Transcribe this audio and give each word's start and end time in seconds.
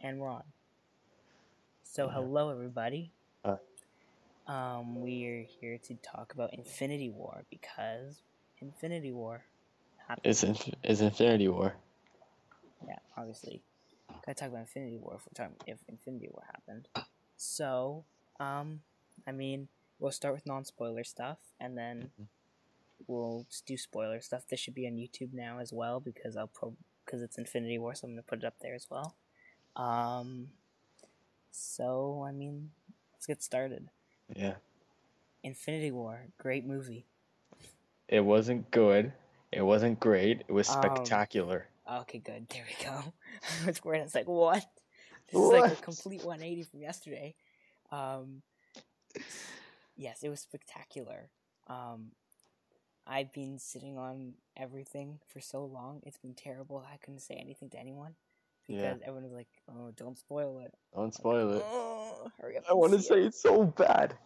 and 0.00 0.18
we're 0.18 0.28
on. 0.30 0.44
So 1.82 2.06
Yeah. 2.06 2.12
hello 2.14 2.50
everybody. 2.50 3.12
Uh. 3.44 3.56
Um, 4.46 5.00
we're 5.00 5.42
here 5.42 5.78
to 5.78 5.94
talk 5.96 6.32
about 6.34 6.52
Infinity 6.54 7.10
War 7.10 7.44
because 7.50 8.22
Infinity 8.58 9.12
War 9.12 9.44
happened. 10.06 10.26
It's 10.26 10.42
inf- 10.42 10.74
it's 10.82 11.00
Infinity 11.00 11.48
War. 11.48 11.76
yeah, 12.86 12.98
obviously. 13.16 13.62
Gotta 14.08 14.34
talk 14.34 14.48
about 14.48 14.60
Infinity 14.60 14.98
War 14.98 15.14
if 15.16 15.26
we're 15.26 15.34
talking 15.44 15.56
if 15.66 15.78
Infinity 15.88 16.28
War 16.30 16.44
happened. 16.46 16.88
So, 17.36 18.04
um, 18.38 18.82
I 19.26 19.32
mean, 19.32 19.68
we'll 19.98 20.10
start 20.12 20.34
with 20.34 20.46
non-spoiler 20.46 21.04
stuff, 21.04 21.38
and 21.60 21.76
then 21.78 22.10
Mhm. 22.18 22.26
we'll 23.06 23.46
do 23.66 23.76
spoiler 23.76 24.20
stuff. 24.20 24.46
This 24.48 24.58
should 24.60 24.74
be 24.74 24.86
on 24.86 24.94
YouTube 24.96 25.32
now 25.32 25.58
as 25.58 25.72
well 25.72 26.00
because 26.00 26.36
I'll 26.36 26.48
pro 26.48 26.76
because 27.04 27.22
it's 27.22 27.38
Infinity 27.38 27.78
War, 27.78 27.94
so 27.94 28.06
I'm 28.06 28.12
gonna 28.14 28.22
put 28.22 28.38
it 28.40 28.44
up 28.44 28.58
there 28.60 28.74
as 28.74 28.88
well. 28.90 29.14
Um, 29.80 30.48
so 31.50 32.24
I 32.26 32.32
mean, 32.32 32.70
let's 33.12 33.26
get 33.26 33.42
started. 33.42 33.88
Yeah. 34.36 34.54
Infinity 35.42 35.90
War, 35.90 36.26
great 36.38 36.66
movie. 36.66 37.06
It 38.08 38.20
wasn't 38.20 38.70
good. 38.70 39.12
It 39.52 39.62
wasn't 39.62 39.98
great. 39.98 40.42
It 40.48 40.52
was 40.52 40.68
Um, 40.68 40.82
spectacular. 40.82 41.66
Okay, 41.90 42.18
good. 42.18 42.48
There 42.50 42.64
we 42.68 42.84
go. 42.84 43.14
I 43.62 43.66
was 43.66 43.82
worried. 43.82 44.02
I 44.02 44.18
like, 44.18 44.28
what? 44.28 44.64
This 45.32 45.40
is 45.40 45.48
like 45.48 45.72
a 45.72 45.76
complete 45.76 46.24
180 46.24 46.64
from 46.64 46.80
yesterday. 46.82 47.34
Um, 47.90 48.42
yes, 49.96 50.22
it 50.22 50.28
was 50.28 50.40
spectacular. 50.40 51.30
Um, 51.68 52.10
I've 53.06 53.32
been 53.32 53.58
sitting 53.58 53.96
on 53.96 54.34
everything 54.56 55.20
for 55.26 55.40
so 55.40 55.64
long. 55.64 56.02
It's 56.04 56.18
been 56.18 56.34
terrible. 56.34 56.84
I 56.92 56.96
couldn't 56.98 57.20
say 57.20 57.34
anything 57.34 57.70
to 57.70 57.78
anyone 57.78 58.14
because 58.66 58.82
Yeah. 58.82 58.96
everyone 59.02 59.24
was 59.24 59.32
like, 59.32 59.48
"Oh, 59.68 59.90
don't 59.96 60.18
spoil 60.18 60.58
it." 60.60 60.72
Don't 60.94 61.14
spoil 61.14 61.52
it. 61.54 61.62
Oh, 61.64 62.30
hurry 62.40 62.56
up! 62.58 62.64
I 62.68 62.74
want 62.74 62.92
to 62.92 63.00
say 63.02 63.20
it." 63.22 63.26
it's 63.26 63.40
so 63.42 63.64
bad. 63.64 64.16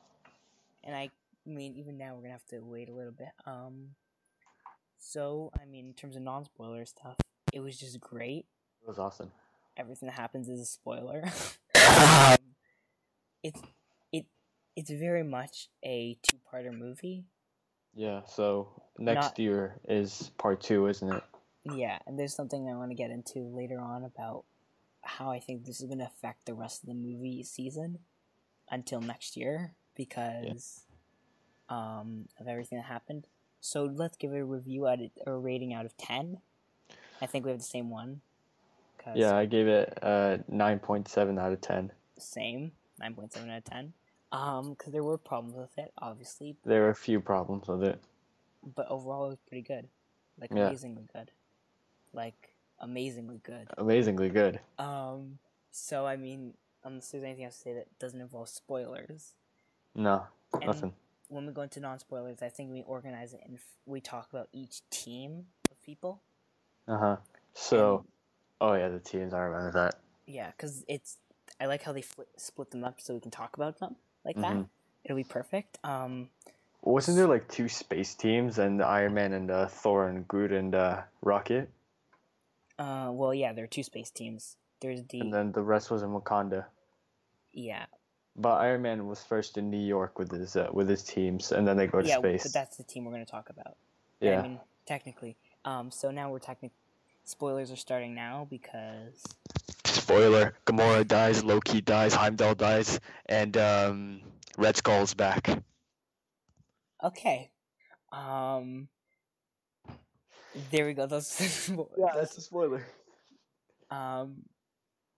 and 0.83 0.95
I 0.95 1.11
mean, 1.47 1.75
even 1.77 1.97
now 1.99 2.15
we're 2.15 2.23
gonna 2.23 2.33
have 2.33 2.47
to 2.47 2.61
wait 2.61 2.89
a 2.89 2.93
little 2.93 3.13
bit. 3.13 3.33
Um, 3.47 3.95
so 4.99 5.51
I 5.61 5.65
mean, 5.67 5.87
in 5.89 5.95
terms 5.95 6.17
of 6.17 6.23
non-spoiler 6.23 6.85
stuff, 6.87 7.17
it 7.53 7.61
was 7.61 7.79
just 7.79 8.01
great. 8.01 8.47
It 8.83 8.89
was 8.89 8.99
awesome. 8.99 9.33
everything 9.77 10.07
that 10.09 10.15
happens 10.15 10.48
is 10.48 10.61
a 10.61 10.65
spoiler. 10.67 11.25
um, 11.75 12.37
it's 13.43 13.61
it 14.13 14.27
it's 14.77 14.91
very 14.91 15.25
much 15.25 15.69
a 15.85 16.17
two-parter 16.23 16.73
movie. 16.77 17.25
Yeah. 17.95 18.23
So 18.27 18.83
next 18.98 19.25
Not- 19.25 19.39
year 19.39 19.81
is 19.89 20.31
part 20.39 20.61
two, 20.61 20.87
isn't 20.87 21.13
it? 21.13 21.23
Yeah, 21.65 21.98
and 22.07 22.19
there's 22.19 22.34
something 22.34 22.69
I 22.69 22.75
want 22.75 22.91
to 22.91 22.95
get 22.95 23.11
into 23.11 23.41
later 23.41 23.81
on 23.81 24.05
about 24.05 24.45
how 25.03 25.31
I 25.31 25.41
think 25.41 25.65
this 25.65 25.81
is 25.81 25.87
going 25.87 25.98
to 25.98 26.07
affect 26.07 26.47
the 26.47 26.55
rest 26.55 26.83
of 26.83 26.89
the 26.89 26.95
movie 26.95 27.43
season 27.43 27.98
until 28.70 29.01
next 29.01 29.37
year 29.37 29.73
because 29.95 30.85
um, 31.69 32.27
of 32.39 32.48
everything 32.48 32.79
that 32.79 32.85
happened. 32.87 33.27
So 33.61 33.85
let's 33.85 34.17
give 34.17 34.33
it 34.33 34.39
a 34.39 34.45
review 34.45 34.87
out 34.87 35.01
of, 35.01 35.11
a 35.27 35.33
rating 35.33 35.73
out 35.73 35.87
of 35.87 35.97
ten. 35.97 36.39
I 37.23 37.27
think 37.27 37.45
we 37.45 37.51
have 37.51 37.61
the 37.61 37.65
same 37.65 37.89
one. 37.91 38.20
Yeah, 39.15 39.37
I 39.37 39.45
gave 39.45 39.67
it 39.67 39.98
uh 40.03 40.39
nine 40.48 40.79
point 40.79 41.09
seven 41.09 41.39
out 41.39 41.53
of 41.53 41.61
ten. 41.61 41.92
same 42.19 42.73
nine 42.98 43.15
point 43.15 43.33
seven 43.35 43.51
out 43.51 43.59
of 43.59 43.65
ten. 43.65 43.92
Um, 44.33 44.70
because 44.70 44.92
there 44.92 45.05
were 45.05 45.19
problems 45.19 45.55
with 45.57 45.77
it, 45.79 45.92
obviously, 45.98 46.57
There 46.65 46.87
are 46.87 46.91
a 46.91 46.95
few 46.95 47.20
problems 47.20 47.69
with 47.69 47.85
it. 47.85 48.01
but 48.75 48.89
overall 48.91 49.27
it 49.27 49.29
was 49.29 49.39
pretty 49.47 49.62
good, 49.62 49.87
like 50.41 50.51
Yeah. 50.53 50.67
amazingly 50.69 51.07
good, 51.12 51.31
like 52.15 52.55
amazingly 52.81 53.41
good. 53.43 53.69
Amazingly 53.79 54.29
good. 54.29 54.61
Um, 54.79 55.39
so 55.70 56.07
I 56.07 56.17
mean, 56.17 56.55
unless 56.84 57.11
there's 57.11 57.25
anything 57.25 57.45
else 57.45 57.57
to 57.57 57.62
say 57.62 57.75
that 57.75 57.98
doesn't 57.98 58.20
involve 58.20 58.48
spoilers, 58.48 59.34
No, 59.95 60.25
and 60.53 60.67
nothing. 60.67 60.92
when 61.29 61.47
we 61.47 61.52
go 61.52 61.63
into 61.63 61.80
non-spoilers, 61.80 62.42
I 62.42 62.48
think 62.48 62.70
we 62.70 62.83
organize 62.83 63.33
it 63.35 63.41
and 63.45 63.57
f- 63.57 63.79
we 63.86 64.01
talk 64.01 64.29
about 64.33 64.48
each 64.52 64.89
team 64.91 65.47
of 65.70 65.83
people. 65.83 66.20
Uh 66.86 66.98
huh. 66.98 67.17
So, 67.55 67.98
And, 67.98 68.07
oh 68.61 68.75
yeah, 68.75 68.89
the 68.89 68.98
teams. 69.01 69.33
I 69.35 69.39
remember 69.41 69.73
that. 69.73 69.96
yeah, 70.27 70.51
because 70.57 70.85
it's 70.89 71.19
I 71.61 71.67
like 71.67 71.83
how 71.83 71.92
they 71.92 72.02
fli 72.02 72.25
split 72.36 72.70
them 72.70 72.85
up 72.85 73.01
so 73.01 73.14
we 73.14 73.20
can 73.20 73.31
talk 73.31 73.57
about 73.57 73.79
them 73.79 73.96
like 74.25 74.36
that. 74.36 74.55
Mhm. 74.57 74.69
It'll 75.05 75.17
be 75.17 75.25
perfect. 75.25 75.79
Um, 75.85 76.31
Wasn't 76.83 77.17
there 77.17 77.27
like 77.27 77.48
two 77.48 77.69
space 77.69 78.14
teams 78.14 78.58
and 78.58 78.83
Iron 78.83 79.14
Man 79.14 79.33
and 79.33 79.51
uh, 79.51 79.67
Thor 79.69 80.08
and 80.08 80.27
Groot 80.29 80.52
and 80.52 80.75
uh, 80.75 81.02
Rocket, 81.23 81.70
uh, 82.79 83.11
well, 83.12 83.33
yeah, 83.35 83.52
there 83.52 83.64
are 83.64 83.68
two 83.68 83.83
space 83.83 84.11
teams. 84.11 84.57
There's 84.80 85.02
the 85.05 85.20
and 85.20 85.33
then 85.33 85.52
the 85.52 85.62
rest 85.62 85.90
was 85.90 86.02
in 86.02 86.11
Wakanda. 86.11 86.67
yeah, 87.52 87.86
But 88.36 88.57
Iron 88.61 88.83
Man 88.83 89.07
was 89.07 89.23
first 89.23 89.57
in 89.58 89.70
New 89.70 89.79
York 89.85 90.18
with 90.18 90.30
his 90.30 90.57
uh, 90.57 90.68
with 90.73 90.89
his 90.89 91.02
teams, 91.05 91.52
and 91.52 91.67
then 91.67 91.77
they 91.77 91.86
go 91.86 92.02
to 92.02 92.07
yeah, 92.08 92.18
space. 92.18 92.42
but 92.42 92.52
that's 92.52 92.77
the 92.77 92.83
team 92.84 93.05
we're 93.05 93.13
gonna 93.13 93.24
talk 93.27 93.48
about. 93.51 93.77
yeah. 94.20 94.40
I 94.40 94.42
mean, 94.42 94.61
technically. 94.86 95.36
Um, 95.64 95.90
so 95.90 96.11
now 96.11 96.30
we're 96.30 96.39
technic. 96.40 96.73
Spoilers 97.24 97.70
are 97.70 97.77
starting 97.77 98.14
now 98.14 98.46
because 98.51 99.23
Spoiler: 99.86 100.55
Gamora 100.67 101.07
dies, 101.07 101.42
Loki 101.45 101.80
dies, 101.80 102.13
Heimdall 102.14 102.55
dies, 102.57 103.01
and 103.27 103.57
um, 103.57 104.20
Red 104.58 104.77
Skull's 104.77 105.14
back. 105.14 105.48
okay. 107.02 107.51
Um, 108.13 108.89
there 110.70 110.87
we 110.87 110.95
go. 110.95 111.07
Those. 111.09 111.70
that's 112.15 112.37
a 112.39 112.41
spoiler. 112.41 112.85
Um, 113.91 114.42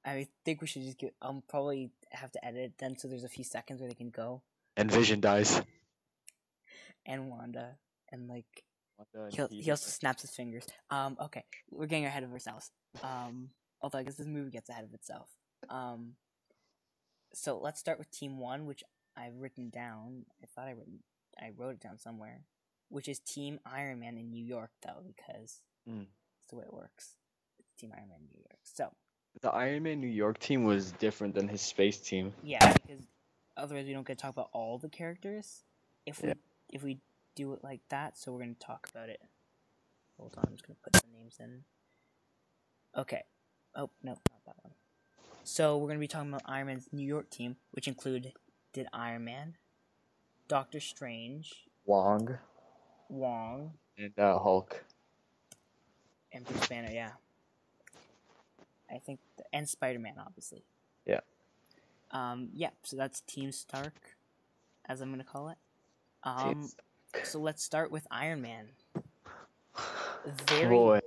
I 0.04 0.28
think 0.44 0.60
we 0.60 0.66
should 0.66 0.82
just 0.82 0.98
get. 0.98 1.14
I'll 1.22 1.42
probably 1.48 1.90
have 2.10 2.30
to 2.32 2.44
edit 2.44 2.60
it 2.62 2.72
then, 2.78 2.96
so 2.98 3.08
there's 3.08 3.24
a 3.24 3.28
few 3.28 3.44
seconds 3.44 3.80
where 3.80 3.88
they 3.88 3.94
can 3.94 4.10
go 4.10 4.42
And 4.76 4.90
Vision 4.90 5.20
dies. 5.20 5.60
and 7.04 7.28
Wanda 7.30 7.76
and 8.12 8.28
like 8.28 8.44
he 9.30 9.62
he 9.62 9.70
also 9.70 9.90
snaps 9.90 10.22
his 10.22 10.30
fingers. 10.30 10.66
Um, 10.90 11.16
okay, 11.20 11.44
we're 11.70 11.86
getting 11.86 12.06
ahead 12.06 12.22
of 12.22 12.32
ourselves. 12.32 12.70
Um, 13.02 13.50
although 13.82 13.98
I 13.98 14.02
guess 14.04 14.14
this 14.16 14.26
movie 14.26 14.50
gets 14.50 14.70
ahead 14.70 14.84
of 14.84 14.94
itself. 14.94 15.28
Um, 15.68 16.12
so 17.34 17.58
let's 17.58 17.78
start 17.80 17.98
with 17.98 18.10
Team 18.10 18.38
One, 18.38 18.64
which 18.66 18.82
I've 19.16 19.36
written 19.36 19.68
down. 19.70 20.24
I 20.42 20.46
thought 20.46 20.68
I 20.68 20.70
written, 20.70 21.00
I 21.38 21.50
wrote 21.56 21.74
it 21.74 21.80
down 21.80 21.98
somewhere, 21.98 22.40
which 22.88 23.08
is 23.08 23.18
Team 23.18 23.58
Iron 23.66 24.00
Man 24.00 24.16
in 24.16 24.30
New 24.30 24.44
York, 24.44 24.70
though, 24.82 25.02
because 25.06 25.62
Mm. 25.88 26.06
it's 26.42 26.50
the 26.50 26.56
way 26.56 26.64
it 26.64 26.72
works. 26.72 27.16
It's 27.58 27.72
Team 27.74 27.92
Iron 27.96 28.08
Man 28.08 28.18
in 28.20 28.28
New 28.32 28.40
York. 28.48 28.58
So 28.64 28.92
The 29.40 29.50
Iron 29.50 29.82
Man 29.82 30.00
New 30.00 30.06
York 30.06 30.38
team 30.38 30.64
was 30.64 30.92
different 30.92 31.34
than 31.34 31.48
his 31.48 31.60
space 31.60 31.98
team. 32.00 32.32
yeah, 32.42 32.72
because 32.74 33.06
otherwise 33.56 33.86
we 33.86 33.92
don't 33.92 34.06
get 34.06 34.16
to 34.18 34.22
talk 34.22 34.30
about 34.30 34.48
all 34.52 34.78
the 34.78 34.88
characters. 34.88 35.64
If 36.06 36.22
we 36.22 36.28
Yeah. 36.28 36.34
if 36.70 36.82
we 36.82 37.00
do 37.34 37.52
it 37.52 37.62
like 37.62 37.86
that, 37.90 38.16
so 38.16 38.32
we're 38.32 38.40
gonna 38.40 38.54
talk 38.54 38.88
about 38.90 39.08
it. 39.10 39.20
Hold 40.16 40.36
on, 40.38 40.44
I'm 40.46 40.52
just 40.56 40.66
gonna 40.66 40.78
put 40.82 40.92
the 40.94 41.06
names 41.08 41.38
in. 41.38 41.64
Okay. 42.94 43.24
Oh 43.74 43.90
no, 44.02 44.12
not 44.30 44.44
that 44.46 44.56
one. 44.64 44.74
So 45.44 45.76
we're 45.76 45.88
gonna 45.88 46.00
be 46.00 46.08
talking 46.08 46.30
about 46.30 46.42
Iron 46.46 46.68
Man's 46.68 46.92
New 46.92 47.06
York 47.06 47.28
team, 47.30 47.56
which 47.72 47.86
included 47.86 48.32
did 48.72 48.88
Iron 48.92 49.24
Man, 49.24 49.58
Doctor 50.48 50.80
Strange, 50.80 51.68
Wong 51.84 52.38
Wong, 53.08 53.72
and 53.98 54.12
uh, 54.18 54.38
Hulk. 54.38 54.82
and 56.32 56.44
Bruce 56.44 56.66
Banner. 56.68 56.90
Yeah. 56.92 57.10
I 58.90 58.98
think, 58.98 59.18
th- 59.36 59.46
and 59.52 59.68
Spider 59.68 59.98
Man, 59.98 60.14
obviously. 60.24 60.62
Yeah. 61.06 61.20
Um. 62.10 62.48
Yeah. 62.54 62.70
So 62.82 62.96
that's 62.96 63.20
Team 63.22 63.50
Stark, 63.52 63.94
as 64.88 65.00
I'm 65.00 65.10
gonna 65.10 65.24
call 65.24 65.48
it. 65.48 65.58
Um. 66.24 66.70
So 67.24 67.38
let's 67.40 67.62
start 67.62 67.90
with 67.90 68.06
Iron 68.10 68.42
Man. 68.42 68.68
Very, 70.48 70.68
Boy, 70.68 71.00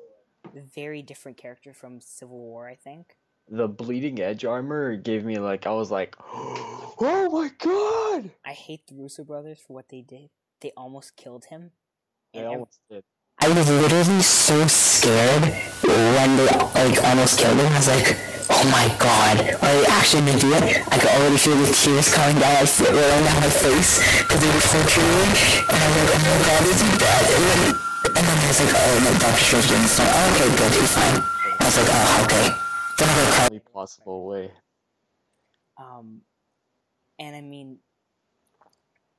very 0.73 1.01
different 1.01 1.37
character 1.37 1.73
from 1.73 1.99
Civil 1.99 2.37
War, 2.39 2.67
I 2.67 2.75
think. 2.75 3.17
the 3.49 3.67
bleeding 3.67 4.19
edge 4.21 4.45
armor 4.45 4.95
gave 4.95 5.25
me 5.25 5.37
like 5.39 5.67
I 5.67 5.71
was 5.71 5.91
like, 5.91 6.15
oh 6.23 7.29
my 7.31 7.49
god! 7.59 8.31
I 8.45 8.53
hate 8.53 8.87
the 8.87 8.95
Russo 8.95 9.23
brothers 9.25 9.59
for 9.65 9.73
what 9.73 9.89
they 9.89 10.01
did. 10.01 10.29
They 10.61 10.71
almost 10.77 11.15
killed 11.17 11.45
him. 11.45 11.71
They 12.33 12.45
almost 12.45 12.79
did. 12.89 13.03
I 13.41 13.47
was 13.47 13.69
literally 13.69 14.21
so 14.21 14.67
scared 14.67 15.43
when 15.81 16.35
they 16.37 16.45
like 16.75 17.03
almost 17.03 17.39
killed 17.39 17.57
him. 17.57 17.71
I 17.71 17.77
was 17.77 17.87
like, 17.87 18.17
oh 18.51 18.65
my 18.67 18.87
god, 18.99 19.39
are 19.63 19.73
they 19.79 19.85
actually 19.87 20.25
gonna 20.27 20.39
do 20.39 20.53
it? 20.53 20.63
I 20.91 20.97
could 20.99 21.09
already 21.09 21.37
feel 21.37 21.55
the 21.55 21.71
tears 21.71 22.13
coming 22.13 22.37
down 22.37 22.53
my 22.53 22.67
face, 22.67 22.83
rolling 22.83 23.25
down 23.25 23.39
my 23.39 23.49
face 23.49 24.03
because 24.19 24.41
they 24.43 24.51
were 24.51 24.67
so 24.67 24.79
true. 24.91 25.03
And 25.71 25.79
I 25.79 25.85
was 25.87 25.95
like, 25.97 26.11
oh 26.13 26.19
my 26.19 26.39
god, 26.45 26.63
is 26.67 26.81
he 26.83 26.89
dead? 26.99 27.25
And 27.31 27.43
then, 27.47 27.61
and 28.11 28.23
then 28.27 28.37
I 28.37 28.47
was 28.47 28.59
like, 28.59 28.75
oh 28.75 28.95
no, 29.03 29.11
Doctor 29.23 29.43
Strange 29.43 29.67
didn't 29.71 29.87
start. 29.87 30.09
Oh, 30.11 30.29
okay, 30.35 30.49
good, 30.59 30.73
he's 30.75 30.93
fine. 30.93 31.17
I 31.23 31.63
was 31.63 31.77
like, 31.79 31.89
oh, 31.89 32.23
okay. 32.27 32.45
Then 32.99 33.07
I 33.07 33.13
go 33.15 33.23
cry. 33.31 33.45
Only 33.47 33.59
possible 33.59 34.19
way. 34.27 34.51
Um, 35.79 36.21
and 37.17 37.35
I 37.35 37.41
mean, 37.41 37.79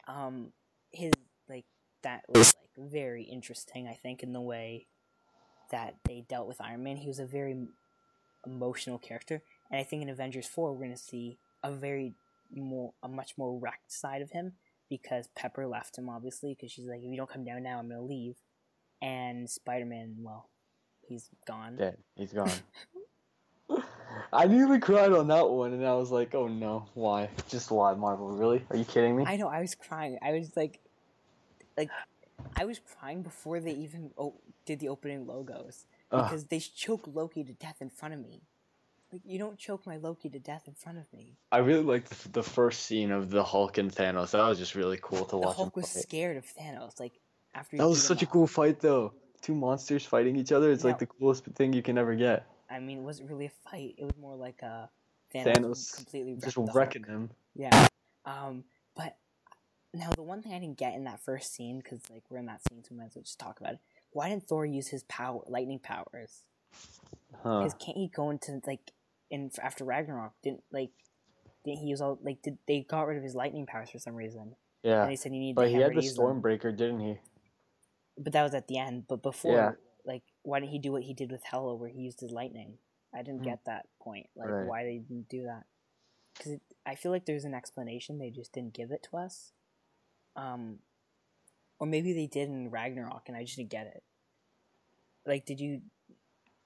um, 0.06 0.52
his 0.92 1.12
like 1.16 1.29
that 2.02 2.22
was 2.28 2.54
like 2.54 2.90
very 2.90 3.24
interesting. 3.24 3.86
I 3.88 3.94
think 3.94 4.22
in 4.22 4.32
the 4.32 4.40
way 4.40 4.86
that 5.70 5.96
they 6.04 6.24
dealt 6.28 6.48
with 6.48 6.60
Iron 6.60 6.82
Man, 6.82 6.96
he 6.96 7.08
was 7.08 7.18
a 7.18 7.26
very 7.26 7.56
emotional 8.46 8.98
character, 8.98 9.42
And 9.70 9.78
I 9.78 9.84
think 9.84 10.02
in 10.02 10.08
Avengers 10.08 10.46
four 10.46 10.72
we're 10.72 10.86
gonna 10.86 10.96
see 10.96 11.38
a 11.62 11.70
very 11.70 12.14
more 12.52 12.92
a 13.02 13.08
much 13.08 13.36
more 13.36 13.58
wrecked 13.58 13.92
side 13.92 14.22
of 14.22 14.30
him 14.30 14.52
because 14.88 15.28
Pepper 15.36 15.66
left 15.66 15.96
him 15.96 16.08
obviously 16.08 16.54
because 16.54 16.72
she's 16.72 16.86
like 16.86 16.98
if 16.98 17.04
you 17.04 17.16
don't 17.16 17.30
come 17.30 17.44
down 17.44 17.62
now 17.62 17.78
I'm 17.78 17.88
gonna 17.88 18.02
leave, 18.02 18.36
and 19.02 19.48
Spider 19.48 19.86
Man 19.86 20.16
well 20.20 20.48
he's 21.06 21.28
gone. 21.46 21.76
Dead. 21.76 21.98
He's 22.16 22.32
gone. 22.32 22.50
I 24.32 24.46
nearly 24.46 24.78
cried 24.78 25.12
on 25.12 25.28
that 25.28 25.48
one, 25.48 25.72
and 25.72 25.86
I 25.86 25.94
was 25.94 26.10
like, 26.10 26.34
"Oh 26.34 26.48
no, 26.48 26.86
why? 26.94 27.28
Just 27.48 27.70
why, 27.70 27.94
Marvel? 27.94 28.28
Really? 28.30 28.64
Are 28.70 28.76
you 28.76 28.84
kidding 28.84 29.16
me?" 29.16 29.24
I 29.26 29.36
know. 29.36 29.48
I 29.48 29.60
was 29.60 29.74
crying. 29.74 30.18
I 30.22 30.32
was 30.32 30.56
like, 30.56 30.80
like, 31.80 31.90
I 32.56 32.64
was 32.64 32.80
crying 32.98 33.22
before 33.22 33.60
they 33.60 33.72
even 33.72 34.10
o- 34.18 34.40
did 34.66 34.80
the 34.80 34.88
opening 34.88 35.26
logos 35.26 35.86
because 36.10 36.42
Ugh. 36.42 36.48
they 36.48 36.60
choke 36.60 37.04
Loki 37.12 37.44
to 37.44 37.52
death 37.52 37.76
in 37.80 37.90
front 37.90 38.14
of 38.14 38.20
me. 38.20 38.42
Like, 39.12 39.22
you 39.24 39.38
don't 39.38 39.58
choke 39.58 39.86
my 39.86 39.96
Loki 39.96 40.28
to 40.28 40.38
death 40.38 40.68
in 40.68 40.74
front 40.74 40.98
of 40.98 41.12
me. 41.12 41.36
I 41.50 41.58
really 41.58 41.82
liked 41.82 42.10
the, 42.10 42.28
the 42.28 42.42
first 42.42 42.82
scene 42.82 43.10
of 43.10 43.30
the 43.30 43.42
Hulk 43.42 43.78
and 43.78 43.90
Thanos. 43.90 44.30
That 44.32 44.46
was 44.46 44.58
just 44.58 44.74
really 44.74 44.98
cool 45.00 45.24
to 45.24 45.30
the 45.30 45.38
watch. 45.38 45.56
The 45.56 45.62
Hulk 45.62 45.76
was 45.76 45.92
fight. 45.92 46.02
scared 46.02 46.36
of 46.36 46.44
Thanos. 46.44 47.00
Like 47.00 47.14
after 47.54 47.76
that 47.76 47.88
was 47.88 48.02
such 48.02 48.22
a 48.22 48.26
cool 48.26 48.46
fight, 48.46 48.80
though. 48.80 49.12
Two 49.42 49.54
monsters 49.54 50.04
fighting 50.04 50.36
each 50.36 50.52
other. 50.52 50.70
It's 50.70 50.84
now, 50.84 50.90
like 50.90 50.98
the 50.98 51.06
coolest 51.06 51.44
thing 51.44 51.72
you 51.72 51.82
can 51.82 51.98
ever 51.98 52.14
get. 52.14 52.46
I 52.70 52.78
mean, 52.78 52.98
it 52.98 53.02
wasn't 53.02 53.30
really 53.30 53.46
a 53.46 53.52
fight. 53.68 53.94
It 53.98 54.04
was 54.04 54.16
more 54.20 54.36
like 54.36 54.62
a 54.62 54.88
Thanos, 55.34 55.44
Thanos 55.44 55.96
completely 55.96 56.36
just 56.36 56.56
wrecking 56.74 57.04
him. 57.04 57.30
Yeah. 57.56 57.88
Um, 58.24 58.64
but 58.94 59.16
now 59.92 60.10
the 60.12 60.22
one 60.22 60.42
thing 60.42 60.52
I 60.52 60.58
didn't 60.58 60.78
get 60.78 60.94
in 60.94 61.04
that 61.04 61.20
first 61.20 61.54
scene, 61.54 61.78
because 61.78 62.00
like 62.10 62.22
we're 62.30 62.38
in 62.38 62.46
that 62.46 62.60
scene, 62.68 62.82
so 62.82 62.88
we 62.92 62.98
might 62.98 63.06
as 63.06 63.16
well 63.16 63.22
just 63.22 63.38
talk 63.38 63.60
about 63.60 63.74
it. 63.74 63.78
Why 64.12 64.28
didn't 64.28 64.48
Thor 64.48 64.64
use 64.64 64.88
his 64.88 65.04
power, 65.04 65.40
lightning 65.46 65.78
powers? 65.78 66.44
Because 67.30 67.72
huh. 67.72 67.78
can't 67.84 67.96
he 67.96 68.08
go 68.14 68.30
into 68.30 68.60
like 68.66 68.92
in 69.30 69.50
after 69.62 69.84
Ragnarok? 69.84 70.32
Didn't 70.42 70.62
like 70.72 70.90
didn't 71.64 71.78
he 71.78 71.86
use 71.86 72.00
all 72.00 72.18
like 72.22 72.42
did 72.42 72.58
they 72.66 72.86
got 72.88 73.06
rid 73.06 73.16
of 73.16 73.24
his 73.24 73.34
lightning 73.34 73.66
powers 73.66 73.90
for 73.90 73.98
some 73.98 74.14
reason? 74.14 74.54
Yeah. 74.82 75.02
And 75.02 75.10
he 75.10 75.16
said 75.16 75.32
he 75.32 75.38
needed. 75.38 75.56
But 75.56 75.68
he 75.68 75.74
had 75.74 75.92
the 75.92 76.00
Stormbreaker, 76.00 76.76
didn't 76.76 77.00
he? 77.00 77.18
But 78.18 78.32
that 78.32 78.42
was 78.42 78.54
at 78.54 78.68
the 78.68 78.78
end. 78.78 79.04
But 79.08 79.22
before, 79.22 79.54
yeah. 79.54 79.70
like, 80.04 80.22
why 80.42 80.60
didn't 80.60 80.72
he 80.72 80.78
do 80.78 80.92
what 80.92 81.02
he 81.02 81.14
did 81.14 81.30
with 81.30 81.42
Hela, 81.44 81.74
where 81.74 81.88
he 81.88 82.00
used 82.00 82.20
his 82.20 82.30
lightning? 82.30 82.74
I 83.14 83.22
didn't 83.22 83.40
mm. 83.40 83.44
get 83.44 83.64
that 83.66 83.86
point. 84.00 84.26
Like, 84.36 84.48
right. 84.48 84.66
why 84.66 84.84
they 84.84 84.98
didn't 84.98 85.28
do 85.28 85.44
that? 85.44 85.64
Because 86.36 86.58
I 86.86 86.94
feel 86.94 87.12
like 87.12 87.26
there's 87.26 87.44
an 87.44 87.54
explanation. 87.54 88.18
They 88.18 88.30
just 88.30 88.52
didn't 88.52 88.74
give 88.74 88.90
it 88.90 89.06
to 89.10 89.18
us. 89.18 89.52
Um, 90.40 90.78
or 91.78 91.86
maybe 91.86 92.12
they 92.12 92.26
did 92.26 92.48
in 92.48 92.70
Ragnarok, 92.70 93.24
and 93.28 93.36
I 93.36 93.44
just 93.44 93.56
didn't 93.56 93.70
get 93.70 93.86
it. 93.86 94.02
Like, 95.26 95.44
did 95.44 95.60
you? 95.60 95.82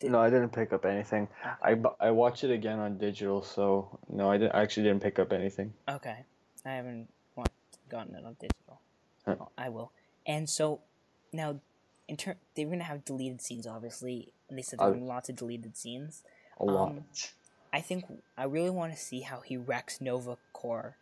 Did... 0.01 0.11
No, 0.11 0.21
I 0.21 0.31
didn't 0.31 0.51
pick 0.51 0.73
up 0.73 0.85
anything. 0.85 1.29
Okay. 1.43 1.81
I 2.01 2.09
I 2.09 2.11
watched 2.11 2.45
it 2.45 2.51
again 2.51 2.79
on 2.79 2.99
digital, 2.99 3.43
so 3.43 3.99
no, 4.09 4.31
I 4.31 4.39
didn't. 4.39 4.55
I 4.55 4.63
actually 4.63 4.85
didn't 4.85 5.03
pick 5.03 5.19
up 5.19 5.33
anything. 5.33 5.73
Okay, 5.89 6.25
I 6.65 6.71
haven't 6.71 7.09
gotten 7.89 8.15
it 8.15 8.25
on 8.25 8.37
digital. 8.41 8.81
Huh. 9.27 9.37
I 9.57 9.69
will. 9.69 9.93
And 10.27 10.49
so 10.49 10.81
now, 11.33 11.61
in 12.09 12.17
turn, 12.17 12.37
they're 12.55 12.67
gonna 12.67 12.85
have 12.85 13.05
deleted 13.05 13.41
scenes, 13.41 13.67
obviously, 13.67 14.33
and 14.49 14.59
they 14.59 14.63
said 14.63 14.79
there's 14.79 15.01
lots 15.01 15.29
of 15.29 15.37
deleted 15.37 15.77
scenes. 15.77 16.23
A 16.59 16.65
lot. 16.65 16.91
Um, 16.91 17.05
I 17.73 17.81
think 17.81 18.05
I 18.37 18.45
really 18.45 18.71
want 18.71 18.93
to 18.93 18.99
see 18.99 19.21
how 19.21 19.41
he 19.41 19.57
wrecks 19.57 20.01
Nova 20.01 20.39
Corps 20.53 20.97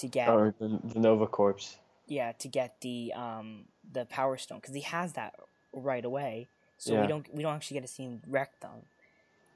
to 0.00 0.08
get. 0.08 0.28
Oh, 0.28 0.52
the, 0.58 0.80
the 0.84 0.98
Nova 0.98 1.26
Corps. 1.26 1.76
Yeah, 2.06 2.32
to 2.32 2.48
get 2.48 2.80
the 2.80 3.12
um 3.14 3.66
the 3.92 4.04
Power 4.06 4.36
Stone 4.36 4.58
because 4.58 4.74
he 4.74 4.82
has 4.82 5.12
that 5.14 5.34
right 5.72 6.04
away, 6.04 6.48
so 6.78 6.94
yeah. 6.94 7.02
we 7.02 7.06
don't 7.06 7.34
we 7.34 7.42
don't 7.42 7.54
actually 7.54 7.76
get 7.76 7.86
to 7.86 7.92
see 7.92 8.04
him 8.04 8.20
wreck 8.28 8.58
them. 8.60 8.82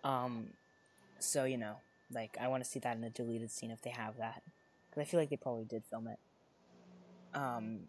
Um, 0.04 0.46
so 1.18 1.44
you 1.44 1.56
know, 1.56 1.76
like 2.12 2.36
I 2.40 2.48
want 2.48 2.62
to 2.62 2.68
see 2.68 2.78
that 2.80 2.96
in 2.96 3.04
a 3.04 3.10
deleted 3.10 3.50
scene 3.50 3.70
if 3.70 3.82
they 3.82 3.90
have 3.90 4.16
that, 4.18 4.42
because 4.88 5.00
I 5.00 5.04
feel 5.04 5.20
like 5.20 5.30
they 5.30 5.36
probably 5.36 5.64
did 5.64 5.84
film 5.84 6.08
it. 6.08 6.18
Um, 7.34 7.80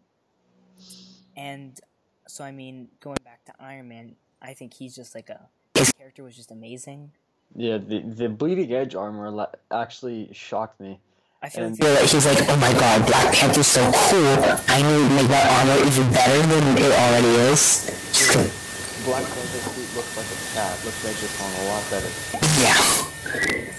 and 1.36 1.78
so 2.26 2.44
I 2.44 2.50
mean, 2.50 2.88
going 3.00 3.18
back 3.24 3.44
to 3.44 3.52
Iron 3.60 3.88
Man, 3.88 4.16
I 4.42 4.54
think 4.54 4.74
he's 4.74 4.96
just 4.96 5.14
like 5.14 5.30
a 5.30 5.48
his 5.74 5.92
character 5.92 6.24
was 6.24 6.34
just 6.34 6.50
amazing. 6.50 7.12
Yeah, 7.54 7.78
the 7.78 8.00
the 8.00 8.28
bleeding 8.28 8.72
edge 8.72 8.94
armor 8.94 9.46
actually 9.70 10.30
shocked 10.32 10.80
me. 10.80 10.98
I 11.42 11.48
feel 11.48 11.64
and 11.64 11.78
like 11.78 12.00
he's 12.08 12.26
like, 12.26 12.48
oh 12.48 12.56
my 12.56 12.72
god, 12.72 13.06
Black 13.06 13.34
Panther's 13.34 13.66
so 13.66 13.82
cool. 13.92 14.36
I 14.68 14.80
need 14.80 15.08
to 15.08 15.14
make 15.14 15.28
that 15.28 15.46
armor 15.60 15.86
even 15.86 16.10
better 16.12 16.38
than 16.46 16.78
it 16.78 16.92
already 16.92 17.52
is. 17.52 17.84
Black 19.04 19.22
Panther 19.22 19.60
suit 19.70 19.96
looks 19.96 20.16
like 20.16 20.26
a 20.26 20.38
cat. 20.54 20.84
Looks 20.84 21.04
like 21.04 21.16
just 21.20 21.40
on 21.40 21.52
a 21.52 21.68
lot 21.68 21.84
better. 21.90 22.10
Yeah. 22.60 22.80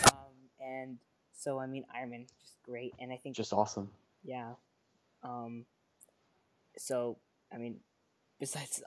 Um, 0.06 0.36
and 0.64 0.98
so 1.34 1.60
I 1.60 1.66
mean, 1.66 1.84
Iron 1.94 2.12
Man 2.12 2.26
just 2.40 2.62
great, 2.64 2.94
and 3.00 3.12
I 3.12 3.18
think 3.18 3.36
just 3.36 3.52
awesome. 3.54 3.90
Yeah. 4.24 4.52
Um. 5.24 5.66
So 6.78 7.18
I 7.52 7.58
mean, 7.58 7.80
besides, 8.40 8.84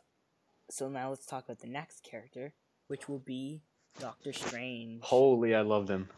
so 0.71 0.89
now 0.89 1.11
let's 1.11 1.27
talk 1.27 1.45
about 1.45 1.59
the 1.59 1.69
next 1.69 2.05
character, 2.05 2.53
which 2.87 3.09
will 3.09 3.19
be 3.19 3.63
Doctor 3.99 4.33
Strange. 4.33 5.03
Holy, 5.03 5.55
I 5.55 5.63
loved 5.63 5.91
him. 5.91 6.09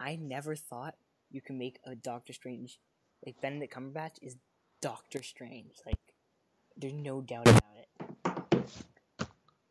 I 0.00 0.16
never 0.16 0.56
thought 0.56 0.96
you 1.34 1.40
can 1.40 1.58
make 1.58 1.80
a 1.84 1.94
Doctor 1.94 2.32
Strange 2.32 2.78
like 3.24 3.40
Benedict 3.40 3.74
Cumberbatch 3.74 4.18
is 4.22 4.36
Doctor 4.80 5.22
Strange. 5.22 5.72
Like, 5.86 5.98
there's 6.76 6.92
no 6.92 7.20
doubt 7.20 7.48
about 7.48 7.62
it. 7.76 9.26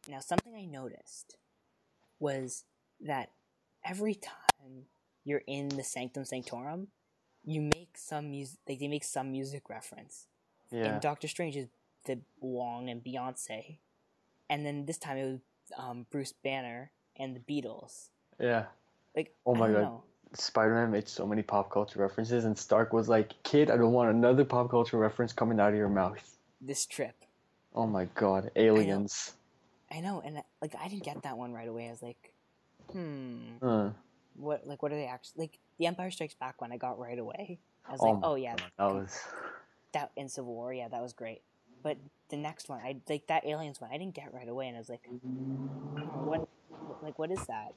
Now, 0.09 0.19
something 0.19 0.53
I 0.55 0.65
noticed 0.65 1.37
was 2.19 2.65
that 2.99 3.29
every 3.85 4.15
time 4.15 4.85
you're 5.23 5.43
in 5.47 5.69
the 5.69 5.83
Sanctum 5.83 6.25
Sanctorum, 6.25 6.87
you 7.45 7.61
make 7.61 7.95
some 7.95 8.31
music. 8.31 8.59
Like 8.67 8.79
they 8.79 8.87
make 8.87 9.03
some 9.03 9.31
music 9.31 9.69
reference. 9.69 10.27
Yeah. 10.71 10.85
And 10.85 11.01
Doctor 11.01 11.27
Strange 11.27 11.55
is 11.55 11.67
the 12.05 12.19
Wong 12.39 12.89
and 12.89 13.03
Beyonce, 13.03 13.77
and 14.49 14.65
then 14.65 14.85
this 14.85 14.97
time 14.97 15.17
it 15.17 15.25
was 15.25 15.39
um, 15.77 16.05
Bruce 16.09 16.33
Banner 16.33 16.91
and 17.17 17.35
the 17.35 17.39
Beatles. 17.39 18.09
Yeah. 18.39 18.65
Like 19.15 19.35
oh 19.45 19.55
my 19.55 19.67
god, 19.67 19.75
Spider 19.75 20.12
Man 20.55 20.91
made 20.91 21.07
so 21.07 21.25
many 21.25 21.41
pop 21.41 21.71
culture 21.71 21.99
references, 21.99 22.45
and 22.45 22.57
Stark 22.57 22.93
was 22.93 23.09
like, 23.09 23.41
"Kid, 23.43 23.69
I 23.69 23.77
don't 23.77 23.93
want 23.93 24.09
another 24.09 24.45
pop 24.45 24.69
culture 24.69 24.97
reference 24.97 25.33
coming 25.33 25.59
out 25.59 25.69
of 25.69 25.75
your 25.75 25.89
mouth." 25.89 26.37
This 26.61 26.85
trip. 26.85 27.15
Oh 27.75 27.87
my 27.87 28.05
god, 28.15 28.51
aliens. 28.55 29.33
I 29.91 29.99
know, 29.99 29.99
I 29.99 30.01
know 30.01 30.21
and 30.25 30.43
like 30.61 30.75
I 30.79 30.87
didn't 30.87 31.03
get 31.03 31.21
that 31.23 31.37
one 31.37 31.53
right 31.53 31.67
away. 31.67 31.87
I 31.87 31.91
was 31.91 32.01
like, 32.01 32.33
hmm. 32.91 33.37
Uh. 33.61 33.89
What 34.35 34.65
like 34.65 34.81
what 34.81 34.91
are 34.91 34.95
they 34.95 35.05
actually 35.05 35.43
like? 35.43 35.59
The 35.77 35.85
Empire 35.87 36.11
Strikes 36.11 36.35
Back 36.35 36.61
one 36.61 36.71
I 36.71 36.77
got 36.77 36.99
right 36.99 37.19
away. 37.19 37.59
I 37.87 37.91
was 37.91 38.01
oh 38.01 38.05
like, 38.05 38.19
oh 38.23 38.35
yeah, 38.35 38.55
that 38.77 38.85
was 38.85 39.19
that 39.93 40.11
in 40.15 40.29
Civil 40.29 40.53
War, 40.53 40.73
yeah, 40.73 40.87
that 40.87 41.01
was 41.01 41.13
great. 41.13 41.41
But 41.83 41.97
the 42.29 42.37
next 42.37 42.69
one, 42.69 42.79
I 42.83 42.95
like 43.09 43.27
that 43.27 43.45
aliens 43.45 43.79
one. 43.79 43.91
I 43.91 43.97
didn't 43.97 44.15
get 44.15 44.33
right 44.33 44.47
away, 44.47 44.67
and 44.67 44.77
I 44.77 44.79
was 44.79 44.89
like, 44.89 45.01
oh, 45.11 45.17
what, 46.23 46.47
like 47.01 47.19
what 47.19 47.31
is 47.31 47.45
that? 47.47 47.73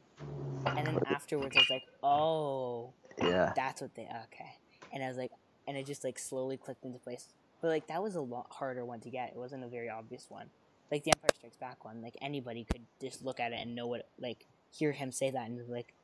And 0.67 0.87
then 0.87 0.99
afterwards, 1.07 1.57
I 1.57 1.61
was 1.61 1.71
like, 1.71 1.85
oh, 2.03 2.93
yeah, 3.23 3.53
that's 3.55 3.81
what 3.81 3.95
they 3.95 4.03
okay. 4.03 4.59
And 4.93 5.03
I 5.03 5.09
was 5.09 5.17
like, 5.17 5.31
and 5.67 5.77
it 5.77 5.87
just 5.87 6.05
like 6.05 6.19
slowly 6.19 6.57
clicked 6.57 6.85
into 6.85 6.99
place. 6.99 7.29
But 7.61 7.69
like 7.69 7.87
that 7.89 8.03
was 8.03 8.15
a 8.15 8.21
lot 8.21 8.47
harder 8.51 8.85
one 8.85 9.01
to 9.01 9.11
get. 9.11 9.31
It 9.31 9.37
wasn't 9.37 9.65
a 9.65 9.69
very 9.69 9.89
obvious 9.89 10.27
one. 10.29 10.47
Like 10.91 11.05
the 11.05 11.13
Empire 11.13 11.31
Strikes 11.37 11.57
Back 11.57 11.85
one, 11.85 12.03
like 12.03 12.17
anybody 12.23 12.65
could 12.65 12.83
just 13.01 13.25
look 13.25 13.41
at 13.41 13.53
it 13.53 13.59
and 13.61 13.75
know 13.75 13.87
what, 13.87 14.09
like 14.21 14.47
hear 14.71 14.93
him 14.93 15.11
say 15.11 15.31
that 15.31 15.49
and 15.49 15.59
be 15.59 15.73
like, 15.73 15.95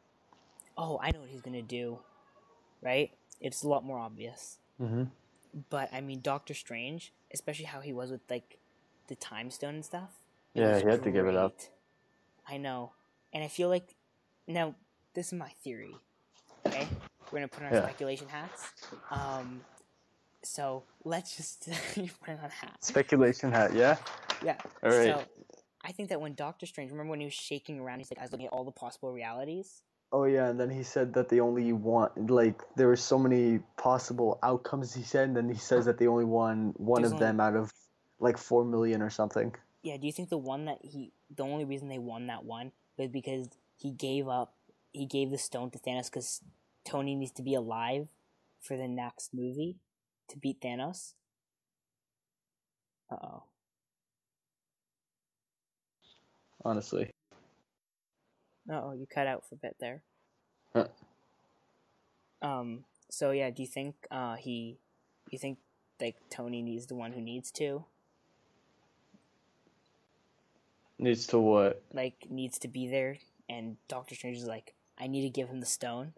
oh, 0.77 0.99
I 1.03 1.11
know 1.11 1.21
what 1.21 1.29
he's 1.29 1.43
gonna 1.43 1.63
do, 1.63 1.99
right? 2.83 3.11
It's 3.41 3.63
a 3.63 3.69
lot 3.69 3.85
more 3.85 3.99
obvious. 3.99 4.59
Mm-hmm. 4.81 5.05
But 5.71 5.91
I 5.93 6.01
mean, 6.01 6.21
Doctor 6.21 6.55
Strange, 6.55 7.13
especially 7.33 7.67
how 7.67 7.81
he 7.81 7.93
was 7.93 8.11
with 8.11 8.23
like 8.31 8.59
the 9.09 9.15
time 9.15 9.51
stone 9.51 9.75
and 9.75 9.85
stuff. 9.85 10.11
Yeah, 10.55 10.69
he 10.69 10.75
had 10.75 10.83
great. 10.83 11.03
to 11.05 11.11
give 11.11 11.27
it 11.27 11.37
up. 11.37 11.55
I 12.49 12.57
know, 12.57 12.93
and 13.33 13.43
I 13.43 13.49
feel 13.49 13.69
like 13.69 13.95
now 14.47 14.75
this 15.15 15.29
is 15.29 15.33
my 15.35 15.51
theory. 15.63 15.95
Okay, 16.67 16.87
we're 17.31 17.39
gonna 17.39 17.49
put 17.49 17.63
on 17.63 17.69
our 17.69 17.75
yeah. 17.75 17.83
speculation 17.83 18.29
hats. 18.29 18.71
Um, 19.11 19.61
so 20.43 20.83
let's 21.05 21.37
just 21.37 21.69
put 21.95 22.31
on 22.31 22.39
hats. 22.39 22.89
Speculation 22.89 23.53
hat, 23.53 23.75
yeah. 23.75 23.97
Yeah. 24.45 24.57
All 24.83 24.91
right. 24.91 25.05
So 25.05 25.25
I 25.85 25.93
think 25.93 26.09
that 26.11 26.21
when 26.21 26.35
Doctor 26.35 26.67
Strange, 26.67 26.91
remember 26.91 27.11
when 27.11 27.21
he 27.21 27.27
was 27.27 27.35
shaking 27.35 27.81
around, 27.81 27.99
he's 27.99 28.11
like, 28.11 28.19
I 28.19 28.23
was 28.23 28.33
looking 28.33 28.47
at 28.47 28.53
all 28.53 28.65
the 28.65 28.73
possible 28.73 29.13
realities. 29.13 29.83
Oh 30.13 30.25
yeah, 30.25 30.49
and 30.49 30.61
then 30.61 30.69
he 30.69 30.83
said 30.83 31.15
that 31.15 31.31
they 31.31 31.41
only 31.41 31.73
want 31.73 32.31
like 32.31 32.61
there 32.77 32.87
were 32.87 32.97
so 32.97 33.19
many 33.19 33.61
possible 33.79 34.39
outcomes. 34.43 34.93
He 34.93 35.03
said, 35.03 35.29
and 35.29 35.37
then 35.37 35.49
he 35.49 35.59
says 35.59 35.87
that 35.87 35.97
they 35.97 36.07
only 36.07 36.27
won 36.27 36.75
one 36.77 37.01
There's 37.01 37.13
of 37.13 37.17
only... 37.17 37.27
them 37.27 37.41
out 37.41 37.57
of 37.57 37.73
like 38.21 38.37
four 38.37 38.63
million 38.65 39.01
or 39.01 39.09
something. 39.09 39.55
Yeah, 39.83 39.97
do 39.97 40.07
you 40.07 40.13
think 40.13 40.29
the 40.29 40.39
one 40.39 40.67
that 40.67 40.79
he, 40.83 41.13
the 41.35 41.43
only 41.43 41.65
reason 41.65 41.89
they 41.89 41.99
won 41.99 42.29
that 42.29 42.45
one 42.45 42.73
was 42.97 43.09
because 43.09 43.49
he 43.77 43.91
gave 43.91 44.29
up, 44.29 44.55
he 44.93 45.07
gave 45.07 45.31
the 45.31 45.39
stone 45.39 45.71
to 45.71 45.79
Thanos 45.79 46.07
because 46.07 46.41
Tony 46.85 47.15
needs 47.15 47.33
to 47.33 47.43
be 47.43 47.55
alive 47.55 48.09
for 48.61 48.77
the 48.77 48.87
next 48.87 49.35
movie 49.35 49.77
to 50.29 50.39
beat 50.39 50.61
Thanos? 50.61 51.15
Uh 53.11 53.17
oh. 53.23 53.43
Honestly. 56.65 57.11
Oh, 58.71 58.93
you 58.93 59.07
cut 59.13 59.27
out 59.27 59.45
for 59.49 59.57
a 59.57 59.59
bit 59.59 59.77
there. 59.81 60.03
Huh. 60.73 60.87
Um. 62.41 62.85
So 63.11 63.33
yeah, 63.33 63.51
do 63.51 63.63
you 63.63 63.69
think 63.69 63.97
uh 64.11 64.37
he, 64.37 64.79
you 65.31 65.39
think 65.39 65.59
like 66.01 66.17
Tony 66.31 66.63
needs 66.63 66.87
the 66.87 66.95
one 66.95 67.13
who 67.13 67.21
needs 67.21 67.51
to? 67.53 67.85
Needs 71.03 71.27
to 71.27 71.39
what? 71.41 71.83
Like 71.93 72.29
needs 72.31 72.61
to 72.61 72.69
be 72.69 72.87
there, 72.87 73.17
and 73.49 73.77
Doctor 73.89 74.15
Strange 74.15 74.37
is 74.37 74.47
like, 74.47 74.73
I 74.97 75.09
need 75.09 75.23
to 75.23 75.31
give 75.31 75.49
him 75.49 75.59
the 75.59 75.67
stone. 75.67 76.13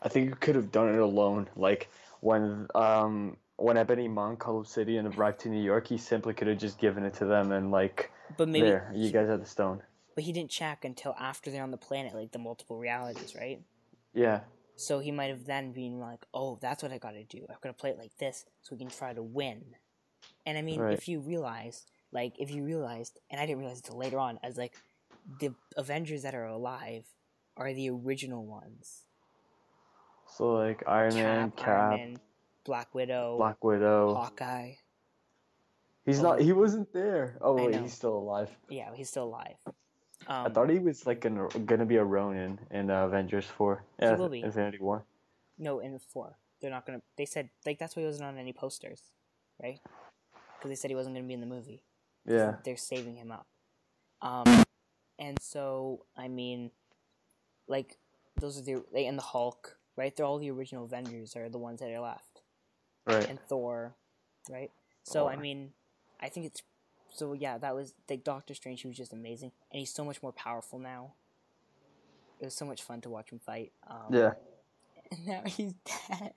I 0.00 0.08
think 0.08 0.28
you 0.28 0.36
could 0.36 0.54
have 0.54 0.70
done 0.70 0.94
it 0.94 1.00
alone. 1.00 1.48
Like 1.56 1.90
when 2.20 2.68
um 2.76 3.36
when 3.56 3.76
Ebony 3.76 4.08
Cull 4.38 4.60
Obsidian 4.60 5.04
and 5.04 5.16
arrived 5.16 5.40
to 5.40 5.48
New 5.48 5.60
York, 5.60 5.88
he 5.88 5.98
simply 5.98 6.32
could 6.32 6.46
have 6.46 6.58
just 6.58 6.78
given 6.78 7.04
it 7.04 7.12
to 7.14 7.24
them 7.24 7.50
and 7.50 7.72
like, 7.72 8.12
but 8.36 8.48
maybe 8.48 8.68
there, 8.68 8.92
you 8.94 9.10
guys 9.10 9.28
have 9.28 9.40
the 9.40 9.46
stone. 9.46 9.82
But 10.14 10.22
he 10.22 10.32
didn't 10.32 10.50
check 10.50 10.84
until 10.84 11.16
after 11.18 11.50
they're 11.50 11.64
on 11.64 11.72
the 11.72 11.76
planet, 11.76 12.14
like 12.14 12.30
the 12.30 12.38
multiple 12.38 12.78
realities, 12.78 13.34
right? 13.34 13.60
Yeah. 14.14 14.42
So 14.76 15.00
he 15.00 15.10
might 15.10 15.30
have 15.30 15.44
then 15.44 15.72
been 15.72 15.98
like, 15.98 16.24
"Oh, 16.32 16.56
that's 16.62 16.84
what 16.84 16.92
I 16.92 16.98
got 16.98 17.14
to 17.14 17.24
do. 17.24 17.46
I've 17.50 17.60
got 17.60 17.70
to 17.70 17.74
play 17.74 17.90
it 17.90 17.98
like 17.98 18.16
this, 18.18 18.44
so 18.62 18.76
we 18.76 18.78
can 18.78 18.90
try 18.90 19.12
to 19.12 19.24
win." 19.24 19.74
And 20.46 20.56
I 20.56 20.62
mean, 20.62 20.80
right. 20.80 20.94
if 20.94 21.08
you 21.08 21.18
realize, 21.18 21.84
like, 22.12 22.34
if 22.38 22.50
you 22.50 22.64
realized, 22.64 23.18
and 23.30 23.40
I 23.40 23.46
didn't 23.46 23.60
realize 23.60 23.78
until 23.78 23.98
later 23.98 24.18
on, 24.18 24.38
as 24.42 24.56
like, 24.56 24.74
the 25.38 25.54
Avengers 25.76 26.22
that 26.22 26.34
are 26.34 26.46
alive 26.46 27.04
are 27.56 27.72
the 27.72 27.90
original 27.90 28.44
ones. 28.44 29.02
So 30.36 30.54
like 30.54 30.82
Iron 30.86 31.12
Cap, 31.12 31.22
Man, 31.22 31.50
Cap, 31.52 31.68
Iron 31.68 31.90
Man, 31.90 32.20
Black 32.64 32.94
Widow, 32.94 33.36
Black 33.36 33.62
Widow, 33.62 34.14
Hawkeye. 34.14 34.72
He's 36.06 36.22
not. 36.22 36.40
He 36.40 36.52
wasn't 36.52 36.92
there. 36.92 37.36
Oh 37.40 37.54
wait, 37.54 37.76
he's 37.76 37.92
still 37.92 38.16
alive. 38.16 38.50
Yeah, 38.68 38.90
he's 38.94 39.10
still 39.10 39.24
alive. 39.24 39.56
Um, 40.26 40.46
I 40.46 40.48
thought 40.48 40.70
he 40.70 40.78
was 40.78 41.06
like 41.06 41.20
gonna, 41.20 41.48
gonna 41.66 41.86
be 41.86 41.96
a 41.96 42.04
Ronin 42.04 42.58
in 42.70 42.90
uh, 42.90 43.06
Avengers 43.06 43.46
Four. 43.46 43.84
Yeah, 44.00 44.16
Infinity 44.16 44.78
War. 44.78 45.04
No, 45.58 45.80
in 45.80 45.98
four, 45.98 46.36
they're 46.60 46.70
not 46.70 46.86
gonna. 46.86 47.02
They 47.16 47.26
said 47.26 47.50
like 47.66 47.78
that's 47.78 47.96
why 47.96 48.02
he 48.02 48.06
wasn't 48.06 48.28
on 48.28 48.38
any 48.38 48.52
posters, 48.52 49.02
right? 49.62 49.80
Because 50.56 50.70
they 50.70 50.74
said 50.74 50.90
he 50.90 50.96
wasn't 50.96 51.16
gonna 51.16 51.26
be 51.26 51.34
in 51.34 51.40
the 51.40 51.46
movie. 51.46 51.82
Yeah. 52.26 52.56
They're 52.64 52.76
saving 52.76 53.16
him 53.16 53.32
up. 53.32 53.46
Um, 54.22 54.64
and 55.18 55.40
so 55.40 56.04
I 56.16 56.28
mean, 56.28 56.70
like 57.68 57.98
those 58.40 58.58
are 58.58 58.62
the 58.62 58.84
they 58.92 59.06
and 59.06 59.18
the 59.18 59.22
Hulk, 59.22 59.78
right? 59.96 60.14
They're 60.14 60.26
all 60.26 60.38
the 60.38 60.50
original 60.50 60.84
Avengers 60.84 61.36
are 61.36 61.48
the 61.48 61.58
ones 61.58 61.80
that 61.80 61.90
are 61.90 62.00
left 62.00 62.30
right? 63.06 63.28
And 63.28 63.40
Thor, 63.40 63.94
right? 64.50 64.70
So. 65.02 65.28
I 65.28 65.36
mean, 65.36 65.70
I 66.20 66.28
think 66.28 66.46
it's 66.46 66.62
so 67.10 67.32
yeah. 67.32 67.58
That 67.58 67.74
was 67.74 67.94
like 68.08 68.24
Doctor 68.24 68.54
Strange. 68.54 68.82
He 68.82 68.88
was 68.88 68.96
just 68.96 69.12
amazing, 69.12 69.52
and 69.72 69.78
he's 69.78 69.92
so 69.92 70.04
much 70.04 70.22
more 70.22 70.32
powerful 70.32 70.78
now. 70.78 71.12
It 72.40 72.44
was 72.46 72.54
so 72.54 72.64
much 72.64 72.82
fun 72.82 73.00
to 73.02 73.10
watch 73.10 73.30
him 73.30 73.38
fight. 73.38 73.72
Um, 73.86 74.12
yeah. 74.12 74.32
And 75.12 75.26
now 75.26 75.42
he's 75.44 75.72
dead. 76.08 76.34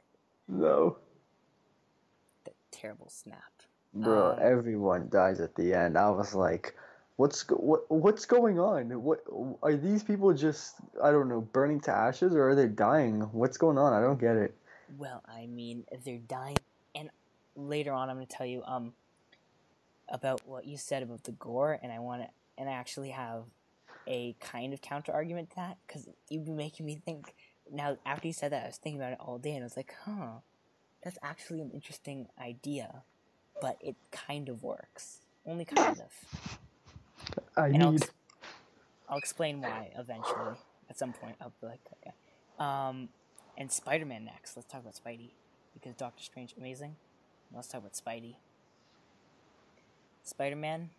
No. 0.48 0.98
That 2.44 2.56
terrible 2.72 3.08
snap. 3.08 3.62
Bro, 3.94 4.32
um, 4.32 4.40
everyone 4.42 5.10
dies 5.10 5.40
at 5.40 5.56
the 5.56 5.74
end. 5.74 5.98
I 5.98 6.10
was 6.10 6.34
like, 6.34 6.76
what's 7.18 7.44
go- 7.44 7.56
what 7.58 7.90
what's 7.92 8.26
going 8.26 8.60
on? 8.60 8.90
What 9.04 9.24
are 9.62 9.76
these 9.76 10.04
people 10.04 10.34
just 10.34 10.76
I 11.04 11.12
don't 11.12 11.30
know 11.30 11.42
burning 11.42 11.80
to 11.82 11.92
ashes 11.92 12.36
or 12.36 12.50
are 12.50 12.56
they 12.56 12.68
dying? 12.68 13.22
What's 13.32 13.58
going 13.58 13.78
on? 13.78 13.94
I 13.94 14.02
don't 14.02 14.20
get 14.20 14.36
it. 14.36 14.56
Well, 14.98 15.24
I 15.28 15.48
mean, 15.48 15.86
they're 16.04 16.18
dying, 16.18 16.58
and 16.96 17.10
later 17.56 17.94
on, 17.94 18.10
I'm 18.10 18.18
going 18.18 18.28
to 18.28 18.36
tell 18.36 18.48
you 18.48 18.64
um 18.66 18.94
about 20.10 20.46
what 20.46 20.66
you 20.66 20.78
said 20.78 21.04
about 21.04 21.24
the 21.24 21.32
gore, 21.34 21.80
and 21.82 21.92
I 21.92 22.00
want 22.00 22.24
to, 22.24 22.28
and 22.58 22.70
I 22.70 22.74
actually 22.74 23.10
have 23.12 23.44
a 24.08 24.36
kind 24.40 24.74
of 24.74 24.82
counter 24.82 25.12
argument 25.12 25.52
to 25.52 25.56
that 25.58 25.78
because 25.88 26.10
you've 26.30 26.46
been 26.46 26.56
making 26.58 26.86
me 26.86 27.02
think. 27.04 27.36
Now, 27.72 27.98
after 28.06 28.28
you 28.28 28.34
said 28.34 28.52
that, 28.52 28.64
I 28.64 28.68
was 28.68 28.78
thinking 28.78 29.02
about 29.02 29.14
it 29.14 29.20
all 29.22 29.38
day, 29.38 29.52
and 29.52 29.64
I 29.64 29.66
was 29.66 29.78
like, 29.78 29.94
huh, 30.04 30.40
that's 31.04 31.18
actually 31.24 31.62
an 31.62 31.72
interesting 31.72 32.28
idea, 32.40 33.04
but 33.62 33.78
it 33.82 33.96
kind 34.12 34.50
of 34.50 34.64
works, 34.64 35.20
only 35.46 35.66
kind 35.66 36.00
of. 36.00 36.58
I 37.56 37.68
and 37.68 37.74
need. 37.74 37.84
I'll, 37.84 37.98
I'll 39.10 39.18
explain 39.18 39.62
why 39.62 39.92
eventually. 39.98 40.58
At 40.90 41.00
some 41.00 41.14
point, 41.14 41.36
I'll 41.42 41.54
be 41.62 41.68
like, 41.68 41.80
okay. 42.02 42.14
Um, 42.60 43.10
and 43.58 43.72
Spider 43.72 44.06
Man 44.06 44.26
next. 44.26 44.56
Let's 44.56 44.68
talk 44.72 44.82
about 44.82 44.96
Spidey. 44.96 45.32
Because 45.74 45.96
Doctor 45.96 46.24
Strange, 46.24 46.54
amazing. 46.58 46.96
Let's 47.54 47.68
talk 47.68 47.82
about 47.82 47.94
Spidey. 47.94 48.36
Spider 50.24 50.56
Man, 50.56 50.90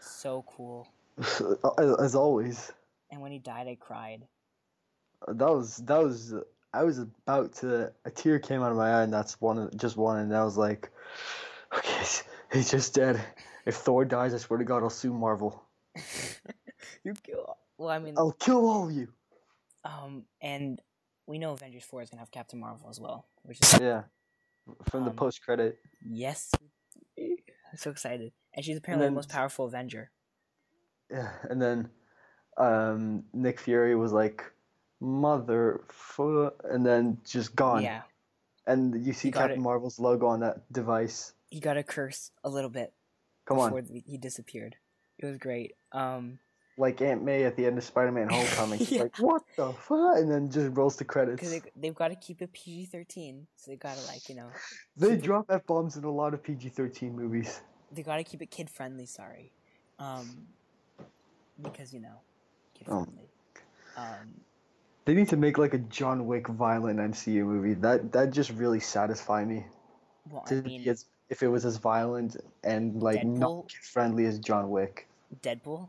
so 0.00 0.44
cool. 0.56 0.88
As 1.98 2.14
always. 2.14 2.72
And 3.10 3.20
when 3.20 3.32
he 3.32 3.38
died, 3.38 3.68
I 3.68 3.76
cried. 3.78 4.22
That 5.28 5.52
was 5.52 5.76
that 5.78 6.02
was 6.02 6.34
I 6.72 6.82
was 6.82 6.98
about 6.98 7.52
to 7.56 7.92
a 8.04 8.10
tear 8.10 8.38
came 8.38 8.62
out 8.62 8.70
of 8.70 8.76
my 8.76 8.90
eye, 8.90 9.02
and 9.02 9.12
that's 9.12 9.40
one 9.40 9.70
just 9.76 9.96
one, 9.96 10.18
and 10.18 10.34
I 10.34 10.44
was 10.44 10.56
like, 10.56 10.90
okay, 11.76 12.04
he's 12.52 12.70
just 12.70 12.94
dead. 12.94 13.20
If 13.64 13.76
Thor 13.76 14.04
dies, 14.04 14.34
I 14.34 14.38
swear 14.38 14.58
to 14.58 14.64
God, 14.64 14.82
I'll 14.82 14.90
sue 14.90 15.12
Marvel. 15.12 15.62
you 17.04 17.14
kill. 17.22 17.56
Well, 17.78 17.90
I 17.90 17.98
mean, 17.98 18.14
I'll 18.16 18.32
kill 18.32 18.68
all 18.68 18.88
of 18.88 18.92
you. 18.92 19.08
Um, 19.84 20.24
and 20.40 20.80
we 21.26 21.38
know 21.38 21.52
Avengers 21.52 21.84
Four 21.84 22.02
is 22.02 22.10
gonna 22.10 22.20
have 22.20 22.30
Captain 22.30 22.60
Marvel 22.60 22.88
as 22.90 23.00
well, 23.00 23.26
which 23.42 23.58
is 23.60 23.80
yeah, 23.80 24.02
from 24.90 25.02
um, 25.02 25.08
the 25.08 25.14
post 25.14 25.42
credit. 25.42 25.78
Yes, 26.08 26.50
I'm 27.18 27.76
so 27.76 27.90
excited, 27.90 28.32
and 28.54 28.64
she's 28.64 28.76
apparently 28.76 29.06
and 29.06 29.10
then, 29.10 29.14
the 29.14 29.18
most 29.18 29.28
powerful 29.28 29.66
Avenger. 29.66 30.10
Yeah, 31.10 31.30
and 31.48 31.60
then 31.60 31.90
um, 32.56 33.24
Nick 33.32 33.60
Fury 33.60 33.96
was 33.96 34.12
like, 34.12 34.44
"Mother," 35.00 35.84
and 36.18 36.86
then 36.86 37.18
just 37.24 37.56
gone. 37.56 37.82
Yeah, 37.82 38.02
and 38.66 39.04
you 39.04 39.12
see 39.12 39.30
Captain 39.30 39.62
Marvel's 39.62 39.98
logo 39.98 40.26
on 40.26 40.40
that 40.40 40.72
device. 40.72 41.32
He 41.52 41.60
got 41.60 41.76
a 41.76 41.82
curse 41.82 42.30
a 42.42 42.48
little 42.48 42.70
bit. 42.70 42.94
Come 43.44 43.58
before 43.58 43.80
on, 43.80 44.02
he 44.06 44.16
disappeared. 44.16 44.74
It 45.18 45.26
was 45.26 45.36
great. 45.36 45.74
Um, 45.92 46.38
like 46.78 47.02
Aunt 47.02 47.22
May 47.22 47.44
at 47.44 47.56
the 47.56 47.66
end 47.66 47.76
of 47.76 47.84
Spider-Man: 47.84 48.28
Homecoming. 48.30 48.78
She's 48.78 48.92
yeah. 48.92 49.02
like, 49.02 49.18
"What 49.18 49.42
the 49.58 49.74
fuck?" 49.74 50.16
and 50.16 50.30
then 50.30 50.50
just 50.50 50.74
rolls 50.74 50.96
the 50.96 51.04
credits. 51.04 51.42
Because 51.42 51.60
they, 51.76 51.88
have 51.88 51.94
got 51.94 52.08
to 52.08 52.14
keep 52.14 52.40
it 52.40 52.54
PG-13, 52.54 53.42
so 53.56 53.70
they 53.70 53.76
got 53.76 53.98
to 53.98 54.06
like 54.06 54.30
you 54.30 54.34
know. 54.34 54.48
They 54.96 55.16
drop 55.18 55.44
f 55.50 55.66
bombs 55.66 55.98
in 55.98 56.04
a 56.04 56.10
lot 56.10 56.32
of 56.32 56.42
PG-13 56.42 57.12
movies. 57.12 57.60
They 57.92 58.02
got 58.02 58.16
to 58.16 58.24
keep 58.24 58.40
it 58.40 58.50
kid-friendly. 58.50 59.04
Sorry, 59.04 59.52
um, 59.98 60.46
because 61.60 61.92
you 61.92 62.00
know, 62.00 62.20
kid-friendly. 62.72 63.28
Um, 63.98 64.04
um, 64.04 64.40
they 65.04 65.12
need 65.12 65.28
to 65.28 65.36
make 65.36 65.58
like 65.58 65.74
a 65.74 65.78
John 65.78 66.26
Wick 66.26 66.48
violent 66.48 66.98
MCU 66.98 67.44
movie. 67.44 67.74
That 67.74 68.10
that 68.12 68.30
just 68.30 68.52
really 68.52 68.80
satisfy 68.80 69.44
me. 69.44 69.66
Well, 70.30 70.44
I 70.50 70.54
mean, 70.54 70.88
as, 70.88 71.04
if 71.32 71.42
it 71.42 71.48
was 71.48 71.64
as 71.64 71.78
violent 71.78 72.36
and 72.62 73.02
like 73.02 73.22
Deadpool? 73.22 73.38
not 73.38 73.68
kid 73.68 73.80
friendly 73.82 74.26
as 74.26 74.38
John 74.38 74.68
Wick. 74.70 75.08
Deadpool 75.40 75.88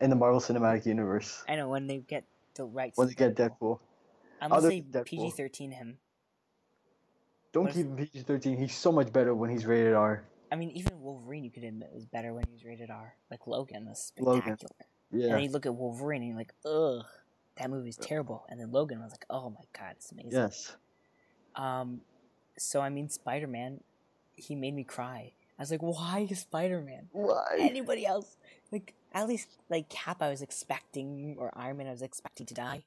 in 0.00 0.08
the 0.08 0.16
Marvel 0.16 0.40
Cinematic 0.40 0.86
Universe. 0.86 1.44
I 1.46 1.56
know 1.56 1.68
when 1.68 1.86
they 1.86 1.98
get 1.98 2.24
the 2.54 2.64
rights. 2.64 2.96
When 2.96 3.06
they 3.08 3.14
get 3.14 3.36
Deadpool. 3.36 3.78
Unless 4.40 4.58
Other 4.58 4.68
they 4.68 5.02
PG 5.04 5.30
thirteen 5.32 5.70
him. 5.70 5.98
Don't 7.52 7.66
keep 7.66 7.86
him 7.86 7.96
PG 7.96 8.22
thirteen. 8.22 8.56
He's 8.56 8.74
so 8.74 8.90
much 8.90 9.12
better 9.12 9.34
when 9.34 9.50
he's 9.50 9.66
rated 9.66 9.92
R. 9.92 10.24
I 10.50 10.56
mean, 10.56 10.70
even 10.70 10.98
Wolverine, 11.02 11.44
you 11.44 11.50
could 11.50 11.64
admit 11.64 11.90
was 11.92 12.06
better 12.06 12.32
when 12.32 12.44
he 12.46 12.52
was 12.52 12.64
rated 12.64 12.90
R. 12.90 13.14
Like 13.30 13.46
Logan 13.46 13.84
was 13.86 14.02
spectacular. 14.02 14.40
Logan. 14.50 14.68
Yeah. 15.10 15.24
And 15.24 15.34
then 15.34 15.42
you 15.42 15.50
look 15.50 15.66
at 15.66 15.74
Wolverine 15.74 16.22
and 16.22 16.30
you're 16.30 16.38
like, 16.38 16.54
ugh, 16.64 17.04
that 17.56 17.68
movie's 17.68 17.96
terrible. 17.96 18.46
And 18.48 18.58
then 18.58 18.72
Logan 18.72 19.00
was 19.00 19.10
like, 19.10 19.26
oh 19.28 19.50
my 19.50 19.64
god, 19.78 19.96
it's 19.96 20.12
amazing. 20.12 20.32
Yes. 20.32 20.76
Um, 21.56 22.00
so 22.56 22.80
I 22.80 22.88
mean, 22.88 23.10
Spider 23.10 23.46
Man, 23.46 23.80
he 24.38 24.54
made 24.54 24.74
me 24.74 24.84
cry. 24.84 25.32
I 25.58 25.62
was 25.62 25.70
like, 25.70 25.82
why 25.82 26.26
Spider 26.26 26.80
Man? 26.80 27.08
Why? 27.12 27.56
Anybody 27.58 28.06
else? 28.06 28.36
Like, 28.70 28.94
at 29.12 29.26
least 29.26 29.48
like 29.68 29.88
Cap, 29.88 30.22
I 30.22 30.30
was 30.30 30.42
expecting, 30.42 31.36
or 31.38 31.50
Iron 31.56 31.78
Man, 31.78 31.86
I 31.88 31.90
was 31.90 32.02
expecting 32.02 32.46
to 32.46 32.54
die, 32.54 32.82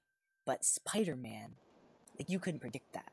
but 0.45 0.63
Spider 0.63 1.15
Man, 1.15 1.55
like 2.17 2.29
you 2.29 2.39
couldn't 2.39 2.59
predict 2.59 2.93
that. 2.93 3.11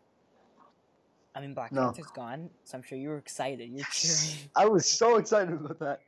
I 1.35 1.41
mean, 1.41 1.55
Black 1.55 1.73
no. 1.73 1.83
Panther's 1.85 2.07
gone, 2.07 2.51
so 2.65 2.77
I'm 2.77 2.83
sure 2.83 2.99
you 2.99 3.11
were 3.11 3.19
excited. 3.19 3.71
You're 3.71 3.87
cheering. 3.93 4.51
I 4.57 4.67
was 4.67 4.87
so 4.87 5.17
excited 5.17 5.55
about 5.55 5.79
that. 5.81 6.01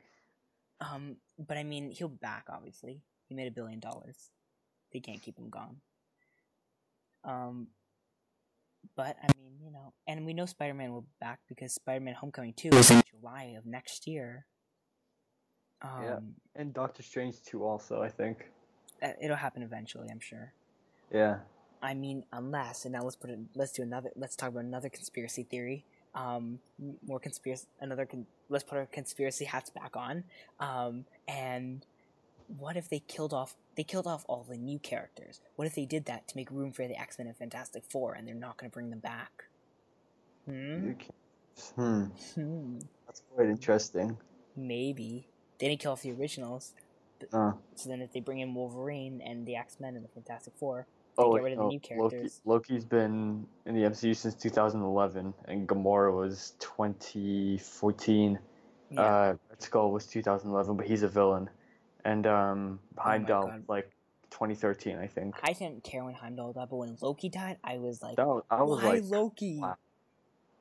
Um, 0.81 1.17
but 1.39 1.57
I 1.57 1.63
mean, 1.63 1.91
he'll 1.91 2.09
be 2.09 2.17
back. 2.17 2.45
Obviously, 2.49 3.01
he 3.27 3.35
made 3.35 3.47
a 3.47 3.51
billion 3.51 3.79
dollars. 3.79 4.31
They 4.91 4.99
can't 4.99 5.21
keep 5.21 5.37
him 5.37 5.49
gone. 5.49 5.77
Um, 7.23 7.67
but 8.95 9.17
I 9.21 9.27
mean, 9.37 9.53
you 9.63 9.71
know, 9.71 9.93
and 10.07 10.25
we 10.25 10.33
know 10.33 10.45
Spider 10.45 10.73
Man 10.73 10.91
will 10.91 11.01
be 11.01 11.15
back 11.19 11.39
because 11.47 11.73
Spider 11.73 12.03
Man 12.03 12.13
Homecoming 12.13 12.53
Two 12.53 12.69
is 12.69 12.91
in 12.91 13.01
July 13.09 13.55
of 13.57 13.65
next 13.65 14.07
year. 14.07 14.45
Um, 15.81 16.03
yeah, 16.03 16.19
and 16.55 16.73
Doctor 16.73 17.03
Strange 17.03 17.41
too. 17.43 17.63
Also, 17.63 18.01
I 18.01 18.09
think 18.09 18.49
uh, 19.01 19.09
it'll 19.21 19.37
happen 19.37 19.63
eventually. 19.63 20.09
I'm 20.11 20.19
sure. 20.19 20.53
Yeah. 21.11 21.37
I 21.81 21.93
mean, 21.95 22.25
unless 22.31 22.85
and 22.85 22.93
now 22.93 23.01
let's 23.01 23.15
put 23.15 23.29
it. 23.29 23.39
Let's 23.55 23.71
do 23.71 23.81
another. 23.81 24.11
Let's 24.15 24.35
talk 24.35 24.49
about 24.49 24.65
another 24.65 24.89
conspiracy 24.89 25.43
theory. 25.43 25.83
Um, 26.13 26.59
more 27.05 27.19
conspiracy. 27.19 27.65
Another. 27.79 28.05
Con, 28.05 28.27
let's 28.49 28.63
put 28.63 28.77
our 28.77 28.85
conspiracy 28.85 29.45
hats 29.45 29.69
back 29.69 29.95
on. 29.95 30.23
Um, 30.59 31.05
and 31.27 31.85
what 32.57 32.77
if 32.77 32.89
they 32.89 32.99
killed 32.99 33.33
off 33.33 33.55
they 33.75 33.83
killed 33.83 34.07
off 34.07 34.25
all 34.27 34.45
the 34.47 34.57
new 34.57 34.79
characters? 34.79 35.39
What 35.55 35.67
if 35.67 35.75
they 35.75 35.85
did 35.85 36.05
that 36.05 36.27
to 36.29 36.37
make 36.37 36.51
room 36.51 36.71
for 36.71 36.87
the 36.87 36.99
X 36.99 37.17
Men 37.17 37.27
and 37.27 37.37
Fantastic 37.37 37.83
Four, 37.89 38.13
and 38.13 38.27
they're 38.27 38.35
not 38.35 38.57
going 38.57 38.69
to 38.69 38.73
bring 38.73 38.89
them 38.89 38.99
back? 38.99 39.45
Hmm. 40.45 40.91
Hmm. 41.75 42.03
Hmm. 42.35 42.79
That's 43.05 43.21
quite 43.33 43.47
interesting. 43.47 44.17
Maybe 44.55 45.27
they 45.59 45.69
didn't 45.69 45.79
kill 45.81 45.93
off 45.93 46.01
the 46.01 46.11
originals. 46.11 46.73
But, 47.19 47.33
Uh, 47.33 47.53
So 47.75 47.89
then, 47.89 48.01
if 48.01 48.11
they 48.11 48.19
bring 48.19 48.39
in 48.39 48.53
Wolverine 48.53 49.21
and 49.21 49.45
the 49.45 49.55
X 49.55 49.79
Men 49.79 49.95
and 49.95 50.03
the 50.03 50.09
Fantastic 50.09 50.53
Four, 50.55 50.87
they 51.17 51.23
oh, 51.23 51.33
get 51.33 51.43
rid 51.43 51.53
of 51.53 51.59
the 51.59 51.63
no, 51.63 51.69
new 51.69 51.75
Loki, 51.75 51.87
characters. 51.87 52.41
Loki's 52.45 52.85
been 52.85 53.45
in 53.65 53.75
the 53.75 53.81
MCU 53.81 54.15
since 54.15 54.33
2011, 54.35 55.33
and 55.45 55.67
Gamora 55.67 56.15
was 56.15 56.53
2014. 56.59 58.39
Yeah. 58.89 59.01
Uh, 59.01 59.35
Red 59.49 59.61
Skull 59.61 59.91
was 59.91 60.05
2011, 60.07 60.75
but 60.75 60.85
he's 60.85 61.03
a 61.03 61.07
villain, 61.07 61.49
and 62.05 62.25
um, 62.27 62.79
Oh 62.97 63.01
Heimdall 63.01 63.47
God. 63.47 63.63
like 63.67 63.91
2013, 64.31 64.97
I 64.97 65.07
think. 65.07 65.35
I 65.43 65.53
didn't 65.53 65.83
care 65.83 66.03
when 66.03 66.13
Heimdall 66.13 66.53
died, 66.53 66.67
but 66.69 66.77
when 66.77 66.97
Loki 67.01 67.29
died, 67.29 67.57
I 67.63 67.77
was 67.77 68.01
like, 68.01 68.17
was, 68.17 68.43
I 68.49 68.63
was 68.63 68.81
"Why 68.83 68.89
like, 68.93 69.03
Loki?" 69.05 69.59
wow. 69.59 69.75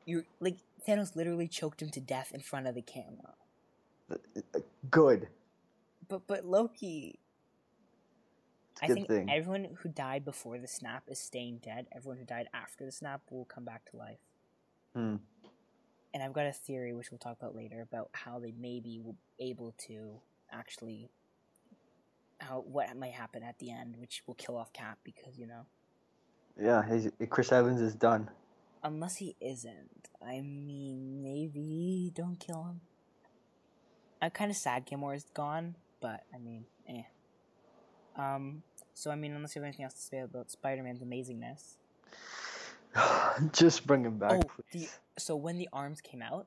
You 0.06 0.24
like 0.40 0.56
Thanos 0.86 1.14
literally 1.14 1.48
choked 1.48 1.82
him 1.82 1.90
to 1.90 2.00
death 2.00 2.32
in 2.34 2.40
front 2.40 2.66
of 2.66 2.74
the 2.74 2.82
camera. 2.82 3.34
good. 4.90 5.28
But 6.08 6.26
but 6.26 6.44
Loki, 6.44 7.20
I 8.82 8.88
think 8.88 9.08
thing. 9.08 9.30
everyone 9.30 9.68
who 9.82 9.88
died 9.88 10.24
before 10.24 10.58
the 10.58 10.66
snap 10.66 11.04
is 11.08 11.18
staying 11.20 11.60
dead. 11.62 11.86
Everyone 11.94 12.18
who 12.18 12.24
died 12.24 12.48
after 12.52 12.84
the 12.84 12.92
snap 12.92 13.22
will 13.30 13.44
come 13.44 13.64
back 13.64 13.84
to 13.90 13.96
life. 13.96 14.18
Hmm. 14.94 15.16
And 16.12 16.22
I've 16.24 16.32
got 16.32 16.46
a 16.46 16.52
theory, 16.52 16.92
which 16.92 17.12
we'll 17.12 17.18
talk 17.18 17.36
about 17.40 17.54
later, 17.54 17.82
about 17.82 18.08
how 18.12 18.40
they 18.40 18.52
maybe 18.58 18.98
will 18.98 19.16
be 19.38 19.50
able 19.50 19.74
to 19.86 20.20
actually 20.50 21.08
how 22.40 22.60
what 22.66 22.94
might 22.96 23.12
happen 23.12 23.42
at 23.42 23.58
the 23.58 23.70
end, 23.70 23.96
which 23.98 24.22
will 24.26 24.34
kill 24.34 24.56
off 24.56 24.72
Cap 24.72 24.98
because 25.04 25.38
you 25.38 25.46
know, 25.46 25.66
Yeah, 26.60 26.82
Chris 27.28 27.52
Evans 27.52 27.80
is 27.80 27.94
done. 27.94 28.30
unless 28.82 29.16
he 29.16 29.36
isn't. 29.40 30.08
I 30.24 30.40
mean, 30.40 31.22
maybe 31.22 32.10
don't 32.14 32.36
kill 32.40 32.64
him. 32.64 32.80
I'm 34.22 34.30
kind 34.30 34.50
of 34.50 34.56
sad 34.56 34.86
Gamora 34.86 35.16
is 35.16 35.24
gone, 35.34 35.76
but 36.00 36.24
I 36.34 36.38
mean, 36.38 36.64
eh. 36.88 37.02
Um. 38.16 38.62
So 38.94 39.10
I 39.10 39.16
mean, 39.16 39.32
unless 39.32 39.54
you 39.56 39.62
have 39.62 39.66
anything 39.68 39.84
else 39.84 39.94
to 39.94 40.00
say 40.02 40.18
about 40.20 40.50
Spider-Man's 40.50 41.00
amazingness. 41.00 41.76
Just 43.52 43.86
bring 43.86 44.04
him 44.04 44.18
back, 44.18 44.42
Oh, 44.44 44.50
the- 44.72 44.88
So 45.18 45.36
when 45.36 45.56
the 45.58 45.68
arms 45.72 46.00
came 46.00 46.22
out, 46.22 46.46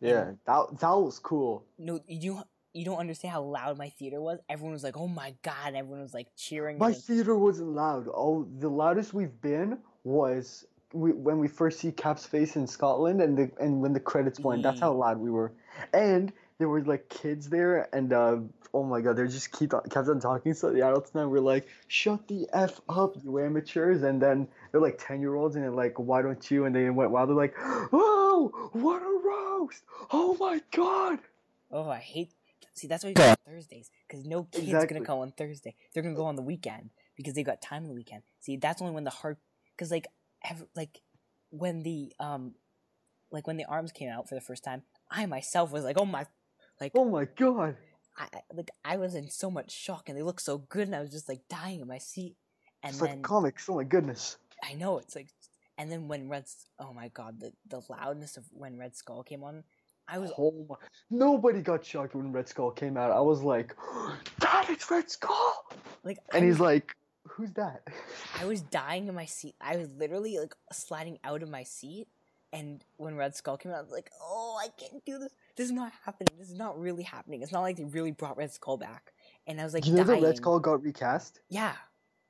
Yeah, 0.00 0.32
that 0.44 0.78
that 0.80 0.90
was 0.92 1.18
cool. 1.18 1.64
no, 1.78 2.00
you 2.06 2.42
you 2.74 2.84
don't 2.84 2.98
understand 2.98 3.32
how 3.32 3.42
loud 3.42 3.78
my 3.78 3.90
theater 3.90 4.20
was. 4.20 4.38
Everyone 4.48 4.72
was 4.72 4.82
like, 4.82 4.96
"Oh 4.96 5.08
my 5.08 5.34
god!" 5.42 5.74
Everyone 5.74 6.00
was 6.00 6.14
like 6.14 6.28
cheering. 6.36 6.78
My 6.78 6.92
theater 6.92 7.36
wasn't 7.36 7.70
loud. 7.74 8.08
Oh, 8.08 8.46
the 8.58 8.68
loudest 8.68 9.12
we've 9.12 9.40
been 9.40 9.78
was 10.04 10.66
we, 10.92 11.12
when 11.12 11.38
we 11.38 11.48
first 11.48 11.80
see 11.80 11.92
Cap's 11.92 12.26
face 12.26 12.56
in 12.56 12.66
Scotland, 12.66 13.20
and 13.20 13.36
the 13.36 13.50
and 13.60 13.82
when 13.82 13.92
the 13.92 14.00
credits 14.00 14.40
went. 14.40 14.62
That's 14.62 14.80
how 14.80 14.92
loud 14.92 15.18
we 15.18 15.30
were. 15.30 15.52
And 15.92 16.32
there 16.58 16.68
were 16.68 16.82
like 16.82 17.08
kids 17.08 17.48
there, 17.48 17.88
and 17.94 18.12
uh, 18.12 18.36
oh 18.72 18.84
my 18.84 19.00
god, 19.00 19.16
they 19.16 19.26
just 19.26 19.52
keep 19.52 19.74
on, 19.74 19.82
kept 19.90 20.08
on 20.08 20.20
talking. 20.20 20.54
So 20.54 20.70
the 20.72 20.82
adults 20.82 21.14
now 21.14 21.28
were 21.28 21.40
like, 21.40 21.66
"Shut 21.88 22.26
the 22.28 22.48
f 22.52 22.80
up, 22.88 23.16
you 23.22 23.38
amateurs!" 23.38 24.02
And 24.02 24.20
then 24.20 24.48
they're 24.70 24.80
like 24.80 24.98
ten 24.98 25.20
year 25.20 25.34
olds, 25.34 25.56
and 25.56 25.64
they're 25.64 25.70
like, 25.70 25.98
"Why 25.98 26.22
don't 26.22 26.50
you?" 26.50 26.64
And 26.64 26.74
they 26.74 26.88
went 26.88 27.10
wild. 27.10 27.28
They're 27.28 27.36
like, 27.36 27.54
"Oh, 27.58 28.70
what 28.72 29.02
a 29.02 29.20
roast! 29.26 29.82
Oh 30.10 30.36
my 30.40 30.60
god!" 30.70 31.18
Oh, 31.70 31.88
I 31.88 31.98
hate. 31.98 32.30
See, 32.74 32.86
that's 32.86 33.04
why 33.04 33.10
you 33.10 33.14
go 33.14 33.28
on 33.30 33.36
Thursdays 33.46 33.90
because 34.08 34.24
no 34.24 34.44
kid's 34.44 34.64
Exactly. 34.68 34.94
gonna 34.98 35.06
go 35.06 35.20
on 35.20 35.32
Thursday. 35.32 35.74
They're 35.92 36.02
gonna 36.02 36.14
go 36.14 36.24
on 36.24 36.36
the 36.36 36.42
weekend 36.42 36.90
because 37.16 37.34
they 37.34 37.42
got 37.42 37.60
time 37.60 37.82
on 37.82 37.88
the 37.88 37.94
weekend. 37.94 38.22
See, 38.40 38.56
that's 38.56 38.80
only 38.80 38.94
when 38.94 39.04
the 39.04 39.10
hard 39.10 39.36
because 39.76 39.90
like 39.90 40.06
ev- 40.48 40.66
like 40.74 41.02
when 41.50 41.82
the 41.82 42.12
um 42.18 42.54
like 43.30 43.46
when 43.46 43.56
the 43.56 43.64
arms 43.66 43.92
came 43.92 44.08
out 44.10 44.28
for 44.28 44.34
the 44.34 44.40
first 44.40 44.64
time, 44.64 44.82
I 45.10 45.26
myself 45.26 45.70
was 45.70 45.84
like, 45.84 45.98
oh 45.98 46.04
my, 46.06 46.26
like 46.80 46.92
Oh 46.94 47.04
my 47.04 47.26
god! 47.26 47.76
I 48.16 48.28
I- 48.32 48.42
like 48.54 48.70
I 48.84 48.96
was 48.96 49.14
in 49.14 49.28
so 49.30 49.50
much 49.50 49.70
shock 49.70 50.08
and 50.08 50.16
they 50.16 50.22
looked 50.22 50.42
so 50.42 50.58
good 50.58 50.86
and 50.88 50.94
I 50.96 51.00
was 51.00 51.10
just 51.10 51.28
like 51.28 51.42
dying 51.48 51.80
in 51.80 51.88
my 51.88 51.98
seat. 51.98 52.36
And 52.82 52.90
It's 52.92 53.00
then 53.00 53.08
like 53.16 53.22
comics. 53.22 53.68
Oh 53.68 53.76
my 53.76 53.84
goodness. 53.84 54.38
I 54.64 54.74
know 54.74 54.98
it's 54.98 55.14
like, 55.14 55.28
and 55.78 55.90
then 55.90 56.08
when 56.08 56.28
Red, 56.28 56.44
oh 56.78 56.92
my 56.92 57.08
god, 57.08 57.38
the 57.40 57.52
the 57.68 57.80
loudness 57.88 58.36
of 58.36 58.44
when 58.52 58.76
Red 58.78 58.96
Skull 58.96 59.22
came 59.22 59.44
on, 59.44 59.64
I 60.12 60.18
was 60.18 60.30
Oh 60.36 60.66
my! 60.68 60.76
Nobody 61.10 61.62
got 61.62 61.84
shocked 61.84 62.14
when 62.14 62.32
Red 62.32 62.46
Skull 62.46 62.70
came 62.70 62.98
out. 62.98 63.10
I 63.10 63.20
was 63.20 63.40
like, 63.42 63.74
"Dad, 64.40 64.66
it's 64.68 64.90
Red 64.90 65.10
Skull!" 65.10 65.64
like, 66.04 66.18
I 66.32 66.36
And 66.36 66.46
he's 66.46 66.60
like, 66.60 66.94
"Who's 67.26 67.50
that?" 67.52 67.88
I 68.38 68.44
was 68.44 68.60
dying 68.60 69.08
in 69.08 69.14
my 69.14 69.24
seat. 69.24 69.54
I 69.58 69.76
was 69.76 69.88
literally 69.94 70.38
like 70.38 70.54
sliding 70.70 71.18
out 71.24 71.42
of 71.42 71.48
my 71.48 71.62
seat, 71.62 72.08
and 72.52 72.84
when 72.98 73.16
Red 73.16 73.34
Skull 73.34 73.56
came 73.56 73.72
out, 73.72 73.78
I 73.78 73.82
was 73.82 73.90
like, 73.90 74.10
"Oh, 74.20 74.60
I 74.62 74.68
can't 74.78 75.02
do 75.06 75.18
this. 75.18 75.32
This 75.56 75.64
is 75.64 75.72
not 75.72 75.92
happening. 76.04 76.28
This 76.38 76.50
is 76.50 76.58
not 76.58 76.78
really 76.78 77.04
happening. 77.04 77.40
It's 77.40 77.52
not 77.52 77.62
like 77.62 77.78
they 77.78 77.84
really 77.84 78.12
brought 78.12 78.36
Red 78.36 78.52
Skull 78.52 78.76
back." 78.76 79.14
And 79.46 79.58
I 79.60 79.64
was 79.64 79.72
like, 79.72 79.86
you 79.86 79.94
know 79.94 80.04
dying. 80.04 80.20
that 80.20 80.26
Red 80.26 80.36
Skull 80.36 80.60
got 80.60 80.82
recast? 80.82 81.40
Yeah, 81.48 81.72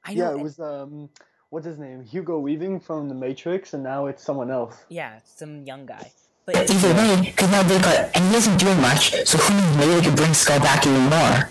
I 0.04 0.14
know. 0.14 0.22
Yeah, 0.22 0.30
it 0.30 0.34
and- 0.34 0.42
was 0.44 0.60
um, 0.60 1.10
what's 1.50 1.66
his 1.66 1.78
name? 1.78 2.00
Hugo 2.04 2.38
Weaving 2.38 2.78
from 2.78 3.08
The 3.08 3.14
Matrix, 3.16 3.74
and 3.74 3.82
now 3.82 4.06
it's 4.06 4.22
someone 4.22 4.52
else. 4.52 4.84
yeah, 4.88 5.18
some 5.24 5.64
young 5.66 5.84
guy. 5.84 6.12
But 6.44 6.56
it's, 6.56 6.72
Either 6.72 6.94
way, 6.94 7.22
because 7.26 7.50
now 7.50 7.62
they 7.62 7.78
got, 7.78 8.10
and 8.16 8.24
he 8.30 8.36
isn't 8.36 8.58
doing 8.58 8.80
much, 8.80 9.12
so 9.26 9.38
who 9.38 9.54
knows, 9.54 9.76
maybe 9.76 9.94
they 9.94 10.02
could 10.06 10.16
bring 10.16 10.34
Skull 10.34 10.58
back 10.58 10.86
even 10.86 11.02
more. 11.04 11.48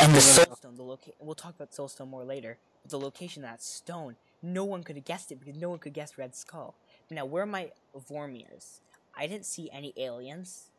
And 0.00 0.14
the 0.14 0.20
soul, 0.20 0.44
Soulstone, 0.46 0.76
the 0.76 0.82
loca- 0.82 1.10
We'll 1.18 1.34
talk 1.34 1.54
about 1.56 1.72
Soulstone 1.72 2.08
more 2.08 2.24
later. 2.24 2.58
But 2.82 2.90
the 2.92 2.98
location 2.98 3.42
of 3.44 3.50
that 3.50 3.62
stone, 3.62 4.16
no 4.42 4.64
one 4.64 4.82
could 4.84 4.96
have 4.96 5.04
guessed 5.04 5.32
it 5.32 5.40
because 5.40 5.56
no 5.60 5.68
one 5.68 5.78
could 5.78 5.94
guess 5.94 6.16
Red 6.18 6.36
Skull. 6.36 6.74
Now, 7.10 7.24
where 7.24 7.42
are 7.42 7.46
my 7.46 7.70
Vormirs? 8.08 8.80
I 9.16 9.26
didn't 9.26 9.46
see 9.46 9.68
any 9.72 9.92
aliens 9.96 10.70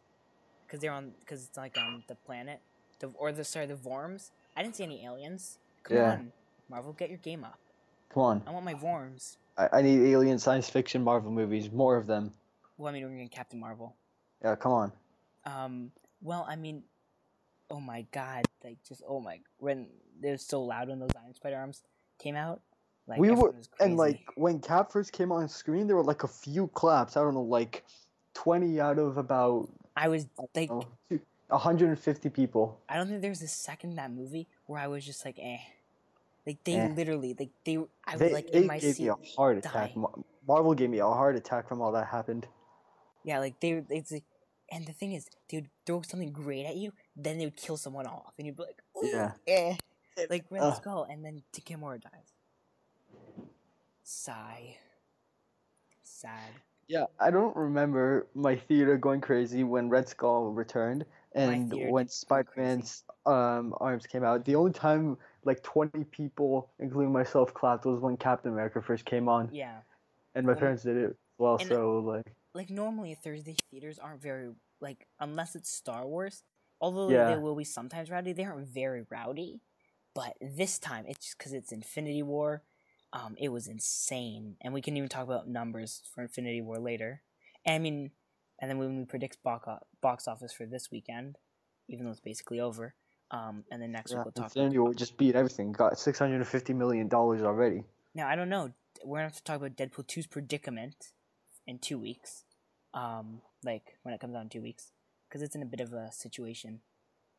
because 0.65 0.79
they're 0.79 0.91
on 0.91 1.11
because 1.19 1.45
it's 1.45 1.57
like 1.57 1.77
on 1.77 2.03
the 2.07 2.15
planet, 2.15 2.59
the 2.99 3.07
or 3.15 3.31
the 3.31 3.43
sorry 3.43 3.65
the 3.65 3.75
Vorms. 3.75 4.31
I 4.55 4.63
didn't 4.63 4.75
see 4.75 4.83
any 4.83 5.05
aliens. 5.05 5.57
Come 5.83 5.97
Yeah. 5.97 6.11
on, 6.11 6.31
Marvel, 6.69 6.93
get 6.93 7.09
your 7.09 7.19
game 7.19 7.43
up. 7.43 7.59
Come 8.13 8.23
on, 8.23 8.43
I 8.47 8.51
want 8.51 8.65
my 8.65 8.73
Vorms. 8.73 9.37
I, 9.57 9.69
I 9.73 9.81
need 9.81 9.99
alien 10.11 10.37
science 10.39 10.69
fiction 10.69 11.03
Marvel 11.03 11.31
movies, 11.31 11.71
more 11.71 11.95
of 11.95 12.07
them. 12.07 12.33
Well, 12.77 12.89
I 12.89 12.93
mean, 12.93 13.03
we're 13.03 13.15
gonna 13.17 13.29
Captain 13.29 13.59
Marvel. 13.59 13.95
Yeah, 14.43 14.55
come 14.55 14.71
on. 14.71 14.91
Um, 15.45 15.91
well, 16.21 16.45
I 16.47 16.55
mean, 16.55 16.83
oh 17.69 17.79
my 17.79 18.05
god, 18.11 18.45
like 18.63 18.77
just 18.87 19.01
oh 19.07 19.19
my 19.19 19.39
when 19.59 19.87
they're 20.21 20.37
so 20.37 20.61
loud 20.63 20.89
when 20.89 20.99
those 20.99 21.09
Iron 21.21 21.33
Spider 21.33 21.57
arms 21.57 21.83
came 22.19 22.35
out. 22.35 22.61
Like 23.07 23.19
we 23.19 23.29
were, 23.31 23.53
and 23.79 23.97
like 23.97 24.21
when 24.35 24.59
Cap 24.59 24.91
first 24.91 25.11
came 25.11 25.31
on 25.31 25.47
screen, 25.47 25.85
there 25.87 25.95
were 25.95 26.03
like 26.03 26.23
a 26.23 26.27
few 26.27 26.67
claps. 26.69 27.15
I 27.17 27.21
don't 27.21 27.35
know, 27.35 27.41
like 27.43 27.85
twenty 28.33 28.79
out 28.81 28.97
of 28.97 29.17
about 29.17 29.69
I 29.95 30.07
was 30.07 30.25
like, 30.55 30.71
oh, 30.71 30.85
150 31.49 32.29
people. 32.29 32.79
I 32.89 32.97
don't 32.97 33.07
think 33.07 33.21
there 33.21 33.29
was 33.29 33.41
a 33.43 33.47
second 33.47 33.91
in 33.91 33.95
that 33.97 34.11
movie 34.11 34.47
where 34.65 34.79
I 34.79 34.87
was 34.87 35.05
just 35.05 35.23
like, 35.23 35.37
eh. 35.39 35.59
Like 36.47 36.63
they 36.63 36.75
Eh. 36.75 36.93
literally, 36.95 37.35
like 37.39 37.51
they, 37.63 37.77
I 38.05 38.17
They, 38.17 38.25
was 38.25 38.33
like 38.33 38.51
they 38.51 38.59
in 38.61 38.67
my 38.67 38.79
gave 38.79 38.95
seat. 38.95 39.03
me 39.03 39.09
a 39.09 39.15
heart 39.37 39.57
attack. 39.59 39.73
dying. 39.73 39.91
Mar- 40.01 40.13
Marvel 40.47 40.73
gave 40.73 40.89
me 40.89 40.99
a 40.99 41.05
heart 41.05 41.35
attack 41.35 41.67
from 41.67 41.81
all 41.81 41.91
that 41.93 42.07
happened. 42.07 42.47
Yeah, 43.25 43.39
like 43.39 43.59
they, 43.59 43.83
it's 43.89 44.11
like, 44.11 44.23
and 44.71 44.85
the 44.85 44.93
thing 44.93 45.13
is, 45.13 45.27
they 45.49 45.57
would 45.57 45.69
throw 45.85 46.01
something 46.03 46.31
great 46.31 46.65
at 46.67 46.75
you, 46.77 46.93
then 47.15 47.39
they 47.39 47.45
would 47.45 47.57
kill 47.57 47.75
someone 47.75 48.05
off, 48.05 48.33
and 48.37 48.45
you'd 48.45 48.55
be 48.55 48.63
like, 48.63 48.79
Ooh, 49.03 49.07
Yeah. 49.07 49.31
eh, 49.47 49.75
like 50.29 50.45
Red 50.51 50.61
Ugh. 50.61 50.75
Skull, 50.77 51.07
and 51.09 51.25
then 51.25 51.41
Tikimura 51.51 51.99
dies. 51.99 52.33
Sigh. 54.03 54.77
Sad. 56.03 56.51
Yeah, 56.87 57.05
I 57.19 57.31
don't 57.31 57.55
remember 57.55 58.27
my 58.35 58.55
theater 58.55 58.95
going 58.97 59.19
crazy 59.21 59.63
when 59.63 59.89
Red 59.89 60.07
Skull 60.07 60.51
returned 60.51 61.03
and 61.33 61.71
when 61.73 62.03
did 62.03 62.11
Spider 62.11 62.49
Man's 62.55 63.03
um, 63.25 63.73
arms 63.81 64.05
came 64.05 64.23
out. 64.23 64.45
The 64.45 64.53
only 64.55 64.71
time 64.71 65.17
like 65.43 65.63
20 65.63 66.03
people, 66.05 66.69
including 66.79 67.11
myself, 67.11 67.55
clapped 67.55 67.85
was 67.85 67.99
when 67.99 68.17
Captain 68.17 68.51
America 68.53 68.83
first 68.83 69.03
came 69.05 69.27
on, 69.27 69.49
Yeah. 69.51 69.79
and 70.35 70.45
my 70.45 70.51
Well, 70.53 70.59
parents 70.59 70.83
did 70.83 70.95
it 70.97 71.05
as 71.09 71.15
well. 71.39 71.57
and- 71.57 71.67
So 71.67 71.99
like, 71.99 72.31
Like 72.55 72.69
normally 72.69 73.13
Thursday 73.13 73.57
theaters 73.69 73.99
aren't 73.99 74.21
very 74.21 74.49
like 74.79 75.07
unless 75.19 75.55
it's 75.55 75.69
Star 75.69 76.07
Wars. 76.07 76.43
Although 76.79 77.09
Yeah. 77.09 77.29
they 77.29 77.37
will 77.37 77.55
be 77.55 77.63
sometimes 77.63 78.09
rowdy, 78.09 78.33
they 78.33 78.45
aren't 78.45 78.67
very 78.67 79.05
rowdy. 79.09 79.61
But 80.13 80.37
this 80.39 80.79
time, 80.79 81.05
it's 81.07 81.25
just 81.25 81.37
because 81.37 81.51
it's 81.51 81.71
Infinity 81.73 82.23
War. 82.23 82.63
Um, 83.11 83.35
it 83.37 83.49
was 83.49 83.67
insane, 83.67 84.55
and 84.61 84.73
we 84.73 84.81
can 84.81 84.95
even 84.95 85.09
talk 85.09 85.23
about 85.25 85.47
numbers 85.47 86.01
for 86.13 86.21
Infinity 86.21 86.61
War 86.61 86.77
later. 86.79 87.21
And 87.65 87.75
I 87.75 87.79
mean, 87.79 88.11
and 88.59 88.69
then 88.69 88.77
when 88.77 88.97
we 88.97 89.05
predict 89.05 89.43
box 89.43 89.67
box 90.01 90.27
office 90.27 90.53
for 90.53 90.65
this 90.65 90.89
weekend, 90.89 91.37
even 91.89 92.05
though 92.05 92.11
it's 92.11 92.21
basically 92.21 92.61
over, 92.61 92.95
um, 93.31 93.65
and 93.69 93.81
then 93.81 93.91
next 93.91 94.11
yeah, 94.11 94.19
week 94.19 94.25
we'll 94.25 94.31
talk. 94.31 94.55
Infinity 94.55 94.79
War 94.79 94.93
just 94.93 95.17
beat 95.17 95.35
everything. 95.35 95.73
Got 95.73 95.99
650 95.99 96.73
million 96.73 97.09
dollars 97.09 97.41
already. 97.41 97.83
Now 98.13 98.27
I 98.29 98.37
don't 98.37 98.49
know. 98.49 98.71
We're 99.03 99.17
gonna 99.17 99.27
have 99.27 99.35
to 99.35 99.43
talk 99.43 99.57
about 99.57 99.75
Deadpool 99.75 100.07
2's 100.07 100.27
predicament 100.27 101.11
in 101.67 101.79
two 101.79 101.97
weeks. 101.97 102.44
Um, 102.95 103.41
like 103.63 103.97
when 104.03 104.13
it 104.13 104.19
comes 104.19 104.35
out 104.35 104.41
in 104.43 104.49
two 104.49 104.61
weeks, 104.61 104.91
because 105.27 105.41
it's 105.41 105.55
in 105.55 105.61
a 105.61 105.65
bit 105.65 105.81
of 105.81 105.93
a 105.93 106.11
situation, 106.11 106.79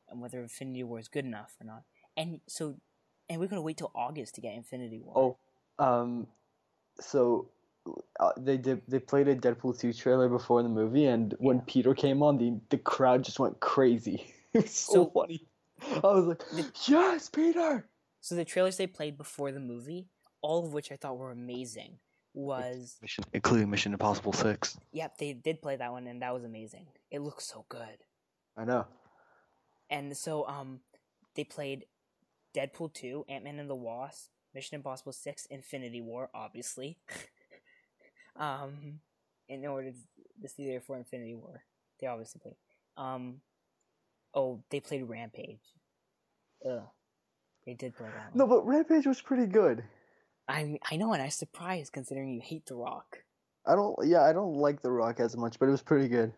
and 0.09 0.21
whether 0.21 0.40
Infinity 0.40 0.85
War 0.85 0.99
is 0.99 1.09
good 1.09 1.25
enough 1.25 1.57
or 1.61 1.64
not. 1.66 1.83
And 2.16 2.40
so, 2.47 2.77
and 3.29 3.40
we're 3.40 3.49
gonna 3.49 3.62
wait 3.62 3.79
till 3.79 3.90
August 3.95 4.35
to 4.37 4.40
get 4.40 4.55
Infinity 4.55 5.01
War. 5.03 5.37
Oh, 5.79 5.85
um, 5.85 6.27
so 7.01 7.49
uh, 8.21 8.33
they 8.37 8.57
did 8.59 8.83
they 8.87 8.99
played 8.99 9.29
a 9.29 9.35
Deadpool 9.37 9.79
two 9.79 9.92
trailer 9.92 10.29
before 10.29 10.62
the 10.62 10.69
movie, 10.69 11.07
and 11.07 11.35
when 11.38 11.57
Yeah. 11.59 11.62
Peter 11.66 11.95
came 11.95 12.23
on, 12.23 12.37
the 12.38 12.61
the 12.69 12.79
crowd 12.79 13.25
just 13.25 13.38
went 13.40 13.59
crazy. 13.61 14.35
it 14.53 14.62
was 14.64 14.71
so, 14.73 14.92
So- 14.92 15.11
funny. 15.11 15.47
I 15.81 16.01
was 16.07 16.27
like, 16.27 16.42
"Yes, 16.88 17.29
Peter!" 17.29 17.87
So 18.21 18.35
the 18.35 18.45
trailers 18.47 18.77
they 18.79 18.87
played 18.87 19.16
before 19.19 19.53
the 19.53 19.61
movie, 19.61 20.09
all 20.42 20.64
of 20.66 20.73
which 20.73 20.90
I 20.90 20.97
thought 20.97 21.16
were 21.19 21.31
amazing, 21.31 21.99
was 22.37 22.96
Mission, 23.01 23.25
including 23.33 23.70
Mission 23.70 23.92
Impossible 23.92 24.33
six. 24.33 24.79
yep 24.92 25.16
they 25.18 25.33
did 25.33 25.62
play 25.62 25.75
that 25.77 25.90
one 25.90 26.07
and 26.07 26.20
that 26.22 26.35
was 26.35 26.44
amazing. 26.44 26.87
It 27.11 27.20
looks 27.20 27.46
so 27.46 27.64
good. 27.68 28.05
I 28.57 28.64
know. 28.64 28.87
And 29.88 30.16
so 30.16 30.46
um, 30.46 30.81
they 31.35 31.44
played 31.44 31.87
Deadpool 32.55 32.92
two, 32.92 33.25
Ant 33.29 33.44
Man 33.44 33.59
and 33.59 33.70
the 33.70 33.75
Wasp, 33.75 34.29
Mission 34.55 34.77
Impossible 34.77 35.12
six, 35.12 35.46
Infinity 35.46 36.01
War, 36.01 36.29
obviously. 36.35 36.99
um, 38.37 39.01
in 39.49 39.64
order 39.66 39.90
to 39.90 39.96
to 40.42 40.49
see 40.49 40.66
there 40.66 40.81
for 40.81 40.99
Infinity 40.99 41.35
War, 41.35 41.62
they 42.01 42.07
obviously 42.07 42.40
played. 42.40 42.57
Um, 42.99 43.37
oh, 44.35 44.62
they 44.70 44.81
played 44.81 45.09
Rampage. 45.09 45.61
Ugh, 46.68 46.83
they 47.64 47.75
did 47.75 47.96
play 47.96 48.09
that 48.09 48.35
one. 48.35 48.38
No, 48.38 48.46
but 48.46 48.66
Rampage 48.66 49.07
was 49.07 49.20
pretty 49.22 49.46
good. 49.46 49.83
I 50.48 50.78
I 50.90 50.96
know, 50.96 51.12
and 51.12 51.22
I'm 51.22 51.30
surprised 51.30 51.92
considering 51.92 52.35
you 52.35 52.40
hate 52.42 52.66
The 52.66 52.76
Rock. 52.76 53.18
I 53.66 53.74
don't. 53.74 53.96
Yeah, 54.04 54.22
I 54.22 54.32
don't 54.32 54.54
like 54.54 54.82
The 54.82 54.90
Rock 54.90 55.20
as 55.20 55.37
much, 55.37 55.59
but 55.59 55.68
it 55.68 55.72
was 55.72 55.82
pretty 55.82 56.09
good. 56.09 56.32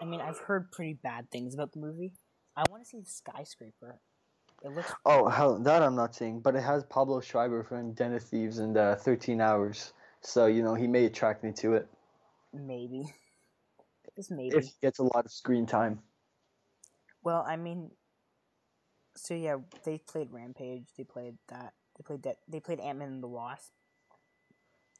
I 0.00 0.04
mean, 0.04 0.20
I've 0.20 0.38
heard 0.38 0.72
pretty 0.72 0.94
bad 0.94 1.30
things 1.30 1.54
about 1.54 1.72
the 1.72 1.80
movie. 1.80 2.12
I 2.56 2.64
want 2.70 2.82
to 2.82 2.88
see 2.88 3.00
the 3.00 3.06
skyscraper. 3.06 4.00
It 4.62 4.72
looks 4.72 4.92
Oh 5.04 5.28
hell, 5.28 5.58
that 5.58 5.82
I'm 5.82 5.94
not 5.96 6.14
seeing, 6.14 6.40
but 6.40 6.54
it 6.54 6.62
has 6.62 6.84
Pablo 6.84 7.20
Schreiber 7.20 7.62
from 7.62 7.92
Den 7.92 8.14
of 8.14 8.22
Thieves 8.22 8.58
and 8.58 8.76
uh, 8.76 8.96
Thirteen 8.96 9.40
Hours, 9.40 9.92
so 10.20 10.46
you 10.46 10.62
know 10.62 10.74
he 10.74 10.86
may 10.86 11.06
attract 11.06 11.44
me 11.44 11.52
to 11.52 11.74
it 11.74 11.88
maybe, 12.52 13.04
just 14.16 14.30
maybe. 14.30 14.56
if 14.56 14.64
he 14.64 14.72
gets 14.82 14.98
a 14.98 15.04
lot 15.04 15.24
of 15.24 15.30
screen 15.30 15.66
time. 15.66 16.00
Well, 17.22 17.44
I 17.46 17.56
mean, 17.56 17.90
so 19.16 19.34
yeah, 19.34 19.56
they 19.84 19.98
played 19.98 20.28
Rampage. 20.30 20.86
They 20.96 21.04
played 21.04 21.36
that. 21.48 21.72
They 22.00 22.04
played 22.04 22.22
that. 22.22 22.38
They 22.48 22.60
played 22.60 22.80
Ant 22.80 22.98
Man 22.98 23.08
and 23.08 23.22
the 23.22 23.28
Wasp. 23.28 23.72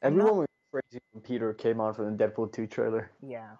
Everyone 0.03 0.37
was 0.37 0.47
crazy 0.71 1.01
when 1.13 1.23
Peter 1.23 1.51
came 1.51 1.81
on 1.81 1.95
for 1.95 2.05
the 2.05 2.11
Deadpool 2.11 2.53
two 2.53 2.67
trailer. 2.67 3.09
Yeah, 3.27 3.53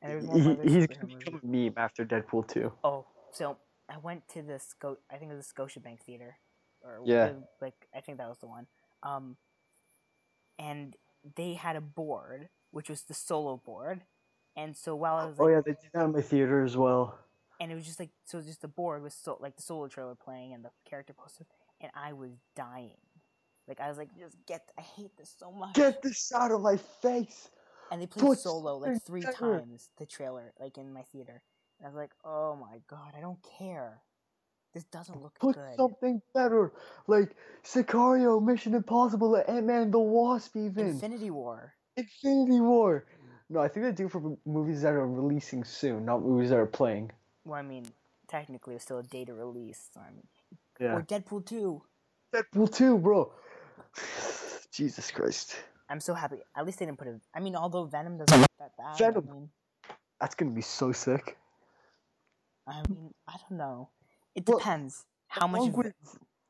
and 0.00 0.28
was 0.28 0.42
He, 0.42 0.68
he's 0.68 0.88
gonna 0.88 1.06
become 1.06 1.40
a 1.44 1.46
meme 1.46 1.74
after 1.76 2.04
Deadpool 2.04 2.48
two. 2.48 2.72
Oh, 2.82 3.06
so 3.30 3.56
I 3.88 3.98
went 3.98 4.26
to 4.30 4.42
the 4.42 4.58
Sco. 4.58 4.98
I 5.08 5.16
think 5.18 5.30
it 5.30 5.36
was 5.36 5.46
the 5.46 5.54
Scotiabank 5.62 6.00
Theater, 6.00 6.38
or 6.82 7.02
Yeah. 7.04 7.34
like 7.60 7.86
I 7.94 8.00
think 8.00 8.18
that 8.18 8.28
was 8.28 8.38
the 8.38 8.48
one. 8.48 8.66
Um, 9.04 9.36
and 10.58 10.96
they 11.36 11.54
had 11.54 11.76
a 11.76 11.80
board, 11.80 12.48
which 12.72 12.88
was 12.90 13.02
the 13.02 13.14
solo 13.14 13.58
board, 13.64 14.00
and 14.56 14.76
so 14.76 14.96
while 14.96 15.14
I 15.18 15.26
was 15.26 15.38
like, 15.38 15.46
Oh 15.46 15.50
yeah, 15.50 15.60
they 15.64 15.70
did 15.70 15.90
that 15.94 16.06
in 16.06 16.12
my 16.12 16.20
theater 16.20 16.64
as 16.64 16.76
well. 16.76 17.16
and 17.60 17.70
it 17.70 17.76
was 17.76 17.86
just 17.86 18.00
like 18.00 18.10
so, 18.24 18.38
it 18.38 18.40
was 18.40 18.46
just 18.46 18.60
the 18.62 18.66
board 18.66 19.04
with 19.04 19.12
so 19.12 19.36
like 19.40 19.54
the 19.54 19.62
solo 19.62 19.86
trailer 19.86 20.16
playing 20.16 20.52
and 20.52 20.64
the 20.64 20.70
character 20.84 21.12
poster, 21.12 21.44
and 21.82 21.90
I 21.94 22.12
was 22.12 22.30
dying. 22.56 22.96
Like 23.68 23.80
I 23.80 23.88
was 23.88 23.98
like, 23.98 24.08
just 24.18 24.36
get. 24.46 24.70
I 24.78 24.82
hate 24.82 25.16
this 25.16 25.34
so 25.38 25.52
much. 25.52 25.74
Get 25.74 26.02
this 26.02 26.32
out 26.34 26.50
of 26.50 26.62
my 26.62 26.76
face! 26.76 27.50
and 27.92 28.00
they 28.00 28.06
played 28.06 28.26
put 28.26 28.38
solo 28.38 28.78
like 28.78 29.02
three 29.02 29.22
times 29.22 29.90
the 29.98 30.06
trailer 30.06 30.52
like 30.58 30.78
in 30.78 30.92
my 30.92 31.02
theater 31.12 31.42
and 31.78 31.86
i 31.86 31.88
was 31.88 31.94
like 31.94 32.12
oh 32.24 32.56
my 32.56 32.78
god 32.88 33.12
i 33.16 33.20
don't 33.20 33.38
care 33.58 34.00
this 34.72 34.84
doesn't 34.84 35.22
look 35.22 35.38
Put 35.38 35.56
good 35.56 35.76
something 35.76 36.22
better, 36.32 36.72
like 37.06 37.36
Sicario, 37.62 38.42
Mission 38.42 38.74
Impossible, 38.74 39.36
Ant 39.46 39.66
Man 39.66 39.90
the 39.90 39.98
Wasp, 39.98 40.56
even 40.56 40.86
infinity 40.86 41.28
war 41.30 41.74
Infinity 41.98 42.58
War. 42.62 43.04
No, 43.50 43.60
I 43.60 43.68
think 43.68 43.84
they 43.84 43.92
do 43.92 44.08
for 44.08 44.34
movies 44.46 44.80
that 44.80 44.94
are 44.94 45.06
releasing 45.06 45.62
soon, 45.62 46.06
not 46.06 46.22
movies 46.22 46.48
that 46.48 46.56
are 46.58 46.64
playing. 46.64 47.10
well 47.44 47.58
i 47.58 47.62
mean 47.62 47.84
technically 48.28 48.74
it's 48.76 48.84
still 48.84 49.00
a 49.00 49.02
data 49.02 49.34
release 49.34 49.90
so 49.92 50.00
I 50.00 50.10
mean, 50.10 50.26
Yeah. 50.82 50.94
or 50.96 51.02
deadpool 51.02 51.46
2 51.46 51.82
Deadpool 52.34 52.74
2, 52.74 52.98
bro. 52.98 53.30
Jesus 54.72 55.10
Christ. 55.10 55.56
i'm 55.90 56.00
so 56.00 56.14
happy 56.14 56.36
at 56.56 56.64
least 56.66 56.78
they 56.78 56.86
didn't 56.86 56.98
put 56.98 57.08
it 57.08 57.20
i 57.34 57.40
mean 57.40 57.54
although 57.54 57.84
venom 57.84 58.16
doesn't 58.18 58.40
look 58.40 58.48
that 58.58 58.72
bad 58.78 58.96
Venom. 58.98 59.24
i 59.28 59.32
mean 59.32 59.48
That's 60.20 60.34
gonna 60.34 60.50
be 60.62 60.62
so 60.62 60.92
sick. 60.92 61.36
i 62.66 62.80
mean 62.88 63.12
i 63.28 63.34
don't 63.40 63.58
know 63.58 63.90
it 64.34 64.48
Well, 64.48 64.58
depends 64.58 65.04
how 65.28 65.46
much 65.46 65.68
of 65.68 65.74
with- 65.76 65.92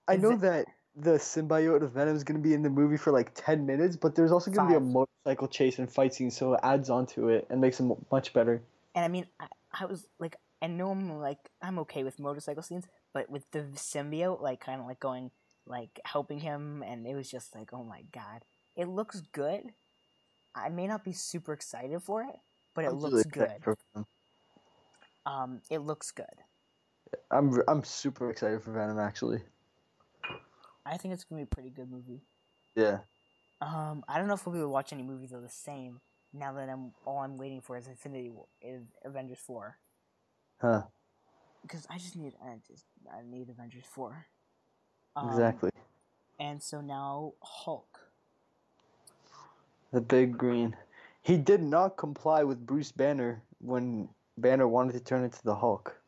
I 0.09 0.16
know 0.16 0.33
it- 0.33 0.40
that 0.42 0.66
the 0.95 1.12
symbiote 1.12 1.83
of 1.83 1.92
Venom 1.92 2.14
is 2.14 2.23
gonna 2.23 2.38
be 2.51 2.53
in 2.55 2.62
the 2.62 2.68
movie 2.71 2.99
for 2.99 3.12
like 3.12 3.33
10 3.35 3.64
minutes, 3.64 3.97
but 3.97 4.14
there's 4.14 4.31
also 4.31 4.51
gonna 4.51 4.68
be 4.68 4.75
a 4.75 4.81
motorcycle 4.81 5.49
chase 5.49 5.79
and 5.79 5.90
fight 5.90 6.12
scene, 6.14 6.31
so 6.31 6.53
it 6.55 6.61
adds 6.62 6.90
on 6.90 7.07
to 7.07 7.29
it 7.31 7.47
and 7.49 7.61
makes 7.62 7.81
it 7.81 7.87
much 8.11 8.35
better. 8.35 8.61
And 8.95 9.03
I 9.03 9.09
mean, 9.09 9.27
I, 9.40 9.47
I 9.81 9.87
was 9.87 10.07
like, 10.18 10.37
I 10.61 10.66
know 10.66 10.90
I'm 10.90 11.18
like, 11.18 11.38
I'm 11.62 11.79
okay 11.79 12.05
with 12.05 12.18
motorcycle 12.18 12.62
scenes, 12.62 12.85
but 13.12 13.31
with 13.31 13.51
the 13.51 13.61
symbiote, 13.75 14.40
like, 14.40 14.61
kind 14.61 14.81
of 14.81 14.87
like 14.87 15.01
going, 15.01 15.31
like, 15.66 16.01
helping 16.05 16.40
him, 16.40 16.83
and 16.87 17.07
it 17.07 17.14
was 17.14 17.31
just 17.31 17.55
like, 17.55 17.72
oh 17.72 17.85
my 17.85 18.03
god. 18.12 18.42
It 18.75 18.88
looks 18.88 19.20
good. 19.33 19.72
I 20.55 20.68
may 20.70 20.87
not 20.87 21.05
be 21.05 21.12
super 21.12 21.53
excited 21.53 22.03
for 22.03 22.22
it, 22.22 22.37
but 22.75 22.85
it 22.85 22.90
I'm 22.90 22.98
looks 22.98 23.27
excited 23.27 23.62
good. 23.62 23.77
Um, 25.27 25.61
it 25.70 25.79
looks 25.79 26.11
good. 26.11 26.25
I'm 27.31 27.61
I'm 27.68 27.85
super 27.85 28.31
excited 28.31 28.62
for 28.62 28.72
Venom 28.72 28.98
actually. 28.98 29.42
I 30.87 30.96
think 30.96 31.14
it's 31.14 31.25
gonna 31.25 31.40
be 31.40 31.44
a 31.44 31.46
pretty 31.46 31.70
good 31.70 31.90
movie. 31.90 32.22
Yeah. 32.75 33.01
Um, 33.61 34.05
I 34.09 34.18
don't 34.18 34.27
know 34.27 34.35
if 34.35 34.46
we'll 34.46 34.55
be 34.55 34.59
able 34.59 34.68
to 34.68 34.72
watch 34.72 34.92
any 34.92 35.03
movies 35.03 35.33
are 35.33 35.40
the 35.40 35.48
same 35.48 36.01
now 36.33 36.53
that 36.55 36.68
I'm 36.68 36.92
all 37.05 37.18
I'm 37.18 37.37
waiting 37.37 37.61
for 37.61 37.77
is 37.77 37.87
Infinity 37.87 38.31
War, 38.31 38.46
is 38.61 38.83
Avengers 39.05 39.38
four, 39.38 39.77
Huh. 40.61 40.83
Because 41.62 41.87
I 41.88 41.98
just 41.98 42.16
need 42.16 42.33
I 42.42 42.57
just 42.68 42.85
I 43.11 43.22
need 43.25 43.48
Avengers 43.48 43.85
four. 43.88 44.27
Um, 45.16 45.29
Exactly. 45.29 45.70
And 46.38 46.62
so 46.62 46.81
now 46.81 47.35
Hulk. 47.42 48.01
The 49.92 50.01
big 50.01 50.38
green. 50.38 50.77
He 51.22 51.37
did 51.37 51.62
not 51.62 51.96
comply 51.96 52.42
with 52.42 52.66
Bruce 52.66 52.90
Banner 52.90 53.42
when 53.61 54.09
Banner 54.38 54.66
wanted 54.66 54.92
to 54.94 55.01
turn 55.01 55.22
into 55.22 55.42
the 55.44 55.55
Hulk. 55.55 56.01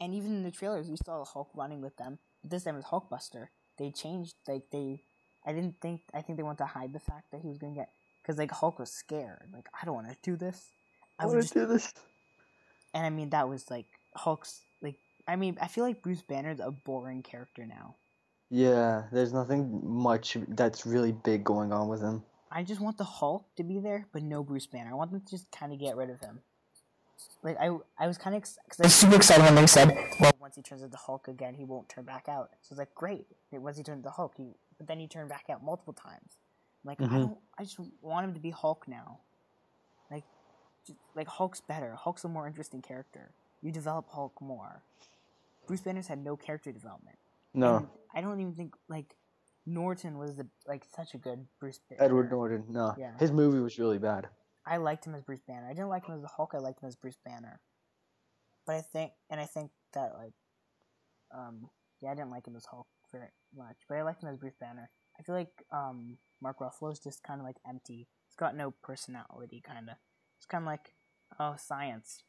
And 0.00 0.14
even 0.14 0.32
in 0.36 0.42
the 0.42 0.50
trailers, 0.50 0.88
we 0.88 0.96
saw 0.96 1.24
Hulk 1.24 1.50
running 1.54 1.80
with 1.80 1.96
them. 1.96 2.18
This 2.44 2.64
time 2.64 2.76
it's 2.76 2.86
Hulkbuster. 2.86 3.48
They 3.78 3.90
changed, 3.90 4.34
like, 4.46 4.64
they. 4.70 5.02
I 5.44 5.52
didn't 5.52 5.80
think. 5.80 6.02
I 6.14 6.22
think 6.22 6.36
they 6.36 6.42
want 6.42 6.58
to 6.58 6.66
hide 6.66 6.92
the 6.92 7.00
fact 7.00 7.30
that 7.32 7.40
he 7.40 7.48
was 7.48 7.58
going 7.58 7.74
to 7.74 7.80
get. 7.80 7.90
Because, 8.22 8.38
like, 8.38 8.50
Hulk 8.50 8.78
was 8.78 8.90
scared. 8.90 9.48
Like, 9.52 9.66
I 9.80 9.84
don't 9.84 9.94
want 9.94 10.08
to 10.08 10.16
do 10.22 10.36
this. 10.36 10.70
I 11.18 11.24
I 11.24 11.26
want 11.26 11.46
to 11.46 11.54
do 11.54 11.66
this. 11.66 11.92
And 12.94 13.04
I 13.04 13.10
mean, 13.10 13.30
that 13.30 13.48
was, 13.48 13.70
like, 13.70 13.86
Hulk's. 14.14 14.62
I 15.28 15.36
mean, 15.36 15.58
I 15.60 15.66
feel 15.68 15.84
like 15.84 16.02
Bruce 16.02 16.22
Banner's 16.22 16.60
a 16.60 16.70
boring 16.70 17.22
character 17.22 17.66
now. 17.66 17.96
Yeah, 18.48 19.04
there's 19.10 19.32
nothing 19.32 19.80
much 19.84 20.36
that's 20.48 20.86
really 20.86 21.12
big 21.12 21.42
going 21.42 21.72
on 21.72 21.88
with 21.88 22.00
him. 22.00 22.22
I 22.50 22.62
just 22.62 22.80
want 22.80 22.96
the 22.96 23.04
Hulk 23.04 23.44
to 23.56 23.64
be 23.64 23.80
there, 23.80 24.06
but 24.12 24.22
no 24.22 24.44
Bruce 24.44 24.66
Banner. 24.66 24.90
I 24.90 24.94
want 24.94 25.10
them 25.10 25.20
to 25.20 25.26
just 25.30 25.50
kind 25.50 25.72
of 25.72 25.80
get 25.80 25.96
rid 25.96 26.10
of 26.10 26.20
him. 26.20 26.40
Like 27.42 27.56
I, 27.60 27.76
I 27.98 28.06
was 28.06 28.18
kind 28.18 28.36
of 28.36 28.42
because 28.42 28.80
I 28.80 28.84
was 28.84 28.94
super 28.94 29.16
excited 29.16 29.42
when 29.44 29.54
they 29.56 29.66
said, 29.66 29.88
well, 30.20 30.32
once 30.40 30.54
he 30.54 30.62
turns 30.62 30.82
into 30.82 30.96
Hulk 30.96 31.28
again, 31.28 31.54
he 31.54 31.64
won't 31.64 31.88
turn 31.88 32.04
back 32.04 32.28
out. 32.28 32.50
So 32.62 32.72
it's 32.72 32.78
like 32.78 32.94
great. 32.94 33.26
Once 33.50 33.76
he 33.76 33.82
turns 33.82 33.98
into 33.98 34.10
Hulk, 34.10 34.34
he 34.36 34.54
but 34.78 34.86
then 34.86 35.00
he 35.00 35.08
turned 35.08 35.28
back 35.28 35.46
out 35.50 35.64
multiple 35.64 35.92
times. 35.92 36.38
I'm 36.84 36.88
like 36.88 37.00
I 37.00 37.04
Mhm. 37.04 37.20
don't, 37.22 37.38
I 37.58 37.64
just 37.64 37.78
want 38.00 38.26
him 38.26 38.34
to 38.34 38.40
be 38.40 38.50
Hulk 38.50 38.86
now. 38.86 39.20
Like, 40.10 40.24
just, 40.86 40.98
like 41.16 41.26
Hulk's 41.26 41.60
better. 41.60 41.94
Hulk's 41.96 42.24
a 42.24 42.28
more 42.28 42.46
interesting 42.46 42.80
character. 42.82 43.32
You 43.60 43.72
develop 43.72 44.08
Hulk 44.10 44.40
more. 44.40 44.82
Bruce 45.66 45.80
Banner's 45.82 46.06
had 46.08 46.22
no 46.22 46.36
character 46.36 46.72
development. 46.72 47.16
No, 47.54 47.76
And 47.76 47.88
I 48.14 48.20
don't 48.20 48.40
even 48.40 48.54
think 48.54 48.74
like 48.88 49.16
Norton 49.64 50.18
was 50.18 50.36
the, 50.36 50.46
like 50.66 50.84
such 50.94 51.14
a 51.14 51.18
good 51.18 51.46
Bruce 51.58 51.80
Banner. 51.88 52.02
Edward 52.04 52.30
Norton. 52.30 52.64
No, 52.68 52.94
Yeah. 52.98 53.16
his 53.18 53.32
movie 53.32 53.58
was 53.60 53.78
really 53.78 53.98
bad. 53.98 54.28
I 54.66 54.76
liked 54.78 55.06
him 55.06 55.14
as 55.14 55.22
Bruce 55.22 55.40
Banner. 55.46 55.66
I 55.66 55.72
didn't 55.72 55.88
like 55.88 56.06
him 56.06 56.14
as 56.14 56.22
the 56.22 56.28
Hulk. 56.28 56.52
I 56.54 56.58
liked 56.58 56.82
him 56.82 56.88
as 56.88 56.96
Bruce 56.96 57.18
Banner. 57.24 57.60
But 58.66 58.74
I 58.76 58.80
think, 58.80 59.12
and 59.30 59.40
I 59.40 59.46
think 59.46 59.70
that 59.94 60.14
like, 60.18 60.34
um, 61.34 61.70
yeah, 62.00 62.10
I 62.10 62.14
didn't 62.14 62.30
like 62.30 62.46
him 62.46 62.56
as 62.56 62.66
Hulk 62.66 62.86
very 63.12 63.28
much, 63.56 63.76
but 63.88 63.96
I 63.96 64.02
liked 64.02 64.22
him 64.22 64.28
as 64.28 64.36
Bruce 64.36 64.56
Banner. 64.60 64.90
I 65.18 65.22
feel 65.22 65.34
like 65.34 65.62
um, 65.72 66.18
Mark 66.42 66.58
Ruffalo's 66.58 66.98
just 67.00 67.22
kind 67.22 67.40
of 67.40 67.46
like 67.46 67.56
empty. 67.66 68.08
He's 68.26 68.36
got 68.36 68.56
no 68.56 68.72
personality, 68.82 69.62
kind 69.66 69.88
of. 69.88 69.96
It's 70.36 70.46
kind 70.46 70.62
of 70.62 70.66
like, 70.66 70.94
oh, 71.40 71.54
science. 71.58 72.22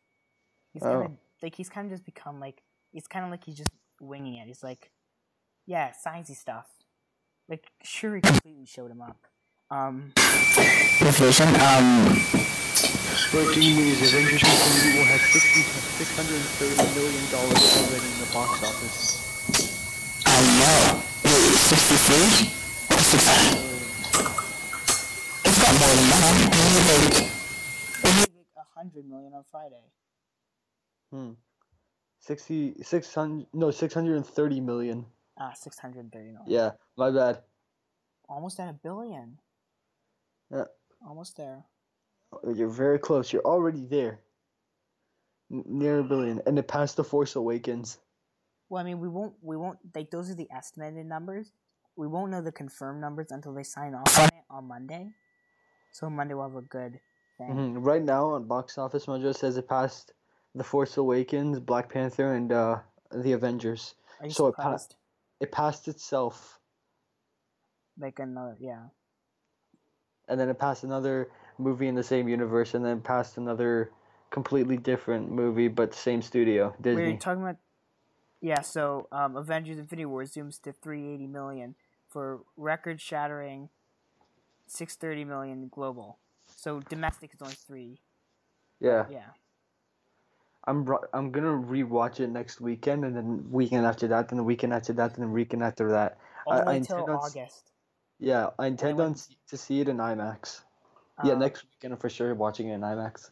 He's 0.74 0.84
kind 0.84 0.96
of 1.06 1.12
Oh. 1.12 1.18
like 1.42 1.56
he's 1.56 1.70
kind 1.70 1.86
of 1.86 1.92
just 1.92 2.06
become 2.06 2.40
like 2.40 2.62
it's 2.94 3.08
kind 3.08 3.26
of 3.26 3.32
like 3.32 3.44
he's 3.44 3.58
just 3.58 3.72
winging 4.00 4.36
it. 4.36 4.48
He's 4.48 4.64
like, 4.64 4.92
yeah, 5.66 5.92
sciencey 6.06 6.36
stuff. 6.36 6.68
Like 7.50 7.72
Shuri 7.84 8.22
completely 8.22 8.66
showed 8.66 8.92
him 8.92 9.02
up. 9.02 9.18
Um, 9.70 10.14
the 10.16 11.12
vision, 11.12 11.48
um, 11.60 12.16
Breaking 13.32 13.76
news: 13.76 14.00
Avengers 14.00 14.40
Infinity 14.40 14.96
War 14.96 15.06
has 15.12 15.20
60, 15.20 15.60
$630 16.00 16.96
million 16.96 17.28
already 17.36 18.08
in 18.08 18.20
the 18.24 18.30
box 18.32 18.64
office. 18.64 20.24
I 20.26 20.40
know. 20.56 21.04
Wait, 21.28 21.60
63? 21.60 22.48
Or 22.88 23.04
600? 23.04 23.68
It's 25.44 25.60
got 25.60 25.74
more 25.76 25.92
than 25.92 26.08
that. 26.08 26.24
I 26.24 26.32
like, 26.88 27.28
It 28.00 28.16
made 28.16 28.32
like 28.38 28.56
a 28.56 28.68
hundred 28.80 29.04
million 29.10 29.34
on 29.34 29.44
Friday. 29.52 29.92
Hmm. 31.12 31.36
60, 32.20 32.76
600, 32.84 33.48
no, 33.54 33.72
630 33.72 34.62
million. 34.62 35.06
Ah, 35.40 35.54
six 35.54 35.78
hundred 35.78 36.12
thirty 36.12 36.32
million. 36.32 36.44
Yeah, 36.48 36.72
my 36.98 37.12
bad. 37.12 37.44
Almost 38.28 38.60
at 38.60 38.70
a 38.70 38.74
billion. 38.74 39.38
Yeah. 40.52 40.66
Almost 41.08 41.38
there. 41.38 41.64
You're 42.56 42.70
very 42.70 42.98
close. 42.98 43.32
You're 43.32 43.46
already 43.46 43.86
there. 43.86 44.20
N- 45.52 45.64
near 45.68 46.00
a 46.00 46.04
billion. 46.04 46.42
And 46.48 46.58
it 46.58 46.68
passed 46.68 46.98
The 46.98 47.04
Force 47.04 47.36
Awakens. 47.36 48.00
Well, 48.70 48.82
I 48.82 48.84
mean, 48.84 49.00
we 49.00 49.08
won't. 49.08 49.34
We 49.42 49.56
won't. 49.58 49.78
Like 49.96 50.10
those 50.10 50.30
are 50.32 50.36
the 50.36 50.48
estimated 50.52 51.06
numbers. 51.06 51.52
We 51.96 52.08
won't 52.08 52.32
know 52.32 52.42
the 52.42 52.52
confirmed 52.52 53.00
numbers 53.00 53.28
until 53.32 53.54
they 53.54 53.64
sign 53.64 53.94
off 53.94 54.20
on 54.20 54.26
it 54.26 54.44
on 54.50 54.68
Monday. 54.68 55.08
So 55.94 56.10
Monday 56.10 56.34
we'll 56.34 56.50
have 56.50 56.56
a 56.56 56.62
good 56.62 57.00
thing. 57.38 57.48
hmm 57.74 57.78
Right 57.78 58.02
now 58.04 58.32
on 58.32 58.46
Box 58.48 58.78
Office 58.78 59.06
Mojo 59.06 59.36
says 59.36 59.58
it 59.58 59.68
passed 59.70 60.14
The 60.58 60.64
Force 60.64 60.98
Awakens, 60.98 61.60
Black 61.60 61.90
Panther, 61.90 62.34
and 62.34 62.52
uh, 62.52 62.80
The 63.12 63.34
Avengers. 63.34 63.96
So 64.30 64.48
it 64.48 64.56
passed. 64.58 64.96
It 65.40 65.52
passed 65.52 65.88
itself, 65.88 66.60
like 68.00 68.18
another, 68.18 68.58
yeah. 68.60 68.86
and 70.28 70.40
then 70.40 70.50
it 70.50 70.58
passed 70.58 70.84
another 70.84 71.30
movie 71.60 71.88
in 71.88 71.94
the 71.94 72.04
same 72.04 72.28
universe, 72.28 72.74
and 72.74 72.84
then 72.84 73.02
passed 73.02 73.38
another 73.38 73.92
completely 74.32 74.78
different 74.78 75.32
movie, 75.32 75.68
but 75.68 75.94
same 75.94 76.24
studio, 76.24 76.76
We're 76.84 77.18
talking 77.18 77.44
about. 77.44 77.58
Yeah, 78.42 78.62
so 78.62 79.08
um, 79.12 79.36
Avengers: 79.36 79.78
Infinity 79.78 80.06
War 80.06 80.24
zooms 80.24 80.60
to 80.64 80.72
380 80.72 81.28
million 81.28 81.76
for 82.08 82.40
record-shattering 82.56 83.70
630 84.66 85.26
million 85.26 85.70
global. 85.72 86.18
So 86.56 86.80
domestic 86.80 87.34
is 87.34 87.42
only 87.42 87.56
three. 87.56 88.00
yeah. 88.80 89.06
Yeah. 89.12 89.28
I'm 90.68 90.88
I'm 91.14 91.32
gonna 91.32 91.48
rewatch 91.58 92.20
it 92.20 92.30
next 92.30 92.60
weekend, 92.62 93.06
and 93.06 93.16
then 93.16 93.50
weekend 93.50 93.86
after 93.86 94.08
that, 94.10 94.30
then 94.30 94.38
the 94.38 94.44
weekend 94.44 94.74
after 94.74 94.94
that, 94.94 95.16
then 95.16 95.26
the 95.28 95.32
weekend 95.32 95.64
after 95.64 95.90
that. 95.92 96.18
All 96.46 96.54
I- 96.54 96.72
I 96.72 96.74
until 96.76 97.10
August. 97.10 97.72
Yeah, 98.20 98.50
I 98.60 98.68
intend 98.68 99.00
on 99.00 99.16
to 99.48 99.58
see 99.58 99.80
it 99.80 99.88
in 99.88 99.98
IMAX. 99.98 100.62
Yeah, 101.24 101.34
Um, 101.34 101.40
next 101.40 101.64
weekend 101.66 101.94
I'm 101.94 102.00
for 102.00 102.10
sure 102.10 102.34
watching 102.36 102.68
it 102.70 102.74
in 102.76 102.82
IMAX. 102.82 103.32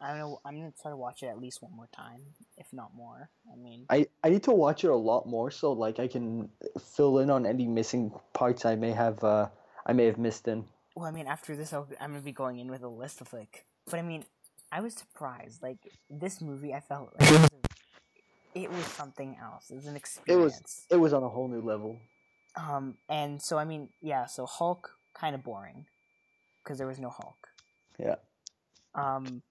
I 0.00 0.08
don't 0.10 0.18
know. 0.18 0.40
I'm 0.44 0.54
gonna 0.56 0.72
try 0.80 0.90
to 0.90 0.96
watch 0.96 1.22
it 1.22 1.26
at 1.26 1.40
least 1.40 1.62
one 1.62 1.72
more 1.72 1.88
time, 1.88 2.20
if 2.58 2.70
not 2.72 2.94
more. 2.94 3.30
I 3.50 3.56
mean, 3.56 3.86
I, 3.90 4.06
I 4.22 4.28
need 4.28 4.42
to 4.44 4.52
watch 4.52 4.84
it 4.84 4.90
a 4.90 4.94
lot 4.94 5.26
more 5.26 5.50
so 5.50 5.72
like 5.72 5.98
I 5.98 6.06
can 6.06 6.50
fill 6.78 7.18
in 7.18 7.30
on 7.30 7.46
any 7.46 7.66
missing 7.66 8.12
parts 8.34 8.64
I 8.66 8.76
may 8.76 8.92
have 8.92 9.24
uh 9.24 9.48
I 9.86 9.94
may 9.94 10.04
have 10.06 10.18
missed 10.18 10.46
in. 10.48 10.64
well, 10.94 11.06
I 11.06 11.10
mean, 11.10 11.26
after 11.26 11.56
this, 11.56 11.72
I'll, 11.72 11.88
I'm 12.00 12.10
gonna 12.10 12.22
be 12.22 12.32
going 12.32 12.58
in 12.58 12.68
with 12.70 12.82
a 12.82 12.88
list 12.88 13.20
of 13.20 13.32
like. 13.32 13.64
But 13.86 13.98
I 13.98 14.02
mean, 14.02 14.24
I 14.72 14.80
was 14.80 14.94
surprised. 14.94 15.62
Like 15.62 15.78
this 16.10 16.40
movie, 16.40 16.74
I 16.74 16.80
felt 16.80 17.14
like 17.18 17.30
it 17.30 17.32
was, 17.40 17.44
a- 17.44 18.58
it 18.60 18.70
was 18.70 18.84
something 18.86 19.36
else. 19.42 19.70
It 19.70 19.76
was 19.76 19.86
an 19.86 19.96
experience. 19.96 20.40
It 20.40 20.44
was 20.44 20.86
it 20.90 20.96
was 20.96 21.12
on 21.12 21.22
a 21.22 21.28
whole 21.28 21.48
new 21.48 21.60
level. 21.60 21.98
Um, 22.56 22.96
and 23.08 23.40
so 23.40 23.58
I 23.58 23.64
mean, 23.64 23.88
yeah. 24.00 24.26
So 24.26 24.46
Hulk 24.46 24.90
kind 25.14 25.34
of 25.34 25.42
boring 25.42 25.86
because 26.62 26.78
there 26.78 26.86
was 26.86 26.98
no 26.98 27.10
Hulk. 27.10 27.48
Yeah. 27.98 28.16
Um, 28.94 29.42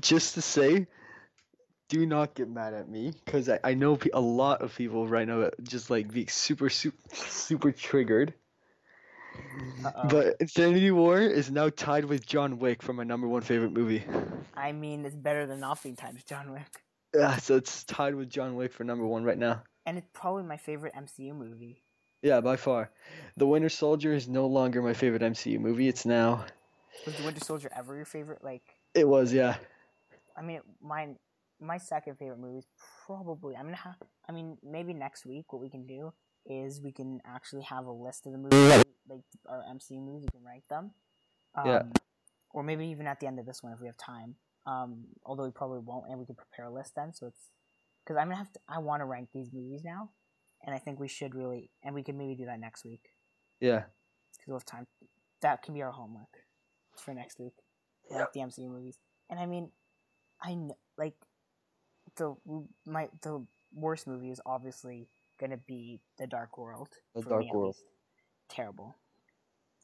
Just 0.00 0.34
to 0.34 0.42
say, 0.42 0.86
do 1.88 2.04
not 2.06 2.34
get 2.34 2.48
mad 2.48 2.74
at 2.74 2.88
me 2.88 3.12
because 3.24 3.48
I, 3.48 3.60
I 3.62 3.74
know 3.74 3.98
a 4.12 4.20
lot 4.20 4.60
of 4.62 4.74
people 4.74 5.06
right 5.06 5.26
now 5.26 5.50
just 5.62 5.90
like 5.90 6.12
be 6.12 6.26
super 6.26 6.68
super 6.68 6.96
super 7.14 7.72
triggered. 7.72 8.34
Uh-oh. 9.84 10.08
But 10.08 10.36
Infinity 10.40 10.90
War 10.90 11.20
is 11.20 11.50
now 11.50 11.68
tied 11.68 12.04
with 12.04 12.26
John 12.26 12.58
Wick 12.58 12.82
for 12.82 12.92
my 12.92 13.04
number 13.04 13.26
one 13.28 13.42
favorite 13.42 13.72
movie. 13.72 14.04
I 14.54 14.72
mean, 14.72 15.04
it's 15.04 15.16
better 15.16 15.46
than 15.46 15.60
not 15.60 15.82
being 15.82 15.96
tied 15.96 16.18
to 16.18 16.24
John 16.24 16.52
Wick, 16.52 16.82
Yeah, 17.14 17.36
so 17.36 17.56
it's 17.56 17.84
tied 17.84 18.14
with 18.14 18.28
John 18.28 18.54
Wick 18.56 18.72
for 18.72 18.84
number 18.84 19.06
one 19.06 19.24
right 19.24 19.38
now. 19.38 19.62
and 19.86 19.96
it's 19.98 20.08
probably 20.12 20.42
my 20.42 20.56
favorite 20.56 20.94
MCU 20.94 21.34
movie. 21.34 21.82
Yeah, 22.22 22.40
by 22.42 22.56
far. 22.56 22.90
The 23.38 23.46
Winter 23.46 23.70
Soldier 23.70 24.12
is 24.12 24.28
no 24.28 24.46
longer 24.46 24.82
my 24.82 24.92
favorite 24.92 25.22
MCU 25.22 25.58
movie. 25.58 25.88
It's 25.88 26.04
now. 26.04 26.44
Was 27.06 27.16
the 27.16 27.24
Winter 27.24 27.42
Soldier 27.42 27.70
ever 27.74 27.96
your 27.96 28.04
favorite? 28.04 28.44
Like, 28.44 28.62
It 28.94 29.08
was, 29.08 29.32
yeah. 29.32 29.56
I 30.36 30.42
mean, 30.42 30.60
mine, 30.82 31.16
my 31.60 31.78
second 31.78 32.16
favorite 32.18 32.38
movie 32.38 32.58
is 32.58 32.66
probably. 33.06 33.56
I'm 33.56 33.64
gonna 33.64 33.76
have. 33.76 33.96
I 34.28 34.32
mean, 34.32 34.58
maybe 34.62 34.92
next 34.92 35.24
week 35.24 35.52
what 35.52 35.60
we 35.62 35.70
can 35.70 35.86
do 35.86 36.12
is 36.46 36.80
we 36.80 36.92
can 36.92 37.20
actually 37.24 37.62
have 37.62 37.86
a 37.86 37.92
list 37.92 38.26
of 38.26 38.32
the 38.32 38.38
movies, 38.38 38.84
like 39.08 39.20
our 39.48 39.62
MCU 39.70 40.00
movies. 40.00 40.22
We 40.22 40.38
can 40.38 40.44
rank 40.46 40.64
them. 40.68 40.90
Um, 41.54 41.66
Yeah. 41.66 41.82
Or 42.52 42.62
maybe 42.64 42.86
even 42.88 43.06
at 43.06 43.20
the 43.20 43.26
end 43.28 43.38
of 43.38 43.46
this 43.46 43.62
one 43.62 43.72
if 43.72 43.80
we 43.80 43.86
have 43.86 43.96
time. 43.96 44.34
Um, 44.66 45.04
although 45.24 45.44
we 45.44 45.50
probably 45.50 45.78
won't, 45.78 46.08
and 46.10 46.18
we 46.18 46.26
can 46.26 46.34
prepare 46.34 46.66
a 46.66 46.70
list 46.72 46.94
then. 46.96 47.12
So 47.14 47.26
it's 47.28 47.50
because 48.04 48.16
I'm 48.18 48.26
gonna 48.26 48.36
have 48.36 48.52
to. 48.52 48.60
I 48.68 48.78
want 48.78 49.00
to 49.00 49.04
rank 49.06 49.28
these 49.32 49.52
movies 49.52 49.82
now, 49.84 50.10
and 50.64 50.74
I 50.74 50.78
think 50.78 50.98
we 51.00 51.08
should 51.08 51.34
really, 51.34 51.70
and 51.82 51.94
we 51.94 52.02
can 52.02 52.18
maybe 52.18 52.34
do 52.34 52.46
that 52.46 52.58
next 52.60 52.84
week 52.84 53.12
Yeah. 53.60 53.84
because 54.32 54.46
we'll 54.48 54.56
have 54.58 54.64
time. 54.64 54.86
That 55.40 55.62
can 55.62 55.74
be 55.74 55.82
our 55.82 55.92
homework 55.92 56.44
for 56.96 57.14
next 57.14 57.38
week, 57.38 57.54
like 58.10 58.32
the 58.32 58.40
MCU 58.40 58.68
movies. 58.68 58.98
And 59.30 59.38
I 59.40 59.46
mean, 59.46 59.70
I 60.42 60.48
kn- 60.48 60.74
like 60.98 61.14
the 62.16 62.34
my 62.84 63.08
the 63.22 63.46
worst 63.72 64.06
movie 64.06 64.30
is 64.30 64.40
obviously 64.44 65.08
gonna 65.40 65.56
be 65.56 66.00
The 66.18 66.26
Dark 66.26 66.58
World. 66.58 66.88
The 67.14 67.22
Dark 67.22 67.40
me 67.40 67.50
World. 67.52 67.76
terrible. 68.48 68.94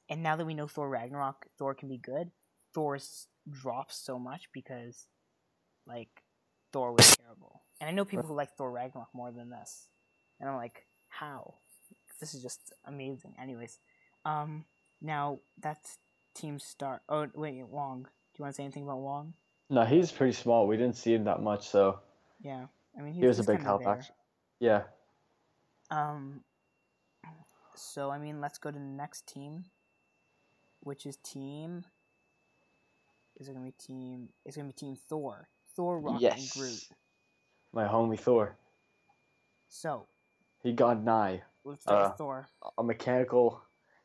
And 0.09 0.23
now 0.23 0.37
that 0.37 0.45
we 0.47 0.55
know 0.55 0.69
Thor 0.69 0.89
Ragnarok, 0.89 1.47
Thor 1.59 1.75
can 1.75 1.89
be 1.89 1.99
good. 1.99 2.31
Thor's 2.73 3.27
drops 3.51 3.97
so 3.97 4.19
much 4.19 4.49
because, 4.53 5.07
like, 5.87 6.23
Thor 6.73 6.93
was 6.93 7.17
terrible. 7.17 7.63
And 7.81 7.89
I 7.89 7.93
know 7.93 8.05
people 8.05 8.27
who 8.27 8.35
like 8.35 8.55
Thor 8.57 8.71
Ragnarok 8.71 9.09
more 9.15 9.33
than 9.33 9.51
this, 9.51 9.89
and 10.39 10.49
I'm 10.49 10.57
like, 10.57 10.87
how? 11.09 11.55
This 12.21 12.35
is 12.35 12.43
just 12.43 12.73
amazing. 12.85 13.35
Anyways, 13.41 13.79
um, 14.25 14.65
now 15.01 15.41
that's 15.61 15.99
Team 16.35 16.59
Star. 16.59 17.03
Oh 17.09 17.29
wait, 17.35 17.67
Wong. 17.67 18.03
Do 18.03 18.39
you 18.39 18.43
want 18.45 18.55
to 18.55 18.57
say 18.57 18.65
anything 18.65 18.85
about 18.85 18.99
Wong? 18.99 19.35
No, 19.69 19.85
he's 19.85 20.13
pretty 20.13 20.33
small. 20.33 20.67
We 20.67 20.77
didn't 20.77 20.97
see 20.97 21.15
him 21.15 21.25
that 21.25 21.43
much, 21.43 21.69
so 21.69 22.01
Yeah, 22.41 22.67
I 22.97 23.03
mean, 23.03 23.15
he 23.15 23.27
was 23.27 23.39
a 23.39 23.45
big 23.45 23.63
help, 23.63 23.87
actually. 23.87 24.15
Yeah. 24.61 24.83
Um. 25.91 26.41
So 27.75 28.11
I 28.11 28.19
mean, 28.19 28.41
let's 28.41 28.59
go 28.59 28.71
to 28.71 28.79
the 28.79 28.85
next 28.85 29.27
team, 29.27 29.65
which 30.81 31.07
is 31.07 31.17
team. 31.19 31.85
Is 33.39 33.49
it 33.49 33.53
gonna 33.53 33.67
be 33.67 33.73
team? 33.73 34.31
It's 34.45 34.57
gonna 34.57 34.69
be 34.69 34.73
Team 34.73 34.97
Thor. 34.97 35.49
Thor, 35.75 36.01
Rocket, 36.01 36.33
and 36.33 36.51
Groot. 36.55 36.71
Yes. 36.73 36.93
My 37.73 37.85
homie 37.85 38.19
Thor. 38.19 38.57
So 39.69 40.07
He 40.63 40.73
got 40.73 40.97
an 40.97 41.09
eye, 41.09 41.35
Uh, 41.37 41.43
with 41.65 41.81
Thor. 42.17 42.49
a 42.79 42.83
mechanical, 42.83 43.61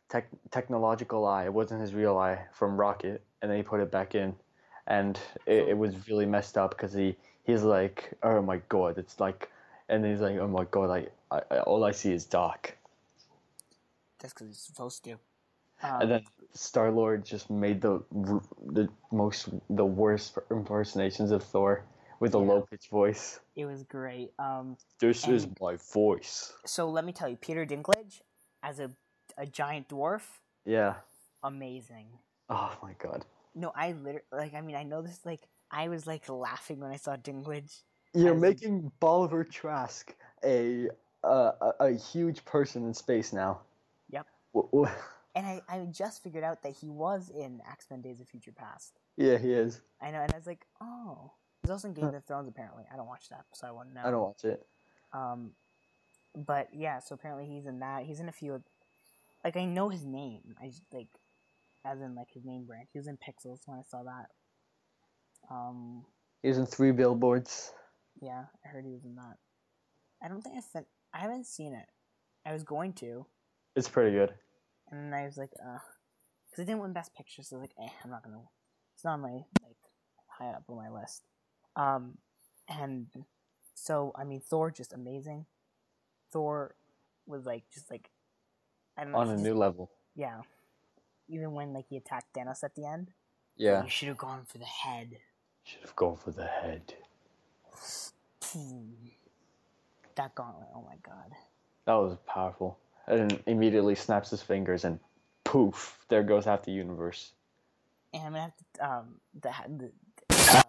tech, 0.09 0.27
technological 0.51 1.25
eye. 1.25 1.45
It 1.45 1.53
wasn't 1.53 1.79
his 1.79 1.93
real 1.93 2.17
eye 2.17 2.45
from 2.51 2.77
Rocket, 2.77 3.23
and 3.41 3.49
then 3.49 3.57
he 3.57 3.63
put 3.63 3.79
it 3.79 3.89
back 3.89 4.15
in, 4.15 4.35
and 4.87 5.17
it, 5.45 5.69
it 5.69 5.77
was 5.77 6.09
really 6.09 6.25
messed 6.25 6.57
up 6.57 6.71
because 6.71 6.91
he 6.93 7.15
he's 7.43 7.63
like, 7.63 8.13
oh 8.21 8.41
my 8.41 8.57
god, 8.67 8.97
it's 8.97 9.19
like, 9.19 9.49
and 9.87 10.05
he's 10.05 10.19
like, 10.19 10.37
oh 10.37 10.47
my 10.47 10.65
god, 10.65 10.89
like 10.89 11.11
I, 11.31 11.41
I, 11.49 11.59
all 11.59 11.83
I 11.83 11.91
see 11.91 12.11
is 12.11 12.25
dark. 12.25 12.77
That's 14.19 14.33
because 14.33 14.47
he's 14.47 14.57
supposed 14.59 15.03
to. 15.05 15.13
Um, 15.83 16.01
And 16.01 16.11
then 16.11 16.23
Star 16.53 16.91
Lord 16.91 17.25
just 17.25 17.49
made 17.49 17.81
the 17.81 18.03
the 18.67 18.87
most 19.11 19.49
the 19.69 19.85
worst 19.85 20.37
impersonations 20.51 21.31
of 21.31 21.41
Thor 21.43 21.83
with 22.19 22.35
a 22.35 22.37
Yeah. 22.37 22.45
low 22.45 22.61
pitched 22.69 22.91
voice. 22.91 23.39
it 23.55 23.65
was 23.65 23.83
great. 23.83 24.31
Um. 24.37 24.77
This 24.99 25.27
is 25.27 25.47
my 25.59 25.77
voice. 25.93 26.53
So 26.65 26.87
let 26.89 27.03
me 27.05 27.13
tell 27.13 27.27
you, 27.29 27.37
Peter 27.37 27.65
Dinklage 27.65 28.21
as 28.61 28.79
a 28.79 28.91
a 29.37 29.45
giant 29.47 29.87
dwarf, 29.87 30.21
Yeah. 30.65 30.95
amazing. 31.43 32.07
Oh 32.49 32.77
my 32.83 32.93
god. 32.99 33.25
No, 33.55 33.71
I 33.75 33.93
literally 33.93 34.21
like. 34.31 34.53
I 34.53 34.61
mean, 34.61 34.75
I 34.75 34.83
know 34.83 35.01
this. 35.01 35.25
Like, 35.25 35.47
I 35.71 35.87
was 35.87 36.05
like 36.05 36.29
laughing 36.29 36.79
when 36.79 36.91
I 36.91 36.97
saw 36.97 37.15
Dinklage. 37.15 37.81
You're 38.13 38.35
a- 38.35 38.39
making 38.39 38.91
Bolivar 38.99 39.43
Trask 39.43 40.13
a 40.43 40.89
a, 41.23 41.73
a 41.79 41.91
huge 41.91 42.43
person 42.45 42.85
in 42.85 42.93
space 42.93 43.33
now. 43.33 43.59
Yep. 44.09 44.27
And 45.33 45.45
I, 45.47 45.61
I 45.69 45.85
just 45.91 46.23
figured 46.23 46.43
out 46.43 46.61
that 46.63 46.73
he 46.73 46.89
was 46.89 47.29
in 47.29 47.61
X 47.69 47.85
Men 47.89 48.01
Days 48.01 48.19
of 48.19 48.27
Future 48.27 48.51
Past. 48.51 48.99
yeah, 49.17 49.37
he 49.37 49.53
is. 49.53 49.81
I 50.01 50.11
know, 50.11 50.21
and 50.21 50.33
I 50.33 50.37
was 50.37 50.47
like, 50.47 50.65
oh. 50.81 51.31
He's 51.61 51.69
also 51.69 51.87
in 51.89 51.93
Game 51.93 52.05
of 52.05 52.25
Thrones, 52.25 52.47
apparently. 52.49 52.85
I 52.91 52.95
don't 52.97 53.05
watch 53.07 53.29
that, 53.29 53.45
so 53.53 53.67
I 53.67 53.71
wouldn't 53.71 53.93
know. 53.93 54.01
I 54.03 54.09
don't 54.09 54.23
watch 54.23 54.43
it. 54.43 54.65
Um, 55.13 55.51
but 56.35 56.69
yeah, 56.73 56.99
so 56.99 57.13
apparently 57.13 57.45
he's 57.45 57.67
in 57.67 57.79
that. 57.79 58.03
He's 58.03 58.19
in 58.19 58.27
a 58.29 58.31
few. 58.31 58.55
Of, 58.55 58.63
Like 59.43 59.55
I 59.57 59.65
know 59.65 59.89
his 59.89 60.03
name. 60.03 60.55
I 60.59 60.67
just, 60.67 60.81
like, 60.91 61.07
as 61.85 62.01
in 62.01 62.15
like 62.15 62.31
his 62.33 62.43
name 62.45 62.65
brand. 62.65 62.87
He 62.91 62.97
was 62.97 63.07
in 63.07 63.17
Pixels 63.17 63.59
when 63.67 63.77
I 63.77 63.83
saw 63.83 64.01
that. 64.03 64.29
Um, 65.49 66.03
He 66.41 66.47
was 66.49 66.57
in 66.57 66.65
three 66.65 66.91
billboards. 66.91 67.71
yeah, 68.21 68.45
I 68.65 68.67
heard 68.67 68.83
he 68.85 68.91
was 68.91 69.03
in 69.05 69.15
that. 69.15 69.37
I 70.23 70.27
don't 70.27 70.41
think 70.41 70.57
I 70.57 70.61
sent. 70.61 70.87
I 71.13 71.19
haven't 71.19 71.45
seen 71.45 71.73
it. 71.73 71.87
I 72.45 72.53
was 72.53 72.63
going 72.63 72.93
to, 72.93 73.25
It's 73.75 73.89
pretty 73.89 74.11
good. 74.15 74.33
and 74.91 75.13
I 75.13 75.25
was 75.25 75.37
like, 75.37 75.51
uh, 75.63 75.77
because 76.49 76.63
it 76.63 76.65
didn't 76.65 76.81
win 76.81 76.93
Best 76.93 77.13
Picture, 77.15 77.43
so 77.43 77.55
I 77.57 77.59
was 77.59 77.69
like, 77.69 77.87
eh, 77.87 77.93
I'm 78.03 78.09
not 78.09 78.23
gonna. 78.23 78.41
It's 78.95 79.03
not 79.05 79.13
on 79.13 79.21
my 79.21 79.31
like 79.63 79.77
high 80.27 80.49
up 80.49 80.63
on 80.69 80.75
my 80.77 80.89
list. 80.89 81.23
Um, 81.75 82.17
and 82.67 83.07
so 83.75 84.11
I 84.15 84.23
mean, 84.23 84.41
Thor 84.41 84.69
just 84.71 84.93
amazing. 84.93 85.45
Thor 86.31 86.75
was 87.27 87.45
like 87.45 87.63
just 87.73 87.89
like 87.91 88.09
I 88.97 89.03
don't 89.03 89.11
know. 89.13 89.19
On 89.19 89.27
a 89.27 89.31
he's- 89.31 89.43
new 89.43 89.53
level. 89.55 89.91
yeah. 90.15 90.41
Even 91.29 91.53
when 91.53 91.71
like 91.73 91.85
he 91.89 91.95
attacked 91.95 92.33
Thanos 92.33 92.61
at 92.63 92.75
the 92.75 92.85
end, 92.85 93.11
Yeah. 93.55 93.83
you 93.83 93.89
should 93.89 94.09
have 94.09 94.17
gone 94.17 94.43
for 94.45 94.57
the 94.57 94.65
head. 94.65 95.17
Should 95.63 95.81
have 95.81 95.95
gone 95.95 96.17
for 96.17 96.31
the 96.31 96.45
head. 96.47 96.93
That 100.21 100.35
gauntlet, 100.35 100.67
oh 100.75 100.83
my 100.83 100.97
god. 101.03 101.31
That 101.87 101.95
was 101.95 102.15
powerful. 102.27 102.77
And 103.07 103.41
immediately 103.47 103.95
snaps 103.95 104.29
his 104.29 104.43
fingers 104.43 104.85
and 104.85 104.99
poof, 105.43 105.97
there 106.09 106.21
goes 106.21 106.45
half 106.45 106.61
the 106.61 106.71
universe. 106.71 107.31
And 108.13 108.23
I'm 108.23 108.31
gonna 108.33 108.41
have 108.43 108.53
to 108.75 108.85
um 108.85 109.15
the, 109.41 109.91
the 110.29 110.35
uh, 110.59 110.63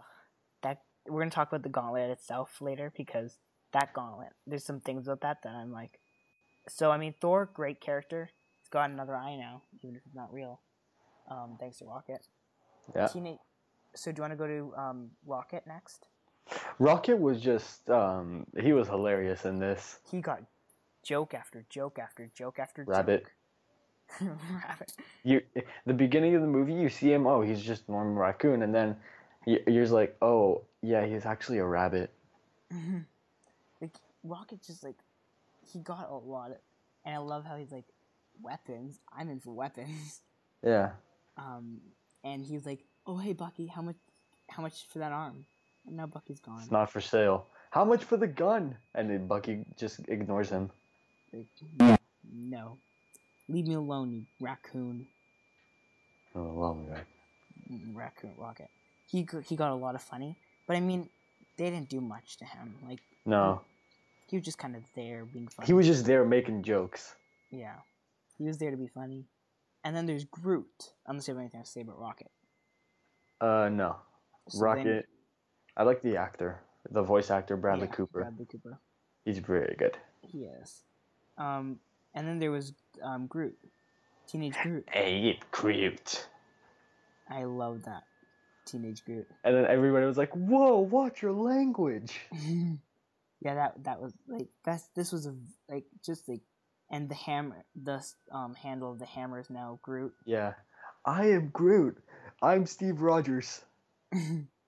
that 0.62 0.80
we're 1.06 1.20
gonna 1.20 1.30
talk 1.30 1.48
about 1.48 1.64
the 1.64 1.68
gauntlet 1.68 2.08
itself 2.08 2.62
later 2.62 2.94
because 2.96 3.36
that 3.74 3.92
gauntlet 3.92 4.30
there's 4.46 4.64
some 4.64 4.80
things 4.80 5.06
about 5.06 5.20
that 5.20 5.42
that 5.42 5.54
I'm 5.54 5.70
like 5.70 6.00
so 6.66 6.90
I 6.90 6.96
mean 6.96 7.14
Thor 7.20 7.50
great 7.52 7.78
character 7.78 8.30
he's 8.62 8.70
got 8.70 8.88
another 8.88 9.14
eye 9.14 9.36
now 9.36 9.60
even 9.82 9.96
if 9.96 10.02
it's 10.06 10.14
not 10.14 10.32
real 10.32 10.62
um 11.30 11.58
thanks 11.60 11.76
to 11.78 11.84
Rocket 11.84 12.26
Yeah. 12.96 13.06
Teenage 13.08 13.38
so 13.94 14.12
do 14.12 14.20
you 14.20 14.22
want 14.22 14.32
to 14.32 14.36
go 14.38 14.46
to 14.46 14.74
um 14.80 15.10
Rocket 15.26 15.64
next 15.66 16.06
Rocket 16.78 17.18
was 17.18 17.40
just 17.40 17.88
um 17.90 18.46
he 18.58 18.72
was 18.72 18.88
hilarious 18.88 19.44
in 19.44 19.58
this. 19.58 19.98
he 20.10 20.20
got 20.20 20.42
joke 21.02 21.34
after 21.34 21.64
joke 21.68 21.98
after 21.98 22.30
joke 22.34 22.58
after 22.58 22.84
Rabbit. 22.84 23.24
joke. 24.20 24.20
Rabbit 24.68 24.92
You 25.24 25.40
the 25.86 25.94
beginning 25.94 26.34
of 26.34 26.42
the 26.42 26.48
movie 26.48 26.74
you 26.74 26.88
see 26.88 27.12
him, 27.12 27.26
oh, 27.26 27.40
he's 27.40 27.62
just 27.62 27.88
normal 27.88 28.14
raccoon 28.14 28.62
and 28.62 28.74
then 28.74 28.96
you- 29.46 29.62
you're 29.66 29.82
just 29.82 29.92
like, 29.92 30.16
"Oh, 30.22 30.62
yeah, 30.82 31.04
he's 31.06 31.26
actually 31.26 31.58
a 31.58 31.64
rabbit." 31.66 32.12
like 33.80 33.96
Rocket 34.24 34.62
just 34.62 34.82
like 34.84 34.96
he 35.72 35.78
got 35.80 36.08
a 36.10 36.14
lot 36.14 36.50
of, 36.52 36.56
and 37.04 37.14
I 37.14 37.18
love 37.18 37.44
how 37.44 37.56
he's 37.56 37.72
like 37.72 37.84
weapons. 38.40 38.98
I'm 39.16 39.28
in 39.30 39.40
for 39.40 39.52
weapons. 39.52 40.20
Yeah. 40.64 40.90
Um, 41.36 41.80
and 42.22 42.44
he's 42.44 42.64
like, 42.64 42.84
oh 43.06 43.16
hey 43.16 43.32
Bucky, 43.32 43.66
how 43.66 43.82
much, 43.82 43.96
how 44.48 44.62
much 44.62 44.86
for 44.92 45.00
that 45.00 45.10
arm? 45.10 45.44
Now 45.90 46.06
Bucky's 46.06 46.40
gone. 46.40 46.60
It's 46.62 46.70
not 46.70 46.90
for 46.90 47.00
sale. 47.00 47.46
How 47.70 47.84
much 47.84 48.04
for 48.04 48.16
the 48.16 48.26
gun? 48.26 48.76
And 48.94 49.08
then 49.10 49.26
Bucky 49.26 49.64
just 49.76 50.00
ignores 50.08 50.50
him. 50.50 50.70
No, 52.34 52.76
leave 53.48 53.66
me 53.66 53.74
alone, 53.74 54.12
you 54.12 54.22
raccoon. 54.40 55.06
Oh, 56.34 56.52
well, 56.54 56.78
right. 56.88 57.04
Raccoon 57.94 58.32
Rocket. 58.36 58.68
He 59.06 59.26
he 59.46 59.56
got 59.56 59.70
a 59.70 59.74
lot 59.74 59.94
of 59.94 60.02
funny, 60.02 60.36
but 60.66 60.76
I 60.76 60.80
mean, 60.80 61.08
they 61.56 61.70
didn't 61.70 61.88
do 61.88 62.00
much 62.00 62.36
to 62.38 62.44
him. 62.44 62.74
Like 62.86 63.00
No. 63.26 63.60
he 64.28 64.36
was 64.36 64.44
just 64.44 64.58
kind 64.58 64.76
of 64.76 64.82
there 64.94 65.24
being 65.24 65.48
funny. 65.48 65.66
He 65.66 65.72
was 65.72 65.86
just 65.86 66.04
there 66.06 66.24
making 66.24 66.62
jokes. 66.62 67.14
Yeah. 67.50 67.76
He 68.38 68.44
was 68.44 68.58
there 68.58 68.70
to 68.70 68.76
be 68.76 68.88
funny. 68.88 69.24
And 69.84 69.94
then 69.96 70.06
there's 70.06 70.24
Groot. 70.24 70.92
Unless 71.06 71.28
you 71.28 71.34
have 71.34 71.40
anything 71.40 71.62
to 71.62 71.68
say 71.68 71.80
about 71.82 71.98
Rocket. 71.98 72.30
Uh, 73.40 73.68
no. 73.70 73.96
So 74.48 74.58
then- 74.58 74.64
Rocket. 74.64 75.08
I 75.76 75.84
like 75.84 76.02
the 76.02 76.16
actor, 76.16 76.60
the 76.90 77.02
voice 77.02 77.30
actor 77.30 77.56
Bradley 77.56 77.86
yeah, 77.86 77.94
Cooper. 77.94 78.20
Bradley 78.20 78.46
Cooper. 78.46 78.78
He's 79.24 79.38
very 79.38 79.74
good. 79.78 79.96
He 80.20 80.44
is. 80.44 80.82
Um, 81.38 81.78
and 82.14 82.26
then 82.26 82.38
there 82.38 82.50
was 82.50 82.74
um, 83.02 83.26
Groot. 83.26 83.56
Teenage 84.26 84.54
Groot. 84.62 84.86
Hey, 84.90 85.30
it 85.30 85.50
Groot. 85.50 86.26
I 87.28 87.44
love 87.44 87.84
that. 87.84 88.04
Teenage 88.66 89.04
Groot. 89.04 89.26
And 89.44 89.56
then 89.56 89.66
everybody 89.66 90.06
was 90.06 90.18
like, 90.18 90.30
"Whoa, 90.32 90.78
watch 90.78 91.22
your 91.22 91.32
language." 91.32 92.20
yeah, 93.40 93.54
that 93.54 93.84
that 93.84 94.00
was 94.00 94.12
like 94.28 94.48
that's 94.64 94.88
this 94.94 95.12
was 95.12 95.26
a 95.26 95.34
like 95.68 95.84
just 96.04 96.28
like 96.28 96.42
and 96.90 97.08
the 97.08 97.14
hammer 97.14 97.64
the 97.82 98.04
um 98.30 98.54
handle 98.54 98.92
of 98.92 98.98
the 98.98 99.06
hammer 99.06 99.40
is 99.40 99.50
now 99.50 99.78
Groot. 99.82 100.12
Yeah. 100.24 100.52
I 101.04 101.30
am 101.30 101.48
Groot. 101.48 101.98
I'm 102.40 102.66
Steve 102.66 103.00
Rogers. 103.00 103.62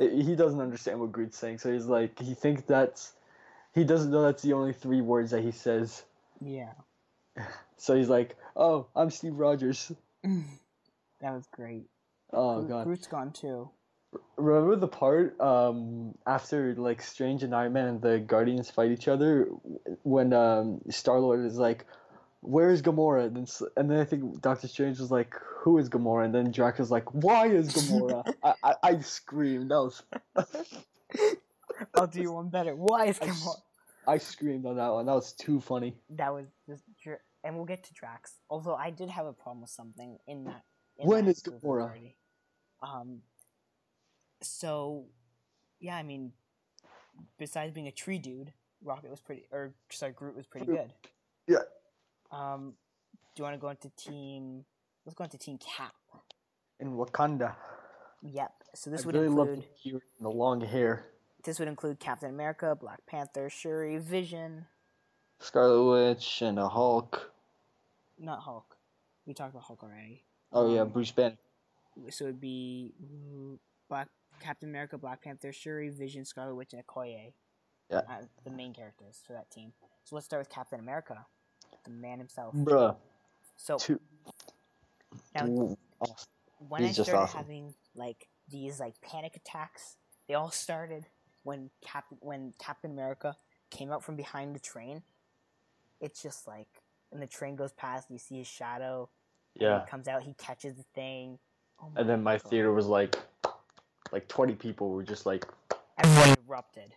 he 0.00 0.34
doesn't 0.34 0.60
understand 0.60 0.98
what 1.00 1.12
Groot's 1.12 1.36
saying, 1.38 1.58
so 1.58 1.72
he's 1.72 1.86
like, 1.86 2.18
he 2.18 2.34
thinks 2.34 2.62
that's, 2.62 3.12
he 3.74 3.84
doesn't 3.84 4.10
know 4.10 4.22
that's 4.22 4.42
the 4.42 4.54
only 4.54 4.72
three 4.72 5.00
words 5.00 5.30
that 5.32 5.42
he 5.42 5.52
says. 5.52 6.02
yeah. 6.40 6.72
So 7.76 7.96
he's 7.96 8.10
like, 8.10 8.36
"Oh, 8.56 8.88
I'm 8.94 9.08
Steve 9.10 9.36
Rogers." 9.36 9.90
that 10.22 11.32
was 11.32 11.46
great. 11.50 11.86
Oh 12.30 12.58
Groot- 12.58 12.68
god. 12.68 12.84
Groot's 12.84 13.06
gone 13.06 13.32
too. 13.32 13.70
Remember 14.36 14.76
the 14.76 14.88
part 14.88 15.40
um 15.40 16.14
after 16.26 16.74
like 16.74 17.00
Strange 17.00 17.42
and 17.42 17.54
Iron 17.54 17.72
Man 17.72 17.88
and 17.88 18.02
the 18.02 18.18
Guardians 18.18 18.70
fight 18.70 18.90
each 18.90 19.08
other 19.08 19.48
when 20.02 20.34
um 20.34 20.82
Star 20.90 21.20
Lord 21.20 21.46
is 21.46 21.56
like, 21.56 21.86
"Where 22.40 22.70
is 22.70 22.82
Gamora?" 22.82 23.26
And 23.26 23.36
then 23.36 23.46
and 23.76 23.90
then 23.90 23.98
I 24.00 24.04
think 24.04 24.40
Doctor 24.40 24.68
Strange 24.68 24.98
was 24.98 25.10
like, 25.10 25.34
"Who 25.60 25.78
is 25.78 25.88
Gamora?" 25.88 26.24
And 26.24 26.34
then 26.34 26.50
Drax 26.50 26.78
was 26.78 26.90
like, 26.90 27.12
"Why 27.14 27.46
is 27.48 27.72
Gamora?" 27.74 28.34
I, 28.42 28.54
I 28.62 28.74
I 28.82 29.00
screamed. 29.00 29.70
That 29.70 29.76
was 29.82 30.02
I'll 31.94 32.06
do 32.06 32.20
you 32.20 32.32
one 32.32 32.48
better. 32.48 32.74
Why 32.74 33.06
is 33.06 33.18
I 33.20 33.26
Gamora? 33.26 33.30
s- 33.30 33.62
I 34.08 34.18
screamed 34.18 34.66
on 34.66 34.76
that 34.76 34.88
one. 34.88 35.06
That 35.06 35.14
was 35.14 35.32
too 35.32 35.60
funny. 35.60 35.94
that 36.10 36.32
was 36.32 36.46
just 36.68 36.82
and 37.44 37.56
we'll 37.56 37.64
get 37.64 37.84
to 37.84 37.94
Drax. 37.94 38.34
Although 38.50 38.74
I 38.74 38.90
did 38.90 39.08
have 39.10 39.26
a 39.26 39.32
problem 39.32 39.62
with 39.62 39.70
something 39.70 40.18
in 40.26 40.44
that. 40.44 40.62
In 40.98 41.08
When 41.08 41.24
that 41.26 41.30
is 41.36 41.42
Gamora? 41.42 42.14
Um. 42.82 43.20
So, 44.42 45.04
yeah, 45.80 45.96
I 45.96 46.02
mean, 46.02 46.32
besides 47.38 47.72
being 47.74 47.88
a 47.88 47.92
tree 47.92 48.18
dude, 48.18 48.52
Rocket 48.82 49.10
was 49.10 49.20
pretty, 49.20 49.44
or 49.52 49.74
sorry, 49.90 50.12
Groot 50.12 50.34
was 50.36 50.46
pretty 50.46 50.66
Groot. 50.66 50.78
good. 50.78 50.92
Yeah. 51.46 51.58
Um, 52.32 52.74
do 53.34 53.40
you 53.40 53.44
want 53.44 53.54
to 53.56 53.60
go 53.60 53.68
into 53.70 53.90
team? 53.96 54.64
Let's 55.04 55.16
go 55.16 55.24
into 55.24 55.38
Team 55.38 55.58
Cap. 55.58 55.94
In 56.78 56.96
Wakanda. 56.96 57.54
Yep. 58.22 58.52
So 58.74 58.90
this 58.90 59.02
I 59.02 59.06
would 59.06 59.14
really 59.14 59.28
love 59.28 59.48
include 59.48 59.64
the 59.84 60.00
the 60.20 60.28
long 60.30 60.60
hair. 60.60 61.06
this 61.44 61.58
would 61.58 61.68
include 61.68 61.98
Captain 61.98 62.30
America, 62.30 62.76
Black 62.78 63.04
Panther, 63.06 63.48
Shuri, 63.50 63.96
Vision, 63.98 64.66
Scarlet 65.38 65.90
Witch 65.90 66.42
and 66.42 66.58
a 66.58 66.68
Hulk. 66.68 67.32
not 68.18 68.40
Hulk. 68.40 68.76
We 69.26 69.34
talked 69.34 69.50
about 69.54 69.64
Hulk 69.64 69.82
already. 69.82 70.24
Oh 70.52 70.72
yeah, 70.72 70.82
Um, 70.82 70.90
Bruce 70.90 71.10
Banner. 71.12 71.36
so 72.10 72.24
it'd 72.24 72.40
be 72.40 72.92
Black 73.88 74.08
Captain 74.40 74.68
America, 74.68 74.98
Black 74.98 75.22
Panther, 75.22 75.52
Shuri, 75.52 75.88
Vision, 75.88 76.24
Scarlet 76.24 76.54
Witch, 76.54 76.72
and 76.74 76.86
Okoye. 76.86 77.32
Yeah. 77.90 78.02
The 78.44 78.50
main 78.50 78.72
characters 78.74 79.20
for 79.26 79.32
that 79.32 79.50
team. 79.50 79.72
So 80.04 80.14
let's 80.14 80.26
start 80.26 80.40
with 80.40 80.50
Captain 80.50 80.78
America, 80.80 81.26
the 81.84 81.90
man 81.90 82.18
himself. 82.18 82.54
Bruh. 82.54 82.96
So 83.56 83.76
Two. 83.78 84.00
now, 85.34 85.46
Ooh, 85.46 85.76
when 86.68 86.82
he's 86.84 86.98
I 86.98 87.02
started 87.02 87.22
awesome. 87.22 87.38
having 87.38 87.74
like 87.94 88.28
these 88.48 88.80
like 88.80 89.00
panic 89.00 89.36
attacks, 89.36 89.96
they 90.28 90.34
all 90.34 90.50
started 90.50 91.06
when 91.42 91.70
Captain 91.82 92.18
when 92.20 92.54
Captain 92.58 92.90
America 92.90 93.36
came 93.70 93.92
out 93.92 94.02
from 94.02 94.16
behind 94.16 94.54
the 94.54 94.60
train. 94.60 95.02
It's 96.00 96.22
just 96.22 96.46
like 96.46 96.82
and 97.12 97.20
the 97.20 97.26
train 97.26 97.56
goes 97.56 97.72
past, 97.72 98.08
and 98.08 98.14
you 98.14 98.18
see 98.18 98.38
his 98.38 98.46
shadow. 98.46 99.08
Yeah. 99.54 99.84
he 99.84 99.90
comes 99.90 100.06
out, 100.08 100.22
he 100.22 100.34
catches 100.34 100.76
the 100.76 100.84
thing. 100.94 101.38
Oh 101.82 101.90
And 101.96 102.08
then 102.08 102.22
my 102.22 102.34
God. 102.36 102.44
theater 102.50 102.72
was 102.72 102.86
like, 102.86 103.16
like 104.12 104.28
20 104.28 104.54
people 104.54 104.90
were 104.90 105.02
just 105.02 105.26
like, 105.26 105.44
everyone 105.98 106.36
erupted. 106.46 106.94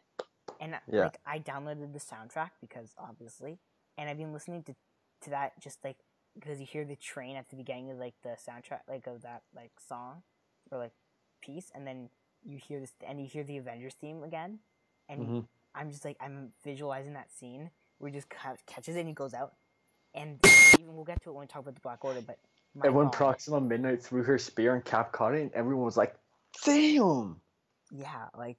And 0.60 0.76
Yeah. 0.92 1.06
like 1.06 1.18
I 1.26 1.40
downloaded 1.40 1.94
the 1.94 2.00
soundtrack 2.00 2.52
because 2.62 2.94
obviously, 2.98 3.58
and 3.98 4.10
I've 4.10 4.18
been 4.18 4.34
listening 4.34 4.64
to 4.64 4.76
to 5.22 5.30
that 5.30 5.60
just 5.60 5.84
like 5.84 5.98
because 6.38 6.60
you 6.60 6.66
hear 6.66 6.84
the 6.84 6.96
train 6.96 7.36
at 7.36 7.50
the 7.50 7.56
beginning 7.56 7.92
of 7.92 7.98
like 7.98 8.16
the 8.24 8.30
soundtrack 8.30 8.82
like 8.90 9.08
of 9.08 9.22
that 9.22 9.44
like 9.56 9.72
song 9.80 10.24
or 10.72 10.78
like 10.80 10.94
piece, 11.42 11.72
and 11.76 11.86
then 11.86 12.10
you 12.44 12.58
hear 12.58 12.80
this 12.80 12.94
and 13.08 13.22
you 13.22 13.28
hear 13.28 13.44
the 13.44 13.58
Avengers 13.58 13.94
theme 14.00 14.24
again, 14.24 14.60
and 15.08 15.22
Mhm. 15.22 15.48
I'm 15.76 15.92
just 15.92 16.06
like 16.06 16.18
I'm 16.20 16.52
visualizing 16.64 17.14
that 17.14 17.32
scene 17.32 17.72
where 17.98 18.10
he 18.10 18.16
just 18.16 18.30
ca- 18.30 18.58
catches 18.66 18.96
it 18.96 19.00
and 19.00 19.08
he 19.08 19.14
goes 19.14 19.34
out, 19.34 19.56
and 20.14 20.40
even 20.80 20.96
we'll 20.96 21.06
get 21.06 21.22
to 21.24 21.30
it 21.30 21.34
when 21.34 21.42
we 21.42 21.48
talk 21.48 21.62
about 21.62 21.76
the 21.76 21.82
Black 21.82 22.04
Order, 22.04 22.22
but 22.22 22.40
when 22.74 23.06
God. 23.06 23.14
Proxima 23.14 23.62
Midnight 23.62 24.02
threw 24.02 24.24
her 24.24 24.38
spear 24.38 24.74
and 24.76 24.84
Cap 24.84 25.12
caught 25.12 25.36
it, 25.36 25.42
and 25.42 25.52
everyone 25.54 25.86
was 25.86 25.98
like, 25.98 26.16
damn! 26.66 27.40
yeah, 27.92 28.30
like 28.36 28.58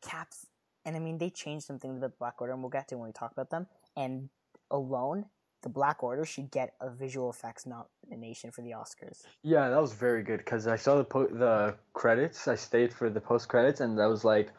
caps. 0.00 0.46
And 0.84 0.96
I 0.96 0.98
mean, 0.98 1.18
they 1.18 1.30
changed 1.30 1.66
some 1.66 1.78
things 1.78 1.96
about 1.96 2.12
the 2.12 2.16
Black 2.18 2.40
Order, 2.40 2.52
and 2.52 2.62
we'll 2.62 2.70
get 2.70 2.88
to 2.88 2.98
when 2.98 3.06
we 3.08 3.12
talk 3.12 3.32
about 3.32 3.50
them. 3.50 3.66
And 3.96 4.30
alone, 4.72 5.26
the 5.62 5.68
Black 5.68 6.02
Order 6.02 6.24
should 6.24 6.50
get 6.50 6.74
a 6.80 6.90
visual 6.90 7.30
effects 7.30 7.66
nomination 7.66 8.50
for 8.50 8.62
the 8.62 8.70
Oscars. 8.70 9.22
Yeah, 9.42 9.68
that 9.68 9.80
was 9.80 9.92
very 9.92 10.24
good 10.24 10.38
because 10.38 10.66
I 10.66 10.76
saw 10.76 10.96
the 10.96 11.04
po- 11.04 11.28
the 11.28 11.76
credits. 11.92 12.48
I 12.48 12.56
stayed 12.56 12.92
for 12.92 13.08
the 13.08 13.20
post 13.20 13.48
credits, 13.48 13.80
and 13.80 14.00
I 14.00 14.06
was 14.06 14.24
like, 14.24 14.50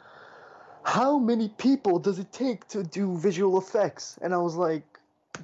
how 0.84 1.20
many 1.20 1.50
people 1.50 2.00
does 2.00 2.20
it 2.20 2.32
take 2.32 2.68
to 2.70 2.84
do 2.84 3.18
visual 3.18 3.58
effects? 3.58 4.18
And 4.22 4.34
I 4.34 4.38
was 4.38 4.56
like, 4.56 4.84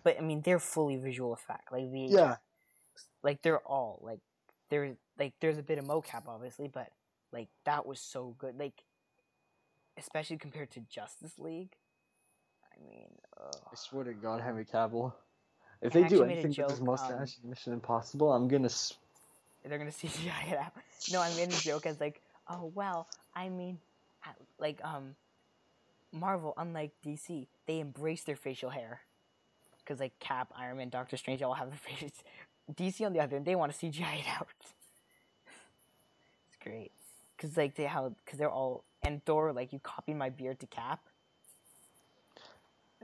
but 0.04 0.18
I 0.18 0.22
mean, 0.22 0.42
they're 0.42 0.60
fully 0.60 0.96
visual 0.96 1.34
effect. 1.34 1.72
Like 1.72 1.92
the 1.92 2.00
yeah, 2.02 2.36
like 3.24 3.42
they're 3.42 3.60
all 3.68 4.00
like 4.02 4.20
there's 4.70 4.96
like 5.18 5.34
there's 5.42 5.58
a 5.58 5.64
bit 5.64 5.78
of 5.78 5.86
mocap 5.86 6.24
obviously, 6.28 6.70
but 6.70 6.92
like 7.34 7.50
that 7.66 7.86
was 7.86 8.00
so 8.00 8.36
good. 8.38 8.58
Like 8.58 8.84
especially 9.98 10.38
compared 10.38 10.72
to 10.72 10.80
Justice 10.82 11.38
League. 11.38 11.76
I 12.80 12.90
mean, 12.90 13.08
ugh. 13.40 13.56
I 13.72 13.76
swear 13.76 14.04
to 14.06 14.14
God, 14.14 14.42
Henry 14.42 14.66
Cavill. 14.66 15.14
If 15.82 15.94
they 15.94 16.04
do 16.04 16.24
anything 16.24 16.50
with 16.50 16.70
his 16.70 16.80
um 16.80 16.86
mustache 16.86 17.38
in 17.44 17.50
Mission 17.50 17.74
Impossible, 17.74 18.32
I'm 18.32 18.48
gonna. 18.48 18.66
s- 18.66 18.94
they're 19.64 19.78
gonna 19.78 19.92
CGI 19.92 20.52
it 20.52 20.58
out. 20.58 20.74
No, 21.12 21.22
I 21.22 21.34
made 21.36 21.50
a 21.54 21.58
joke 21.60 21.86
as 21.86 22.00
like, 22.00 22.22
oh 22.50 22.72
well, 22.76 23.08
I 23.36 23.50
mean, 23.50 23.80
like 24.60 24.80
um, 24.84 25.16
Marvel, 26.12 26.54
unlike 26.58 26.92
DC, 27.06 27.48
they 27.66 27.80
embrace 27.80 28.24
their 28.24 28.36
facial 28.36 28.70
hair, 28.70 29.02
because 29.80 30.00
like 30.00 30.18
Cap, 30.20 30.52
Iron 30.58 30.78
Man, 30.78 30.90
Doctor 30.90 31.18
Strange 31.18 31.42
all 31.42 31.54
have 31.54 31.72
the 31.72 31.78
faces. 31.90 32.12
DC 32.74 33.06
on 33.06 33.14
the 33.14 33.20
other 33.20 33.36
hand, 33.38 33.46
they 33.46 33.56
want 33.56 33.74
to 33.74 33.78
CGI 33.86 34.20
it 34.20 34.28
out. 34.38 34.48
it's 36.50 36.58
great, 36.62 36.92
cause 37.38 37.56
like 37.58 37.76
they 37.76 37.86
how 37.86 38.14
cause 38.26 38.38
they're 38.38 38.52
all 38.52 38.84
and 39.02 39.24
Thor 39.26 39.54
like 39.54 39.72
you 39.72 39.80
copied 39.80 40.18
my 40.18 40.30
beard 40.30 40.60
to 40.60 40.68
Cap. 40.68 41.00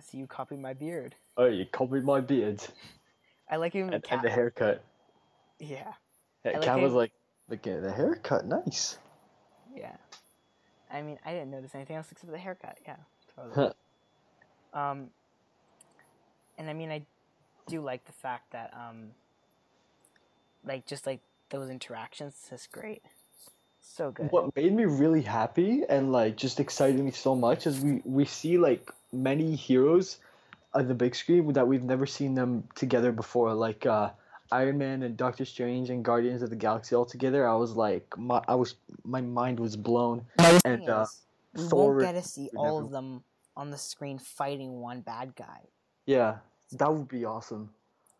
So 0.01 0.17
you 0.17 0.27
copied 0.27 0.59
my 0.59 0.73
beard. 0.73 1.15
Oh, 1.37 1.45
you 1.45 1.65
copied 1.65 2.03
my 2.03 2.19
beard 2.19 2.61
I 3.49 3.57
like 3.57 3.75
even 3.75 3.93
and, 3.93 4.05
and 4.09 4.21
the 4.23 4.29
haircut. 4.29 4.83
Yeah. 5.59 5.93
Yeah, 6.43 6.59
Cat 6.59 6.79
was 6.79 6.93
like, 6.93 7.11
"Look 7.49 7.65
at 7.67 7.81
the 7.81 7.91
haircut, 7.91 8.45
nice." 8.45 8.97
Yeah. 9.75 9.95
I 10.91 11.01
mean, 11.01 11.17
I 11.25 11.31
didn't 11.33 11.51
notice 11.51 11.73
anything 11.73 11.95
else 11.95 12.11
except 12.11 12.31
the 12.31 12.37
haircut. 12.37 12.77
Yeah, 12.85 12.95
totally. 13.35 13.73
um, 14.73 15.09
and 16.57 16.69
I 16.69 16.73
mean, 16.73 16.91
I 16.91 17.01
do 17.67 17.81
like 17.81 18.05
the 18.05 18.11
fact 18.11 18.51
that, 18.51 18.73
um, 18.73 19.11
like, 20.63 20.85
just 20.85 21.05
like 21.05 21.21
those 21.49 21.69
interactions, 21.69 22.33
it's 22.39 22.49
just 22.49 22.71
great. 22.71 23.01
So 23.87 24.11
good. 24.11 24.31
What 24.31 24.55
made 24.55 24.73
me 24.73 24.85
really 24.85 25.21
happy 25.21 25.83
and 25.87 26.11
like 26.11 26.35
just 26.35 26.59
excited 26.59 26.99
me 26.99 27.11
so 27.11 27.35
much 27.35 27.65
is 27.67 27.79
we 27.79 28.01
we 28.03 28.25
see 28.25 28.57
like 28.57 28.91
many 29.13 29.55
heroes 29.55 30.17
on 30.73 30.87
the 30.87 30.93
big 30.93 31.15
screen 31.15 31.53
that 31.53 31.67
we've 31.67 31.83
never 31.83 32.05
seen 32.05 32.33
them 32.35 32.67
together 32.75 33.11
before, 33.13 33.53
like 33.53 33.85
uh, 33.85 34.09
Iron 34.51 34.77
Man 34.77 35.03
and 35.03 35.15
Doctor 35.15 35.45
Strange 35.45 35.89
and 35.89 36.03
Guardians 36.03 36.41
of 36.41 36.49
the 36.49 36.55
Galaxy 36.57 36.95
all 36.95 37.05
together. 37.05 37.47
I 37.47 37.55
was 37.55 37.73
like, 37.73 38.05
my 38.17 38.41
I 38.47 38.55
was 38.55 38.75
my 39.05 39.21
mind 39.21 39.59
was 39.59 39.77
blown. 39.77 40.25
And, 40.65 40.89
uh, 40.89 41.03
is, 41.03 41.21
we 41.53 41.63
Thor 41.69 41.91
won't 41.93 42.01
get 42.01 42.11
to 42.13 42.27
see 42.27 42.49
all 42.57 42.65
never- 42.81 42.85
of 42.85 42.91
them 42.91 43.23
on 43.55 43.69
the 43.71 43.77
screen 43.77 44.19
fighting 44.19 44.81
one 44.81 44.99
bad 45.01 45.35
guy. 45.35 45.61
Yeah, 46.05 46.39
that 46.73 46.91
would 46.93 47.07
be 47.07 47.23
awesome. 47.23 47.69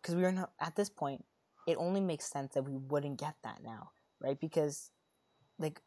because 0.00 0.14
we 0.14 0.24
are 0.24 0.32
not 0.32 0.52
at 0.60 0.74
this 0.76 0.88
point 0.88 1.24
it 1.66 1.76
only 1.78 2.00
makes 2.00 2.24
sense 2.30 2.54
that 2.54 2.62
we 2.62 2.76
wouldn't 2.76 3.18
get 3.18 3.34
that 3.42 3.58
now 3.64 3.90
right 4.20 4.38
because 4.40 4.92
like 5.58 5.80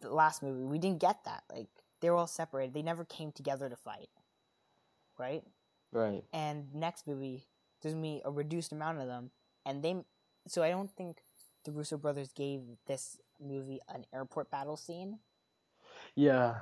the 0.00 0.10
last 0.12 0.42
movie 0.42 0.64
we 0.64 0.78
didn't 0.78 1.00
get 1.00 1.24
that 1.24 1.42
like 1.52 1.68
they 2.00 2.10
were 2.10 2.16
all 2.16 2.26
separated 2.26 2.74
they 2.74 2.82
never 2.82 3.04
came 3.04 3.32
together 3.32 3.68
to 3.68 3.76
fight 3.76 4.08
right 5.18 5.42
Right. 5.92 6.22
and 6.32 6.72
next 6.74 7.06
movie 7.06 7.46
there's 7.82 7.94
gonna 7.94 8.02
be 8.02 8.22
a 8.24 8.30
reduced 8.30 8.70
amount 8.72 8.98
of 9.00 9.06
them 9.08 9.30
and 9.66 9.82
they 9.82 9.96
so 10.46 10.62
i 10.62 10.70
don't 10.70 10.90
think 10.90 11.18
the 11.64 11.72
russo 11.72 11.96
brothers 11.96 12.32
gave 12.32 12.60
this 12.86 13.18
movie 13.44 13.80
an 13.92 14.04
airport 14.14 14.50
battle 14.50 14.76
scene 14.76 15.18
Yeah, 16.14 16.56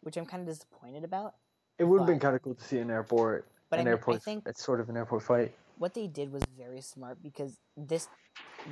which 0.00 0.16
i'm 0.16 0.24
kind 0.26 0.40
of 0.42 0.48
disappointed 0.48 1.04
about 1.04 1.34
it 1.78 1.84
would 1.84 1.98
have 2.00 2.06
been 2.06 2.18
kind 2.20 2.36
of 2.36 2.42
cool 2.42 2.54
to 2.54 2.64
see 2.64 2.78
an 2.78 2.90
airport. 2.90 3.46
but 3.70 3.78
an 3.78 3.80
I, 3.80 3.84
mean, 3.84 3.88
I 3.88 3.90
airport. 3.96 4.22
think 4.22 4.44
it's 4.46 4.62
sort 4.64 4.80
of 4.80 4.88
an 4.88 4.96
airport 4.96 5.22
fight. 5.22 5.52
what 5.78 5.92
they 5.94 6.06
did 6.06 6.32
was 6.32 6.42
very 6.56 6.80
smart 6.80 7.22
because 7.22 7.58
this 7.76 8.08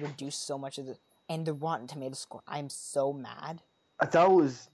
reduced 0.01 0.47
so 0.47 0.57
much 0.59 0.79
of 0.79 0.87
the 0.87 0.97
and 1.29 1.47
the 1.47 1.53
Rotten 1.53 1.87
Tomato 1.87 2.15
score. 2.15 2.43
I'm 2.47 2.69
so 2.69 3.13
mad. 3.13 3.63
Uh, 4.01 4.07
That 4.07 4.31
was 4.31 4.69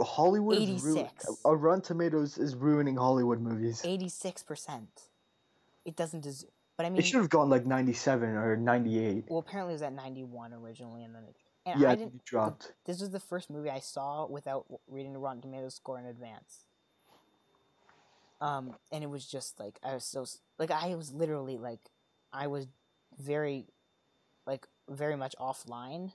Hollywood. 0.00 0.56
Ru- 0.56 0.62
86. 0.62 1.26
uh, 1.44 1.54
Rotten 1.56 1.80
Tomatoes 1.82 2.38
is 2.38 2.54
ruining 2.54 2.96
Hollywood 2.96 3.40
movies. 3.40 3.82
Eighty 3.84 4.08
six 4.08 4.42
percent. 4.42 4.88
It 5.84 5.96
doesn't 5.96 6.20
deserve. 6.20 6.50
But 6.76 6.86
I 6.86 6.90
mean, 6.90 6.98
It 7.00 7.06
should 7.06 7.16
have 7.20 7.28
gone 7.30 7.50
like 7.50 7.66
ninety-seven 7.66 8.28
or 8.36 8.56
ninety-eight. 8.56 9.24
well, 9.28 9.40
apparently 9.40 9.72
it 9.72 9.76
was 9.76 9.82
at 9.82 9.92
ninety 9.92 10.22
one 10.24 10.52
originally, 10.54 11.02
and 11.04 11.14
then 11.14 11.24
it. 11.24 11.36
And 11.66 11.80
Yeah, 11.80 11.90
I 11.90 11.96
didn't. 11.96 12.14
it 12.14 12.24
dropped. 12.24 12.72
This 12.84 13.00
was 13.00 13.10
the 13.10 13.20
first 13.20 13.50
movie 13.50 13.68
I 13.68 13.80
saw 13.80 14.26
without 14.26 14.64
reading 14.86 15.12
the 15.12 15.18
Rotten 15.18 15.42
Tomatoes 15.42 15.74
score 15.74 15.98
in 15.98 16.06
advance. 16.06 16.64
Um, 18.40 18.76
and 18.92 19.02
it 19.02 19.10
was 19.10 19.26
just 19.26 19.58
like 19.58 19.78
I 19.82 19.94
was 19.94 20.04
so 20.04 20.24
like 20.58 20.70
I 20.70 20.94
was 20.94 21.12
literally 21.12 21.56
like 21.58 21.80
I 22.32 22.46
was 22.46 22.66
very, 23.18 23.66
like 24.46 24.66
very 24.88 25.16
much 25.16 25.34
offline, 25.40 26.12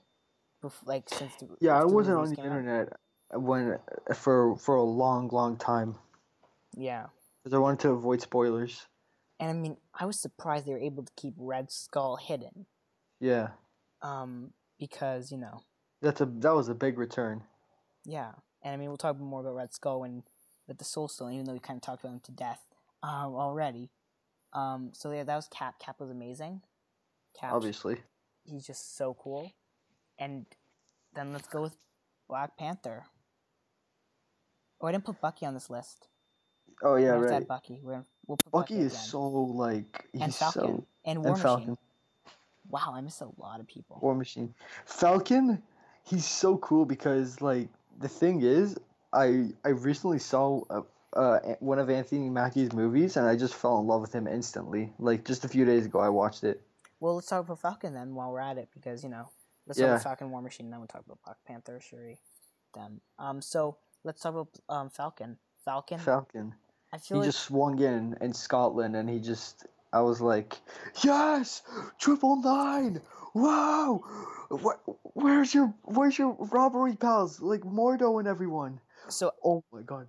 like 0.84 1.08
since 1.08 1.34
the 1.36 1.48
Yeah, 1.60 1.78
I 1.80 1.84
wasn't 1.84 2.18
on 2.18 2.28
the 2.30 2.36
came 2.36 2.46
out. 2.46 2.58
internet 2.58 2.92
when 3.32 3.78
for 4.14 4.56
for 4.56 4.76
a 4.76 4.82
long, 4.82 5.28
long 5.28 5.56
time 5.56 5.96
Yeah. 6.76 7.06
because 7.42 7.54
I 7.54 7.58
wanted 7.58 7.80
to 7.80 7.90
avoid 7.90 8.20
spoilers. 8.20 8.86
And 9.40 9.50
I 9.50 9.52
mean, 9.54 9.76
I 9.94 10.06
was 10.06 10.18
surprised 10.20 10.66
they 10.66 10.72
were 10.72 10.78
able 10.78 11.02
to 11.04 11.12
keep 11.16 11.34
Red 11.36 11.70
Skull 11.72 12.16
hidden. 12.16 12.66
Yeah, 13.20 13.48
Um, 14.02 14.52
because, 14.78 15.32
you 15.32 15.38
know, 15.38 15.62
that's 16.00 16.20
a 16.20 16.26
that 16.26 16.54
was 16.54 16.68
a 16.68 16.74
big 16.74 16.98
return. 16.98 17.42
yeah. 18.04 18.32
And 18.62 18.72
I 18.72 18.76
mean, 18.78 18.88
we'll 18.88 18.96
talk 18.96 19.18
more 19.18 19.40
about 19.40 19.54
Red 19.56 19.74
Skull 19.74 20.00
when 20.00 20.22
with 20.66 20.78
the 20.78 20.84
Soul 20.84 21.08
Stone, 21.08 21.32
even 21.34 21.44
though 21.44 21.52
we 21.52 21.58
kind 21.58 21.76
of 21.76 21.82
talked 21.82 22.02
about 22.02 22.14
him 22.14 22.20
to 22.20 22.32
death 22.32 22.64
um, 23.02 23.34
already. 23.34 23.90
Um, 24.54 24.92
so 24.94 25.10
yeah, 25.12 25.24
that 25.24 25.36
was 25.36 25.48
Cap. 25.48 25.78
Cap 25.78 26.00
was 26.00 26.08
amazing. 26.10 26.62
Cap, 27.38 27.52
Obviously, 27.52 27.98
he's 28.44 28.66
just 28.66 28.96
so 28.96 29.14
cool. 29.14 29.52
And 30.18 30.46
then 31.14 31.32
let's 31.32 31.48
go 31.48 31.62
with 31.62 31.76
Black 32.28 32.56
Panther. 32.56 33.04
Oh, 34.80 34.86
I 34.86 34.92
didn't 34.92 35.04
put 35.04 35.20
Bucky 35.20 35.46
on 35.46 35.54
this 35.54 35.70
list. 35.70 36.08
oh 36.82 36.96
yeah, 36.96 37.16
we 37.16 37.22
have 37.22 37.30
right. 37.30 37.48
Bucky. 37.48 37.80
We're 37.82 38.04
we'll 38.26 38.36
put 38.36 38.52
Bucky 38.52 38.74
is 38.74 38.92
again. 38.92 39.04
so 39.04 39.28
like 39.28 40.06
he's 40.12 40.22
and 40.22 40.34
Falcon 40.34 40.62
so 40.62 40.86
and 41.04 41.18
War 41.24 41.34
and 41.34 41.42
Machine. 41.42 41.56
Falcon, 41.56 41.78
Wow, 42.70 42.92
I 42.94 43.00
missed 43.02 43.20
a 43.20 43.28
lot 43.38 43.60
of 43.60 43.66
people. 43.66 43.98
War 44.02 44.14
Machine, 44.14 44.54
Falcon. 44.86 45.62
He's 46.04 46.24
so 46.24 46.58
cool 46.58 46.84
because 46.84 47.40
like 47.40 47.68
the 47.98 48.08
thing 48.08 48.42
is, 48.42 48.76
I 49.12 49.48
I 49.64 49.70
recently 49.70 50.18
saw 50.18 50.62
uh, 50.68 50.82
uh 51.14 51.38
one 51.60 51.78
of 51.78 51.88
Anthony 51.88 52.28
Mackie's 52.28 52.72
movies 52.72 53.16
and 53.16 53.26
I 53.26 53.36
just 53.36 53.54
fell 53.54 53.78
in 53.80 53.86
love 53.86 54.00
with 54.00 54.14
him 54.14 54.26
instantly. 54.26 54.92
Like 54.98 55.24
just 55.24 55.44
a 55.44 55.48
few 55.48 55.64
days 55.64 55.86
ago, 55.86 56.00
I 56.00 56.08
watched 56.08 56.44
it. 56.44 56.60
Well, 57.00 57.16
let's 57.16 57.28
talk 57.28 57.44
about 57.44 57.60
Falcon 57.60 57.94
then 57.94 58.14
while 58.14 58.30
we're 58.30 58.40
at 58.40 58.58
it 58.58 58.68
because 58.72 59.02
you 59.04 59.10
know 59.10 59.28
let's 59.66 59.78
Yeah. 59.78 59.86
talk 59.86 59.92
about 59.94 60.02
Falcon 60.02 60.30
War 60.30 60.42
Machine, 60.42 60.66
and 60.66 60.72
then 60.72 60.80
we'll 60.80 60.88
talk 60.88 61.04
about 61.04 61.18
Black 61.24 61.36
Panther, 61.46 61.80
Shuri, 61.80 62.18
them. 62.74 63.00
Um, 63.18 63.40
so 63.42 63.76
let's 64.04 64.20
talk 64.20 64.34
about 64.34 64.48
um 64.68 64.90
Falcon. 64.90 65.38
Falcon. 65.64 65.98
Falcon. 65.98 66.54
I 66.92 66.98
feel 66.98 67.18
he 67.18 67.20
like 67.20 67.26
just 67.26 67.40
swung 67.40 67.80
in 67.80 68.16
in 68.20 68.32
Scotland, 68.32 68.96
and 68.96 69.08
he 69.08 69.18
just. 69.18 69.66
I 69.92 70.00
was 70.00 70.20
like, 70.20 70.56
yes, 71.04 71.62
triple 71.98 72.36
nine. 72.36 73.00
Wow, 73.34 74.02
Where, 74.50 74.78
where's 75.14 75.54
your 75.54 75.72
where's 75.82 76.18
your 76.18 76.36
robbery 76.38 76.96
pals 76.96 77.40
like 77.40 77.60
Mordo 77.62 78.18
and 78.18 78.28
everyone? 78.28 78.80
so. 79.08 79.32
Oh 79.44 79.62
my 79.72 79.82
god, 79.82 80.06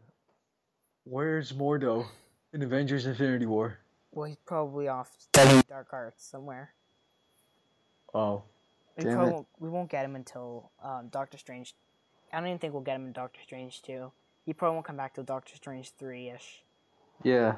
where's 1.05 1.53
Mordo 1.53 2.05
in 2.53 2.61
Avengers: 2.61 3.05
Infinity 3.05 3.45
War? 3.45 3.77
Well, 4.15 4.25
he's 4.27 4.37
probably 4.45 4.87
off 4.87 5.11
Studying 5.19 5.63
Dark 5.67 5.89
Arts 5.91 6.25
somewhere. 6.25 6.73
Oh, 8.13 8.43
We 8.97 9.03
Damn 9.03 9.13
probably 9.13 9.31
it. 9.31 9.33
won't, 9.35 9.47
we 9.59 9.69
won't 9.69 9.89
get 9.91 10.05
him 10.05 10.15
until 10.15 10.71
um, 10.81 11.09
Doctor 11.11 11.37
Strange. 11.37 11.75
I 12.31 12.37
don't 12.39 12.47
even 12.47 12.57
think 12.59 12.73
we'll 12.73 12.81
get 12.81 12.95
him 12.95 13.05
in 13.07 13.11
Doctor 13.11 13.41
Strange 13.43 13.81
two. 13.81 14.11
He 14.45 14.53
probably 14.53 14.75
won't 14.75 14.85
come 14.85 14.95
back 14.97 15.15
till 15.15 15.25
Doctor 15.25 15.55
Strange 15.55 15.91
three 15.99 16.29
ish. 16.29 16.63
yeah, 17.23 17.55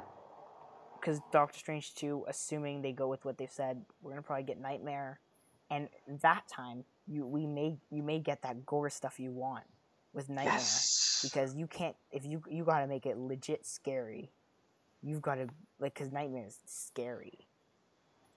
because 1.00 1.22
Doctor 1.32 1.60
Strange 1.60 1.94
2, 1.96 2.26
assuming 2.28 2.82
they 2.82 2.92
go 2.92 3.08
with 3.08 3.24
what 3.24 3.38
they've 3.38 3.52
said, 3.52 3.86
we're 4.02 4.12
gonna 4.12 4.24
probably 4.24 4.44
get 4.44 4.60
Nightmare, 4.60 5.20
and 5.70 5.90
that 6.22 6.48
time 6.48 6.84
you 7.08 7.26
we 7.26 7.46
may 7.46 7.78
you 7.92 8.02
may 8.02 8.20
get 8.20 8.42
that 8.42 8.66
gore 8.66 8.90
stuff 8.90 9.20
you 9.20 9.32
want 9.32 9.66
with 10.14 10.28
Nightmare 10.28 10.56
yes. 10.56 11.20
because 11.24 11.56
you 11.56 11.68
can't 11.68 11.96
if 12.12 12.26
you 12.26 12.42
you 12.50 12.64
gotta 12.64 12.88
make 12.88 13.06
it 13.06 13.18
legit 13.18 13.66
scary. 13.66 14.32
You've 15.04 15.22
got 15.22 15.36
to 15.36 15.48
like 15.80 15.94
because 15.94 16.12
Nightmare 16.12 16.46
is 16.48 16.58
scary. 16.66 17.48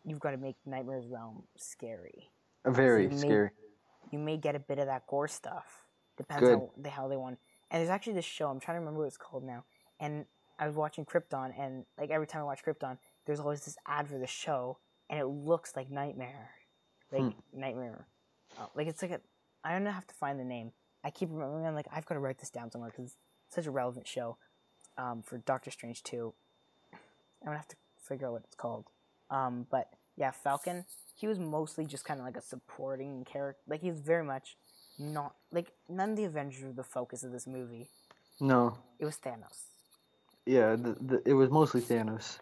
You've 0.05 0.21
got 0.21 0.31
to 0.33 0.37
make 0.37 0.57
Nightmare's 0.67 1.07
realm 1.07 1.45
scary. 1.57 2.31
Very 2.67 3.05
so 3.05 3.11
you 3.11 3.17
may- 3.17 3.29
scary. 3.29 3.51
You 4.13 4.19
may 4.19 4.37
get 4.39 4.55
a 4.57 4.59
bit 4.59 4.79
of 4.79 4.87
that 4.87 5.07
gore 5.07 5.29
stuff. 5.29 5.85
Depends 6.17 6.43
Good. 6.43 6.55
on 6.55 6.69
the 6.77 6.91
how 6.91 7.07
they 7.09 7.17
want. 7.17 7.39
And 7.71 7.81
there's 7.81 7.91
actually 7.91 8.15
this 8.15 8.25
show. 8.25 8.49
I'm 8.49 8.59
trying 8.59 8.77
to 8.77 8.81
remember 8.81 9.01
what 9.01 9.07
it's 9.07 9.17
called 9.17 9.45
now. 9.45 9.65
And 10.01 10.25
I 10.59 10.67
was 10.67 10.75
watching 10.75 11.05
Krypton, 11.05 11.53
and 11.59 11.85
like 11.99 12.11
every 12.11 12.27
time 12.27 12.41
I 12.43 12.45
watch 12.45 12.65
Krypton, 12.65 12.99
there's 13.25 13.39
always 13.41 13.65
this 13.65 13.77
ad 13.87 14.09
for 14.09 14.19
the 14.19 14.27
show, 14.27 14.79
and 15.09 15.19
it 15.21 15.27
looks 15.27 15.77
like 15.77 15.91
Nightmare, 15.91 16.51
like 17.13 17.23
Hmm. 17.23 17.61
Nightmare. 17.61 18.07
Uh, 18.59 18.67
like 18.75 18.89
it's 18.89 19.01
like 19.01 19.13
a. 19.13 19.21
I 19.63 19.73
don't 19.73 19.85
know. 19.85 19.91
Have 19.93 20.07
to 20.09 20.15
find 20.15 20.41
the 20.41 20.45
name. 20.45 20.73
I 21.05 21.11
keep 21.11 21.29
remembering. 21.31 21.65
I'm 21.67 21.75
like 21.75 21.87
I've 21.93 22.05
got 22.07 22.15
to 22.15 22.21
write 22.21 22.39
this 22.39 22.51
down 22.51 22.71
somewhere 22.71 22.91
because 22.91 23.17
it's 23.47 23.55
such 23.55 23.67
a 23.67 23.71
relevant 23.71 24.09
show 24.09 24.37
um, 24.99 25.23
for 25.23 25.39
Doctor 25.39 25.71
Strange 25.71 26.03
2. 26.03 26.35
I'm 27.43 27.47
gonna 27.47 27.59
have 27.59 27.69
to 27.69 27.77
figure 28.07 28.27
out 28.27 28.33
what 28.33 28.43
it's 28.45 28.57
called. 28.57 28.87
Um, 29.31 29.67
but 29.71 29.89
yeah, 30.17 30.31
Falcon, 30.31 30.85
he 31.15 31.27
was 31.27 31.39
mostly 31.39 31.85
just 31.85 32.05
kind 32.05 32.21
of 32.21 32.27
like 32.27 32.37
a 32.37 32.43
supporting 32.43 33.25
character. 33.25 33.61
Like 33.69 33.81
he's 33.81 33.99
very 33.99 34.25
much 34.25 34.57
not 34.99 35.35
like 35.53 35.73
none 35.89 36.11
of 36.11 36.17
the 36.17 36.25
Avengers 36.25 36.63
were 36.65 36.73
the 36.73 36.85
focus 36.85 37.23
of 37.23 37.33
this 37.33 37.47
movie. 37.47 37.89
No. 38.41 38.79
It 38.99 39.05
was 39.05 39.17
Thanos. 39.17 39.65
Yeah, 40.47 40.77
the, 40.77 40.97
the, 41.01 41.23
it 41.25 41.35
was 41.35 41.51
mostly 41.51 41.81
Thanos. 41.81 42.39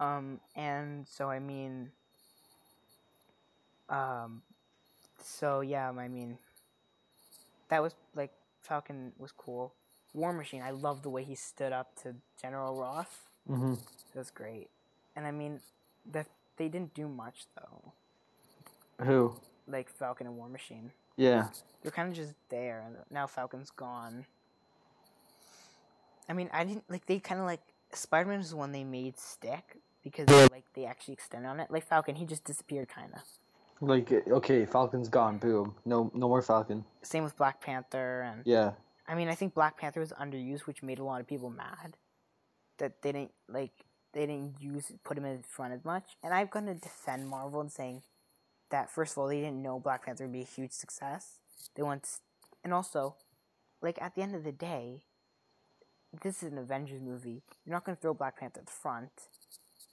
Um, 0.00 0.40
and 0.56 1.06
so 1.08 1.30
I 1.30 1.38
mean, 1.38 1.90
um, 3.88 4.42
so 5.22 5.60
yeah, 5.60 5.90
I 5.90 6.08
mean, 6.08 6.38
that 7.68 7.82
was 7.82 7.94
like 8.14 8.32
Falcon 8.62 9.12
was 9.18 9.32
cool. 9.32 9.74
War 10.14 10.32
Machine, 10.32 10.62
I 10.62 10.70
love 10.70 11.02
the 11.02 11.10
way 11.10 11.24
he 11.24 11.34
stood 11.34 11.72
up 11.72 12.00
to 12.02 12.14
General 12.40 12.76
Ross. 12.76 13.06
Mm-hmm. 13.50 13.74
Great, 14.34 14.68
and 15.16 15.26
I 15.26 15.32
mean, 15.32 15.60
that 16.12 16.26
they 16.56 16.68
didn't 16.68 16.94
do 16.94 17.08
much 17.08 17.46
though. 17.56 17.92
Who? 19.04 19.34
Like 19.66 19.88
Falcon 19.88 20.26
and 20.26 20.36
War 20.36 20.48
Machine. 20.48 20.92
Yeah. 21.16 21.48
They're 21.82 21.92
kind 21.92 22.08
of 22.08 22.14
just 22.14 22.34
there, 22.48 22.82
and 22.86 22.96
now 23.10 23.26
Falcon's 23.26 23.70
gone. 23.70 24.26
I 26.28 26.32
mean, 26.32 26.48
I 26.52 26.64
didn't 26.64 26.84
like. 26.88 27.06
They 27.06 27.18
kind 27.18 27.40
of 27.40 27.46
like 27.46 27.60
Spider 27.92 28.28
Man 28.28 28.38
was 28.38 28.50
the 28.50 28.56
one 28.56 28.72
they 28.72 28.84
made 28.84 29.18
stick 29.18 29.78
because 30.02 30.28
like 30.50 30.64
they 30.74 30.86
actually 30.86 31.14
extended 31.14 31.48
on 31.48 31.60
it. 31.60 31.70
Like 31.70 31.86
Falcon, 31.86 32.14
he 32.14 32.24
just 32.24 32.44
disappeared, 32.44 32.88
kind 32.88 33.12
of. 33.14 33.20
Like 33.80 34.10
okay, 34.12 34.64
Falcon's 34.64 35.08
gone. 35.08 35.38
Boom. 35.38 35.74
No, 35.84 36.10
no 36.14 36.28
more 36.28 36.40
Falcon. 36.40 36.84
Same 37.02 37.24
with 37.24 37.36
Black 37.36 37.60
Panther 37.60 38.22
and. 38.22 38.42
Yeah. 38.46 38.72
I 39.06 39.14
mean, 39.14 39.28
I 39.28 39.34
think 39.34 39.52
Black 39.52 39.76
Panther 39.76 40.00
was 40.00 40.12
underused, 40.12 40.60
which 40.60 40.82
made 40.82 40.98
a 40.98 41.04
lot 41.04 41.20
of 41.20 41.26
people 41.26 41.50
mad. 41.50 41.98
That 42.78 43.02
they 43.02 43.12
didn't 43.12 43.32
like 43.48 43.72
they 44.12 44.26
didn't 44.26 44.60
use 44.60 44.92
put 45.04 45.18
him 45.18 45.24
in 45.24 45.42
front 45.42 45.74
as 45.74 45.84
much. 45.84 46.16
And 46.22 46.32
I'm 46.34 46.48
gonna 46.48 46.74
defend 46.74 47.28
Marvel 47.28 47.60
and 47.60 47.70
saying 47.72 48.02
that 48.70 48.90
first 48.90 49.12
of 49.12 49.18
all 49.18 49.28
they 49.28 49.40
didn't 49.40 49.62
know 49.62 49.78
Black 49.78 50.04
Panther 50.04 50.24
would 50.24 50.32
be 50.32 50.42
a 50.42 50.44
huge 50.44 50.72
success. 50.72 51.38
They 51.74 51.82
want, 51.82 52.08
and 52.62 52.72
also, 52.72 53.16
like 53.82 54.00
at 54.00 54.14
the 54.14 54.22
end 54.22 54.34
of 54.34 54.44
the 54.44 54.52
day, 54.52 55.02
this 56.22 56.42
is 56.42 56.52
an 56.52 56.58
Avengers 56.58 57.00
movie. 57.00 57.42
You're 57.64 57.74
not 57.74 57.84
gonna 57.84 57.96
throw 57.96 58.14
Black 58.14 58.38
Panther 58.38 58.60
at 58.60 58.66
the 58.66 58.72
front. 58.72 59.10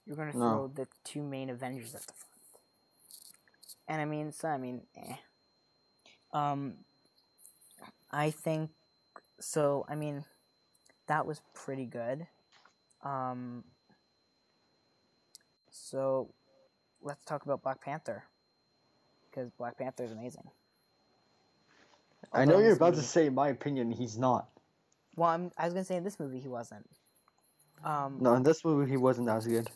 You're 0.06 0.16
gonna 0.16 0.32
No. 0.32 0.38
throw 0.38 0.68
the 0.68 0.88
two 1.04 1.22
main 1.22 1.50
Avengers 1.50 1.94
at 1.94 2.02
the 2.02 2.12
front. 2.12 2.32
And 3.88 4.00
I 4.00 4.04
mean, 4.04 4.32
so 4.32 4.48
I 4.48 4.58
mean, 4.58 4.86
eh. 4.96 5.16
Um, 6.32 6.84
I 8.10 8.30
think 8.30 8.70
so. 9.40 9.84
I 9.88 9.94
mean, 9.94 10.24
that 11.06 11.26
was 11.26 11.40
pretty 11.54 11.86
good. 11.86 12.26
Um, 13.02 13.64
so 15.70 16.28
let's 17.02 17.24
talk 17.24 17.44
about 17.44 17.62
Black 17.62 17.80
Panther 17.80 18.24
because 19.30 19.50
Black 19.58 19.76
Panther 19.78 20.04
is 20.04 20.12
amazing. 20.12 20.44
I 22.32 22.44
know 22.44 22.58
you're 22.60 22.72
about 22.74 22.90
to 22.90 22.96
movie- 22.96 23.06
say 23.06 23.28
my 23.28 23.48
opinion. 23.48 23.90
He's 23.90 24.16
not. 24.16 24.48
Well, 25.16 25.28
I'm, 25.30 25.50
I 25.58 25.64
was 25.64 25.74
gonna 25.74 25.84
say 25.84 25.96
in 25.96 26.04
this 26.04 26.18
movie 26.18 26.38
he 26.40 26.48
wasn't. 26.48 26.88
Um, 27.84 28.18
No, 28.20 28.34
in 28.34 28.42
this 28.42 28.64
movie 28.64 28.90
he 28.90 28.96
wasn't 28.96 29.28
as 29.28 29.46
good. 29.46 29.68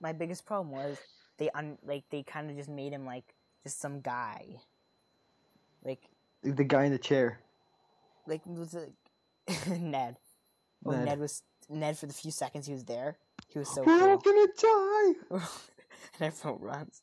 my 0.00 0.12
biggest 0.12 0.44
problem 0.46 0.70
was 0.70 0.98
they 1.38 1.50
un 1.50 1.78
like 1.84 2.04
they 2.10 2.22
kind 2.22 2.50
of 2.50 2.56
just 2.56 2.68
made 2.68 2.92
him 2.92 3.04
like 3.06 3.24
just 3.64 3.80
some 3.80 4.00
guy. 4.00 4.44
Like 5.84 6.02
The 6.42 6.64
guy 6.64 6.84
in 6.84 6.92
the 6.92 6.98
chair. 6.98 7.40
like 8.26 8.42
it 8.46 8.52
was 8.58 8.74
like 9.48 9.68
Ned. 9.80 10.16
Oh, 10.84 10.90
Ned. 10.92 11.04
Ned. 11.06 11.18
was 11.18 11.42
Ned 11.68 11.96
for 11.98 12.06
the 12.06 12.14
few 12.14 12.30
seconds 12.30 12.66
he 12.66 12.72
was 12.72 12.84
there. 12.84 13.16
He 13.48 13.58
was 13.58 13.68
so 13.72 13.82
We're 13.82 14.10
all 14.10 14.18
gonna 14.18 14.46
die. 14.60 15.12
and 15.30 15.42
everyone 16.22 16.60
runs. 16.60 17.02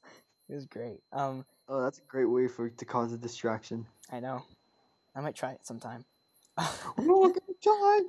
It 0.50 0.56
was 0.56 0.66
great. 0.66 1.02
Um, 1.12 1.46
Oh, 1.68 1.82
that's 1.82 1.98
a 1.98 2.04
great 2.08 2.26
way 2.26 2.48
for 2.48 2.70
to 2.70 2.86
cause 2.86 3.12
a 3.12 3.18
distraction. 3.18 3.88
I 4.12 4.20
know. 4.20 4.44
I 5.16 5.22
might 5.22 5.36
try 5.36 5.52
it 5.54 5.66
sometime. 5.66 6.06
We're 6.98 7.12
all 7.12 7.30
gonna 7.30 7.40
die. 7.64 8.00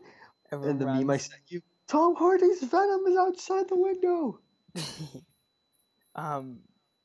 everyone 0.52 0.70
And 0.72 0.78
the 0.80 0.86
meme 0.86 1.10
I 1.10 1.16
sent 1.16 1.40
you. 1.48 1.62
Tom 1.88 2.14
Hardy's 2.16 2.62
Venom 2.62 3.06
is 3.06 3.16
outside 3.16 3.68
the 3.68 3.76
window. 3.76 4.40
um, 6.14 6.58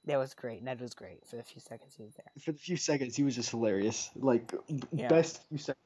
that 0.06 0.18
was 0.18 0.34
great. 0.34 0.64
Ned 0.64 0.82
was 0.82 0.94
great 0.94 1.26
for 1.28 1.36
the 1.36 1.44
few 1.44 1.62
seconds 1.62 1.94
he 1.96 2.04
was 2.04 2.14
there. 2.16 2.26
For 2.44 2.52
the 2.52 2.58
few 2.58 2.78
seconds, 2.78 3.16
he 3.16 3.24
was 3.24 3.36
just 3.36 3.52
hilarious. 3.52 4.10
Like 4.16 4.54
Yeah. 4.92 5.08
best 5.08 5.48
few 5.48 5.58
seconds. 5.58 5.78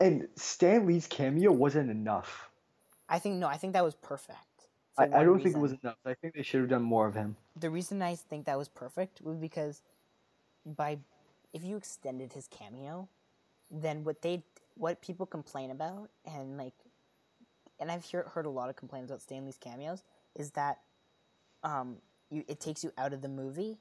And 0.00 0.28
Stan 0.36 0.86
Lee's 0.86 1.06
cameo 1.06 1.52
wasn't 1.52 1.90
enough. 1.90 2.50
I 3.12 3.18
think 3.18 3.36
no, 3.36 3.46
I 3.46 3.58
think 3.58 3.74
that 3.74 3.84
was 3.84 3.94
perfect. 3.94 4.38
I, 4.98 5.04
I 5.04 5.24
don't 5.24 5.42
think 5.42 5.54
it 5.54 5.60
was 5.60 5.72
enough. 5.82 5.96
I 6.06 6.14
think 6.14 6.34
they 6.34 6.42
should 6.42 6.60
have 6.60 6.70
done 6.70 6.82
more 6.82 7.06
of 7.06 7.14
him. 7.14 7.36
the 7.60 7.70
reason 7.70 8.02
I 8.02 8.14
think 8.14 8.46
that 8.46 8.58
was 8.58 8.68
perfect 8.68 9.20
was 9.22 9.36
because 9.36 9.82
by 10.64 10.98
if 11.52 11.64
you 11.64 11.76
extended 11.76 12.32
his 12.32 12.48
cameo, 12.48 13.08
then 13.70 14.04
what 14.04 14.22
they 14.22 14.42
what 14.76 15.02
people 15.02 15.26
complain 15.26 15.70
about 15.70 16.10
and 16.24 16.56
like 16.56 16.72
and 17.78 17.90
I've 17.90 18.04
hear, 18.04 18.22
heard 18.34 18.46
a 18.46 18.50
lot 18.50 18.70
of 18.70 18.76
complaints 18.76 19.10
about 19.10 19.20
Stan 19.22 19.44
Lee's 19.44 19.58
cameos 19.58 20.02
is 20.34 20.52
that 20.52 20.78
um 21.62 21.96
you 22.30 22.44
it 22.48 22.60
takes 22.60 22.82
you 22.82 22.92
out 22.96 23.12
of 23.12 23.20
the 23.22 23.28
movie 23.28 23.78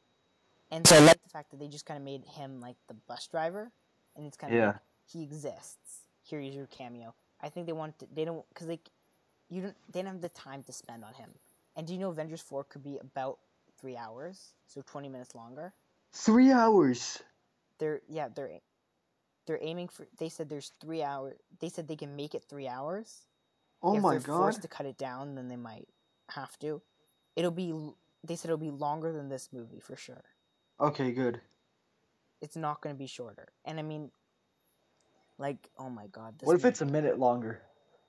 and 0.72 0.86
so 0.88 0.96
I 0.96 1.00
like 1.00 1.22
the 1.24 1.30
fact 1.30 1.52
that 1.52 1.60
they 1.60 1.68
just 1.68 1.86
kind 1.86 1.98
of 1.98 2.04
made 2.04 2.26
him 2.26 2.60
like 2.60 2.76
the 2.90 2.94
bus 2.94 3.28
driver 3.28 3.72
and 4.16 4.26
it's 4.26 4.38
kind 4.38 4.54
of 4.54 4.60
Yeah. 4.60 4.68
like, 4.68 4.76
he 5.06 5.24
exists 5.24 6.08
here 6.24 6.40
is 6.42 6.54
your 6.56 6.68
cameo 6.68 7.14
I 7.42 7.50
think 7.50 7.66
they 7.66 7.74
want 7.74 7.98
to, 8.00 8.08
they 8.14 8.26
don't 8.26 8.46
because 8.50 8.68
like 8.68 8.90
you 9.52 9.62
don't 9.62 9.76
they 9.92 10.02
don't 10.02 10.14
have 10.14 10.22
the 10.22 10.30
time 10.30 10.64
to 10.64 10.74
spend 10.74 11.04
on 11.04 11.14
him 11.14 11.30
and 11.76 11.88
do 11.88 11.94
you 11.94 12.00
know 12.00 12.10
Avengers 12.10 12.42
4 12.42 12.64
could 12.66 12.84
be 12.84 12.98
about 13.00 13.38
three 13.80 13.96
hours, 13.98 14.54
so 14.68 14.82
20 14.82 15.10
minutes 15.10 15.36
longer? 15.36 15.74
Three 16.14 16.52
hours. 16.52 17.22
They're, 17.80 18.02
yeah, 18.10 18.28
they're, 18.34 18.60
they're 19.48 19.60
aiming 19.62 19.88
for, 19.88 20.06
they 20.20 20.30
said 20.30 20.50
there's 20.50 20.74
three 20.82 21.02
hours, 21.02 21.38
they 21.60 21.70
said 21.70 21.88
they 21.88 21.96
can 21.96 22.16
make 22.16 22.36
it 22.36 22.44
three 22.48 22.68
hours. 22.68 23.26
Oh 23.82 23.96
if 23.96 24.04
my 24.04 24.12
they're 24.12 24.20
god. 24.20 24.38
forced 24.38 24.62
to 24.64 24.68
cut 24.68 24.86
it 24.86 24.98
down, 24.98 25.36
then 25.36 25.48
they 25.48 25.56
might 25.56 25.88
have 26.30 26.58
to. 26.60 26.82
It'll 27.36 27.52
be, 27.52 27.74
they 28.24 28.36
said 28.36 28.50
it'll 28.50 28.58
be 28.58 28.70
longer 28.70 29.12
than 29.14 29.30
this 29.30 29.50
movie 29.54 29.80
for 29.80 29.96
sure. 29.96 30.24
Okay, 30.80 31.12
good. 31.12 31.40
It's 32.42 32.56
not 32.58 32.82
going 32.82 32.94
to 32.94 33.00
be 33.00 33.08
shorter. 33.08 33.48
And 33.66 33.80
I 33.80 33.84
mean, 33.84 34.12
like, 35.38 35.70
oh 35.80 35.90
my 35.90 36.08
god. 36.08 36.38
This 36.38 36.48
What 36.48 36.56
if 36.56 36.64
movie- 36.64 36.70
it's 36.70 36.82
a 36.82 36.86
minute 36.86 37.18
longer? 37.18 37.62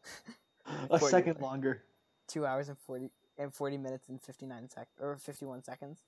a 0.91 0.99
second 0.99 1.25
minutes. 1.35 1.43
longer. 1.43 1.83
two 2.29 2.47
hours 2.47 2.69
and 2.69 2.79
40, 2.79 3.11
and 3.39 3.53
40 3.53 3.79
minutes 3.79 4.09
and 4.09 4.21
59 4.21 4.69
sec, 4.71 4.89
or 5.01 5.17
51 5.17 5.63
seconds? 5.65 6.01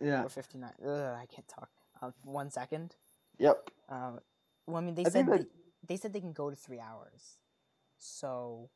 Yeah. 0.00 0.24
Or 0.24 0.28
59, 0.28 0.70
ugh, 0.84 1.16
I 1.20 1.26
can't 1.26 1.46
talk. 1.48 1.70
Um, 2.00 2.12
one 2.24 2.50
second? 2.50 2.94
Yep. 3.38 3.70
Um, 3.88 4.18
well, 4.66 4.76
I 4.76 4.80
mean, 4.80 4.94
they 4.94 5.04
I 5.04 5.08
said 5.10 5.26
they, 5.26 5.38
that- 5.38 5.46
they 5.86 5.96
said 5.96 6.12
they 6.12 6.20
can 6.20 6.32
go 6.32 6.50
to 6.50 6.56
three 6.56 6.80
hours. 6.80 7.36
So, 7.98 8.68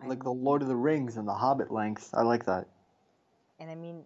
I 0.00 0.06
Like 0.06 0.22
the 0.22 0.32
Lord 0.32 0.62
of 0.62 0.68
the 0.68 0.76
Rings 0.76 1.16
and 1.16 1.26
the 1.26 1.34
Hobbit 1.34 1.70
length. 1.70 2.10
I 2.14 2.22
like 2.22 2.44
that. 2.46 2.66
and 3.60 3.70
I 3.70 3.74
mean, 3.74 4.04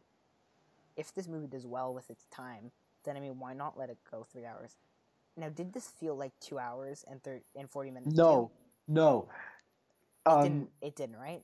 if 0.97 1.15
this 1.15 1.29
movie 1.29 1.47
does 1.47 1.67
well 1.67 1.93
with 1.95 2.11
its 2.11 2.27
time, 2.31 2.71
then 3.05 3.17
I 3.17 3.21
mean, 3.21 3.39
why 3.39 3.53
not 3.55 3.79
let 3.79 3.91
it 3.91 3.99
go 4.11 4.25
three 4.31 4.45
hours? 4.47 4.77
Now, 5.37 5.49
did 5.49 5.73
this 5.73 5.89
feel 5.89 6.15
like 6.17 6.33
two 6.41 6.59
hours 6.59 7.05
and 7.11 7.23
thir- 7.23 7.41
and 7.57 7.69
forty 7.71 7.91
minutes? 7.91 8.15
No, 8.15 8.51
you? 8.89 8.95
No, 8.95 9.29
no. 10.27 10.33
it 10.33 10.37
Um, 10.37 10.43
didn't. 10.43 10.69
It 10.81 10.97
didn't, 10.97 11.17
right? 11.17 11.43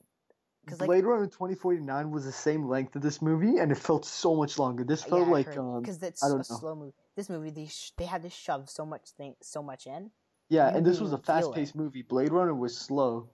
Because 0.65 0.79
like, 0.81 0.87
Blade 0.87 1.05
Runner 1.05 1.25
2049 1.25 2.11
was 2.11 2.25
the 2.25 2.31
same 2.31 2.67
length 2.67 2.95
of 2.95 3.01
this 3.01 3.21
movie, 3.21 3.57
and 3.57 3.71
it 3.71 3.77
felt 3.77 4.05
so 4.05 4.35
much 4.35 4.59
longer. 4.59 4.83
This 4.83 5.03
felt 5.03 5.27
like 5.27 5.57
um, 5.57 5.81
because 5.81 6.01
it's 6.03 6.21
I 6.23 6.27
a 6.27 6.29
don't 6.29 6.37
know. 6.49 6.57
slow 6.57 6.75
movie. 6.75 6.93
This 7.15 7.29
movie, 7.29 7.49
they 7.49 7.65
sh- 7.67 7.91
they 7.97 8.05
had 8.05 8.21
to 8.23 8.29
shove 8.29 8.69
so 8.69 8.85
much 8.85 9.09
thing, 9.11 9.35
so 9.41 9.63
much 9.63 9.87
in. 9.87 10.11
yeah, 10.49 10.75
and 10.75 10.85
this 10.85 10.99
was 10.99 11.11
a 11.11 11.15
it. 11.15 11.25
fast-paced 11.25 11.75
movie. 11.75 12.01
Blade 12.03 12.31
Runner 12.31 12.53
was 12.53 12.77
slow. 12.77 13.27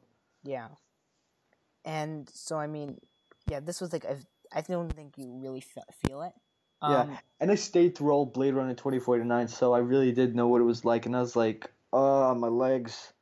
Yeah. 0.43 0.67
And 1.83 2.29
so 2.33 2.57
I 2.57 2.67
mean, 2.67 2.99
yeah, 3.49 3.59
this 3.59 3.81
was 3.81 3.93
like 3.93 4.05
a, 4.05 4.17
I 4.53 4.61
don't 4.61 4.91
think 4.93 5.17
you 5.17 5.29
really 5.41 5.61
fe- 5.61 5.81
feel 6.07 6.21
it. 6.21 6.33
Yeah. 6.81 7.01
Um, 7.01 7.17
And 7.39 7.51
I 7.51 7.55
stayed 7.55 7.97
through 7.97 8.11
all 8.11 8.25
Blade 8.25 8.53
Runner 8.53 8.73
2049, 8.73 9.47
so 9.47 9.73
I 9.73 9.79
really 9.79 10.11
did 10.11 10.35
know 10.35 10.47
what 10.47 10.61
it 10.61 10.65
was 10.65 10.85
like, 10.85 11.05
and 11.05 11.15
I 11.15 11.19
was 11.21 11.35
like, 11.35 11.69
oh, 11.93 12.33
my 12.35 12.47
legs. 12.47 13.13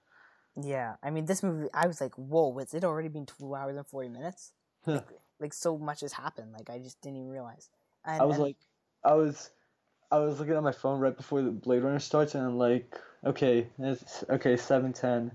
Yeah, 0.62 0.96
I 1.02 1.10
mean, 1.10 1.26
this 1.26 1.42
movie, 1.42 1.68
I 1.74 1.88
was 1.88 2.00
like, 2.00 2.14
whoa, 2.16 2.58
has 2.60 2.74
it 2.74 2.84
already 2.84 3.08
been 3.10 3.26
two 3.26 3.56
hours 3.56 3.76
and 3.76 3.88
40 3.88 4.10
minutes? 4.10 4.52
Huh. 4.86 4.94
like, 4.94 5.08
like, 5.40 5.54
so 5.54 5.78
much 5.78 6.02
has 6.02 6.14
happened. 6.14 6.52
Like, 6.54 6.70
I 6.70 6.78
just 6.78 7.02
didn't 7.02 7.18
even 7.18 7.30
realize. 7.30 7.70
And, 8.06 8.22
I 8.22 8.26
was 8.26 8.36
and- 8.36 8.44
like, 8.46 8.58
I 9.04 9.14
was, 9.14 9.50
I 10.12 10.20
was 10.20 10.40
looking 10.40 10.54
at 10.56 10.64
my 10.64 10.72
phone 10.72 11.00
right 11.00 11.16
before 11.16 11.42
the 11.42 11.52
Blade 11.52 11.84
Runner 11.84 12.00
starts, 12.00 12.36
and 12.36 12.46
I'm 12.46 12.58
like, 12.58 12.94
okay, 13.26 13.68
it's 13.80 14.24
okay, 14.30 14.56
seven 14.58 14.94
ten, 14.94 15.32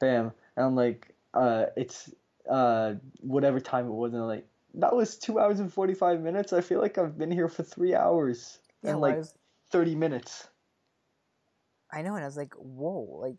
bam, 0.00 0.32
and 0.56 0.66
I'm 0.66 0.74
like, 0.74 1.14
uh, 1.32 1.66
it's 1.76 2.10
uh, 2.50 2.94
whatever 3.20 3.60
time 3.60 3.86
it 3.86 3.92
was, 3.92 4.12
and 4.12 4.22
I'm 4.22 4.28
like, 4.28 4.46
that 4.74 4.94
was 4.94 5.16
two 5.16 5.38
hours 5.38 5.60
and 5.60 5.72
forty 5.72 5.94
five 5.94 6.20
minutes. 6.20 6.52
I 6.52 6.60
feel 6.60 6.80
like 6.80 6.98
I've 6.98 7.16
been 7.16 7.30
here 7.30 7.48
for 7.48 7.62
three 7.62 7.94
hours 7.94 8.58
yeah, 8.82 8.90
and 8.90 9.00
well, 9.00 9.10
like 9.10 9.18
was- 9.18 9.34
thirty 9.70 9.94
minutes. 9.94 10.48
I 11.92 12.02
know, 12.02 12.14
and 12.16 12.24
I 12.24 12.26
was 12.26 12.36
like, 12.36 12.54
whoa, 12.54 13.18
like, 13.22 13.38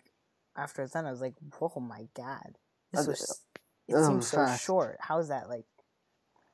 after 0.58 0.82
it's 0.82 0.94
done, 0.94 1.06
I 1.06 1.12
was 1.12 1.22
like, 1.22 1.36
"Oh 1.62 1.80
my 1.80 2.08
god, 2.16 2.58
this 2.92 3.08
was 3.08 3.44
it 3.88 3.96
seems 3.96 4.08
oh, 4.10 4.20
so 4.20 4.38
fast. 4.38 4.64
short. 4.66 4.98
How 5.00 5.20
is 5.20 5.30
that 5.30 5.50
like?" 5.50 5.66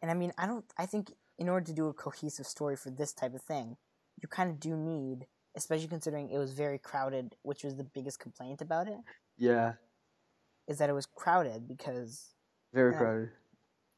And 0.02 0.12
I 0.12 0.14
mean, 0.14 0.34
I 0.38 0.46
don't. 0.46 0.66
I 0.78 0.86
think 0.86 1.14
in 1.40 1.50
order 1.50 1.66
to 1.66 1.74
do 1.74 1.88
a 1.88 1.94
cohesive 1.94 2.46
story 2.46 2.76
for 2.76 2.92
this 2.92 3.14
type 3.14 3.34
of 3.34 3.42
thing, 3.42 3.78
you 4.22 4.28
kind 4.28 4.50
of 4.50 4.60
do 4.60 4.76
need, 4.76 5.26
especially 5.56 5.88
considering 5.88 6.30
it 6.30 6.38
was 6.38 6.54
very 6.54 6.78
crowded, 6.78 7.36
which 7.42 7.64
was 7.64 7.76
the 7.76 7.84
biggest 7.84 8.20
complaint 8.20 8.62
about 8.62 8.88
it. 8.88 9.00
Yeah. 9.38 9.74
Is 10.68 10.78
that 10.78 10.90
it 10.90 10.94
was 10.94 11.06
crowded 11.06 11.68
because. 11.68 12.34
Very 12.74 12.94
crowded. 12.94 13.30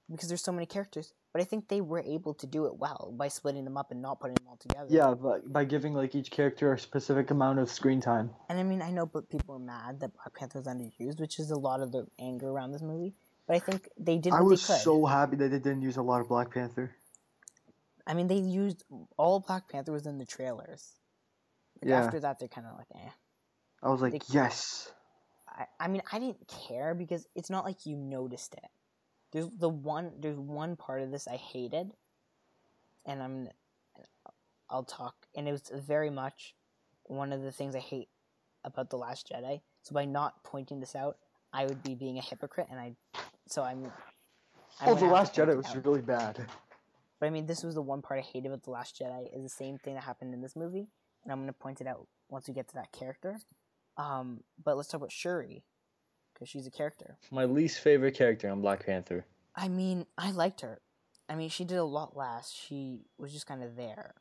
Because 0.09 0.27
there's 0.27 0.43
so 0.43 0.51
many 0.51 0.65
characters, 0.65 1.13
but 1.35 1.41
I 1.41 1.43
think 1.43 1.67
they 1.67 1.81
were 1.81 1.99
able 1.99 2.33
to 2.35 2.47
do 2.47 2.65
it 2.67 2.77
well 2.77 3.13
by 3.17 3.27
splitting 3.27 3.65
them 3.65 3.75
up 3.75 3.91
and 3.91 4.01
not 4.01 4.21
putting 4.21 4.35
them 4.35 4.45
all 4.47 4.55
together. 4.55 4.87
Yeah, 4.89 5.13
but 5.15 5.51
by 5.51 5.65
giving 5.65 5.93
like 5.93 6.15
each 6.15 6.31
character 6.31 6.71
a 6.71 6.79
specific 6.79 7.29
amount 7.29 7.59
of 7.59 7.69
screen 7.69 7.99
time. 7.99 8.29
And 8.47 8.57
I 8.57 8.63
mean, 8.63 8.81
I 8.81 8.89
know, 8.89 9.05
but 9.05 9.29
people 9.29 9.55
are 9.55 9.59
mad 9.59 9.99
that 9.99 10.13
Black 10.13 10.33
Panther 10.33 10.59
was 10.59 10.67
underused, 10.69 11.19
which 11.19 11.37
is 11.37 11.51
a 11.51 11.57
lot 11.57 11.81
of 11.81 11.91
the 11.91 12.07
anger 12.21 12.47
around 12.47 12.71
this 12.71 12.81
movie. 12.81 13.15
But 13.47 13.57
I 13.57 13.59
think 13.59 13.89
they 13.99 14.17
did. 14.17 14.31
I 14.31 14.39
was 14.39 14.61
so 14.61 15.05
happy 15.05 15.35
that 15.35 15.51
they 15.51 15.59
didn't 15.59 15.81
use 15.81 15.97
a 15.97 16.01
lot 16.01 16.21
of 16.21 16.29
Black 16.29 16.53
Panther. 16.53 16.95
I 18.07 18.13
mean, 18.13 18.27
they 18.27 18.37
used 18.37 18.85
all 19.17 19.41
Black 19.41 19.67
Panther 19.67 19.91
was 19.91 20.05
in 20.05 20.17
the 20.17 20.25
trailers. 20.25 20.93
Like, 21.81 21.89
yeah. 21.89 22.05
After 22.05 22.21
that, 22.21 22.39
they're 22.39 22.47
kind 22.47 22.65
of 22.65 22.77
like, 22.77 22.87
eh. 22.95 23.09
I 23.83 23.89
was 23.89 24.01
like, 24.01 24.13
they, 24.13 24.19
yes. 24.29 24.89
I, 25.49 25.65
I 25.81 25.87
mean, 25.89 26.01
I 26.13 26.19
didn't 26.19 26.47
care 26.47 26.95
because 26.95 27.27
it's 27.35 27.49
not 27.49 27.65
like 27.65 27.85
you 27.85 27.97
noticed 27.97 28.53
it. 28.53 28.69
There's 29.35 29.49
the 29.59 29.67
one. 29.67 30.13
There's 30.17 30.37
one 30.37 30.77
part 30.77 31.01
of 31.01 31.11
this 31.11 31.27
I 31.27 31.35
hated, 31.35 31.91
and 33.05 33.21
I'm. 33.21 33.49
I'll 34.69 34.85
talk, 34.85 35.13
and 35.35 35.45
it 35.45 35.51
was 35.51 35.69
very 35.75 36.09
much 36.09 36.55
one 37.03 37.33
of 37.33 37.41
the 37.41 37.51
things 37.51 37.75
I 37.75 37.79
hate 37.79 38.07
about 38.63 38.89
the 38.89 38.95
Last 38.95 39.29
Jedi. 39.29 39.59
So 39.81 39.93
by 39.93 40.05
not 40.05 40.41
pointing 40.45 40.79
this 40.79 40.95
out, 40.95 41.17
I 41.51 41.65
would 41.65 41.83
be 41.83 41.95
being 41.95 42.17
a 42.17 42.21
hypocrite, 42.21 42.67
and 42.71 42.79
I. 42.79 42.93
So 43.45 43.61
I'm. 43.61 43.91
I'm 44.79 44.87
oh, 44.87 44.95
the 44.95 45.05
Last 45.05 45.35
Jedi 45.35 45.53
was 45.53 45.75
really 45.83 46.01
bad. 46.01 46.45
But 47.19 47.25
I 47.25 47.29
mean, 47.29 47.45
this 47.45 47.61
was 47.61 47.75
the 47.75 47.81
one 47.81 48.01
part 48.01 48.21
I 48.21 48.23
hated 48.23 48.47
about 48.47 48.63
The 48.63 48.71
Last 48.71 48.97
Jedi 48.97 49.35
is 49.35 49.43
the 49.43 49.49
same 49.49 49.77
thing 49.77 49.95
that 49.95 50.03
happened 50.03 50.33
in 50.33 50.41
this 50.41 50.55
movie, 50.55 50.87
and 51.23 51.33
I'm 51.33 51.39
going 51.39 51.47
to 51.47 51.53
point 51.53 51.81
it 51.81 51.87
out 51.87 52.07
once 52.29 52.47
we 52.47 52.53
get 52.53 52.69
to 52.69 52.75
that 52.75 52.93
character. 52.93 53.35
Um, 53.97 54.45
but 54.63 54.77
let's 54.77 54.87
talk 54.87 54.99
about 54.99 55.11
Shuri, 55.11 55.65
because 56.35 56.49
she's 56.49 56.67
a 56.67 56.71
character. 56.71 57.17
My 57.31 57.45
least 57.45 57.79
favorite 57.79 58.15
character 58.15 58.49
on 58.49 58.61
Black 58.61 58.85
Panther. 58.85 59.25
I 59.55 59.69
mean, 59.69 60.05
I 60.17 60.31
liked 60.31 60.61
her. 60.61 60.81
I 61.27 61.35
mean, 61.35 61.49
she 61.49 61.63
did 61.63 61.77
a 61.77 61.83
lot 61.83 62.15
less. 62.15 62.51
She 62.51 62.99
was 63.17 63.33
just 63.33 63.47
kind 63.47 63.63
of 63.63 63.75
there. 63.75 64.13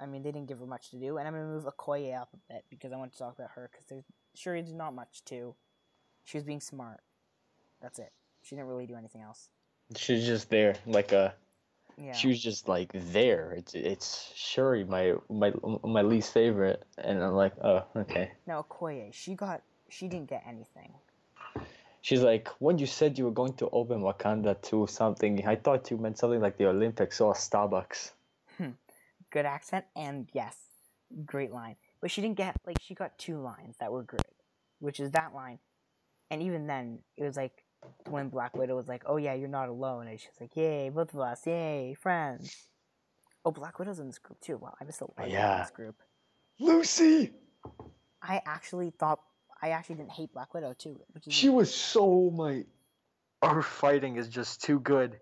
I 0.00 0.06
mean, 0.06 0.22
they 0.22 0.32
didn't 0.32 0.48
give 0.48 0.58
her 0.58 0.66
much 0.66 0.90
to 0.90 0.98
do, 0.98 1.18
and 1.18 1.28
I'm 1.28 1.34
gonna 1.34 1.46
move 1.46 1.64
Okoye 1.64 2.18
up 2.18 2.30
a 2.32 2.52
bit 2.52 2.64
because 2.70 2.92
I 2.92 2.96
want 2.96 3.12
to 3.12 3.18
talk 3.18 3.34
about 3.34 3.50
her 3.54 3.68
because 3.70 3.86
there's 3.86 4.04
Shuri's 4.34 4.72
not 4.72 4.94
much 4.94 5.24
to. 5.26 5.54
She 6.24 6.38
was 6.38 6.44
being 6.44 6.60
smart. 6.60 7.00
That's 7.80 7.98
it. 7.98 8.12
She 8.42 8.56
didn't 8.56 8.68
really 8.68 8.86
do 8.86 8.96
anything 8.96 9.22
else. 9.22 9.50
She's 9.96 10.26
just 10.26 10.50
there, 10.50 10.76
like 10.86 11.12
a. 11.12 11.34
Yeah. 11.96 12.12
She 12.12 12.28
was 12.28 12.42
just 12.42 12.66
like 12.68 12.90
there. 12.92 13.52
It's 13.56 13.74
it's 13.74 14.32
Shuri, 14.34 14.84
my 14.84 15.14
my 15.30 15.52
my 15.84 16.02
least 16.02 16.32
favorite, 16.32 16.84
and 16.98 17.22
I'm 17.22 17.34
like, 17.34 17.52
oh, 17.62 17.84
okay. 17.96 18.32
Now 18.46 18.66
Okoye, 18.68 19.12
she 19.12 19.34
got 19.34 19.62
she 19.94 20.08
didn't 20.08 20.28
get 20.28 20.42
anything. 20.46 20.92
She's 22.02 22.20
like, 22.20 22.48
when 22.58 22.78
you 22.78 22.86
said 22.86 23.16
you 23.16 23.24
were 23.24 23.30
going 23.30 23.54
to 23.54 23.68
open 23.70 24.02
Wakanda 24.02 24.60
to 24.62 24.86
something, 24.86 25.46
I 25.46 25.56
thought 25.56 25.90
you 25.90 25.96
meant 25.96 26.18
something 26.18 26.40
like 26.40 26.58
the 26.58 26.66
Olympics 26.66 27.20
or 27.20 27.32
Starbucks. 27.32 28.10
Hmm. 28.58 28.70
Good 29.30 29.46
accent, 29.46 29.86
and 29.96 30.28
yes, 30.32 30.56
great 31.24 31.50
line. 31.50 31.76
But 32.00 32.10
she 32.10 32.20
didn't 32.20 32.36
get 32.36 32.56
like 32.66 32.76
she 32.80 32.94
got 32.94 33.16
two 33.18 33.38
lines 33.38 33.76
that 33.80 33.90
were 33.90 34.02
good, 34.02 34.20
which 34.80 35.00
is 35.00 35.12
that 35.12 35.34
line, 35.34 35.58
and 36.30 36.42
even 36.42 36.66
then 36.66 36.98
it 37.16 37.24
was 37.24 37.36
like 37.36 37.64
when 38.10 38.28
Black 38.28 38.54
Widow 38.54 38.76
was 38.76 38.86
like, 38.86 39.02
"Oh 39.06 39.16
yeah, 39.16 39.32
you're 39.32 39.48
not 39.48 39.70
alone," 39.70 40.06
and 40.06 40.20
she's 40.20 40.38
like, 40.38 40.54
"Yay, 40.54 40.90
both 40.90 41.14
of 41.14 41.20
us, 41.20 41.46
yay, 41.46 41.94
friends." 41.94 42.68
Oh, 43.46 43.50
Black 43.50 43.78
Widow's 43.78 43.98
in 43.98 44.06
this 44.06 44.18
group 44.18 44.38
too. 44.40 44.58
Wow, 44.58 44.74
I 44.78 44.84
missed 44.84 45.00
a 45.00 45.04
lot 45.04 45.30
yeah. 45.30 45.54
in 45.54 45.60
this 45.62 45.70
group. 45.70 45.96
Lucy. 46.60 47.32
I 48.22 48.40
actually 48.46 48.90
thought 48.90 49.20
I 49.64 49.70
actually 49.70 49.96
didn't 49.96 50.12
hate 50.12 50.30
Black 50.34 50.52
Widow 50.52 50.74
too. 50.74 51.00
she 51.28 51.48
was 51.48 51.74
so 51.74 52.30
my. 52.30 52.64
Her 53.42 53.62
fighting 53.62 54.16
is 54.16 54.28
just 54.28 54.62
too 54.62 54.78
good. 54.78 55.18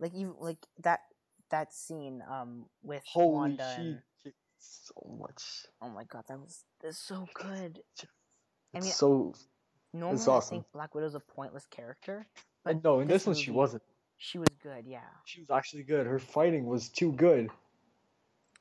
Like 0.00 0.12
you, 0.14 0.36
like 0.40 0.58
that 0.80 1.00
that 1.50 1.72
scene 1.72 2.22
um 2.28 2.64
with 2.82 3.02
Holy 3.06 3.32
Wanda 3.32 3.72
she 3.76 3.82
and, 3.82 4.02
so 4.58 5.16
much. 5.20 5.42
Oh 5.80 5.88
my 5.88 6.02
god, 6.02 6.24
that 6.28 6.40
was 6.40 6.64
that's 6.82 6.98
so 6.98 7.28
good. 7.34 7.80
It's 7.92 8.06
I 8.74 8.80
mean, 8.80 8.90
so 8.90 9.34
Normally, 9.92 10.16
it's 10.16 10.26
awesome. 10.28 10.54
I 10.54 10.58
think 10.58 10.72
Black 10.72 10.94
Widow's 10.94 11.14
a 11.14 11.20
pointless 11.20 11.66
character. 11.66 12.26
But 12.64 12.82
no, 12.82 13.00
in 13.00 13.06
this, 13.08 13.22
this 13.22 13.26
one 13.26 13.36
she 13.36 13.50
wasn't. 13.52 13.82
She 14.16 14.38
was 14.38 14.48
good, 14.62 14.84
yeah. 14.86 15.00
She 15.24 15.40
was 15.40 15.50
actually 15.50 15.84
good. 15.84 16.06
Her 16.06 16.18
fighting 16.18 16.66
was 16.66 16.88
too 16.88 17.12
good. 17.12 17.50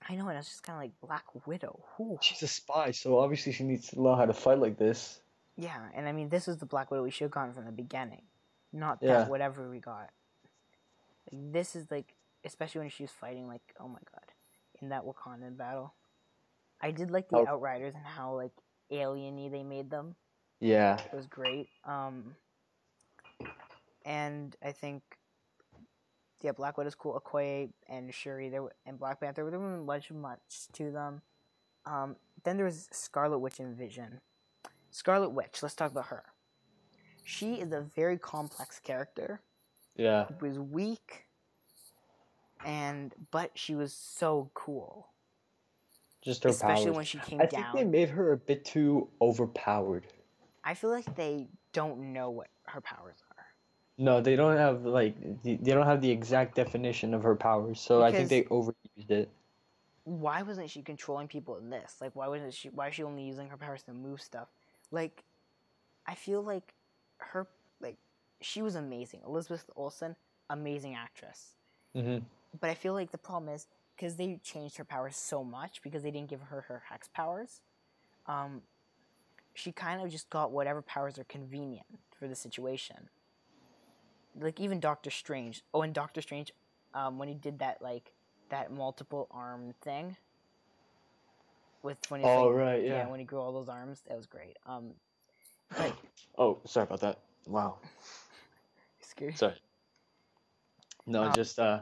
I 0.07 0.15
know, 0.15 0.27
and 0.27 0.37
it's 0.37 0.47
just 0.47 0.63
kind 0.63 0.77
of 0.77 0.81
like 0.81 0.91
Black 1.01 1.25
Widow. 1.45 1.79
She's 2.21 2.41
a 2.41 2.47
spy, 2.47 2.91
so 2.91 3.19
obviously 3.19 3.51
she 3.51 3.63
needs 3.63 3.89
to 3.89 4.01
learn 4.01 4.17
how 4.17 4.25
to 4.25 4.33
fight 4.33 4.59
like 4.59 4.77
this. 4.77 5.19
Yeah, 5.57 5.79
and 5.93 6.07
I 6.07 6.13
mean, 6.13 6.29
this 6.29 6.47
is 6.47 6.57
the 6.57 6.65
Black 6.65 6.89
Widow 6.89 7.03
we 7.03 7.11
should 7.11 7.25
have 7.25 7.31
gotten 7.31 7.53
from 7.53 7.65
the 7.65 7.71
beginning, 7.71 8.21
not 8.71 8.99
yeah. 9.01 9.19
that 9.19 9.29
whatever 9.29 9.69
we 9.69 9.79
got. 9.79 10.09
Like, 11.31 11.51
this 11.51 11.75
is 11.75 11.91
like, 11.91 12.15
especially 12.45 12.79
when 12.79 12.89
she 12.89 13.03
was 13.03 13.11
fighting, 13.11 13.47
like, 13.47 13.61
oh 13.79 13.87
my 13.87 13.99
god, 14.13 14.31
in 14.81 14.89
that 14.89 15.03
Wakandan 15.03 15.57
battle. 15.57 15.93
I 16.81 16.91
did 16.91 17.11
like 17.11 17.29
the 17.29 17.37
oh. 17.37 17.47
Outriders 17.47 17.93
and 17.93 18.05
how 18.05 18.35
like 18.35 18.53
alieny 18.91 19.51
they 19.51 19.63
made 19.63 19.89
them. 19.89 20.15
Yeah. 20.59 20.97
It 20.97 21.13
was 21.13 21.25
great. 21.25 21.67
Um, 21.83 22.35
and 24.05 24.55
I 24.63 24.71
think, 24.71 25.03
yeah, 26.41 26.51
Black 26.51 26.77
Widow's 26.77 26.95
cool. 26.95 27.19
Okoye 27.19 27.69
and 27.87 28.13
Shuri 28.13 28.49
there 28.49 28.63
and 28.85 28.97
Black 28.99 29.19
Panther. 29.19 29.49
There 29.49 29.59
wasn't 29.59 29.85
much 29.85 30.11
much 30.11 30.67
to 30.73 30.91
them. 30.91 31.21
Um, 31.85 32.15
then 32.43 32.57
there 32.57 32.65
was 32.65 32.87
Scarlet 32.91 33.39
Witch 33.39 33.59
and 33.59 33.75
Vision. 33.75 34.21
Scarlet 34.91 35.29
Witch. 35.29 35.61
Let's 35.61 35.75
talk 35.75 35.91
about 35.91 36.07
her. 36.07 36.23
She 37.23 37.55
is 37.55 37.71
a 37.71 37.81
very 37.95 38.17
complex 38.17 38.79
character. 38.79 39.41
Yeah. 39.95 40.27
she 40.27 40.33
Was 40.45 40.59
weak. 40.59 41.25
And 42.65 43.13
but 43.31 43.51
she 43.55 43.75
was 43.75 43.93
so 43.93 44.49
cool. 44.53 45.07
Just 46.21 46.43
her 46.43 46.49
Especially 46.49 46.85
powers. 46.85 46.95
when 46.95 47.05
she 47.05 47.17
came 47.19 47.39
I 47.39 47.45
down. 47.45 47.63
I 47.63 47.71
think 47.71 47.75
they 47.75 47.83
made 47.85 48.09
her 48.09 48.33
a 48.33 48.37
bit 48.37 48.65
too 48.65 49.09
overpowered. 49.21 50.07
I 50.63 50.73
feel 50.73 50.89
like 50.89 51.15
they 51.15 51.47
don't 51.71 52.11
know 52.13 52.29
what 52.29 52.47
her 52.65 52.81
powers 52.81 53.15
are. 53.28 53.28
No, 54.01 54.21
they 54.21 54.37
don't 54.37 54.55
have 54.55 54.85
like 54.85 55.13
they 55.43 55.57
don't 55.57 55.85
have 55.85 56.01
the 56.01 56.09
exact 56.09 56.55
definition 56.55 57.13
of 57.13 57.21
her 57.21 57.35
powers, 57.35 57.81
so 57.81 57.99
because 57.99 58.13
I 58.13 58.17
think 58.17 58.29
they 58.29 58.43
overused 58.43 59.11
it. 59.11 59.29
Why 60.05 60.41
wasn't 60.41 60.69
she 60.69 60.81
controlling 60.81 61.27
people 61.27 61.57
in 61.57 61.69
this? 61.69 61.97
Like, 61.99 62.15
why 62.15 62.29
wasn't 62.29 62.53
she? 62.53 62.69
Why 62.69 62.87
is 62.87 62.95
she 62.95 63.03
only 63.03 63.23
using 63.23 63.49
her 63.49 63.57
powers 63.57 63.83
to 63.83 63.93
move 63.93 64.21
stuff? 64.21 64.47
Like, 64.89 65.25
I 66.07 66.15
feel 66.15 66.41
like 66.41 66.73
her 67.17 67.45
like 67.81 67.97
she 68.39 68.61
was 68.61 68.75
amazing. 68.75 69.19
Elizabeth 69.27 69.69
Olsen, 69.75 70.15
amazing 70.49 70.95
actress. 70.95 71.55
Mm-hmm. 71.93 72.23
But 72.57 72.69
I 72.69 72.75
feel 72.75 72.93
like 72.93 73.11
the 73.11 73.17
problem 73.17 73.53
is 73.53 73.67
because 73.97 74.15
they 74.15 74.39
changed 74.45 74.77
her 74.77 74.85
powers 74.85 75.17
so 75.17 75.43
much 75.43 75.81
because 75.83 76.03
they 76.03 76.11
didn't 76.11 76.29
give 76.29 76.39
her 76.39 76.61
her 76.69 76.83
hex 76.89 77.09
powers. 77.09 77.59
Um, 78.27 78.61
she 79.53 79.73
kind 79.73 80.01
of 80.01 80.09
just 80.09 80.29
got 80.29 80.51
whatever 80.51 80.81
powers 80.81 81.19
are 81.19 81.25
convenient 81.25 81.85
for 82.17 82.29
the 82.29 82.35
situation. 82.35 83.09
Like 84.39 84.59
even 84.59 84.79
Doctor 84.79 85.09
Strange. 85.09 85.63
Oh, 85.73 85.81
and 85.81 85.93
Doctor 85.93 86.21
Strange, 86.21 86.53
um, 86.93 87.17
when 87.17 87.27
he 87.27 87.33
did 87.33 87.59
that 87.59 87.81
like 87.81 88.11
that 88.49 88.71
multiple 88.71 89.27
arm 89.31 89.73
thing. 89.81 90.15
With 91.81 91.97
when 92.09 92.21
he 92.21 92.25
oh 92.25 92.47
like, 92.47 92.55
right 92.55 92.83
yeah. 92.83 92.89
yeah 92.89 93.07
when 93.07 93.19
he 93.19 93.25
grew 93.25 93.39
all 93.39 93.53
those 93.53 93.69
arms 93.69 94.01
that 94.07 94.17
was 94.17 94.25
great. 94.25 94.57
Um, 94.65 94.91
but 95.77 95.95
oh 96.37 96.59
sorry 96.65 96.83
about 96.83 96.99
that. 97.01 97.19
Wow. 97.47 97.77
Scary. 99.01 99.33
Sorry. 99.33 99.55
No, 101.05 101.23
um, 101.23 101.33
just 101.33 101.57
uh, 101.57 101.79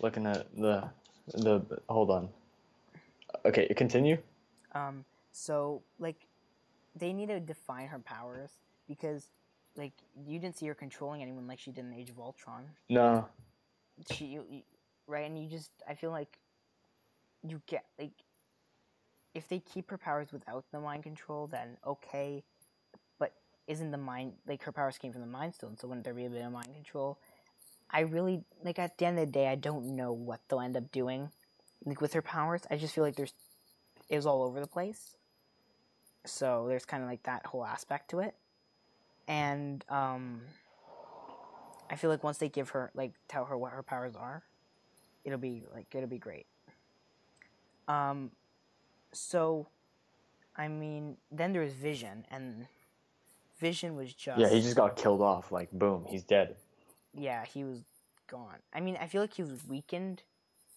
looking 0.00 0.26
at 0.26 0.54
the 0.56 0.88
the 1.26 1.62
hold 1.88 2.10
on. 2.10 2.28
Okay, 3.44 3.66
continue. 3.74 4.18
Um. 4.72 5.04
So 5.32 5.82
like 5.98 6.26
they 6.94 7.12
need 7.12 7.28
to 7.28 7.40
define 7.40 7.88
her 7.88 7.98
powers 7.98 8.50
because 8.86 9.26
like 9.76 9.92
you 10.26 10.38
didn't 10.38 10.56
see 10.56 10.66
her 10.66 10.74
controlling 10.74 11.22
anyone 11.22 11.46
like 11.46 11.58
she 11.58 11.70
did 11.70 11.84
in 11.84 11.92
Age 11.92 12.10
of 12.10 12.18
Ultron. 12.18 12.64
No. 12.88 13.26
She 14.10 14.26
you, 14.26 14.44
you, 14.50 14.62
right? 15.06 15.26
And 15.26 15.38
you 15.42 15.48
just 15.48 15.70
I 15.88 15.94
feel 15.94 16.10
like 16.10 16.38
you 17.46 17.60
get 17.66 17.84
like 17.98 18.12
if 19.34 19.48
they 19.48 19.58
keep 19.58 19.90
her 19.90 19.98
powers 19.98 20.32
without 20.32 20.64
the 20.72 20.80
mind 20.80 21.02
control 21.02 21.46
then 21.46 21.76
okay. 21.86 22.42
But 23.18 23.32
isn't 23.66 23.90
the 23.90 23.98
mind 23.98 24.34
like 24.46 24.62
her 24.64 24.72
powers 24.72 24.98
came 24.98 25.12
from 25.12 25.20
the 25.20 25.26
mind 25.26 25.54
stone 25.54 25.76
so 25.78 25.88
wouldn't 25.88 26.04
there 26.04 26.14
be 26.14 26.24
a 26.24 26.30
bit 26.30 26.44
of 26.44 26.52
mind 26.52 26.72
control? 26.74 27.18
I 27.90 28.00
really 28.00 28.42
like 28.64 28.78
at 28.78 28.98
the 28.98 29.06
end 29.06 29.18
of 29.18 29.26
the 29.26 29.32
day 29.32 29.46
i 29.46 29.54
don't 29.54 29.94
know 29.94 30.12
what 30.12 30.40
they'll 30.48 30.60
end 30.60 30.76
up 30.76 30.90
doing 30.90 31.30
like 31.84 32.00
with 32.00 32.12
her 32.14 32.22
powers. 32.22 32.62
I 32.70 32.76
just 32.76 32.94
feel 32.94 33.04
like 33.04 33.16
there's 33.16 33.32
it 34.08 34.16
was 34.16 34.26
all 34.26 34.42
over 34.42 34.60
the 34.60 34.66
place. 34.66 35.16
So 36.26 36.66
there's 36.68 36.84
kind 36.84 37.02
of 37.02 37.08
like 37.08 37.22
that 37.24 37.46
whole 37.46 37.64
aspect 37.64 38.10
to 38.10 38.20
it, 38.20 38.34
and 39.28 39.84
um, 39.88 40.42
I 41.90 41.96
feel 41.96 42.10
like 42.10 42.22
once 42.24 42.38
they 42.38 42.48
give 42.48 42.70
her 42.70 42.90
like 42.94 43.12
tell 43.28 43.44
her 43.46 43.56
what 43.56 43.72
her 43.72 43.82
powers 43.82 44.14
are, 44.16 44.42
it'll 45.24 45.38
be 45.38 45.62
like 45.72 45.86
it'll 45.94 46.08
be 46.08 46.18
great. 46.18 46.46
Um, 47.86 48.30
so, 49.12 49.68
I 50.56 50.68
mean, 50.68 51.16
then 51.30 51.52
there 51.52 51.62
was 51.62 51.72
Vision, 51.74 52.24
and 52.30 52.66
Vision 53.58 53.94
was 53.96 54.12
just 54.14 54.38
Yeah, 54.40 54.48
he 54.48 54.60
just 54.60 54.76
got 54.76 54.96
killed 54.96 55.20
off. 55.20 55.52
Like, 55.52 55.70
boom, 55.70 56.04
he's 56.08 56.22
dead. 56.24 56.56
yeah, 57.12 57.44
he 57.44 57.64
was 57.64 57.80
gone. 58.26 58.58
I 58.72 58.80
mean, 58.80 58.96
I 59.00 59.06
feel 59.06 59.20
like 59.20 59.34
he 59.34 59.42
was 59.42 59.66
weakened 59.68 60.22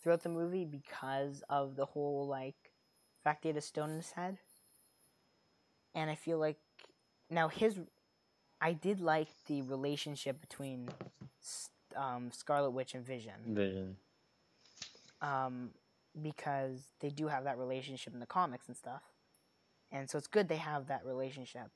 throughout 0.03 0.23
the 0.23 0.29
movie 0.29 0.65
because 0.65 1.43
of 1.49 1.75
the 1.75 1.85
whole 1.85 2.27
like 2.27 2.55
fact 3.23 3.43
he 3.43 3.49
had 3.49 3.57
a 3.57 3.61
stone 3.61 3.91
in 3.91 3.97
his 3.97 4.11
head. 4.11 4.37
And 5.95 6.09
I 6.11 6.15
feel 6.15 6.37
like 6.37 6.57
now 7.29 7.47
his 7.47 7.79
I 8.61 8.73
did 8.73 8.99
like 8.99 9.27
the 9.47 9.61
relationship 9.61 10.41
between 10.41 10.89
um, 11.95 12.31
Scarlet 12.31 12.71
Witch 12.71 12.93
and 12.95 13.05
Vision 13.05 13.33
Vision. 13.47 13.97
um, 15.21 15.69
because 16.21 16.81
they 16.99 17.09
do 17.09 17.27
have 17.27 17.43
that 17.43 17.57
relationship 17.57 18.13
in 18.13 18.19
the 18.19 18.25
comics 18.25 18.67
and 18.67 18.75
stuff. 18.75 19.01
And 19.91 20.09
so 20.09 20.17
it's 20.17 20.27
good 20.27 20.47
they 20.49 20.57
have 20.57 20.87
that 20.87 21.05
relationship 21.05 21.69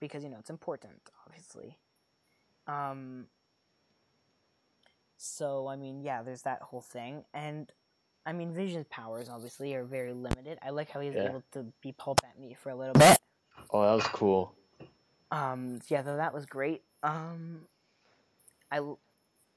because 0.00 0.24
you 0.24 0.30
know 0.30 0.38
it's 0.38 0.50
important, 0.50 1.10
obviously. 1.26 1.76
Um, 2.66 3.26
so 5.16 5.68
I 5.68 5.76
mean, 5.76 6.02
yeah, 6.02 6.22
there's 6.22 6.42
that 6.42 6.62
whole 6.62 6.80
thing, 6.80 7.24
and 7.34 7.70
I 8.26 8.32
mean, 8.32 8.52
Vision's 8.54 8.86
powers 8.90 9.28
obviously 9.28 9.74
are 9.74 9.84
very 9.84 10.12
limited. 10.12 10.58
I 10.62 10.70
like 10.70 10.90
how 10.90 11.00
he's 11.00 11.14
Yeah. 11.14 11.28
able 11.28 11.42
to 11.52 11.66
be 11.80 11.92
Paul 11.92 12.16
Bettany 12.22 12.54
for 12.54 12.70
a 12.70 12.74
little 12.76 12.94
bit. 12.94 13.18
Oh, 13.70 13.82
that 13.82 13.94
was 13.94 14.06
cool. 14.06 14.54
Um, 15.32 15.80
yeah, 15.88 16.02
though 16.02 16.16
that 16.16 16.32
was 16.32 16.46
great. 16.46 16.82
Um, 17.02 17.62
I 18.70 18.80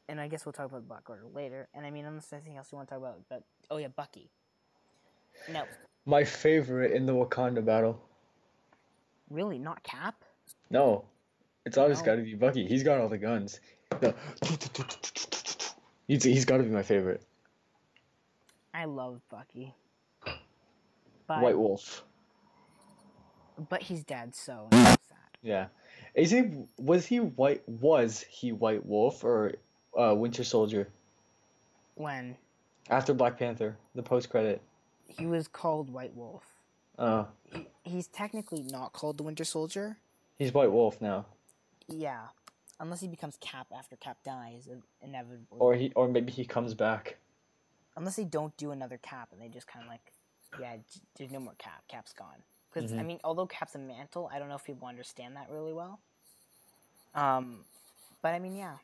and 0.10 0.20
I 0.22 0.28
guess 0.28 0.46
we'll 0.46 0.54
talk 0.54 0.66
about 0.68 0.88
Black 0.88 1.08
Order 1.10 1.26
later. 1.34 1.68
And 1.76 1.86
I 1.86 1.92
mean, 1.92 2.06
unless 2.06 2.28
there's 2.28 2.42
anything 2.42 2.58
else 2.58 2.72
you 2.72 2.78
want 2.78 2.88
to 2.90 2.96
talk 2.96 3.02
about, 3.04 3.20
but 3.30 3.44
oh 3.70 3.78
yeah, 3.78 3.90
Bucky. 3.90 4.30
No, 5.52 5.66
My 6.06 6.24
favorite 6.24 6.94
in 6.94 7.06
the 7.06 7.14
Wakanda 7.14 7.64
battle. 7.64 8.02
really, 9.30 9.60
not 9.60 9.84
Cap. 9.84 10.16
No, 10.70 11.04
it's 11.66 11.78
always 11.78 12.00
No. 12.00 12.06
got 12.06 12.16
to 12.16 12.22
be 12.24 12.36
Bucky. 12.36 12.66
He's 12.66 12.84
got 12.84 13.00
all 13.02 13.10
the 13.10 13.18
guns. 13.18 13.60
The- 14.00 14.16
He's, 16.08 16.24
he's 16.24 16.46
got 16.46 16.58
to 16.58 16.64
be 16.64 16.70
my 16.70 16.84
favorite. 16.84 17.24
I 18.76 18.86
love 18.86 19.22
Bucky. 19.30 19.74
But 21.28 21.42
White 21.42 21.58
Wolf. 21.58 22.04
but 23.70 23.82
he's 23.82 24.04
dead, 24.04 24.36
so. 24.36 24.70
Yeah. 25.46 25.68
Is 26.16 26.32
he 26.32 26.50
was 26.78 27.06
he 27.06 27.20
white 27.20 27.62
was 27.70 28.22
he 28.22 28.52
White 28.52 28.86
Wolf 28.86 29.24
or 29.24 29.54
uh, 29.98 30.14
Winter 30.16 30.44
Soldier 30.44 30.90
When 31.96 32.36
after 32.90 33.14
Black 33.14 33.38
Panther 33.38 33.78
the 33.94 34.04
post 34.04 34.30
credit? 34.30 34.62
he 35.08 35.26
was 35.28 35.48
called 35.48 35.90
White 35.92 36.16
Wolf. 36.16 36.44
Uh, 36.98 37.26
He, 37.54 37.68
he's 37.84 38.08
technically 38.08 38.64
not 38.64 38.92
called 38.94 39.18
the 39.18 39.24
Winter 39.24 39.44
Soldier. 39.46 39.98
he's 40.38 40.52
White 40.54 40.72
Wolf 40.72 41.00
now, 41.00 41.26
Yeah, 41.88 42.22
unless 42.80 43.02
he 43.02 43.08
becomes 43.08 43.38
Cap 43.40 43.68
after 43.78 43.96
Cap 43.98 44.18
dies, 44.26 44.68
inevitably. 45.02 45.60
or 45.60 45.76
he 45.76 45.92
or 45.96 46.08
maybe 46.08 46.32
he 46.32 46.44
comes 46.46 46.74
back. 46.74 47.18
unless 47.98 48.16
they 48.16 48.24
don't 48.26 48.56
do 48.58 48.72
another 48.72 48.98
cap 48.98 49.30
and 49.32 49.40
they 49.42 49.48
just 49.50 49.68
kind 49.68 49.84
of 49.86 49.90
like, 49.90 50.12
yeah, 50.60 50.78
there's 51.18 51.32
no 51.32 51.40
more 51.40 51.54
cap. 51.58 51.84
Cap's 51.88 52.14
gone. 52.14 52.42
Because 52.76 52.92
I 52.92 52.98
Mhm. 52.98 53.06
mean, 53.06 53.20
although 53.24 53.46
Cap's 53.48 53.74
a 53.76 53.80
mantle, 53.80 54.30
I 54.34 54.38
don't 54.38 54.50
know 54.50 54.56
if 54.56 54.66
people 54.66 54.86
understand 54.88 55.38
that 55.38 55.50
really 55.50 55.72
well. 55.72 56.02
Um, 57.14 57.64
but 58.22 58.34
I 58.34 58.40
mean, 58.40 58.58
yeah, 58.58 58.80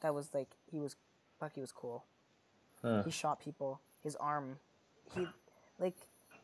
that 0.00 0.14
was 0.14 0.34
like 0.34 0.48
he 0.70 0.78
was 0.78 0.94
Bucky 1.38 1.62
was 1.62 1.72
cool. 1.72 2.04
Huh. 2.82 3.02
He 3.02 3.10
shot 3.10 3.40
people. 3.40 3.80
His 4.02 4.14
arm, 4.16 4.58
he 5.14 5.26
like. 5.78 5.94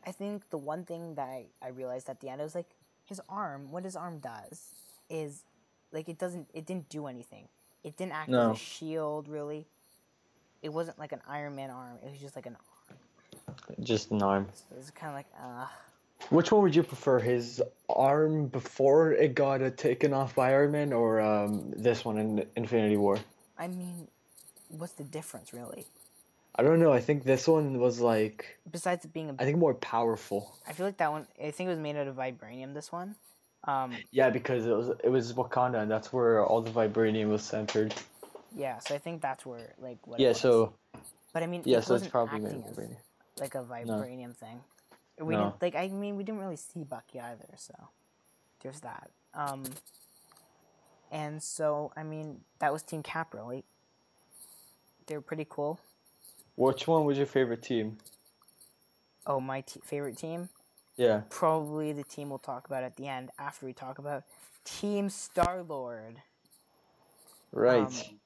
I 0.05 0.11
think 0.11 0.49
the 0.49 0.57
one 0.57 0.83
thing 0.83 1.15
that 1.15 1.29
I, 1.29 1.45
I 1.61 1.69
realized 1.69 2.09
at 2.09 2.19
the 2.19 2.27
end, 2.27 2.41
I 2.41 2.43
was 2.43 2.55
like, 2.55 2.69
his 3.05 3.21
arm. 3.29 3.71
What 3.71 3.85
his 3.85 3.95
arm 3.95 4.19
does 4.19 4.73
is, 5.09 5.43
like, 5.93 6.09
it 6.09 6.17
doesn't. 6.17 6.49
It 6.53 6.65
didn't 6.65 6.89
do 6.89 7.07
anything. 7.07 7.47
It 7.85 7.95
didn't 7.95 8.11
act 8.11 8.27
No. 8.29 8.51
as 8.51 8.57
a 8.57 8.59
shield, 8.59 9.29
really. 9.29 9.65
It 10.61 10.69
wasn't 10.73 10.99
like 10.99 11.11
an 11.13 11.21
Iron 11.27 11.55
Man 11.55 11.69
arm. 11.69 11.99
It 12.03 12.09
was 12.11 12.19
just 12.19 12.35
like 12.35 12.47
an 12.47 12.57
arm. 12.57 12.97
Just 13.81 14.11
an 14.11 14.21
arm. 14.21 14.49
So 14.53 14.65
it 14.75 14.77
was 14.77 14.91
kind 14.91 15.09
of 15.11 15.15
like, 15.15 15.27
uh, 15.39 15.67
Which 16.29 16.51
one 16.51 16.63
would 16.63 16.75
you 16.75 16.83
prefer? 16.83 17.19
His 17.19 17.61
arm 17.89 18.47
before 18.47 19.11
it 19.13 19.35
got 19.35 19.61
uh, 19.61 19.69
taken 19.71 20.13
off 20.13 20.35
by 20.35 20.49
Iron 20.51 20.71
Man, 20.71 20.93
or 20.93 21.21
um, 21.21 21.71
this 21.75 22.03
one 22.03 22.17
in 22.17 22.45
Infinity 22.55 22.97
War? 22.97 23.19
I 23.57 23.67
mean, 23.67 24.07
what's 24.69 24.93
the 24.93 25.03
difference, 25.03 25.53
really? 25.53 25.85
I 26.55 26.63
don't 26.63 26.79
know. 26.79 26.91
I 26.93 26.99
think 26.99 27.23
this 27.23 27.47
one 27.47 27.79
was 27.79 27.99
like 27.99 28.59
Besides 28.71 29.05
it 29.05 29.13
being 29.13 29.29
a, 29.29 29.35
I 29.39 29.45
think 29.45 29.57
more 29.57 29.73
powerful. 29.73 30.55
I 30.67 30.73
feel 30.73 30.85
like 30.85 30.97
that 30.97 31.11
one. 31.11 31.27
I 31.43 31.51
think 31.51 31.67
it 31.67 31.71
was 31.71 31.79
made 31.79 31.95
out 31.95 32.07
of 32.07 32.15
vibranium. 32.15 32.73
This 32.73 32.91
one, 32.91 33.15
um, 33.63 33.93
Yeah, 34.11 34.29
because 34.29 34.65
it 34.65 34.75
was 34.75 34.89
it 35.03 35.09
was 35.09 35.33
Wakanda, 35.33 35.81
and 35.81 35.89
that's 35.89 36.13
where 36.13 36.45
all 36.45 36.61
the 36.61 36.69
vibranium 36.71 37.29
was 37.29 37.41
centered. 37.43 37.93
yeah. 38.55 38.77
So 38.79 38.93
I 38.93 38.99
think 38.99 39.21
that's 39.21 39.45
where 39.45 39.73
like 39.79 40.05
what. 40.05 40.19
Yeah, 40.19 40.27
it 40.27 40.29
was. 40.31 40.41
so 40.41 40.73
But 41.33 41.41
I 41.43 41.47
mean, 41.47 41.63
yeah, 41.65 41.79
it 41.79 41.85
so 41.85 41.95
it's 41.95 42.07
probably 42.07 42.39
made 42.39 42.53
as, 42.53 42.77
vibranium. 42.77 42.97
like 43.39 43.55
a 43.55 43.63
vibranium 43.63 44.35
thing. 44.35 44.59
We 45.19 45.35
No. 45.35 45.49
didn't 45.51 45.61
like. 45.61 45.75
I 45.75 45.87
mean, 45.89 46.15
we 46.17 46.23
didn't 46.23 46.41
really 46.41 46.55
see 46.55 46.83
Bucky 46.83 47.19
either, 47.19 47.47
so 47.57 47.89
there's 48.61 48.79
that. 48.81 49.11
Um, 49.33 49.63
and 51.11 51.41
so 51.41 51.91
I 51.95 52.03
mean, 52.03 52.43
that 52.59 52.73
was 52.73 52.81
Team 52.83 53.03
Cap, 53.03 53.33
really. 53.33 53.63
They 55.05 55.15
were 55.15 55.21
pretty 55.21 55.45
cool. 55.49 55.79
Which 56.55 56.87
one 56.87 57.05
was 57.05 57.17
your 57.17 57.27
favorite 57.27 57.61
team? 57.61 57.97
Oh, 59.25 59.39
my 59.39 59.61
t- 59.61 59.79
favorite 59.83 60.17
team, 60.17 60.49
Yeah. 60.97 61.23
probably 61.29 61.93
the 61.93 62.03
team 62.03 62.29
we'll 62.29 62.39
talk 62.39 62.67
about 62.67 62.83
at 62.83 62.95
the 62.97 63.07
end 63.07 63.31
after 63.39 63.65
we 63.65 63.73
talk 63.73 63.97
about 63.99 64.23
Team 64.65 65.09
Star 65.09 65.61
Lord. 65.63 66.21
Right. 67.51 67.81
Um, 67.85 68.19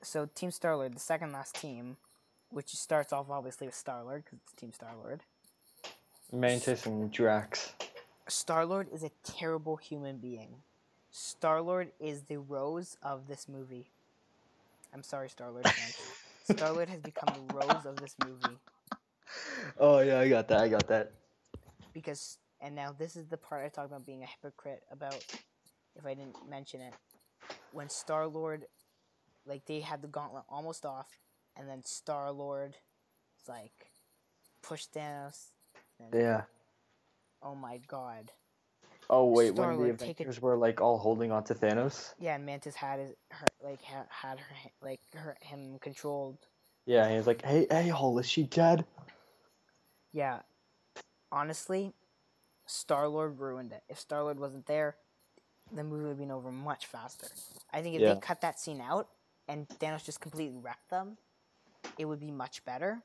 So 0.00 0.26
Team 0.26 0.50
Star 0.52 0.76
Lord, 0.76 0.94
the 0.94 1.00
second 1.00 1.32
last 1.32 1.56
team, 1.56 1.96
which 2.50 2.74
starts 2.76 3.12
off 3.12 3.28
obviously 3.30 3.66
with 3.66 3.74
Star 3.74 4.02
Lord 4.04 4.24
because 4.24 4.38
it's 4.44 4.52
Team 4.52 4.72
Star 4.72 4.94
Lord. 4.94 5.22
Mantis 6.32 6.86
and 6.86 7.10
Drax. 7.10 7.72
Star 8.28 8.66
Lord 8.66 8.88
is 8.92 9.02
a 9.02 9.10
terrible 9.24 9.76
human 9.76 10.18
being. 10.18 10.56
Star 11.10 11.62
Lord 11.62 11.92
is 12.00 12.22
the 12.22 12.38
Rose 12.38 12.96
of 13.02 13.28
this 13.28 13.48
movie. 13.48 13.90
I'm 14.92 15.02
sorry, 15.02 15.30
Star 15.30 15.50
Lord. 15.50 15.66
Star 16.50 16.72
Lord 16.72 16.88
has 16.88 17.00
become 17.00 17.34
the 17.48 17.54
Rose 17.54 17.86
of 17.86 17.96
this 17.96 18.14
movie 18.24 18.56
Oh 19.78 20.00
yeah, 20.00 20.20
I 20.20 20.28
got 20.28 20.48
that. 20.48 20.60
I 20.60 20.68
got 20.68 20.88
that. 20.88 21.12
because, 21.92 22.38
and 22.60 22.74
now 22.74 22.92
this 22.96 23.16
is 23.16 23.26
the 23.26 23.36
part 23.36 23.64
I 23.64 23.68
talk 23.68 23.86
about 23.86 24.06
being 24.06 24.22
a 24.22 24.26
hypocrite 24.26 24.82
about. 24.90 25.24
If 25.96 26.06
I 26.06 26.14
didn't 26.14 26.36
mention 26.48 26.80
it, 26.80 26.94
when 27.72 27.88
Star 27.88 28.26
Lord, 28.28 28.66
like 29.46 29.66
they 29.66 29.80
had 29.80 30.00
the 30.00 30.08
gauntlet 30.08 30.44
almost 30.48 30.86
off, 30.86 31.08
and 31.56 31.68
then 31.68 31.84
Star 31.84 32.30
Lord, 32.30 32.76
like, 33.48 33.90
pushed 34.62 34.94
Thanos. 34.94 35.48
Yeah. 36.12 36.42
Oh 37.42 37.54
my 37.54 37.78
God. 37.88 38.30
Oh 39.10 39.26
wait, 39.26 39.54
when 39.54 39.78
the 39.78 39.94
take 39.94 40.20
a- 40.20 40.22
Avengers 40.24 40.42
were 40.42 40.56
like 40.56 40.80
all 40.80 40.98
holding 40.98 41.32
on 41.32 41.44
to 41.44 41.54
Thanos. 41.54 42.12
Yeah, 42.18 42.36
Mantis 42.38 42.74
had 42.74 43.00
his, 43.00 43.14
her 43.30 43.48
like 43.64 43.82
ha- 43.82 44.06
had 44.10 44.38
her 44.38 44.56
like 44.82 45.00
her 45.14 45.36
him 45.40 45.78
controlled. 45.80 46.36
Yeah, 46.84 47.08
he 47.10 47.16
was 47.16 47.26
like, 47.26 47.42
"Hey, 47.42 47.66
hey, 47.70 47.88
hole, 47.88 48.18
is 48.18 48.28
she 48.28 48.42
dead?" 48.42 48.84
Yeah, 50.12 50.40
honestly, 51.32 51.92
Star 52.66 53.08
Lord 53.08 53.38
ruined 53.38 53.72
it. 53.72 53.82
If 53.88 53.98
Star 53.98 54.22
Lord 54.22 54.38
wasn't 54.38 54.66
there, 54.66 54.96
the 55.72 55.84
movie 55.84 56.02
would 56.02 56.08
have 56.10 56.18
been 56.18 56.30
over 56.30 56.50
much 56.50 56.86
faster. 56.86 57.28
I 57.72 57.82
think 57.82 57.94
if 57.96 58.00
Yeah. 58.02 58.14
they 58.14 58.20
cut 58.20 58.40
that 58.42 58.58
scene 58.58 58.80
out 58.80 59.08
and 59.48 59.68
Thanos 59.68 60.04
just 60.04 60.20
completely 60.20 60.58
wrecked 60.58 60.88
them, 60.90 61.16
it 61.98 62.04
would 62.06 62.20
be 62.20 62.30
much 62.30 62.64
better. 62.64 63.02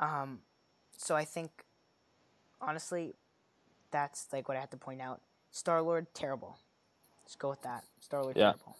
Um, 0.00 0.40
so 0.96 1.14
I 1.14 1.24
think, 1.24 1.50
honestly, 2.60 3.14
that's 3.90 4.26
like 4.32 4.48
what 4.48 4.56
I 4.56 4.60
have 4.60 4.70
to 4.70 4.76
point 4.76 5.00
out. 5.00 5.20
Star 5.50 5.80
Lord 5.82 6.06
terrible. 6.14 6.58
Just 7.24 7.38
go 7.38 7.50
with 7.50 7.62
that. 7.62 7.84
Star 8.00 8.22
Lord 8.22 8.36
Yeah. 8.36 8.52
terrible. 8.52 8.76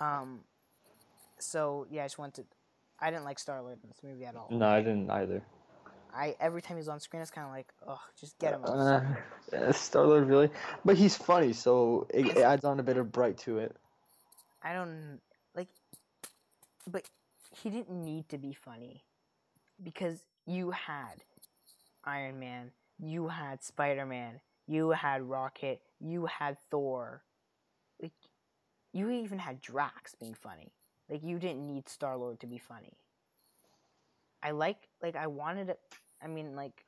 Um, 0.00 0.40
so 1.38 1.86
yeah, 1.90 2.02
I 2.02 2.06
just 2.06 2.18
wanted. 2.18 2.42
To, 2.50 2.56
I 3.00 3.10
didn't 3.10 3.24
like 3.24 3.38
Star 3.38 3.60
Lord 3.62 3.78
in 3.82 3.88
this 3.88 4.02
movie 4.02 4.24
at 4.24 4.34
all. 4.36 4.48
No, 4.50 4.66
I 4.66 4.80
didn't 4.80 5.10
either. 5.10 5.42
I 6.14 6.36
every 6.40 6.62
time 6.62 6.76
he's 6.76 6.88
on 6.88 7.00
screen, 7.00 7.22
it's 7.22 7.30
kind 7.30 7.46
of 7.46 7.52
like, 7.52 7.66
oh, 7.86 8.00
just 8.18 8.38
get 8.38 8.54
him. 8.54 8.64
Uh, 8.64 9.72
Star 9.72 10.06
Lord 10.06 10.28
really, 10.28 10.50
but 10.84 10.96
he's 10.96 11.16
funny, 11.16 11.52
so 11.52 12.06
it, 12.10 12.26
it 12.26 12.38
adds 12.38 12.64
on 12.64 12.80
a 12.80 12.82
bit 12.82 12.96
of 12.96 13.12
bright 13.12 13.38
to 13.38 13.58
it. 13.58 13.76
I 14.62 14.72
don't 14.72 15.20
like, 15.54 15.68
but 16.90 17.08
he 17.50 17.70
didn't 17.70 18.04
need 18.04 18.28
to 18.30 18.38
be 18.38 18.52
funny 18.52 19.02
because 19.82 20.20
you 20.46 20.70
had 20.70 21.22
Iron 22.04 22.38
Man, 22.38 22.70
you 22.98 23.28
had 23.28 23.62
Spider 23.62 24.06
Man, 24.06 24.40
you 24.66 24.90
had 24.90 25.22
Rocket, 25.22 25.80
you 26.00 26.26
had 26.26 26.58
Thor. 26.70 27.22
Like, 28.00 28.12
you 28.92 29.10
even 29.10 29.38
had 29.38 29.60
Drax 29.60 30.14
being 30.14 30.34
funny. 30.34 30.72
Like, 31.08 31.22
you 31.22 31.38
didn't 31.38 31.66
need 31.66 31.88
Star 31.88 32.16
Lord 32.16 32.40
to 32.40 32.46
be 32.46 32.58
funny. 32.58 32.96
I 34.42 34.50
like, 34.50 34.88
like, 35.02 35.16
I 35.16 35.26
wanted 35.26 35.70
it. 35.70 35.80
I 36.22 36.26
mean, 36.26 36.54
like, 36.54 36.84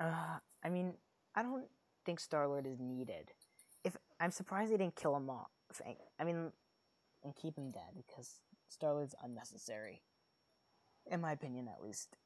uh, 0.00 0.38
I 0.62 0.68
mean, 0.68 0.92
I 1.34 1.42
don't 1.42 1.64
think 2.04 2.20
Star 2.20 2.46
Lord 2.46 2.66
is 2.66 2.78
needed. 2.78 3.32
If 3.84 3.96
I'm 4.20 4.30
surprised 4.30 4.72
they 4.72 4.76
didn't 4.76 4.96
kill 4.96 5.16
him 5.16 5.30
off. 5.30 5.48
I 6.18 6.24
mean, 6.24 6.52
and 7.24 7.34
keep 7.34 7.56
him 7.56 7.70
dead 7.70 7.92
because 7.96 8.40
Star 8.68 8.94
Lord's 8.94 9.14
unnecessary, 9.22 10.00
in 11.10 11.20
my 11.20 11.32
opinion, 11.32 11.68
at 11.68 11.82
least. 11.82 12.16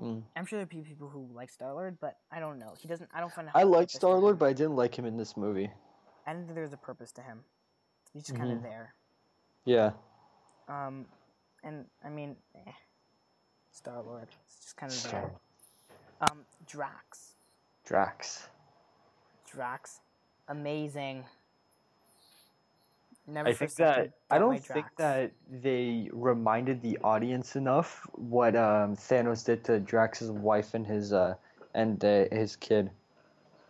Mm. 0.00 0.22
I'm 0.36 0.46
sure 0.46 0.58
there 0.58 0.64
are 0.64 0.84
people 0.84 1.08
who 1.08 1.28
like 1.34 1.50
Star 1.50 1.72
Lord, 1.72 1.98
but 2.00 2.16
I 2.30 2.40
don't 2.40 2.58
know. 2.58 2.74
He 2.78 2.88
doesn't. 2.88 3.10
I 3.14 3.20
don't 3.20 3.32
find. 3.32 3.48
I 3.54 3.62
like 3.64 3.90
Star 3.90 4.16
Lord, 4.16 4.38
but 4.38 4.46
I 4.46 4.52
didn't 4.52 4.76
like 4.76 4.98
him 4.98 5.04
in 5.04 5.16
this 5.16 5.36
movie. 5.36 5.70
I 6.26 6.32
didn't 6.32 6.46
think 6.46 6.54
there 6.54 6.64
was 6.64 6.72
a 6.72 6.78
purpose 6.78 7.12
to 7.12 7.20
him. 7.22 7.40
He's 8.12 8.24
just 8.24 8.38
kind 8.38 8.52
of 8.52 8.62
there. 8.62 8.94
Yeah. 9.64 9.92
Um, 10.68 11.06
and 11.64 11.84
I 12.04 12.08
mean, 12.08 12.36
eh, 12.54 12.72
Star 13.70 14.02
Lord. 14.02 14.28
It's 14.46 14.60
just 14.60 14.76
kind 14.76 14.92
of 14.92 15.10
there. 15.10 15.30
Um, 16.22 16.38
Drax. 16.66 17.34
Drax. 17.84 18.48
Drax, 19.50 20.00
amazing. 20.48 21.24
Never 23.26 23.50
I 23.50 23.52
think 23.52 23.74
that 23.76 24.10
I 24.30 24.38
don't 24.38 24.58
think 24.58 24.86
that 24.98 25.32
they 25.48 26.08
reminded 26.12 26.82
the 26.82 26.98
audience 27.04 27.54
enough 27.54 28.06
what 28.14 28.56
um, 28.56 28.96
Thanos 28.96 29.44
did 29.44 29.64
to 29.64 29.78
Drax's 29.78 30.30
wife 30.30 30.74
and 30.74 30.84
his 30.84 31.12
uh, 31.12 31.34
and 31.74 32.04
uh, 32.04 32.24
his 32.32 32.56
kid. 32.56 32.90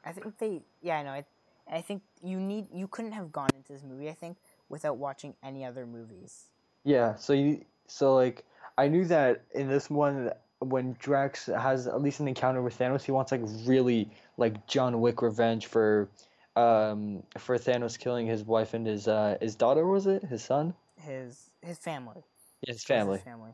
I 0.04 0.12
think 0.12 0.38
they. 0.38 0.62
Yeah, 0.80 0.98
I 0.98 1.02
know. 1.02 1.10
I, 1.10 1.24
I 1.70 1.80
think 1.82 2.02
you 2.22 2.40
need. 2.40 2.66
You 2.72 2.88
couldn't 2.88 3.12
have 3.12 3.30
gone 3.30 3.50
into 3.54 3.74
this 3.74 3.82
movie. 3.82 4.08
I 4.08 4.14
think 4.14 4.38
without 4.70 4.96
watching 4.96 5.34
any 5.42 5.64
other 5.66 5.86
movies. 5.86 6.46
Yeah, 6.84 7.14
so 7.16 7.34
you 7.34 7.64
so 7.86 8.14
like 8.14 8.44
I 8.78 8.88
knew 8.88 9.04
that 9.04 9.44
in 9.54 9.68
this 9.68 9.90
one 9.90 10.32
when 10.60 10.96
Drax 10.98 11.46
has 11.46 11.86
at 11.86 12.00
least 12.00 12.20
an 12.20 12.28
encounter 12.28 12.62
with 12.62 12.78
Thanos, 12.78 13.02
he 13.02 13.12
wants 13.12 13.32
like 13.32 13.42
really 13.64 14.10
like 14.38 14.66
John 14.66 15.00
Wick 15.00 15.20
revenge 15.22 15.66
for 15.66 16.08
um 16.56 17.22
for 17.38 17.56
Thanos 17.56 17.98
killing 17.98 18.26
his 18.26 18.44
wife 18.44 18.74
and 18.74 18.86
his 18.86 19.08
uh 19.08 19.36
his 19.40 19.54
daughter 19.56 19.86
was 19.86 20.06
it? 20.06 20.22
His 20.24 20.44
son? 20.44 20.74
His 21.00 21.50
his 21.62 21.78
family. 21.78 22.22
His 22.66 22.76
His 22.76 22.84
family. 22.84 23.18
family. 23.18 23.52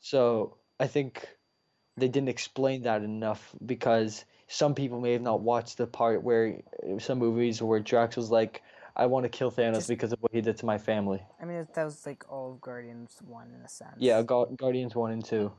So 0.00 0.56
I 0.78 0.86
think 0.86 1.28
they 1.96 2.08
didn't 2.08 2.28
explain 2.28 2.82
that 2.82 3.02
enough 3.02 3.54
because 3.66 4.24
some 4.46 4.74
people 4.74 5.00
may 5.00 5.12
have 5.12 5.22
not 5.22 5.40
watched 5.40 5.76
the 5.78 5.86
part 5.86 6.22
where 6.22 6.60
some 6.98 7.18
movies 7.18 7.60
where 7.60 7.80
Drax 7.80 8.16
was 8.16 8.30
like, 8.30 8.62
I 8.96 9.06
want 9.06 9.24
to 9.24 9.28
kill 9.28 9.50
Thanos 9.50 9.74
Just- 9.74 9.88
because 9.88 10.12
of 10.12 10.20
what 10.22 10.32
he 10.32 10.40
did 10.40 10.56
to 10.58 10.66
my 10.66 10.78
family. 10.78 11.20
I 11.42 11.44
mean, 11.44 11.66
that 11.74 11.84
was 11.84 12.06
like 12.06 12.24
all 12.30 12.52
of 12.52 12.60
Guardians 12.60 13.18
one 13.26 13.48
in 13.52 13.60
a 13.62 13.68
sense. 13.68 13.96
Yeah, 13.98 14.22
Guardians 14.22 14.94
1 14.94 15.10
and 15.10 15.24
2. 15.24 15.52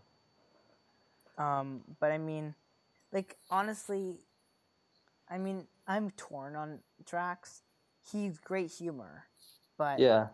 Um, 1.38 1.82
but 2.00 2.12
I 2.12 2.18
mean, 2.18 2.54
like 3.12 3.38
honestly, 3.50 4.20
I 5.30 5.38
mean, 5.38 5.68
I'm 5.90 6.12
torn 6.12 6.56
on 6.56 6.80
Drax. 7.04 7.64
He's 8.12 8.38
great 8.40 8.72
humor, 8.72 9.26
but 9.76 10.00
Yeah. 10.00 10.30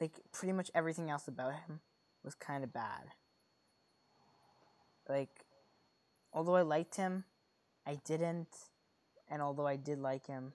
like 0.00 0.12
pretty 0.30 0.52
much 0.52 0.70
everything 0.72 1.10
else 1.10 1.26
about 1.26 1.52
him 1.54 1.80
was 2.22 2.36
kind 2.36 2.62
of 2.62 2.72
bad. 2.72 3.10
Like, 5.08 5.44
although 6.32 6.54
I 6.54 6.62
liked 6.62 6.94
him, 6.94 7.24
I 7.84 7.96
didn't, 7.96 8.68
and 9.28 9.42
although 9.42 9.66
I 9.66 9.74
did 9.76 9.98
like 9.98 10.28
him, 10.28 10.52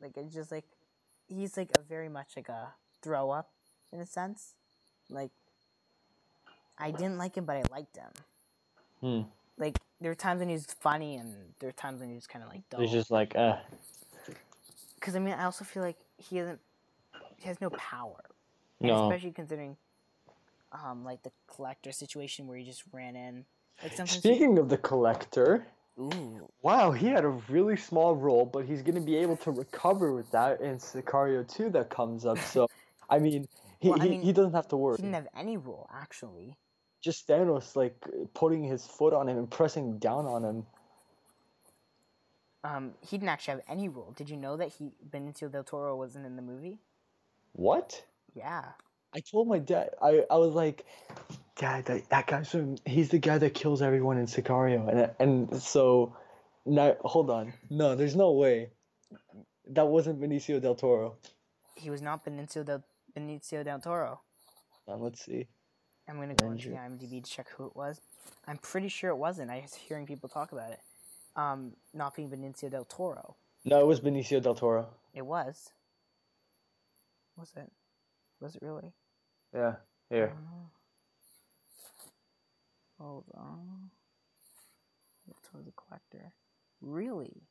like 0.00 0.16
it's 0.16 0.32
just 0.32 0.50
like 0.50 0.64
he's 1.28 1.58
like 1.58 1.76
a 1.76 1.82
very 1.82 2.08
much 2.08 2.36
like 2.36 2.48
a 2.48 2.74
throw 3.02 3.30
up 3.30 3.52
in 3.92 4.00
a 4.00 4.06
sense. 4.06 4.54
Like, 5.10 5.32
I 6.78 6.90
didn't 6.90 7.18
like 7.18 7.36
him, 7.36 7.44
but 7.44 7.56
I 7.56 7.64
liked 7.70 7.96
him. 7.96 8.12
Hmm. 9.00 9.22
Like 9.58 9.78
there 10.00 10.10
are 10.10 10.14
times 10.16 10.40
when 10.40 10.48
he's 10.48 10.66
funny, 10.80 11.16
and 11.16 11.34
there 11.58 11.68
are 11.68 11.72
times 11.72 12.00
when 12.00 12.08
he's 12.10 12.16
was 12.16 12.26
kind 12.26 12.44
of 12.44 12.50
like 12.50 12.68
dull. 12.70 12.80
It's 12.82 12.92
just 12.92 13.10
like, 13.10 13.34
uh, 13.36 13.56
Because 14.96 15.16
I 15.16 15.18
mean, 15.18 15.34
I 15.34 15.44
also 15.44 15.64
feel 15.64 15.82
like 15.82 15.96
he 16.18 16.36
hasn't, 16.38 16.60
he 17.36 17.48
has 17.48 17.60
no 17.60 17.70
power. 17.70 18.20
No. 18.78 19.08
especially 19.10 19.32
considering, 19.32 19.76
um, 20.70 21.02
like 21.04 21.22
the 21.22 21.32
collector 21.46 21.92
situation 21.92 22.46
where 22.46 22.58
he 22.58 22.64
just 22.64 22.84
ran 22.92 23.16
in. 23.16 23.46
Like 23.82 23.92
sometimes. 23.92 24.12
he- 24.22 24.34
Speaking 24.34 24.58
of 24.58 24.68
the 24.68 24.76
collector, 24.76 25.66
Ooh. 25.98 26.46
wow, 26.60 26.90
he 26.90 27.06
had 27.06 27.24
a 27.24 27.28
really 27.48 27.76
small 27.76 28.14
role, 28.14 28.44
but 28.44 28.66
he's 28.66 28.82
going 28.82 28.96
to 28.96 29.00
be 29.00 29.16
able 29.16 29.36
to 29.38 29.50
recover 29.50 30.12
with 30.12 30.30
that 30.32 30.60
in 30.60 30.76
Sicario 30.76 31.46
2 31.50 31.70
that 31.70 31.88
comes 31.88 32.26
up. 32.26 32.36
So, 32.38 32.68
I 33.10 33.18
mean, 33.18 33.48
he, 33.80 33.88
Well, 33.88 34.00
I 34.00 34.04
he, 34.04 34.10
mean, 34.10 34.20
he 34.22 34.32
doesn't 34.34 34.52
have 34.52 34.68
to 34.68 34.76
worry. 34.76 34.96
He 34.98 35.02
worry. 35.02 35.12
didn't 35.12 35.24
have 35.24 35.28
any 35.34 35.56
role, 35.56 35.88
actually. 35.94 36.56
Just 37.06 37.28
Thanos, 37.28 37.76
like, 37.76 37.94
putting 38.34 38.64
his 38.64 38.84
foot 38.84 39.14
on 39.14 39.28
him 39.28 39.38
and 39.38 39.48
pressing 39.48 39.98
down 40.00 40.26
on 40.26 40.44
him. 40.44 40.66
Um, 42.64 42.94
he 43.00 43.16
didn't 43.16 43.28
actually 43.28 43.52
have 43.52 43.62
any 43.68 43.88
role. 43.88 44.12
Did 44.16 44.28
you 44.28 44.36
know 44.36 44.56
that 44.56 44.72
he 44.76 44.90
Benicio 45.08 45.48
del 45.48 45.62
Toro 45.62 45.94
wasn't 45.96 46.26
in 46.26 46.34
the 46.34 46.42
movie? 46.42 46.80
What? 47.52 48.04
Yeah. 48.34 48.64
I 49.14 49.20
told 49.20 49.46
my 49.46 49.60
dad, 49.60 49.90
I, 50.02 50.24
I 50.28 50.36
was 50.36 50.52
like, 50.52 50.84
Dad, 51.54 51.84
that, 51.84 52.08
that 52.10 52.26
guy's 52.26 52.50
from, 52.50 52.76
he's 52.84 53.10
the 53.10 53.20
guy 53.20 53.38
that 53.38 53.54
kills 53.54 53.82
everyone 53.82 54.18
in 54.18 54.26
Sicario. 54.26 54.88
And, 54.90 55.10
and 55.20 55.62
so, 55.62 56.16
now, 56.64 56.96
hold 57.02 57.30
on. 57.30 57.52
No, 57.70 57.94
there's 57.94 58.16
no 58.16 58.32
way. 58.32 58.70
That 59.68 59.86
wasn't 59.86 60.20
Benicio 60.20 60.60
del 60.60 60.74
Toro. 60.74 61.18
He 61.76 61.88
was 61.88 62.02
not 62.02 62.24
Benicio 62.24 62.64
del 62.64 62.82
Benicio 63.16 63.64
del 63.64 63.78
Toro. 63.78 64.22
Um, 64.88 65.02
let's 65.02 65.24
see. 65.24 65.46
I'm 66.08 66.20
gonna 66.20 66.34
go 66.34 66.50
into 66.50 66.68
the 66.68 66.76
IMDb 66.76 67.22
to 67.22 67.30
check 67.30 67.48
who 67.56 67.66
it 67.66 67.76
was. 67.76 68.00
I'm 68.46 68.58
pretty 68.58 68.88
sure 68.88 69.10
it 69.10 69.16
wasn't. 69.16 69.50
I 69.50 69.60
was 69.60 69.74
hearing 69.74 70.06
people 70.06 70.28
talk 70.28 70.52
about 70.52 70.70
it. 70.70 70.80
Um, 71.34 71.72
not 71.92 72.14
being 72.14 72.30
Benicio 72.30 72.70
del 72.70 72.84
Toro. 72.84 73.36
No, 73.64 73.80
it 73.80 73.86
was 73.86 74.00
Benicio 74.00 74.40
del 74.40 74.54
Toro. 74.54 74.88
It 75.14 75.26
was. 75.26 75.70
Was 77.36 77.52
it? 77.56 77.70
Was 78.40 78.54
it 78.56 78.62
really? 78.62 78.92
Yeah, 79.54 79.74
here. 80.08 80.32
Uh, 80.32 80.68
hold 83.02 83.24
on. 83.34 83.90
Toro 85.50 85.62
the 85.64 85.72
collector. 85.72 86.32
Really? 86.80 87.42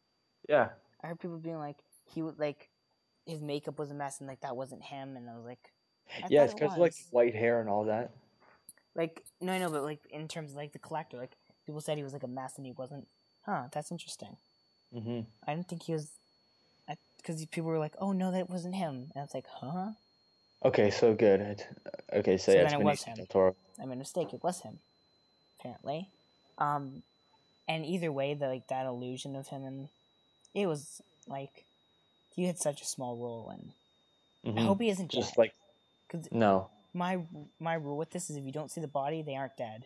Yeah. 0.47 0.69
I 1.03 1.07
heard 1.07 1.19
people 1.19 1.37
being 1.37 1.59
like, 1.59 1.77
he 2.05 2.21
would 2.21 2.39
like, 2.39 2.69
his 3.25 3.41
makeup 3.41 3.79
was 3.79 3.91
a 3.91 3.93
mess 3.93 4.19
and 4.19 4.27
like 4.27 4.41
that 4.41 4.55
wasn't 4.55 4.83
him, 4.83 5.17
and 5.17 5.29
I 5.29 5.35
was 5.35 5.45
like, 5.45 5.71
I 6.23 6.27
yeah, 6.29 6.43
it's 6.43 6.53
because 6.53 6.73
of 6.73 6.79
like 6.79 6.93
white 7.11 7.35
hair 7.35 7.59
and 7.59 7.69
all 7.69 7.85
that. 7.85 8.11
Like 8.95 9.23
no, 9.41 9.51
I 9.53 9.57
know, 9.59 9.69
but 9.69 9.83
like 9.83 9.99
in 10.09 10.27
terms 10.27 10.51
of 10.51 10.57
like 10.57 10.71
the 10.73 10.79
collector, 10.79 11.17
like 11.17 11.35
people 11.65 11.81
said 11.81 11.97
he 11.97 12.03
was 12.03 12.13
like 12.13 12.23
a 12.23 12.27
mess 12.27 12.53
and 12.57 12.65
he 12.65 12.71
wasn't. 12.71 13.07
Huh, 13.45 13.63
that's 13.71 13.91
interesting. 13.91 14.37
Mm-hmm. 14.95 15.21
I 15.45 15.53
didn't 15.53 15.67
think 15.67 15.83
he 15.83 15.91
was, 15.93 16.09
because 17.17 17.45
people 17.47 17.69
were 17.69 17.77
like, 17.79 17.95
"Oh 17.99 18.11
no, 18.13 18.31
that 18.31 18.49
wasn't 18.49 18.75
him," 18.75 19.11
and 19.13 19.17
I 19.17 19.21
was 19.21 19.33
like, 19.33 19.45
"Huh?" 19.47 19.89
Okay, 20.63 20.89
so 20.89 21.13
good. 21.13 21.41
It- 21.41 21.67
Okay, 22.13 22.37
so, 22.37 22.51
So 22.53 22.57
yeah, 22.57 22.63
then 22.63 22.73
it's 22.73 22.81
it 22.81 22.83
was 22.85 23.03
him. 23.03 23.25
Toro. 23.27 23.55
I 23.81 23.85
made 23.85 23.95
a 23.95 23.97
mistake. 23.97 24.33
It 24.33 24.41
was 24.41 24.61
him, 24.61 24.79
apparently. 25.59 26.07
Um, 26.57 27.03
and 27.67 27.85
either 27.85 28.11
way, 28.11 28.33
the 28.35 28.47
like 28.47 28.67
that 28.67 28.85
illusion 28.85 29.35
of 29.35 29.47
him 29.47 29.65
and 29.65 29.89
it 30.53 30.67
was 30.67 31.01
like 31.27 31.65
he 32.35 32.45
had 32.45 32.57
such 32.57 32.81
a 32.81 32.85
small 32.85 33.17
role, 33.17 33.49
and 33.49 33.73
I 34.57 34.61
Mhm. 34.61 34.65
hope 34.65 34.79
he 34.81 34.89
isn't 34.89 35.11
Just 35.11 35.31
dead. 35.35 35.37
like 35.39 35.55
Because 36.07 36.31
no. 36.31 36.69
My 36.95 37.19
my 37.59 37.73
rule 37.75 37.97
with 37.97 38.11
this 38.11 38.29
is 38.29 38.37
if 38.37 38.45
you 38.45 38.51
don't 38.51 38.71
see 38.71 38.81
the 38.81 38.87
body, 38.87 39.21
they 39.21 39.35
aren't 39.35 39.57
dead. 39.57 39.85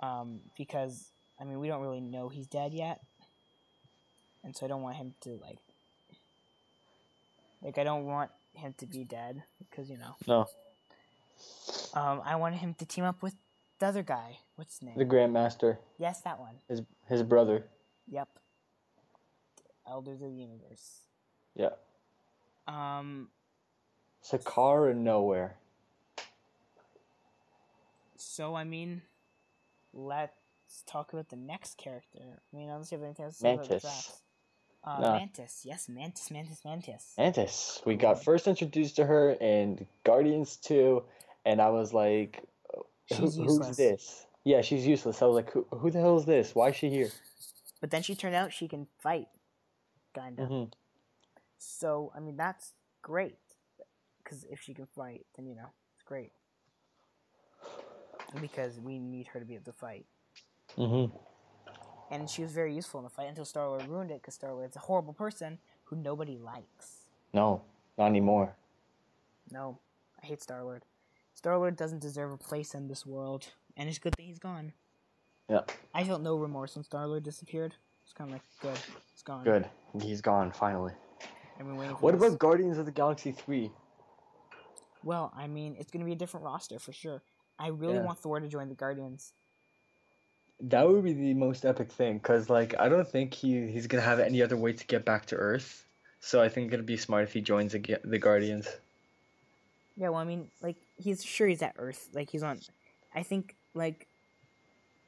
Um, 0.00 0.40
because 0.56 1.08
I 1.40 1.44
mean 1.44 1.58
we 1.58 1.66
don't 1.66 1.80
really 1.80 2.00
know 2.00 2.28
he's 2.28 2.46
dead 2.46 2.74
yet, 2.74 3.00
and 4.44 4.54
so 4.54 4.66
I 4.66 4.68
don't 4.68 4.82
want 4.82 4.96
him 4.96 5.14
to 5.22 5.30
like, 5.42 5.58
like 7.62 7.78
I 7.78 7.84
don't 7.84 8.04
want 8.04 8.30
him 8.52 8.74
to 8.78 8.86
be 8.86 9.04
dead 9.04 9.42
because 9.58 9.90
you 9.90 9.96
know. 9.96 10.14
No. 10.28 10.46
Um, 11.94 12.20
I 12.24 12.36
want 12.36 12.56
him 12.56 12.74
to 12.74 12.86
team 12.86 13.04
up 13.04 13.22
with 13.22 13.34
the 13.78 13.86
other 13.86 14.02
guy. 14.02 14.38
What's 14.56 14.78
his 14.78 14.82
name? 14.82 14.98
The 14.98 15.04
Grandmaster, 15.04 15.78
yes, 15.98 16.20
that 16.20 16.38
one. 16.38 16.56
his 16.68 16.82
his 17.08 17.22
brother. 17.22 17.64
Yep. 18.08 18.28
Elders 19.88 20.22
of 20.22 20.30
the 20.30 20.36
Universe. 20.36 21.00
Yeah. 21.54 21.70
Um, 22.66 23.28
Sakaar 24.24 24.94
nowhere. 24.94 25.56
so 28.16 28.54
I 28.54 28.64
mean, 28.64 29.02
let's 29.92 30.32
talk 30.86 31.12
about 31.12 31.28
the 31.28 31.36
next 31.36 31.76
character. 31.76 32.18
I 32.52 32.56
mean, 32.56 32.68
unless 32.70 32.90
you 32.90 32.98
have 32.98 33.04
anything 33.04 33.26
else 33.26 33.36
to 33.36 33.40
say 33.42 33.54
about 33.54 33.64
the 33.68 33.74
Mantis. 33.74 34.20
Uh, 34.82 35.00
No. 35.00 35.12
Mantis, 35.12 35.62
yes, 35.64 35.88
Mantis, 35.88 36.30
Mantis, 36.30 36.64
Mantis. 36.64 37.14
Mantis. 37.16 37.82
We 37.86 37.96
got 37.96 38.22
first 38.22 38.46
introduced 38.46 38.96
to 38.96 39.06
her 39.06 39.30
in 39.32 39.86
Guardians 40.04 40.56
2, 40.56 41.02
and 41.46 41.60
I 41.60 41.70
was 41.70 41.92
like, 41.94 42.42
Who, 43.16 43.30
who's 43.30 43.76
this? 43.76 44.26
Yeah, 44.44 44.60
she's 44.60 44.86
useless. 44.86 45.22
I 45.22 45.26
was 45.26 45.36
like, 45.36 45.50
who, 45.52 45.66
who 45.70 45.90
the 45.90 46.00
hell 46.00 46.18
is 46.18 46.26
this? 46.26 46.54
Why 46.54 46.68
is 46.68 46.76
she 46.76 46.90
here? 46.90 47.10
But 47.80 47.90
then 47.90 48.02
she 48.02 48.14
turned 48.14 48.34
out 48.34 48.52
she 48.52 48.68
can 48.68 48.86
fight, 48.98 49.28
kinda. 50.14 50.42
Mhm. 50.46 50.72
So 51.58 52.12
I 52.14 52.20
mean 52.20 52.36
that's 52.36 52.72
great, 53.00 53.36
because 54.24 54.44
if 54.50 54.60
she 54.60 54.74
can 54.74 54.86
fight, 54.86 55.26
then 55.36 55.46
you 55.46 55.54
know 55.54 55.68
it's 55.94 56.02
great. 56.04 56.32
Because 58.40 58.80
we 58.80 58.98
need 58.98 59.28
her 59.28 59.38
to 59.40 59.46
be 59.46 59.54
able 59.54 59.64
to 59.66 59.72
fight, 59.72 60.06
Mm-hmm. 60.76 61.14
and 62.10 62.28
she 62.28 62.42
was 62.42 62.50
very 62.50 62.74
useful 62.74 62.98
in 62.98 63.04
the 63.04 63.10
fight 63.10 63.28
until 63.28 63.44
Star 63.44 63.68
Lord 63.68 63.86
ruined 63.86 64.10
it. 64.10 64.20
Because 64.22 64.34
Star 64.34 64.52
Lord's 64.52 64.74
a 64.74 64.80
horrible 64.80 65.12
person 65.12 65.58
who 65.84 65.94
nobody 65.96 66.36
likes. 66.38 67.04
No, 67.32 67.62
not 67.96 68.06
anymore. 68.06 68.56
No, 69.52 69.78
I 70.22 70.26
hate 70.26 70.42
Star 70.42 70.64
Lord. 70.64 70.82
Star 71.34 71.56
Lord 71.58 71.76
doesn't 71.76 72.00
deserve 72.00 72.32
a 72.32 72.36
place 72.36 72.74
in 72.74 72.88
this 72.88 73.06
world, 73.06 73.46
and 73.76 73.88
it's 73.88 73.98
good 73.98 74.14
that 74.16 74.22
he's 74.22 74.38
gone. 74.40 74.72
Yeah. 75.48 75.60
I 75.94 76.02
felt 76.02 76.22
no 76.22 76.36
remorse 76.36 76.74
when 76.74 76.82
Star 76.84 77.06
Lord 77.06 77.22
disappeared. 77.22 77.74
It's 78.02 78.12
kind 78.12 78.30
of 78.30 78.34
like 78.34 78.42
good, 78.60 78.78
it's 79.12 79.22
gone. 79.22 79.44
Good. 79.44 79.68
He's 80.02 80.20
gone 80.20 80.50
finally. 80.50 80.92
I've 81.60 81.66
been 81.66 81.76
waiting 81.76 81.94
for 81.94 82.00
What 82.02 82.18
this. 82.18 82.26
about 82.26 82.38
Guardians 82.40 82.78
of 82.78 82.86
the 82.86 82.92
Galaxy 82.92 83.30
3? 83.30 83.70
Well, 85.04 85.32
I 85.36 85.46
mean, 85.46 85.76
it's 85.78 85.90
gonna 85.90 86.04
be 86.04 86.12
a 86.12 86.16
different 86.16 86.44
roster 86.44 86.78
for 86.78 86.92
sure. 86.92 87.22
I 87.58 87.68
really 87.68 87.94
Yeah. 87.94 88.02
want 88.02 88.18
Thor 88.18 88.40
to 88.40 88.48
join 88.48 88.68
the 88.68 88.74
Guardians. 88.74 89.32
That 90.60 90.88
would 90.88 91.04
be 91.04 91.12
the 91.12 91.34
most 91.34 91.64
epic 91.64 91.90
thing, 91.90 92.18
because, 92.18 92.48
like, 92.48 92.74
I 92.78 92.88
don't 92.88 93.06
think 93.06 93.34
he, 93.34 93.66
he's 93.70 93.86
going 93.86 94.00
to 94.02 94.08
have 94.08 94.20
any 94.20 94.40
other 94.40 94.56
way 94.56 94.72
to 94.72 94.86
get 94.86 95.04
back 95.04 95.26
to 95.26 95.36
Earth. 95.36 95.84
So 96.20 96.40
I 96.40 96.48
think 96.48 96.72
it'd 96.72 96.86
be 96.86 96.96
smart 96.96 97.24
if 97.24 97.32
he 97.32 97.40
joins 97.40 97.72
the, 97.72 97.80
Ga- 97.80 97.98
the 98.04 98.18
Guardians. 98.18 98.68
Yeah, 99.96 100.08
well, 100.08 100.20
I 100.20 100.24
mean, 100.24 100.48
like 100.62 100.76
he's 100.96 101.24
sure 101.24 101.46
he's 101.46 101.60
at 101.60 101.74
Earth. 101.76 102.08
Like 102.12 102.30
he's 102.30 102.42
on. 102.42 102.60
I 103.14 103.22
think 103.22 103.54
like 103.74 104.06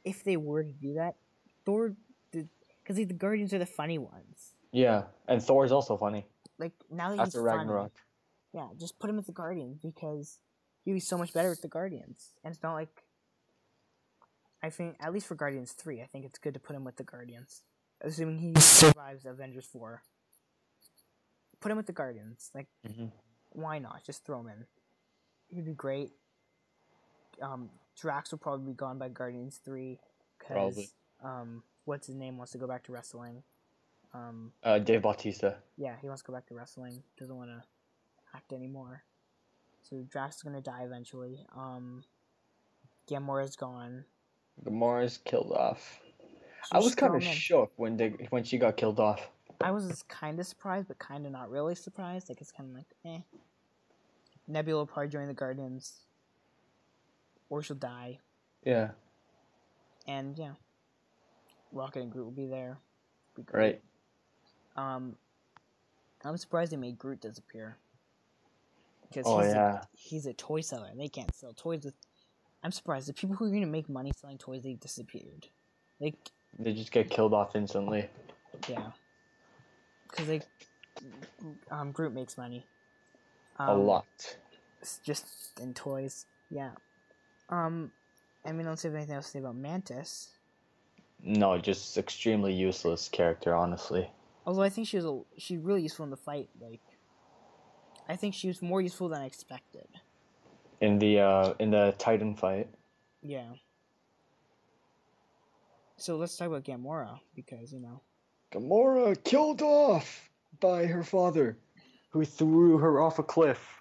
if 0.04 0.22
they 0.24 0.36
were 0.36 0.62
to 0.62 0.72
do 0.72 0.94
that, 0.94 1.14
Thor, 1.64 1.92
because 2.30 2.98
like, 2.98 3.08
the 3.08 3.14
Guardians 3.14 3.52
are 3.54 3.58
the 3.58 3.66
funny 3.66 3.98
ones. 3.98 4.52
Yeah, 4.72 5.04
and 5.26 5.42
Thor's 5.42 5.72
also 5.72 5.96
funny. 5.96 6.24
Like 6.58 6.72
now 6.90 7.10
that 7.10 7.20
After 7.20 7.38
he's 7.40 7.46
funny, 7.46 7.58
Ragnarok. 7.58 7.92
Yeah, 8.56 8.68
just 8.80 8.98
put 8.98 9.10
him 9.10 9.16
with 9.16 9.26
the 9.26 9.32
Guardians 9.32 9.78
because 9.84 10.38
he'd 10.84 10.94
be 10.94 11.00
so 11.00 11.18
much 11.18 11.32
better 11.34 11.50
with 11.50 11.60
the 11.60 11.68
Guardians. 11.68 12.30
And 12.42 12.52
it's 12.54 12.62
not 12.62 12.72
like 12.72 12.88
I 14.62 14.70
think 14.70 14.96
at 14.98 15.12
least 15.12 15.26
for 15.26 15.34
Guardians 15.34 15.72
three, 15.72 16.00
I 16.00 16.06
think 16.06 16.24
it's 16.24 16.38
good 16.38 16.54
to 16.54 16.60
put 16.60 16.74
him 16.74 16.82
with 16.82 16.96
the 16.96 17.04
Guardians, 17.04 17.62
assuming 18.00 18.38
he 18.38 18.54
survives 18.60 19.26
Avengers 19.26 19.66
four. 19.66 20.02
Put 21.60 21.70
him 21.70 21.76
with 21.76 21.86
the 21.86 21.92
Guardians. 21.92 22.50
Like, 22.54 22.66
Mhm. 22.88 23.12
why 23.50 23.78
not? 23.78 24.04
Just 24.04 24.24
throw 24.24 24.40
him 24.40 24.48
in. 24.48 24.66
He'd 25.48 25.66
be 25.66 25.74
great. 25.74 26.10
Um, 27.42 27.70
Drax 28.00 28.30
will 28.30 28.38
probably 28.38 28.72
be 28.72 28.76
gone 28.76 28.98
by 28.98 29.10
Guardians 29.10 29.58
three, 29.58 30.00
because 30.38 30.92
um, 31.22 31.62
what's 31.84 32.06
his 32.06 32.16
name 32.16 32.38
wants 32.38 32.52
to 32.52 32.58
go 32.58 32.66
back 32.66 32.84
to 32.84 32.92
wrestling. 32.92 33.42
Um, 34.14 34.52
Uh, 34.62 34.78
Dave 34.78 35.02
Bautista. 35.02 35.58
yeah, 35.76 35.96
he 36.00 36.08
wants 36.08 36.22
to 36.22 36.26
go 36.26 36.32
back 36.32 36.46
to 36.46 36.54
wrestling. 36.54 37.02
Doesn't 37.18 37.36
want 37.36 37.50
to 37.50 37.62
act 38.36 38.52
anymore. 38.52 39.02
So 39.82 40.04
Drax 40.08 40.36
is 40.36 40.42
gonna 40.42 40.60
die 40.60 40.82
eventually. 40.84 41.46
Um, 41.56 42.02
Gamora's 43.08 43.56
gone. 43.56 44.04
Gamora's 44.64 45.18
killed 45.18 45.52
off. 45.52 46.00
So 46.64 46.76
I 46.76 46.78
was 46.78 46.94
kind 46.94 47.14
of 47.14 47.22
shook 47.22 47.72
when 47.76 47.96
they 47.96 48.08
when 48.30 48.42
she 48.44 48.58
got 48.58 48.76
killed 48.76 48.98
off. 49.00 49.20
I 49.60 49.70
was 49.70 50.02
kind 50.08 50.38
of 50.38 50.46
surprised, 50.46 50.88
but 50.88 50.98
kind 50.98 51.24
of 51.24 51.32
not 51.32 51.50
really 51.50 51.74
surprised. 51.74 52.28
Like 52.28 52.40
it's 52.40 52.52
kind 52.52 52.68
of 52.68 52.76
like, 52.76 52.86
eh. 53.04 53.20
Nebula 54.48 54.80
will 54.80 54.86
probably 54.86 55.08
join 55.08 55.26
the 55.28 55.34
Guardians, 55.34 56.00
or 57.48 57.62
she'll 57.62 57.76
die, 57.76 58.18
Yeah, 58.64 58.90
and 60.06 60.38
yeah, 60.38 60.52
Rocket 61.72 62.00
and 62.02 62.12
Groot 62.12 62.24
will 62.24 62.32
be 62.32 62.46
there. 62.46 62.78
Be 63.34 63.42
great. 63.42 63.80
right. 64.76 64.94
Um, 64.94 65.16
I'm 66.24 66.36
surprised 66.36 66.70
they 66.72 66.76
made 66.76 66.98
Groot 66.98 67.20
disappear. 67.20 67.76
Because 69.08 69.24
Oh 69.26 69.40
he's 69.40 69.52
yeah. 69.52 69.74
a, 69.74 69.80
he's 69.92 70.26
a 70.26 70.32
toy 70.34 70.60
seller, 70.60 70.88
and 70.90 71.00
they 71.00 71.08
can't 71.08 71.34
sell 71.34 71.52
toys 71.52 71.84
with. 71.84 71.94
I'm 72.62 72.72
surprised 72.72 73.08
the 73.08 73.12
people 73.14 73.36
who 73.36 73.46
are 73.46 73.50
gonna 73.50 73.66
make 73.66 73.88
money 73.88 74.12
selling 74.16 74.38
toys 74.38 74.62
they 74.62 74.74
disappeared. 74.74 75.46
Like 76.00 76.16
They 76.58 76.72
just 76.74 76.90
get 76.90 77.10
killed 77.10 77.32
off 77.34 77.54
instantly. 77.54 78.08
yeah, 78.68 78.90
because 80.08 80.28
like 80.28 80.42
um 81.70 81.92
Groot 81.92 82.12
makes 82.12 82.36
money. 82.36 82.64
A 83.58 83.72
Um, 83.72 83.86
lot. 83.86 84.04
just 85.04 85.26
in 85.60 85.72
toys. 85.74 86.26
Yeah. 86.50 86.72
Um, 87.48 87.90
and 88.44 88.58
we 88.58 88.64
don't 88.64 88.80
have 88.80 88.94
anything 88.94 89.14
else 89.14 89.26
to 89.26 89.32
say 89.32 89.38
about 89.38 89.56
Mantis. 89.56 90.28
No, 91.22 91.56
just 91.58 91.96
extremely 91.96 92.52
useless 92.52 93.08
character, 93.08 93.54
honestly. 93.54 94.10
Although 94.46 94.62
I 94.62 94.68
think 94.68 94.86
she 94.86 94.96
was 94.96 95.06
a, 95.06 95.20
she 95.38 95.56
really 95.56 95.82
useful 95.82 96.04
in 96.04 96.10
the 96.10 96.16
fight. 96.16 96.48
Like, 96.60 96.80
I 98.08 98.16
think 98.16 98.34
she 98.34 98.48
was 98.48 98.62
more 98.62 98.80
useful 98.80 99.08
than 99.08 99.20
I 99.20 99.26
expected. 99.26 99.86
In 100.80 100.98
the 100.98 101.20
uh 101.20 101.54
in 101.58 101.70
the 101.70 101.94
Titan 101.98 102.34
fight. 102.36 102.68
Yeah. 103.22 103.52
So 105.96 106.16
let's 106.16 106.36
talk 106.36 106.48
about 106.48 106.64
Gamora 106.64 107.18
because 107.34 107.72
you 107.72 107.80
know 107.80 108.00
Gamora 108.52 109.22
killed 109.24 109.62
off 109.62 110.30
by 110.60 110.86
her 110.86 111.02
father, 111.02 111.56
who 112.10 112.24
threw 112.24 112.78
her 112.78 113.00
off 113.00 113.18
a 113.18 113.22
cliff. 113.22 113.80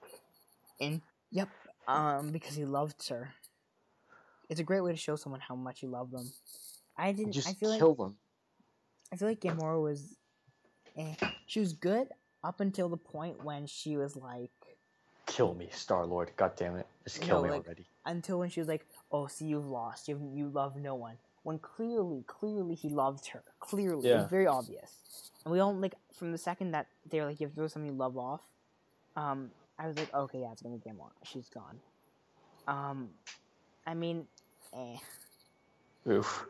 and 0.80 1.02
yep 1.32 1.50
um 1.88 2.32
because 2.32 2.56
he 2.56 2.66
loved 2.66 3.08
her. 3.10 3.34
It's 4.50 4.60
a 4.60 4.64
great 4.64 4.82
way 4.82 4.92
to 4.92 4.98
show 4.98 5.16
someone 5.16 5.42
how 5.42 5.56
much 5.56 5.82
you 5.84 5.90
love 5.90 6.12
them. 6.12 6.32
I 6.98 7.12
didn't. 7.12 7.34
Just 7.34 7.50
I 7.50 7.54
feel 7.54 7.70
like 7.70 7.80
killed 7.80 8.00
him. 8.00 8.16
I 9.12 9.18
feel 9.18 9.28
like 9.28 9.40
Gamora 9.40 9.82
was, 9.82 10.16
eh, 10.98 11.14
she 11.46 11.60
was 11.60 11.74
good 11.74 12.08
up 12.46 12.60
until 12.60 12.88
the 12.90 12.98
point 12.98 13.44
when 13.44 13.66
she 13.66 13.98
was 13.98 14.16
like, 14.16 14.52
Kill 15.26 15.56
me, 15.56 15.68
Star 15.72 16.06
Lord. 16.06 16.30
God 16.38 16.52
damn 16.56 16.76
it. 16.78 16.86
Just 17.04 17.22
No, 17.22 17.28
kill 17.28 17.44
me 17.44 17.50
like- 17.50 17.66
already. 17.66 17.88
until 18.06 18.38
when 18.40 18.50
she 18.50 18.60
was 18.60 18.70
like, 18.70 18.86
"Oh, 19.12 19.26
see, 19.26 19.46
you've 19.46 19.66
lost. 19.68 20.08
You 20.08 20.20
you 20.34 20.50
love 20.50 20.76
no 20.76 20.94
one." 20.94 21.18
When 21.42 21.58
clearly, 21.58 22.24
clearly, 22.28 22.76
he 22.76 22.90
loved 22.90 23.26
her. 23.30 23.42
Clearly, 23.60 24.08
it 24.10 24.18
was 24.18 24.30
very 24.30 24.46
obvious. 24.46 25.32
And 25.44 25.52
we 25.52 25.60
all 25.60 25.74
like 25.76 25.96
from 26.14 26.32
the 26.32 26.38
second 26.38 26.72
that 26.72 26.86
they 27.10 27.20
were 27.20 27.26
like, 27.26 27.40
"You 27.40 27.48
have 27.48 27.54
to 27.54 27.56
throw 27.56 27.68
something 27.68 27.92
you 27.92 27.98
love 27.98 28.18
off." 28.20 28.42
Um, 29.16 29.50
I 29.80 29.88
was 29.88 29.98
like, 29.98 30.14
"Okay, 30.14 30.42
yeah, 30.42 30.52
it's 30.52 30.62
gonna 30.62 30.78
be 30.78 30.88
Gamora. 30.90 31.10
She's 31.24 31.50
gone." 31.50 31.80
Um, 32.68 33.10
I 33.88 33.96
mean, 33.96 34.28
eh, 34.74 34.98
Oof. 36.08 36.46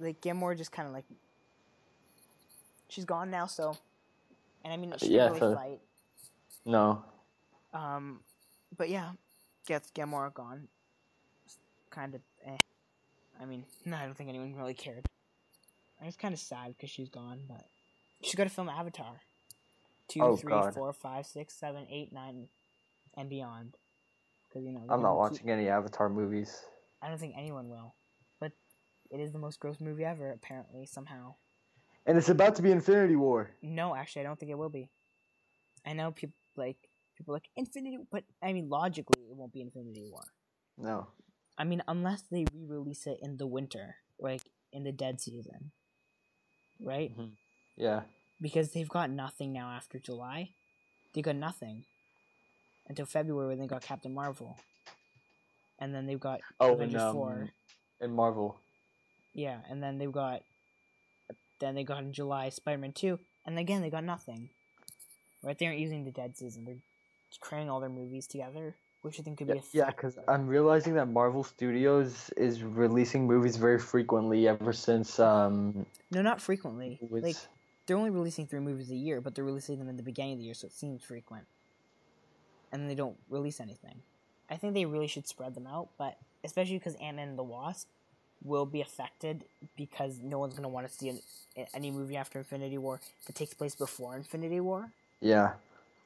like 0.00 0.20
Gamora 0.22 0.56
just 0.56 0.72
kind 0.72 0.88
of 0.88 0.94
like 0.94 1.04
she's 2.88 3.04
gone 3.04 3.30
now. 3.30 3.46
So, 3.46 3.76
and 4.64 4.72
I 4.72 4.76
mean, 4.76 4.94
she 4.98 5.08
Yeah, 5.14 5.28
really 5.28 5.40
so- 5.40 5.54
fight. 5.54 5.80
No. 6.64 7.04
Um, 7.72 8.20
but 8.76 8.88
yeah, 8.88 9.12
gets 9.66 9.90
Gamora 9.90 10.32
gone. 10.32 10.68
Kind 11.90 12.14
of, 12.14 12.20
eh. 12.46 12.56
I 13.40 13.44
mean, 13.44 13.64
no, 13.84 13.96
I 14.00 14.04
don't 14.04 14.16
think 14.16 14.28
anyone 14.28 14.54
really 14.54 14.74
cared. 14.74 15.06
I 16.00 16.06
was 16.06 16.16
kind 16.16 16.32
of 16.34 16.40
sad 16.40 16.68
because 16.76 16.90
she's 16.90 17.08
gone, 17.08 17.40
but 17.48 17.64
she's 18.22 18.34
got 18.34 18.44
to 18.44 18.50
film 18.50 18.68
Avatar. 18.68 19.20
Two, 20.08 20.20
Oh, 20.22 20.36
three, 20.36 20.54
four, 20.72 20.92
five, 20.92 21.26
six, 21.26 21.54
seven, 21.54 21.86
eight, 21.90 22.12
nine, 22.12 22.48
and 23.16 23.28
beyond. 23.28 23.76
Because 24.48 24.64
you 24.64 24.72
know, 24.72 24.82
I'm 24.88 25.02
not 25.02 25.16
watching 25.16 25.50
any 25.50 25.68
Avatar 25.68 26.08
movies. 26.08 26.62
I 27.02 27.08
don't 27.08 27.18
think 27.18 27.34
anyone 27.36 27.68
will, 27.68 27.94
but 28.40 28.52
it 29.10 29.20
is 29.20 29.32
the 29.32 29.38
most 29.38 29.60
gross 29.60 29.80
movie 29.80 30.04
ever. 30.04 30.30
Apparently, 30.32 30.86
somehow. 30.86 31.34
And 32.08 32.16
it's 32.16 32.30
about 32.30 32.54
to 32.56 32.62
be 32.62 32.72
Infinity 32.72 33.16
War. 33.16 33.50
No, 33.62 33.94
actually, 33.94 34.22
I 34.22 34.24
don't 34.24 34.40
think 34.40 34.50
it 34.50 34.56
will 34.58 34.70
be. 34.70 34.88
I 35.86 35.92
know 35.92 36.10
people 36.10 36.34
like 36.56 36.78
people 37.16 37.34
like 37.34 37.48
Infinity, 37.54 37.98
but 38.10 38.24
I 38.42 38.52
mean, 38.54 38.68
logically, 38.70 39.22
it 39.28 39.36
won't 39.36 39.52
be 39.52 39.60
Infinity 39.60 40.04
War. 40.10 40.22
No. 40.78 41.08
I 41.58 41.64
mean, 41.64 41.82
unless 41.86 42.22
they 42.30 42.46
re-release 42.54 43.06
it 43.06 43.18
in 43.20 43.36
the 43.36 43.46
winter, 43.46 43.96
like 44.18 44.40
in 44.72 44.84
the 44.84 44.92
dead 44.92 45.20
season, 45.20 45.72
right? 46.80 47.12
Yeah. 47.76 48.02
Because 48.40 48.72
they've 48.72 48.88
got 48.88 49.10
nothing 49.10 49.52
now 49.52 49.70
after 49.70 49.98
July. 49.98 50.50
They 51.14 51.20
got 51.22 51.36
nothing 51.36 51.84
until 52.86 53.06
February 53.06 53.48
when 53.48 53.58
they 53.58 53.66
got 53.66 53.82
Captain 53.82 54.14
Marvel, 54.14 54.56
and 55.78 55.94
then 55.94 56.06
they've 56.06 56.18
got 56.20 56.40
Oh, 56.58 56.72
Avengers 56.72 56.94
and, 56.94 57.02
um, 57.10 57.14
four. 57.14 57.48
and 58.00 58.14
Marvel. 58.14 58.56
Yeah, 59.34 59.58
and 59.68 59.82
then 59.82 59.98
they've 59.98 60.12
got, 60.12 60.42
then 61.60 61.74
they 61.74 61.84
got 61.84 62.02
in 62.02 62.12
July 62.12 62.48
Spider-Man 62.48 62.92
two, 62.92 63.18
and 63.46 63.58
again 63.58 63.82
they 63.82 63.90
got 63.90 64.04
nothing. 64.04 64.50
Right? 65.42 65.56
They 65.56 65.66
aren't 65.66 65.78
using 65.78 66.04
the 66.04 66.10
dead 66.10 66.36
season. 66.36 66.64
They're 66.64 66.76
cramming 67.40 67.70
all 67.70 67.80
their 67.80 67.88
movies 67.88 68.26
together, 68.26 68.74
which 69.02 69.20
I 69.20 69.22
think 69.22 69.38
could 69.38 69.48
Yeah, 69.48 69.54
be 69.54 69.58
a 69.58 69.62
yeah, 69.72 69.86
because 69.86 70.18
I'm 70.26 70.46
realizing 70.46 70.94
that 70.94 71.06
Marvel 71.06 71.44
Studios 71.44 72.30
is 72.36 72.62
releasing 72.62 73.26
movies 73.26 73.56
very 73.56 73.78
frequently 73.78 74.48
ever 74.48 74.72
since 74.72 75.18
um 75.18 75.86
No, 76.10 76.22
not 76.22 76.40
frequently. 76.40 77.00
Like 77.10 77.36
they're 77.86 77.96
only 77.96 78.10
releasing 78.10 78.46
three 78.46 78.60
movies 78.60 78.90
a 78.90 78.96
year, 78.96 79.20
but 79.20 79.34
they're 79.34 79.44
releasing 79.44 79.78
them 79.78 79.88
in 79.88 79.96
the 79.96 80.02
beginning 80.02 80.34
of 80.34 80.38
the 80.38 80.44
year, 80.44 80.54
so 80.54 80.66
it 80.66 80.72
seems 80.72 81.02
frequent. 81.02 81.46
And 82.70 82.82
then 82.82 82.88
they 82.88 82.94
don't 82.94 83.16
release 83.30 83.60
anything. 83.60 84.02
I 84.50 84.56
think 84.56 84.74
they 84.74 84.84
really 84.84 85.06
should 85.06 85.26
spread 85.26 85.54
them 85.54 85.66
out, 85.66 85.88
but 85.98 86.16
especially 86.44 86.78
because 86.78 86.94
Ant 86.96 87.16
Man 87.16 87.30
and 87.30 87.38
the 87.38 87.42
Wasp 87.42 87.88
will 88.42 88.66
be 88.66 88.80
affected 88.80 89.44
because 89.76 90.18
no 90.22 90.38
one's 90.38 90.54
gonna 90.54 90.68
want 90.68 90.86
to 90.86 90.92
see 90.92 91.08
an, 91.08 91.20
any 91.74 91.90
movie 91.90 92.16
after 92.16 92.38
Infinity 92.38 92.78
War 92.78 93.00
that 93.26 93.34
takes 93.34 93.54
place 93.54 93.74
before 93.74 94.16
Infinity 94.16 94.60
War. 94.60 94.90
Yeah, 95.20 95.52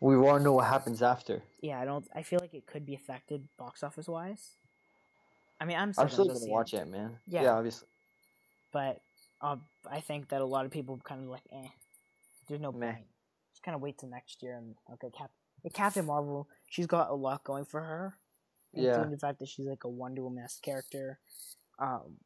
we 0.01 0.17
want 0.17 0.41
to 0.41 0.45
know 0.45 0.53
what 0.55 0.67
happens 0.67 1.03
after. 1.03 1.43
Yeah, 1.61 1.81
I 1.81 1.85
don't. 1.85 2.07
I 2.15 2.23
feel 2.23 2.39
like 2.41 2.55
it 2.55 2.67
could 2.67 2.87
be 2.87 2.95
affected 2.95 3.47
box 3.59 3.83
office 3.83 4.09
wise. 4.09 4.51
I 5.61 5.65
mean, 5.65 5.77
I'm 5.77 5.93
still 5.93 6.05
I'm 6.05 6.11
still 6.11 6.27
gonna, 6.27 6.41
gonna 6.41 6.51
watch 6.51 6.75
it. 6.75 6.79
it, 6.79 6.89
man. 6.89 7.19
Yeah, 7.27 7.43
yeah 7.43 7.53
obviously. 7.53 7.87
But 8.73 9.01
um, 9.41 9.63
I 9.91 10.01
think 10.01 10.29
that 10.31 10.41
a 10.41 10.45
lot 10.45 10.65
of 10.65 10.71
people 10.71 10.99
kind 11.05 11.23
of 11.23 11.29
like, 11.29 11.43
eh, 11.53 11.69
there's 12.49 12.61
no 12.61 12.73
Meh. 12.73 12.93
point. 12.93 13.05
Just 13.53 13.63
kind 13.63 13.75
of 13.75 13.83
wait 13.83 13.99
till 13.99 14.09
next 14.09 14.43
year 14.43 14.57
and 14.57 14.75
okay, 14.95 15.11
Cap. 15.17 15.31
Captain 15.73 16.07
Marvel, 16.07 16.49
she's 16.69 16.87
got 16.87 17.11
a 17.11 17.15
lot 17.15 17.45
going 17.45 17.65
for 17.65 17.81
her. 17.81 18.15
Yeah. 18.75 19.05
The 19.05 19.19
fact 19.19 19.39
that 19.39 19.49
she's 19.49 19.67
like 19.67 19.85
a 19.85 19.89
Wonder 19.89 20.23
Woman 20.23 20.47
character, 20.63 21.19
um, 21.83 22.17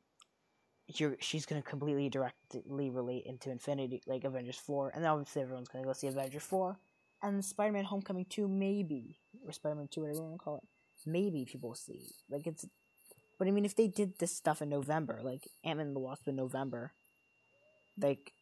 you're, 0.89 1.17
she's 1.19 1.47
gonna 1.47 1.63
completely 1.63 2.09
directly 2.09 2.91
relate 2.91 3.25
into 3.25 3.51
Infinity, 3.51 4.03
like 4.07 4.25
Avengers 4.25 4.59
four, 4.59 4.93
and 4.95 5.03
then 5.03 5.11
obviously 5.11 5.43
everyone's 5.43 5.69
gonna 5.69 5.85
go 5.85 5.93
see 5.95 6.07
Avengers 6.07 6.43
four, 6.43 6.79
and 7.23 7.45
Spider 7.45 7.73
Man 7.73 7.85
Homecoming 7.85 8.27
two 8.29 8.47
maybe, 8.47 9.19
or 9.45 9.53
Spider 9.53 9.75
Man 9.75 9.89
two, 9.89 10.03
whatever 10.03 10.19
you 10.19 10.25
want 10.25 10.35
to 10.35 10.45
call 10.45 10.57
it, 10.57 10.63
maybe 11.07 11.45
people 11.45 11.75
see. 11.75 12.03
Like 12.29 12.47
it's, 12.47 12.67
but 13.39 13.49
I 13.49 13.51
mean, 13.51 13.65
if 13.65 13.75
they 13.75 13.89
did 13.89 14.19
this 14.19 14.37
stuff 14.37 14.61
in 14.63 14.69
November, 14.69 15.21
like 15.23 15.49
Ant 15.65 15.79
Man 15.79 15.95
the 15.95 16.01
Wasp 16.01 16.29
in 16.29 16.37
November, 16.37 16.93
like 17.99 18.33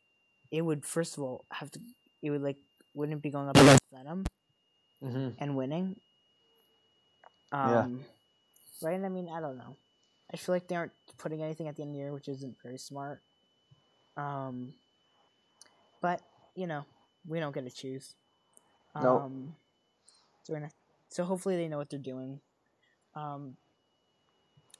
it 0.51 0.63
would 0.63 0.85
first 0.85 1.17
of 1.17 1.23
all 1.23 1.45
have 1.53 1.71
to 1.71 1.81
it 2.23 2.31
would 2.31 2.43
like 2.43 2.59
wouldn't 2.93 3.23
be 3.23 3.31
going 3.31 3.49
up 3.49 3.57
against 3.57 3.83
Venom 3.93 4.25
mm-hmm. 5.03 5.29
and 5.39 5.57
winning. 5.57 5.97
Um, 7.53 7.71
yeah. 8.83 8.89
Right? 8.89 9.03
I 9.03 9.09
mean, 9.09 9.29
I 9.33 9.41
don't 9.41 9.57
know. 9.57 9.77
I 10.35 10.37
feel 10.37 10.53
like 10.53 10.67
they 10.67 10.75
aren't 10.75 10.91
putting 11.17 11.43
anything 11.43 11.69
at 11.69 11.77
the 11.77 11.83
end 11.83 11.91
of 11.91 11.95
the 11.95 12.01
year, 12.01 12.13
which 12.13 12.27
isn't 12.27 12.57
very 12.61 12.77
smart. 12.77 13.23
Um, 14.17 14.75
but 16.03 16.23
you 16.57 16.67
know, 16.67 16.85
we 17.25 17.39
don't 17.39 17.55
get 17.55 17.65
to 17.65 17.71
choose. 17.71 18.17
Um, 18.97 19.05
nope. 19.05 19.31
so, 20.43 20.55
gonna, 20.55 20.71
so 21.09 21.23
hopefully 21.23 21.57
they 21.57 21.69
know 21.69 21.79
what 21.79 21.89
they're 21.89 22.01
doing. 22.01 22.41
Um, 23.15 23.57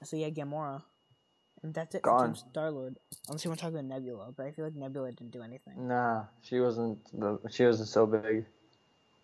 so 0.03 0.17
yeah, 0.17 0.29
Gamora. 0.29 0.83
And 1.63 1.73
that's 1.73 1.95
it 1.95 2.01
Gone. 2.01 2.35
Star 2.35 2.69
Lord. 2.69 2.97
Unless 3.29 3.45
you 3.45 3.49
want 3.49 3.59
to 3.59 3.63
talk 3.63 3.71
about 3.71 3.85
Nebula, 3.85 4.33
but 4.35 4.45
I 4.45 4.51
feel 4.51 4.65
like 4.65 4.75
Nebula 4.75 5.13
didn't 5.13 5.31
do 5.31 5.41
anything. 5.41 5.87
Nah, 5.87 6.23
she 6.41 6.59
wasn't. 6.59 6.99
The, 7.13 7.39
she 7.49 7.63
wasn't 7.63 7.87
so 7.87 8.05
big. 8.05 8.45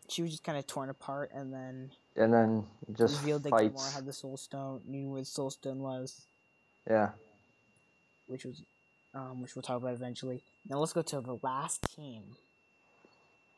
She 0.07 0.21
was 0.21 0.32
just 0.32 0.45
kind 0.45 0.57
of 0.57 0.65
torn 0.65 0.89
apart, 0.89 1.32
and 1.34 1.53
then. 1.53 1.91
And 2.16 2.34
then 2.34 2.66
just 2.93 3.22
revealed 3.22 3.43
fights. 3.49 3.74
that 3.74 3.80
Gamora 3.80 3.95
had 3.95 4.05
the 4.05 4.14
Soul 4.14 4.38
Stone. 4.38 4.82
Knew 4.86 5.09
where 5.09 5.22
the 5.22 5.26
Soul 5.26 5.49
Stone 5.49 5.80
was. 5.80 6.22
Yeah. 6.89 7.09
Which 8.28 8.45
was, 8.45 8.62
um, 9.14 9.41
which 9.41 9.55
we'll 9.55 9.64
talk 9.64 9.78
about 9.78 9.93
eventually. 9.93 10.41
Now 10.70 10.80
let's 10.80 10.93
go 10.93 11.01
to 11.01 11.22
the 11.22 11.39
last 11.41 11.84
team, 11.95 12.24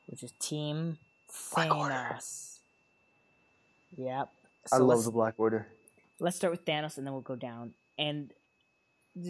which 0.08 0.24
is 0.24 0.34
Team 0.40 0.98
Thanos. 1.32 2.60
Yep. 3.98 4.30
So 4.68 4.76
I 4.76 4.80
love 4.80 5.04
the 5.04 5.12
Black 5.12 5.36
Order. 5.38 5.68
Let's 6.20 6.38
start 6.38 6.52
with 6.52 6.64
Thanos, 6.64 6.98
and 6.98 7.06
then 7.06 7.14
we'll 7.14 7.22
go 7.22 7.36
down. 7.36 7.74
And 7.98 8.32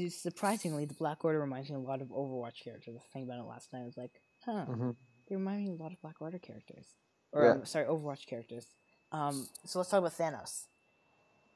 surprisingly, 0.10 0.86
the 0.86 0.94
Black 0.94 1.24
Order 1.26 1.40
reminds 1.40 1.70
me 1.70 1.76
a 1.76 1.80
lot 1.80 2.02
of 2.02 2.10
Overwatch 2.10 2.64
characters. 2.64 2.96
I 2.96 2.98
was 2.98 3.04
thinking 3.12 3.30
about 3.30 3.42
it 3.42 3.48
last 3.48 3.74
night. 3.74 3.82
I 3.82 3.86
was 3.86 3.98
like, 3.98 4.22
huh, 4.46 4.66
mm-hmm. 4.70 4.92
they 5.28 5.36
remind 5.36 5.64
me 5.64 5.70
a 5.70 5.74
lot 5.74 5.92
of 5.92 6.02
Black 6.02 6.22
Order 6.22 6.40
characters. 6.40 6.86
Or, 7.32 7.46
yeah. 7.46 7.52
um, 7.54 7.66
sorry, 7.66 7.86
Overwatch 7.86 8.28
characters. 8.28 8.68
Um, 9.14 9.48
so 9.64 9.80
let's 9.80 9.92
talk 9.92 10.00
about 10.00 10.18
Thanos. 10.18 10.64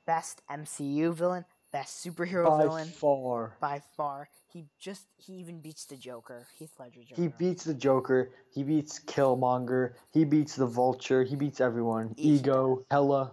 Best 0.06 0.42
MCU 0.50 1.14
villain, 1.14 1.44
best 1.72 2.06
superhero 2.06 2.48
by 2.48 2.64
villain. 2.64 2.88
By 2.88 2.94
far. 2.94 3.58
By 3.60 3.82
far. 3.98 4.30
He 4.54 4.66
just, 4.80 5.08
he 5.18 5.34
even 5.34 5.60
beats 5.60 5.86
the 5.86 5.98
Joker. 5.98 6.48
Heath 6.58 6.72
Ledger 6.80 7.02
Joker. 7.02 7.22
He 7.22 7.28
beats 7.28 7.64
the 7.66 7.74
Joker. 7.74 8.30
He 8.54 8.64
beats 8.64 9.00
Killmonger. 9.00 9.94
He 10.14 10.24
beats 10.24 10.56
the 10.56 10.66
Vulture. 10.66 11.24
He 11.24 11.36
beats 11.36 11.60
everyone. 11.60 12.14
Ego, 12.16 12.86
Hela. 12.90 13.32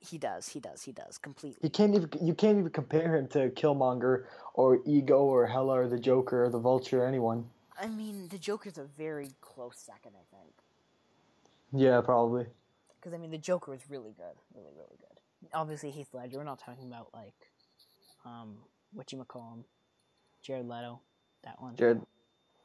He 0.00 0.18
does. 0.18 0.48
He 0.48 0.60
does. 0.60 0.82
He 0.82 0.92
does 0.92 1.16
completely. 1.16 1.60
You 1.62 1.70
can't 1.70 1.94
even 1.94 2.10
you 2.20 2.34
can't 2.34 2.58
even 2.58 2.70
compare 2.70 3.16
him 3.16 3.28
to 3.28 3.50
Killmonger 3.50 4.24
or 4.54 4.80
Ego 4.84 5.20
or 5.22 5.46
Hela 5.46 5.78
or 5.80 5.88
the 5.88 5.98
Joker 5.98 6.44
or 6.44 6.50
the 6.50 6.58
Vulture 6.58 7.04
or 7.04 7.06
anyone. 7.06 7.44
I 7.80 7.86
mean, 7.86 8.28
the 8.28 8.38
Joker's 8.38 8.78
a 8.78 8.84
very 8.84 9.30
close 9.40 9.78
second, 9.78 10.12
I 10.16 10.36
think. 10.36 10.52
Yeah, 11.72 12.00
probably. 12.00 12.46
Because 13.02 13.14
I 13.14 13.18
mean, 13.18 13.32
the 13.32 13.38
Joker 13.38 13.74
is 13.74 13.80
really 13.90 14.14
good, 14.16 14.36
really, 14.54 14.70
really 14.76 14.96
good. 14.96 15.50
Obviously, 15.52 15.90
Heath 15.90 16.10
Ledger. 16.12 16.38
We're 16.38 16.44
not 16.44 16.60
talking 16.60 16.86
about 16.86 17.08
like, 17.12 17.34
um, 18.24 18.58
what 18.92 19.10
you 19.10 19.22
call 19.24 19.54
him, 19.54 19.64
Jared 20.40 20.68
Leto, 20.68 21.00
that 21.42 21.60
one. 21.60 21.74
Jared, 21.74 22.00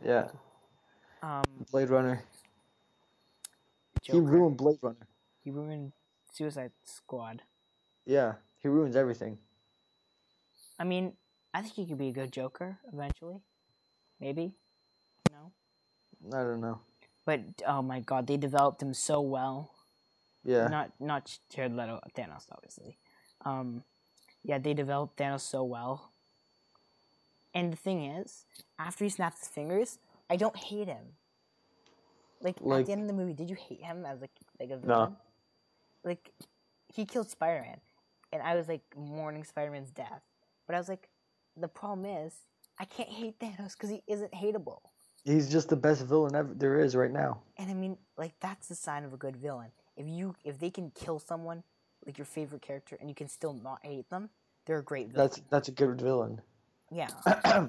yeah. 0.05 0.27
Um, 1.23 1.43
Blade 1.71 1.89
Runner. 1.89 2.23
Joker. 4.03 4.19
He 4.19 4.19
ruined 4.19 4.57
Blade 4.57 4.77
Runner. 4.83 5.07
He 5.43 5.49
ruined 5.49 5.93
Suicide 6.31 6.71
Squad. 6.83 7.41
Yeah, 8.05 8.33
he 8.59 8.67
ruins 8.67 8.95
everything. 8.95 9.39
I 10.77 10.83
mean, 10.83 11.13
I 11.51 11.61
think 11.61 11.73
he 11.73 11.87
could 11.87 11.97
be 11.97 12.09
a 12.09 12.13
good 12.13 12.31
Joker 12.31 12.77
eventually. 12.93 13.41
Maybe. 14.21 14.53
No. 15.31 15.51
I 16.37 16.43
don't 16.43 16.61
know. 16.61 16.81
But 17.25 17.41
oh 17.67 17.81
my 17.81 18.01
god, 18.01 18.27
they 18.27 18.37
developed 18.37 18.83
him 18.83 18.93
so 18.93 19.19
well. 19.19 19.71
Yeah. 20.47 20.67
Not 20.67 20.91
not 20.99 21.37
Jared 21.53 21.75
Leto, 21.75 21.99
Thanos, 22.17 22.45
obviously. 22.51 22.97
Um, 23.45 23.83
yeah, 24.43 24.57
they 24.57 24.73
developed 24.73 25.17
Thanos 25.17 25.41
so 25.41 25.63
well. 25.63 26.11
And 27.53 27.71
the 27.71 27.77
thing 27.77 28.03
is, 28.03 28.45
after 28.79 29.03
he 29.03 29.09
snaps 29.09 29.39
his 29.39 29.49
fingers, 29.49 29.99
I 30.29 30.35
don't 30.35 30.55
hate 30.55 30.87
him. 30.87 31.17
Like, 32.41 32.55
like 32.61 32.81
at 32.81 32.85
the 32.85 32.91
end 32.93 33.01
of 33.01 33.07
the 33.07 33.13
movie, 33.13 33.33
did 33.33 33.49
you 33.49 33.55
hate 33.55 33.81
him 33.81 34.05
as 34.05 34.21
like 34.21 34.31
like 34.59 34.69
a 34.71 34.77
villain? 34.77 35.11
No 35.11 35.17
like 36.07 36.31
he 36.87 37.05
killed 37.05 37.29
Spider 37.29 37.61
Man, 37.61 37.79
and 38.31 38.41
I 38.41 38.55
was 38.55 38.67
like 38.67 38.81
mourning 38.95 39.43
Spider 39.43 39.71
Man's 39.71 39.91
death. 39.91 40.23
But 40.65 40.75
I 40.75 40.79
was 40.79 40.89
like, 40.89 41.09
the 41.55 41.67
problem 41.67 42.05
is 42.05 42.33
I 42.79 42.85
can't 42.85 43.09
hate 43.09 43.39
Thanos 43.39 43.73
because 43.73 43.89
he 43.89 44.01
isn't 44.07 44.31
hateable. 44.31 44.79
He's 45.23 45.51
just 45.51 45.69
the 45.69 45.75
best 45.75 46.05
villain 46.05 46.35
ever 46.35 46.53
there 46.53 46.79
is 46.79 46.95
right 46.95 47.11
now. 47.11 47.41
And 47.57 47.69
I 47.69 47.73
mean, 47.73 47.97
like 48.17 48.33
that's 48.39 48.67
the 48.67 48.75
sign 48.75 49.03
of 49.03 49.13
a 49.13 49.17
good 49.17 49.35
villain. 49.35 49.71
If 49.97 50.07
you 50.07 50.35
if 50.43 50.59
they 50.59 50.69
can 50.69 50.91
kill 50.91 51.19
someone 51.19 51.63
like 52.05 52.17
your 52.17 52.25
favorite 52.25 52.61
character 52.61 52.97
and 52.99 53.09
you 53.09 53.15
can 53.15 53.27
still 53.27 53.53
not 53.53 53.79
hate 53.83 54.09
them, 54.09 54.29
they're 54.65 54.79
a 54.79 54.83
great 54.83 55.09
villain. 55.09 55.27
That's 55.27 55.41
that's 55.49 55.67
a 55.67 55.71
good 55.71 55.99
villain. 55.99 56.41
Yeah. 56.91 57.09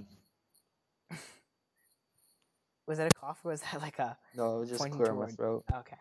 was 2.86 2.98
that 2.98 3.10
a 3.10 3.14
cough 3.14 3.40
or 3.44 3.50
was 3.50 3.62
that 3.62 3.80
like 3.80 3.98
a? 3.98 4.16
No, 4.36 4.56
it 4.56 4.60
was 4.60 4.68
just 4.70 4.90
clear 4.90 5.12
my 5.14 5.26
throat. 5.26 5.64
Okay. 5.72 5.96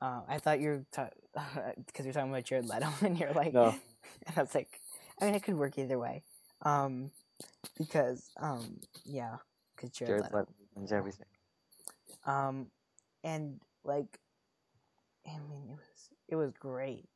Uh, 0.00 0.20
I 0.28 0.38
thought 0.38 0.60
you 0.60 0.68
were 0.68 0.84
because 0.90 1.10
ta- 1.32 2.02
you're 2.04 2.12
talking 2.12 2.30
about 2.30 2.44
Jared 2.44 2.66
Leto, 2.66 2.88
and 3.02 3.18
you're 3.18 3.32
like, 3.32 3.54
no. 3.54 3.68
and 4.26 4.36
I 4.36 4.40
was 4.40 4.54
like, 4.54 4.80
I 5.20 5.24
mean, 5.26 5.34
it 5.34 5.42
could 5.42 5.56
work 5.56 5.78
either 5.78 5.98
way, 5.98 6.22
um, 6.62 7.10
because 7.78 8.30
um, 8.38 8.80
yeah, 9.04 9.36
because 9.74 9.90
Jared, 9.90 10.10
Jared 10.10 10.34
Leto 10.34 10.46
wins 10.74 10.92
everything. 10.92 11.26
Um, 12.26 12.66
and 13.22 13.60
like, 13.84 14.18
I 15.26 15.38
mean, 15.48 15.68
it 15.70 15.76
was 15.76 16.10
it 16.28 16.36
was 16.36 16.52
great. 16.58 17.08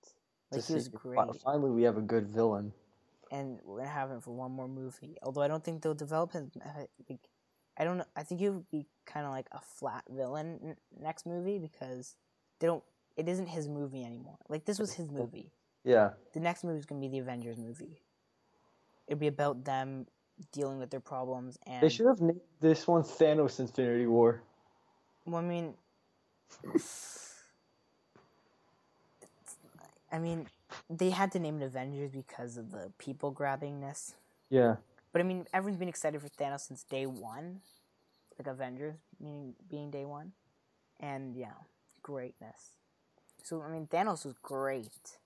Like 0.51 0.65
he 0.65 0.75
was 0.75 0.89
great. 0.89 1.21
Finally, 1.45 1.71
we 1.71 1.83
have 1.83 1.97
a 1.97 2.03
good 2.03 2.29
villain. 2.29 2.73
And 3.31 3.59
we're 3.65 3.79
gonna 3.79 3.91
have 3.91 4.11
him 4.11 4.21
for 4.21 4.35
one 4.35 4.53
more 4.53 4.69
movie. 4.69 5.19
Although 5.23 5.43
I 5.43 5.49
don't 5.49 5.63
think 5.63 5.83
they'll 5.83 5.95
develop 5.95 6.33
him. 6.33 6.51
Uh, 6.65 6.85
like, 7.09 7.21
I 7.77 7.85
don't 7.85 7.99
know. 7.99 8.07
I 8.17 8.23
think 8.23 8.41
he 8.41 8.49
would 8.49 8.71
be 8.71 8.87
kind 9.05 9.27
of 9.27 9.33
like 9.33 9.47
a 9.53 9.61
flat 9.61 10.05
villain 10.09 10.59
n- 10.63 10.77
next 10.99 11.27
movie 11.27 11.59
because 11.59 12.17
they 12.59 12.67
don't. 12.67 12.83
It 13.17 13.29
isn't 13.29 13.49
his 13.49 13.69
movie 13.69 14.05
anymore. 14.05 14.39
Like 14.49 14.65
this 14.65 14.79
was 14.79 14.95
his 14.95 15.11
movie. 15.11 15.53
Yeah. 15.85 16.11
The 16.33 16.41
next 16.41 16.65
movie 16.65 16.79
is 16.79 16.87
gonna 16.87 17.01
be 17.01 17.09
the 17.09 17.19
Avengers 17.19 17.59
movie. 17.59 18.01
It'd 19.07 19.19
be 19.19 19.27
about 19.27 19.65
them 19.65 20.07
dealing 20.53 20.79
with 20.79 20.91
their 20.91 21.01
problems 21.01 21.59
and. 21.67 21.83
They 21.83 21.89
should 21.91 22.07
have 22.07 22.21
named 22.21 22.41
this 22.61 22.87
one 22.87 23.03
Thanos 23.03 23.61
Infinity 23.61 24.07
War. 24.07 24.43
Well, 25.27 25.43
I 25.43 25.45
mean. 25.45 25.75
I 30.11 30.19
mean, 30.19 30.47
they 30.89 31.11
had 31.11 31.33
to 31.33 31.39
name 31.39 31.61
it 31.61 31.65
Avengers 31.65 32.11
because 32.11 32.57
of 32.57 32.71
the 32.71 32.93
people 32.99 33.33
grabbingness. 33.33 34.15
Yeah. 34.51 34.77
But 35.13 35.21
I 35.21 35.25
mean, 35.25 35.47
everyone's 35.53 35.79
been 35.79 35.89
excited 35.89 36.21
for 36.21 36.29
Thanos 36.29 36.61
since 36.61 36.83
day 36.83 37.07
one, 37.07 37.61
like 38.39 38.47
Avengers 38.47 38.97
meaning 39.21 39.55
being 39.69 39.91
day 39.91 40.05
one, 40.05 40.33
and 41.01 41.37
yeah 41.37 41.53
greatness. 42.09 42.73
So, 43.43 43.63
I 43.63 43.71
mean, 43.71 43.87
Thanos 43.87 44.25
was 44.25 44.35
great. 44.43 45.19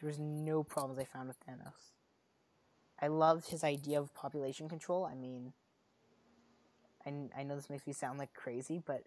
There 0.00 0.08
was 0.08 0.18
no 0.18 0.64
problems 0.64 0.98
I 0.98 1.04
found 1.04 1.28
with 1.28 1.38
Thanos. 1.40 1.92
I 3.00 3.06
loved 3.06 3.48
his 3.50 3.62
idea 3.62 4.00
of 4.00 4.12
population 4.12 4.68
control. 4.68 5.04
I 5.04 5.14
mean, 5.14 5.52
I, 7.06 7.40
I 7.40 7.42
know 7.44 7.54
this 7.54 7.70
makes 7.70 7.86
me 7.86 7.92
sound 7.92 8.18
like 8.18 8.34
crazy, 8.34 8.82
but 8.84 9.04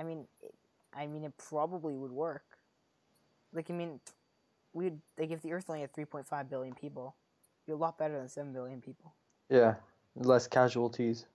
I 0.00 0.04
mean, 0.04 0.26
it, 0.42 0.54
I 0.94 1.06
mean, 1.06 1.22
it 1.22 1.34
probably 1.36 1.96
would 1.96 2.12
work. 2.12 2.55
Like, 3.52 3.70
I 3.70 3.74
mean, 3.74 4.00
we'd 4.72 4.98
like 5.18 5.30
if 5.30 5.42
the 5.42 5.52
Earth 5.52 5.66
only 5.68 5.80
had 5.80 5.92
3.5 5.92 6.48
billion 6.48 6.74
people, 6.74 7.16
be 7.66 7.72
a 7.72 7.76
lot 7.76 7.98
better 7.98 8.18
than 8.18 8.28
seven 8.28 8.52
billion 8.52 8.80
people. 8.80 9.14
Yeah, 9.48 9.74
less 10.14 10.46
casualties. 10.46 11.26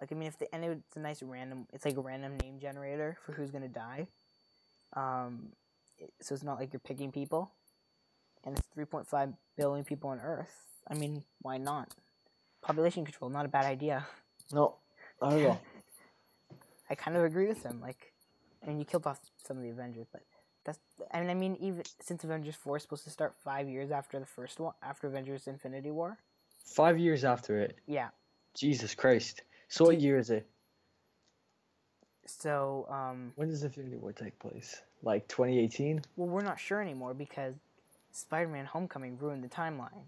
Like 0.00 0.12
I 0.12 0.14
mean, 0.14 0.28
if 0.28 0.38
the 0.38 0.52
and 0.54 0.64
it's 0.64 0.96
a 0.96 1.00
nice 1.00 1.22
random, 1.22 1.66
it's 1.72 1.84
like 1.84 1.96
a 1.96 2.00
random 2.00 2.36
name 2.38 2.58
generator 2.58 3.16
for 3.24 3.32
who's 3.32 3.50
gonna 3.50 3.68
die. 3.68 4.08
Um, 4.94 5.50
it, 5.98 6.12
so 6.20 6.34
it's 6.34 6.42
not 6.42 6.58
like 6.58 6.72
you're 6.72 6.80
picking 6.80 7.12
people, 7.12 7.52
and 8.44 8.56
it's 8.56 8.66
3.5 8.76 9.34
billion 9.56 9.84
people 9.84 10.10
on 10.10 10.20
Earth. 10.20 10.64
I 10.88 10.94
mean, 10.94 11.22
why 11.40 11.58
not? 11.58 11.94
Population 12.62 13.04
control, 13.04 13.30
not 13.30 13.46
a 13.46 13.48
bad 13.48 13.64
idea. 13.64 14.06
No, 14.52 14.76
not 15.20 15.32
at 15.34 15.46
all. 15.46 15.60
I 16.90 16.94
kind 16.94 17.16
of 17.16 17.24
agree 17.24 17.46
with 17.46 17.62
him. 17.62 17.80
Like, 17.80 18.12
I 18.62 18.66
mean, 18.66 18.78
you 18.78 18.84
killed 18.84 19.06
off 19.06 19.20
some 19.46 19.56
of 19.56 19.62
the 19.62 19.70
Avengers, 19.70 20.06
but 20.12 20.22
that's. 20.64 20.78
I 21.12 21.20
mean, 21.20 21.30
I 21.30 21.34
mean, 21.34 21.56
even 21.60 21.82
since 22.00 22.24
Avengers 22.24 22.54
Four 22.54 22.76
is 22.76 22.82
supposed 22.82 23.04
to 23.04 23.10
start 23.10 23.34
five 23.44 23.68
years 23.68 23.90
after 23.90 24.18
the 24.18 24.26
first 24.26 24.60
one, 24.60 24.74
after 24.82 25.06
Avengers 25.06 25.46
Infinity 25.46 25.90
War. 25.90 26.18
Five 26.64 26.98
years 26.98 27.24
after 27.24 27.60
it. 27.60 27.78
Yeah. 27.86 28.08
Jesus 28.54 28.94
Christ. 28.94 29.42
So 29.68 29.86
what 29.86 30.00
year 30.00 30.18
is 30.18 30.30
it? 30.30 30.46
So, 32.26 32.86
um. 32.90 33.32
When 33.36 33.48
does 33.48 33.62
Infinity 33.62 33.96
War 33.96 34.12
take 34.12 34.38
place? 34.38 34.80
Like 35.02 35.26
2018? 35.28 36.02
Well, 36.16 36.28
we're 36.28 36.42
not 36.42 36.60
sure 36.60 36.80
anymore 36.80 37.14
because 37.14 37.54
Spider-Man: 38.12 38.66
Homecoming 38.66 39.18
ruined 39.18 39.42
the 39.42 39.48
timeline. 39.48 40.04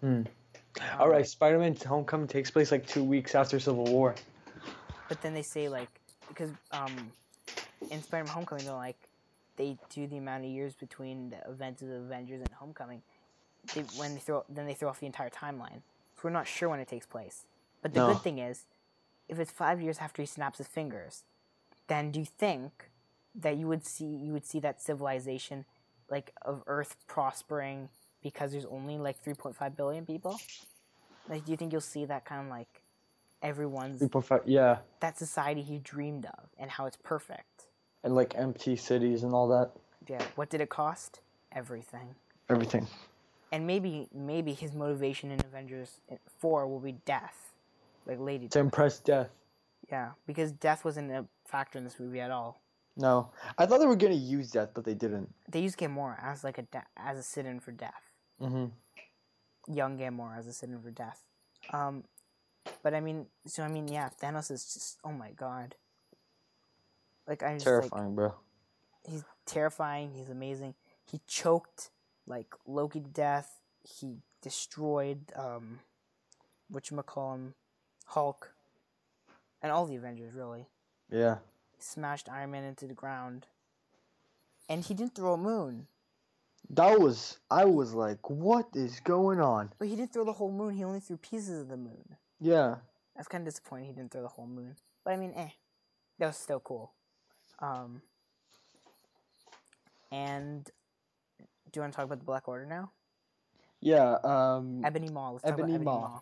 Hmm. 0.00 0.06
Um, 0.06 0.26
All 0.98 1.08
right, 1.08 1.26
Spider-Man: 1.26 1.76
Homecoming 1.86 2.28
takes 2.28 2.50
place 2.50 2.70
like 2.70 2.86
two 2.86 3.02
weeks 3.02 3.34
after 3.34 3.58
Civil 3.58 3.84
War. 3.84 4.14
But 5.08 5.20
then 5.22 5.34
they 5.34 5.42
say 5.42 5.68
like 5.68 5.88
because 6.28 6.50
um, 6.70 7.10
in 7.90 8.02
Spider-Man: 8.02 8.32
Homecoming 8.32 8.64
they're 8.64 8.74
like 8.74 9.05
they 9.56 9.78
do 9.90 10.06
the 10.06 10.16
amount 10.18 10.44
of 10.44 10.50
years 10.50 10.74
between 10.74 11.30
the 11.30 11.50
events 11.50 11.82
of 11.82 11.88
the 11.88 11.96
Avengers 11.96 12.40
and 12.40 12.50
Homecoming. 12.54 13.02
They, 13.74 13.82
when 13.82 14.14
they 14.14 14.20
throw 14.20 14.44
then 14.48 14.66
they 14.66 14.74
throw 14.74 14.88
off 14.88 15.00
the 15.00 15.06
entire 15.06 15.30
timeline, 15.30 15.82
so 16.14 16.22
we're 16.24 16.30
not 16.30 16.46
sure 16.46 16.68
when 16.68 16.80
it 16.80 16.88
takes 16.88 17.06
place. 17.06 17.44
But 17.82 17.92
the 17.94 18.00
No. 18.00 18.06
good 18.06 18.22
thing 18.22 18.38
is, 18.38 18.64
if 19.28 19.38
it's 19.38 19.50
five 19.50 19.80
years 19.80 19.98
after 19.98 20.22
he 20.22 20.26
snaps 20.26 20.58
his 20.58 20.68
fingers, 20.68 21.24
then 21.88 22.10
do 22.10 22.20
you 22.20 22.26
think 22.26 22.90
that 23.34 23.56
you 23.56 23.66
would 23.66 23.84
see 23.84 24.06
you 24.06 24.32
would 24.32 24.46
see 24.46 24.60
that 24.60 24.80
civilization 24.80 25.64
like 26.10 26.32
of 26.42 26.62
Earth 26.66 26.96
prospering 27.06 27.88
because 28.22 28.52
there's 28.52 28.66
only 28.66 28.98
like 28.98 29.22
3.5 29.24 29.76
billion 29.76 30.06
people? 30.06 30.38
Like, 31.28 31.44
do 31.44 31.50
you 31.50 31.56
think 31.56 31.72
you'll 31.72 31.80
see 31.80 32.04
that 32.04 32.24
kind 32.24 32.42
of 32.44 32.48
like 32.50 32.82
everyone's 33.42 34.00
3.5 34.00 34.42
Yeah, 34.46 34.78
that 35.00 35.18
society 35.18 35.62
he 35.62 35.78
dreamed 35.78 36.26
of 36.26 36.48
and 36.58 36.70
how 36.70 36.86
it's 36.86 36.96
perfect. 37.02 37.55
And 38.06 38.14
like 38.14 38.34
empty 38.36 38.76
cities 38.76 39.24
and 39.24 39.34
all 39.34 39.48
that. 39.48 39.72
Yeah. 40.08 40.22
What 40.36 40.48
did 40.48 40.62
it 40.62 40.70
cost? 40.70 41.20
Everything. 41.52 42.14
Everything. 42.48 42.86
And 43.52 43.66
maybe 43.66 44.08
maybe 44.14 44.54
his 44.54 44.72
motivation 44.72 45.30
in 45.30 45.40
Avengers 45.40 46.00
four 46.38 46.66
will 46.66 46.80
be 46.80 46.92
death, 47.04 47.52
like 48.06 48.18
Lady. 48.20 48.48
To 48.48 48.60
impress 48.60 49.00
death. 49.00 49.28
Yeah, 49.90 50.10
because 50.26 50.52
death 50.52 50.84
wasn't 50.84 51.10
a 51.10 51.26
factor 51.44 51.78
in 51.78 51.84
this 51.84 51.98
movie 52.00 52.20
at 52.20 52.30
all. 52.30 52.60
No, 52.96 53.30
I 53.58 53.66
thought 53.66 53.78
they 53.78 53.86
were 53.86 53.96
gonna 53.96 54.14
use 54.14 54.50
death, 54.50 54.70
but 54.72 54.84
they 54.84 54.94
didn't. 54.94 55.32
They 55.50 55.60
used 55.60 55.78
Gamora 55.78 56.16
as 56.22 56.44
like 56.44 56.58
a 56.58 56.62
de- 56.62 56.86
as 56.96 57.18
a 57.18 57.22
sit-in 57.22 57.60
for 57.60 57.72
death. 57.72 58.02
Mm-hmm. 58.40 59.74
Young 59.74 59.98
Gamora 59.98 60.38
as 60.38 60.46
a 60.46 60.52
sit-in 60.52 60.80
for 60.80 60.90
death. 60.90 61.20
Um, 61.72 62.04
but 62.82 62.94
I 62.94 63.00
mean, 63.00 63.26
so 63.46 63.62
I 63.62 63.68
mean, 63.68 63.88
yeah, 63.88 64.08
Thanos 64.22 64.50
is 64.50 64.64
just 64.72 64.98
oh 65.04 65.12
my 65.12 65.30
god. 65.32 65.74
Like 67.26 67.42
I 67.42 67.54
just 67.54 67.66
like 67.66 67.82
Terrifying, 67.90 68.14
bro. 68.14 68.34
he's 69.04 69.24
terrifying. 69.46 70.12
He's 70.14 70.30
amazing. 70.30 70.74
He 71.04 71.20
choked 71.26 71.90
like 72.26 72.54
Loki 72.66 73.00
to 73.00 73.08
death. 73.08 73.60
He 73.82 74.18
destroyed 74.42 75.32
um, 75.36 75.80
call 77.06 77.34
him, 77.34 77.54
Hulk, 78.06 78.52
and 79.62 79.72
all 79.72 79.86
the 79.86 79.96
Avengers 79.96 80.34
really. 80.34 80.66
Yeah. 81.10 81.36
He 81.76 81.82
smashed 81.82 82.28
Iron 82.28 82.50
Man 82.52 82.64
into 82.64 82.86
the 82.86 82.94
ground, 82.94 83.46
and 84.68 84.84
he 84.84 84.94
didn't 84.94 85.14
throw 85.14 85.34
a 85.34 85.38
moon. 85.38 85.86
That 86.70 86.98
was. 87.00 87.38
I 87.50 87.64
was 87.64 87.94
like, 87.94 88.28
what 88.28 88.66
is 88.74 88.98
going 89.00 89.40
on? 89.40 89.70
But 89.78 89.88
he 89.88 89.94
didn't 89.94 90.12
throw 90.12 90.24
the 90.24 90.32
whole 90.32 90.50
moon. 90.50 90.74
He 90.74 90.82
only 90.82 91.00
threw 91.00 91.16
pieces 91.16 91.60
of 91.60 91.68
the 91.68 91.76
moon. 91.76 92.16
Yeah. 92.40 92.76
I 93.14 93.18
was 93.18 93.28
kind 93.28 93.46
of 93.46 93.52
disappointing. 93.52 93.86
He 93.86 93.92
didn't 93.92 94.10
throw 94.10 94.22
the 94.22 94.28
whole 94.28 94.48
moon. 94.48 94.76
But 95.04 95.12
I 95.12 95.16
mean, 95.16 95.32
eh, 95.36 95.50
that 96.18 96.26
was 96.26 96.36
still 96.36 96.60
cool. 96.60 96.92
Um, 97.58 98.02
and 100.12 100.64
do 100.64 101.42
you 101.76 101.80
want 101.82 101.92
to 101.92 101.96
talk 101.96 102.04
about 102.06 102.18
the 102.18 102.24
Black 102.24 102.48
Order 102.48 102.66
now? 102.66 102.90
Yeah. 103.80 104.16
Um. 104.24 104.82
Ebony 104.84 105.08
Maw. 105.08 105.32
Let's 105.32 105.44
talk 105.44 105.52
Ebony 105.52 105.74
about 105.74 105.74
Ebony 105.74 105.84
Maw. 105.84 106.00
Maw. 106.08 106.20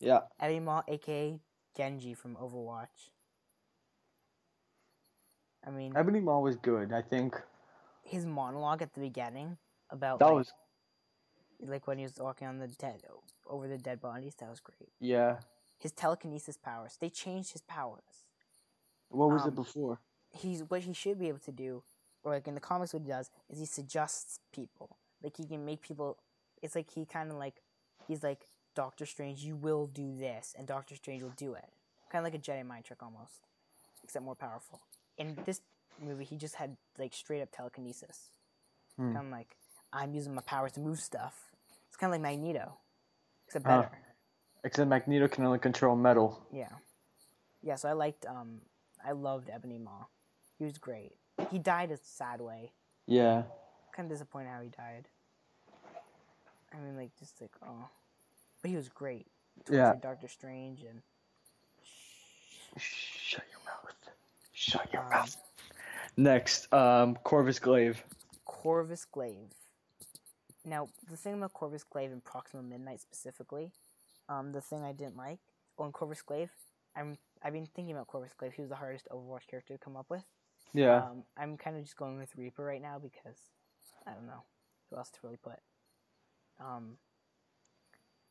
Yeah. 0.00 0.20
Ebony 0.40 0.60
Maw, 0.60 0.82
aka 0.88 1.38
Genji 1.76 2.14
from 2.14 2.36
Overwatch. 2.36 3.10
I 5.66 5.70
mean, 5.70 5.94
Ebony 5.96 6.20
Maw 6.20 6.40
was 6.40 6.56
good. 6.56 6.92
I 6.92 7.02
think 7.02 7.34
his 8.02 8.24
monologue 8.24 8.82
at 8.82 8.94
the 8.94 9.00
beginning 9.00 9.56
about 9.90 10.20
that 10.20 10.26
like, 10.26 10.34
was. 10.34 10.52
like 11.60 11.86
when 11.86 11.98
he 11.98 12.04
was 12.04 12.14
walking 12.18 12.46
on 12.46 12.58
the 12.58 12.68
dead 12.68 13.02
over 13.48 13.66
the 13.66 13.78
dead 13.78 14.00
bodies. 14.00 14.34
That 14.38 14.48
was 14.50 14.60
great. 14.60 14.90
Yeah. 15.00 15.38
His 15.78 15.92
telekinesis 15.92 16.56
powers. 16.56 16.96
They 17.00 17.10
changed 17.10 17.52
his 17.52 17.62
powers. 17.62 18.24
What 19.08 19.30
was 19.30 19.42
Um, 19.42 19.48
it 19.48 19.54
before? 19.54 20.00
He's 20.40 20.62
what 20.62 20.82
he 20.82 20.92
should 20.92 21.18
be 21.18 21.28
able 21.28 21.40
to 21.40 21.52
do, 21.52 21.82
or 22.22 22.32
like 22.32 22.48
in 22.48 22.54
the 22.54 22.60
comics, 22.60 22.92
what 22.92 23.02
he 23.02 23.08
does 23.08 23.30
is 23.50 23.58
he 23.58 23.66
suggests 23.66 24.40
people. 24.52 24.96
Like 25.22 25.36
he 25.36 25.44
can 25.44 25.64
make 25.64 25.82
people. 25.82 26.18
It's 26.62 26.74
like 26.74 26.90
he 26.90 27.04
kind 27.04 27.30
of 27.30 27.36
like 27.36 27.62
he's 28.06 28.22
like 28.22 28.46
Doctor 28.74 29.06
Strange. 29.06 29.42
You 29.44 29.56
will 29.56 29.86
do 29.86 30.16
this, 30.16 30.54
and 30.58 30.66
Doctor 30.66 30.96
Strange 30.96 31.22
will 31.22 31.34
do 31.36 31.54
it. 31.54 31.68
Kind 32.10 32.26
of 32.26 32.32
like 32.32 32.38
a 32.40 32.42
Jedi 32.42 32.64
mind 32.64 32.84
trick 32.84 33.02
almost, 33.02 33.42
except 34.04 34.24
more 34.24 34.34
powerful. 34.34 34.80
In 35.18 35.36
this 35.44 35.60
movie, 36.04 36.24
he 36.24 36.36
just 36.36 36.56
had 36.56 36.76
like 36.98 37.14
straight 37.14 37.42
up 37.42 37.50
telekinesis. 37.50 38.30
Hmm. 38.96 39.12
Kind 39.14 39.26
of 39.26 39.32
like 39.32 39.56
I'm 39.92 40.14
using 40.14 40.34
my 40.34 40.42
powers 40.42 40.72
to 40.72 40.80
move 40.80 41.00
stuff. 41.00 41.50
It's 41.88 41.96
kind 41.96 42.12
of 42.12 42.20
like 42.20 42.22
Magneto, 42.22 42.74
except 43.46 43.64
better. 43.64 43.90
Except 44.64 44.88
Magneto 44.88 45.28
can 45.28 45.44
only 45.44 45.58
control 45.58 45.96
metal. 45.96 46.46
Yeah. 46.52 46.68
Yeah, 47.62 47.76
so 47.76 47.88
I 47.88 47.92
liked 47.92 48.26
um 48.26 48.60
I 49.04 49.12
loved 49.12 49.48
Ebony 49.50 49.78
Maw. 49.78 50.06
He 50.58 50.64
was 50.64 50.78
great. 50.78 51.12
He 51.50 51.58
died 51.58 51.90
a 51.90 51.98
sad 52.02 52.40
way. 52.40 52.72
Yeah. 53.06 53.42
Kinda 53.94 54.14
disappointed 54.14 54.48
how 54.48 54.60
he 54.60 54.68
died. 54.68 55.08
I 56.72 56.78
mean 56.78 56.96
like 56.96 57.10
just 57.18 57.40
like 57.40 57.52
oh 57.64 57.88
but 58.62 58.70
he 58.70 58.76
was 58.76 58.88
great. 58.88 59.26
Yeah. 59.70 59.94
Doctor 60.00 60.28
Strange 60.28 60.82
and 60.82 61.02
Shut 62.78 63.44
your 63.50 63.60
mouth. 63.64 63.94
Shut 64.52 64.92
your 64.92 65.02
um, 65.04 65.10
mouth. 65.10 65.36
Next, 66.16 66.72
um, 66.72 67.16
Corvus 67.24 67.58
Glaive. 67.58 68.02
Corvus 68.44 69.04
Glaive. 69.04 69.50
Now 70.64 70.88
the 71.08 71.16
thing 71.16 71.34
about 71.34 71.52
Corvus 71.52 71.84
Glaive 71.84 72.12
and 72.12 72.22
Proxima 72.24 72.62
Midnight 72.62 73.00
specifically, 73.00 73.70
um, 74.28 74.52
the 74.52 74.60
thing 74.60 74.82
I 74.82 74.92
didn't 74.92 75.16
like 75.16 75.38
on 75.78 75.92
Corvus 75.92 76.22
Glaive, 76.22 76.50
I'm 76.96 77.16
I've 77.42 77.52
been 77.52 77.66
thinking 77.66 77.94
about 77.94 78.08
Corvus 78.08 78.32
Glaive. 78.36 78.52
He 78.54 78.62
was 78.62 78.70
the 78.70 78.76
hardest 78.76 79.08
Overwatch 79.10 79.46
character 79.48 79.74
to 79.74 79.78
come 79.78 79.96
up 79.96 80.06
with. 80.10 80.24
Yeah. 80.74 80.96
Um, 80.98 81.22
I'm 81.36 81.56
kind 81.56 81.76
of 81.76 81.82
just 81.82 81.96
going 81.96 82.18
with 82.18 82.36
Reaper 82.36 82.64
right 82.64 82.82
now 82.82 82.98
because 82.98 83.38
I 84.06 84.12
don't 84.12 84.26
know 84.26 84.42
who 84.90 84.96
else 84.96 85.10
to 85.10 85.18
really 85.22 85.38
put. 85.38 85.58
Um, 86.60 86.96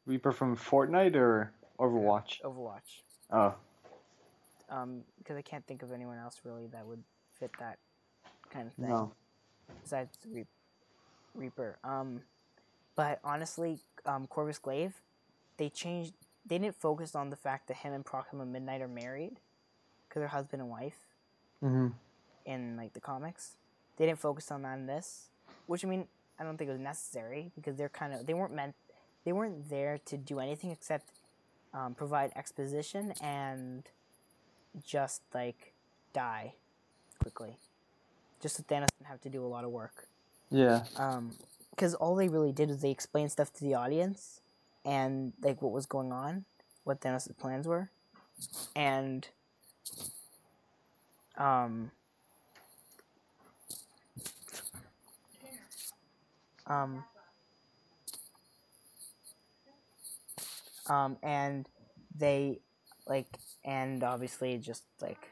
Reaper 0.05 0.31
from 0.31 0.55
Fortnite 0.55 1.15
or 1.15 1.51
Overwatch? 1.79 2.41
Overwatch. 2.43 3.01
Oh. 3.31 3.55
Um, 4.69 5.01
because 5.17 5.37
I 5.37 5.41
can't 5.41 5.65
think 5.65 5.83
of 5.83 5.91
anyone 5.91 6.17
else 6.17 6.41
really 6.43 6.67
that 6.67 6.85
would 6.85 7.03
fit 7.39 7.51
that 7.59 7.77
kind 8.49 8.67
of 8.67 8.73
thing 8.73 8.89
No. 8.89 9.11
besides 9.83 10.17
Reap- 10.31 10.47
Reaper. 11.33 11.77
Um, 11.83 12.21
but 12.95 13.19
honestly, 13.23 13.79
um, 14.05 14.27
Corvus 14.27 14.57
Glaive, 14.59 14.93
they 15.57 15.69
changed. 15.69 16.13
They 16.47 16.59
didn't 16.59 16.75
focus 16.75 17.15
on 17.15 17.29
the 17.31 17.35
fact 17.35 17.67
that 17.67 17.77
him 17.77 17.91
and 17.93 18.05
Proxima 18.05 18.45
Midnight 18.45 18.81
are 18.81 18.87
married, 18.87 19.39
because 20.07 20.19
they're 20.21 20.27
husband 20.27 20.61
and 20.61 20.69
wife. 20.69 20.97
Mm-hmm. 21.63 21.87
In 22.45 22.75
like 22.77 22.93
the 22.93 22.99
comics. 22.99 23.53
They 23.97 24.05
didn't 24.05 24.19
focus 24.19 24.51
on 24.51 24.61
that 24.63 24.77
in 24.77 24.87
this, 24.87 25.29
which 25.67 25.85
I 25.85 25.87
mean, 25.87 26.07
I 26.39 26.43
don't 26.43 26.57
think 26.57 26.69
it 26.69 26.73
was 26.73 26.81
necessary 26.81 27.51
because 27.55 27.75
they're 27.77 27.89
kind 27.89 28.13
of 28.13 28.25
they 28.25 28.33
weren't 28.33 28.53
meant 28.53 28.75
they 29.23 29.31
weren't 29.33 29.69
there 29.69 29.99
to 30.05 30.17
do 30.17 30.39
anything 30.39 30.71
except 30.71 31.09
um, 31.73 31.93
provide 31.95 32.31
exposition 32.35 33.13
and 33.21 33.83
just 34.83 35.21
like 35.33 35.73
die 36.13 36.53
quickly, 37.19 37.57
just 38.41 38.57
so 38.57 38.63
Thanos 38.63 38.87
didn't 38.97 39.07
have 39.07 39.21
to 39.21 39.29
do 39.29 39.43
a 39.43 39.47
lot 39.47 39.63
of 39.63 39.71
work. 39.71 40.07
Yeah. 40.51 40.83
Um, 40.97 41.31
Because 41.71 41.93
all 41.95 42.15
they 42.15 42.29
really 42.29 42.51
did 42.53 42.69
was 42.69 42.81
they 42.81 42.91
explained 42.91 43.31
stuff 43.31 43.51
to 43.53 43.61
the 43.61 43.73
audience 43.73 44.39
and 44.85 45.33
like 45.41 45.61
what 45.61 45.71
was 45.73 45.85
going 45.85 46.11
on, 46.13 46.45
what 46.83 47.01
Thanos' 47.01 47.35
plans 47.37 47.67
were, 47.67 47.89
and 48.75 49.27
um 51.37 51.91
um 56.67 57.03
Um, 60.87 61.17
and 61.23 61.67
they 62.15 62.59
like, 63.07 63.27
and 63.63 64.03
obviously 64.03 64.57
just 64.57 64.83
like 65.01 65.29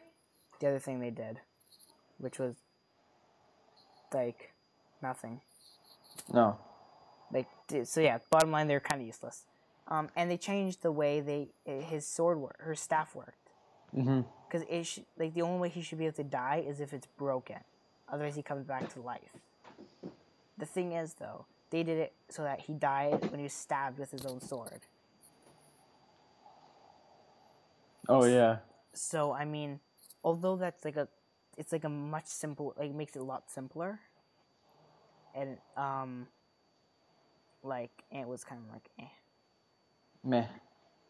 the 0.59 0.67
other 0.67 0.79
thing 0.79 0.99
they 0.99 1.11
did, 1.11 1.39
which 2.17 2.39
was 2.39 2.55
like 4.13 4.53
nothing. 5.01 5.41
No. 6.31 6.57
Like 7.31 7.47
so, 7.83 8.01
yeah. 8.01 8.19
Bottom 8.29 8.51
line, 8.51 8.67
they're 8.67 8.79
kind 8.79 9.01
of 9.01 9.07
useless. 9.07 9.43
Um, 9.87 10.09
and 10.15 10.31
they 10.31 10.37
changed 10.37 10.81
the 10.81 10.91
way 10.91 11.19
they 11.19 11.49
his 11.65 12.07
sword 12.07 12.39
work, 12.39 12.55
her 12.59 12.75
staff 12.75 13.15
worked. 13.15 13.49
Mm-hmm. 13.95 14.21
Because 14.47 14.65
it 14.69 14.85
sh- 14.85 14.99
like 15.17 15.33
the 15.33 15.41
only 15.41 15.59
way 15.59 15.69
he 15.69 15.81
should 15.81 15.97
be 15.99 16.05
able 16.05 16.15
to 16.17 16.23
die 16.23 16.63
is 16.65 16.79
if 16.79 16.93
it's 16.93 17.07
broken. 17.17 17.57
Otherwise, 18.11 18.35
he 18.35 18.41
comes 18.43 18.65
back 18.65 18.91
to 18.93 19.01
life. 19.01 19.21
The 20.57 20.65
thing 20.65 20.93
is, 20.93 21.15
though, 21.15 21.45
they 21.69 21.83
did 21.83 21.97
it 21.97 22.13
so 22.29 22.43
that 22.43 22.61
he 22.61 22.73
died 22.73 23.29
when 23.31 23.39
he 23.39 23.43
was 23.43 23.53
stabbed 23.53 23.99
with 23.99 24.11
his 24.11 24.25
own 24.25 24.39
sword. 24.39 24.81
Oh 28.07 28.25
yeah. 28.25 28.57
So 28.93 29.31
I 29.33 29.45
mean, 29.45 29.79
although 30.23 30.55
that's 30.55 30.85
like 30.85 30.97
a, 30.97 31.07
it's 31.57 31.71
like 31.71 31.83
a 31.83 31.89
much 31.89 32.27
simple, 32.27 32.73
like 32.77 32.93
makes 32.93 33.15
it 33.15 33.19
a 33.19 33.23
lot 33.23 33.49
simpler. 33.49 33.99
And 35.35 35.57
um. 35.77 36.27
Like 37.65 38.03
it 38.11 38.27
was 38.27 38.43
kind 38.43 38.61
of 38.67 38.73
like 38.73 38.89
eh. 38.99 39.13
Meh. 40.21 40.45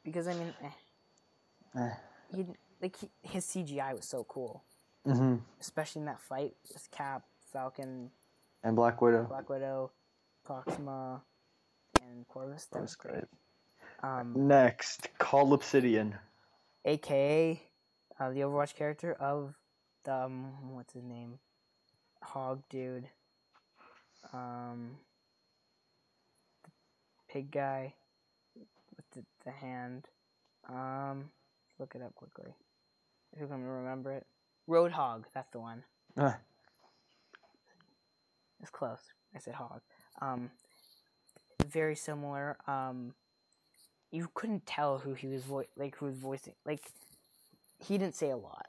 Because 0.06 0.28
I 0.28 0.36
mean, 0.36 0.54
eh. 0.64 1.80
Eh. 1.80 1.94
He 2.36 2.46
like 2.80 2.96
he, 2.96 3.10
his 3.24 3.44
CGI 3.46 3.96
was 3.96 4.06
so 4.06 4.24
cool. 4.30 4.64
Mm-hmm. 5.08 5.38
Especially 5.60 6.02
in 6.02 6.06
that 6.06 6.22
fight 6.22 6.54
with 6.72 6.92
Cap, 6.92 7.24
Falcon, 7.52 8.12
and 8.64 8.76
Black 8.76 9.02
Widow. 9.02 9.26
Black 9.26 9.50
Widow, 9.50 9.92
Proxima, 10.46 11.22
and 12.02 12.28
Corvus. 12.28 12.66
That 12.72 12.82
was 12.82 12.96
great. 12.96 13.26
Um, 14.02 14.34
Next, 14.48 15.10
Cull 15.18 15.54
Obsidian. 15.54 16.16
AKA 16.86 17.62
uh, 18.20 18.30
the 18.32 18.42
Overwatch 18.42 18.76
character 18.76 19.14
of 19.14 19.54
the 20.04 20.14
um, 20.14 20.76
what's 20.76 20.94
his 20.94 21.04
name, 21.04 21.40
Hog 22.22 22.62
dude. 22.70 23.08
Um, 24.34 24.98
pig 27.30 27.52
guy 27.52 27.94
with 28.56 29.06
the, 29.14 29.24
the 29.46 29.52
hand. 29.52 30.08
Um, 30.70 31.30
look 31.80 31.94
it 31.96 32.02
up 32.02 32.16
quickly. 32.16 32.54
If 33.34 33.42
you 33.42 33.48
can 33.48 33.64
remember 33.64 34.12
it. 34.12 34.26
Roadhog, 34.70 35.24
that's 35.34 35.50
the 35.52 35.60
one. 35.60 35.84
Uh. 36.18 36.34
It's 38.64 38.72
close. 38.72 39.02
I 39.36 39.40
said 39.40 39.56
hog. 39.56 39.82
Um, 40.22 40.50
very 41.68 41.98
similar. 41.98 42.56
Um, 42.66 43.14
you 44.10 44.30
couldn't 44.34 44.66
tell 44.66 45.00
who 45.00 45.14
he 45.14 45.28
was 45.28 45.44
vo- 45.44 45.66
like 45.76 45.98
who 45.98 46.06
was 46.06 46.16
voicing. 46.16 46.54
Like, 46.66 46.82
he 47.78 47.98
didn't 47.98 48.16
say 48.16 48.30
a 48.30 48.38
lot. 48.38 48.68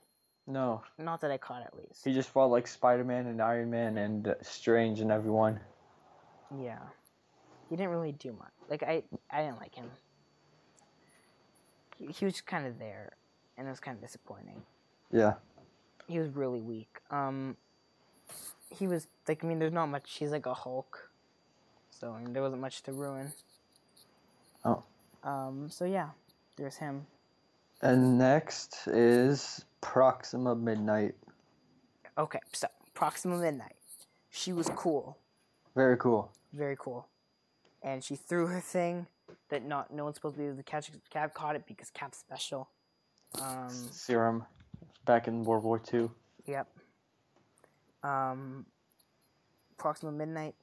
No. 0.48 0.82
Not 0.98 1.20
that 1.20 1.30
I 1.30 1.38
caught 1.38 1.62
at 1.62 1.76
least. 1.76 2.04
He 2.04 2.12
just 2.12 2.28
fought 2.30 2.50
like 2.50 2.66
Spider 2.66 3.04
Man 3.04 3.26
and 3.26 3.40
Iron 3.40 3.70
Man 3.70 3.96
and 3.98 4.26
uh, 4.28 4.34
Strange 4.42 4.98
and 4.98 5.12
everyone. 5.12 5.60
Yeah. 6.60 6.80
He 7.70 7.76
didn't 7.76 7.92
really 7.92 8.12
do 8.12 8.32
much. 8.32 8.52
Like 8.68 8.82
I, 8.82 9.04
I 9.30 9.42
didn't 9.42 9.60
like 9.60 9.76
him. 9.76 9.90
He, 11.98 12.08
he 12.08 12.24
was 12.24 12.40
kind 12.40 12.66
of 12.66 12.80
there, 12.80 13.12
and 13.56 13.68
it 13.68 13.70
was 13.70 13.80
kind 13.80 13.96
of 13.96 14.02
disappointing. 14.02 14.60
Yeah. 15.12 15.34
He 16.08 16.18
was 16.18 16.30
really 16.30 16.60
weak. 16.60 16.98
Um, 17.12 17.56
he 18.70 18.86
was 18.86 19.06
like, 19.28 19.44
I 19.44 19.46
mean, 19.46 19.58
there's 19.58 19.72
not 19.72 19.86
much. 19.86 20.16
He's 20.18 20.30
like 20.30 20.46
a 20.46 20.54
Hulk, 20.54 21.10
so 21.90 22.12
I 22.12 22.20
mean, 22.20 22.32
there 22.32 22.42
wasn't 22.42 22.60
much 22.60 22.82
to 22.84 22.92
ruin. 22.92 23.32
Oh. 24.64 24.82
Um. 25.22 25.68
So 25.70 25.84
yeah, 25.84 26.10
there's 26.56 26.76
him. 26.76 27.06
And 27.82 28.18
next 28.18 28.86
is 28.86 29.64
Proxima 29.80 30.54
Midnight. 30.54 31.14
Okay, 32.16 32.38
so 32.52 32.68
Proxima 32.94 33.36
Midnight. 33.36 33.74
She 34.30 34.52
was 34.52 34.70
cool. 34.74 35.18
Very 35.74 35.96
cool. 35.96 36.30
Very 36.52 36.76
cool. 36.78 37.08
And 37.82 38.02
she 38.02 38.16
threw 38.16 38.46
her 38.46 38.60
thing 38.60 39.06
that 39.48 39.64
not 39.64 39.92
no 39.92 40.04
one's 40.04 40.16
supposed 40.16 40.36
to 40.36 40.40
be 40.40 40.46
able 40.46 40.56
to 40.56 40.62
catch. 40.62 40.90
Cap 41.10 41.34
caught 41.34 41.56
it 41.56 41.66
because 41.66 41.90
Cap's 41.90 42.18
special. 42.18 42.68
Um, 43.40 43.68
Serum, 43.90 44.44
back 45.04 45.28
in 45.28 45.44
World 45.44 45.64
War 45.64 45.78
Two. 45.78 46.10
Yep. 46.46 46.68
Um, 48.04 48.66
Proxima 49.76 50.12
Midnight. 50.12 50.54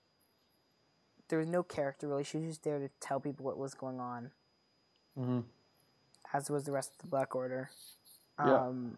There 1.28 1.40
was 1.40 1.48
no 1.48 1.64
character 1.64 2.08
really. 2.08 2.24
She 2.24 2.38
was 2.38 2.48
just 2.48 2.64
there 2.64 2.80
to 2.80 2.90
tell 3.00 3.20
people 3.20 3.46
what 3.46 3.58
was 3.58 3.74
going 3.74 4.00
on. 4.00 4.32
Mm-hmm. 5.20 5.40
As 6.34 6.50
was 6.50 6.64
the 6.64 6.72
rest 6.72 6.92
of 6.94 6.98
the 7.00 7.08
Black 7.08 7.36
Order. 7.36 7.70
Yeah. 8.40 8.56
Um, 8.68 8.98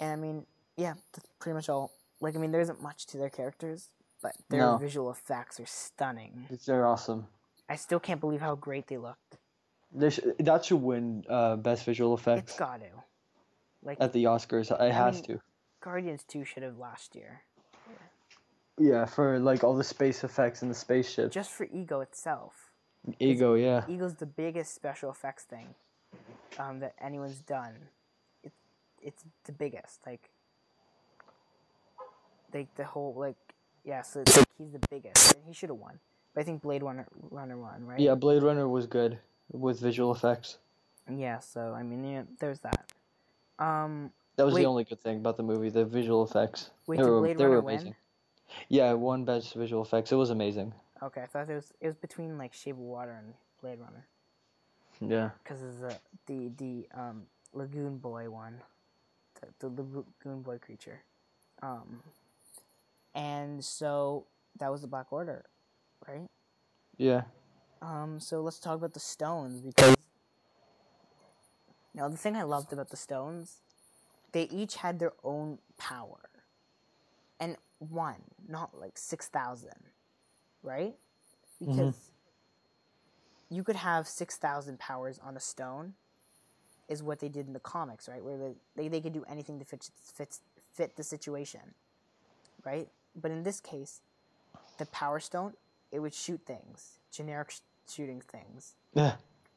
and 0.00 0.12
I 0.12 0.16
mean, 0.16 0.44
yeah, 0.76 0.94
that's 1.12 1.26
pretty 1.38 1.54
much 1.54 1.68
all. 1.68 1.92
Like, 2.20 2.34
I 2.34 2.38
mean, 2.38 2.50
there 2.50 2.60
isn't 2.60 2.82
much 2.82 3.06
to 3.06 3.18
their 3.18 3.30
characters, 3.30 3.88
but 4.22 4.32
their 4.48 4.60
No. 4.60 4.76
visual 4.78 5.10
effects 5.10 5.58
are 5.60 5.66
stunning. 5.66 6.46
They're 6.66 6.86
awesome. 6.86 7.26
I 7.68 7.76
still 7.76 8.00
can't 8.00 8.20
believe 8.20 8.40
how 8.40 8.54
great 8.54 8.86
they 8.86 8.96
looked. 8.98 9.38
They 9.92 10.10
sh- 10.10 10.20
that 10.38 10.64
should 10.64 10.82
win 10.82 11.24
uh, 11.28 11.56
best 11.56 11.84
visual 11.84 12.12
It's 12.14 12.22
effects 12.22 12.58
got 12.58 12.80
to. 12.80 12.86
Like, 13.82 13.98
at 14.00 14.12
the 14.12 14.24
Oscars. 14.24 14.70
It 14.80 14.92
has 14.92 15.16
mean- 15.16 15.24
to. 15.24 15.40
Guardians 15.86 16.24
2 16.26 16.44
should 16.44 16.64
have 16.64 16.78
last 16.78 17.14
year. 17.14 17.42
Yeah, 18.76 19.04
for 19.04 19.38
like 19.38 19.62
all 19.62 19.76
the 19.76 19.84
space 19.84 20.24
effects 20.24 20.62
and 20.62 20.68
the 20.68 20.74
spaceship. 20.74 21.30
Just 21.30 21.52
for 21.52 21.68
Ego 21.72 22.00
itself. 22.00 22.72
Ego, 23.20 23.54
yeah. 23.54 23.84
Ego's 23.88 24.14
the 24.14 24.26
biggest 24.26 24.74
special 24.74 25.12
effects 25.12 25.44
thing 25.44 25.76
um, 26.58 26.80
that 26.80 26.94
anyone's 27.00 27.38
done. 27.38 27.74
It, 28.42 28.52
it's 29.00 29.22
the 29.44 29.52
biggest. 29.52 30.00
Like, 30.04 30.28
like 32.52 32.74
the 32.74 32.84
whole 32.84 33.14
like 33.16 33.36
yeah. 33.84 34.02
So 34.02 34.22
it's 34.22 34.36
like 34.36 34.48
he's 34.58 34.72
the 34.72 34.84
biggest. 34.90 35.34
And 35.34 35.44
he 35.46 35.54
should 35.54 35.68
have 35.68 35.78
won. 35.78 36.00
But 36.34 36.40
I 36.40 36.44
think 36.44 36.62
Blade 36.62 36.82
Runner 36.82 37.06
Runner 37.30 37.56
won, 37.56 37.86
right? 37.86 38.00
Yeah, 38.00 38.16
Blade 38.16 38.42
Runner 38.42 38.68
was 38.68 38.88
good 38.88 39.20
with 39.52 39.78
visual 39.78 40.10
effects. 40.10 40.58
Yeah. 41.08 41.38
So 41.38 41.72
I 41.78 41.84
mean, 41.84 42.02
yeah, 42.02 42.22
there's 42.40 42.58
that. 42.60 42.90
Um, 43.60 44.10
That 44.36 44.44
was 44.44 44.54
Wait. 44.54 44.62
the 44.62 44.66
only 44.68 44.84
good 44.84 45.00
thing 45.00 45.16
about 45.18 45.36
the 45.36 45.42
movie, 45.42 45.70
the 45.70 45.84
visual 45.84 46.22
effects. 46.24 46.70
wait, 46.86 46.96
they 46.98 47.02
did 47.04 47.10
were, 47.10 47.20
Blade 47.20 47.38
they 47.38 47.44
Runner 47.44 47.56
were 47.56 47.62
win? 47.62 47.74
amazing. 47.74 47.94
Yeah, 48.68 48.92
one 48.92 49.24
best 49.24 49.54
visual 49.54 49.82
effects. 49.82 50.12
It 50.12 50.16
was 50.16 50.30
amazing. 50.30 50.72
Okay, 51.02 51.22
I 51.22 51.26
thought 51.26 51.48
it 51.50 51.54
was 51.54 51.72
it 51.80 51.86
was 51.86 51.96
between 51.96 52.38
like 52.38 52.52
Shape 52.54 52.74
of 52.74 52.80
Water 52.80 53.12
and 53.12 53.34
Blade 53.60 53.78
Runner 53.80 54.06
Yeah. 55.00 55.30
because 55.42 55.60
the 55.80 55.96
the 56.26 56.50
the 56.56 56.88
um 56.98 57.24
Lagoon 57.52 57.98
Boy 57.98 58.30
one, 58.30 58.60
the, 59.58 59.68
the 59.68 59.82
Lagoon 59.82 60.42
Boy 60.42 60.58
creature, 60.58 61.00
um, 61.62 62.02
and 63.14 63.64
so 63.64 64.26
that 64.58 64.70
was 64.70 64.82
the 64.82 64.86
Black 64.88 65.12
Order, 65.12 65.44
right? 66.06 66.28
Yeah. 66.98 67.22
Um, 67.82 68.20
so 68.20 68.40
let's 68.42 68.58
talk 68.58 68.76
about 68.76 68.94
the 68.94 69.00
stones 69.00 69.60
because 69.60 69.96
now 71.94 72.08
the 72.08 72.16
thing 72.16 72.36
I 72.36 72.42
loved 72.42 72.72
about 72.72 72.90
the 72.90 72.96
stones, 72.96 73.56
they 74.36 74.42
each 74.54 74.76
had 74.76 74.98
their 74.98 75.14
own 75.24 75.58
power, 75.78 76.28
and 77.40 77.56
one, 77.78 78.20
not 78.46 78.78
like 78.78 78.98
six 78.98 79.28
thousand, 79.28 79.80
right? 80.62 80.94
Because 81.58 81.96
you 83.48 83.64
could 83.64 83.76
have 83.76 84.06
six 84.06 84.36
thousand 84.36 84.78
powers 84.78 85.18
on 85.24 85.38
a 85.38 85.40
stone, 85.40 85.94
is 86.86 87.02
what 87.02 87.18
they 87.20 87.30
did 87.30 87.46
in 87.46 87.54
the 87.54 87.60
comics, 87.60 88.10
right? 88.10 88.22
Where 88.22 88.36
they 88.36 88.52
they, 88.76 88.88
they 88.88 89.00
could 89.00 89.14
do 89.14 89.24
anything 89.26 89.58
to 89.58 89.64
fit 89.64 89.88
fit 90.14 90.38
fit 90.74 90.96
the 90.96 91.02
situation, 91.02 91.72
right? 92.62 92.88
But 93.18 93.30
in 93.30 93.42
this 93.42 93.58
case, 93.58 94.02
the 94.76 94.84
power 94.84 95.18
stone 95.18 95.54
it 95.90 96.00
would 96.00 96.12
shoot 96.12 96.42
things, 96.44 96.98
generic 97.10 97.52
sh- 97.52 97.60
shooting 97.88 98.20
things. 98.20 98.74
Yeah. 98.92 99.14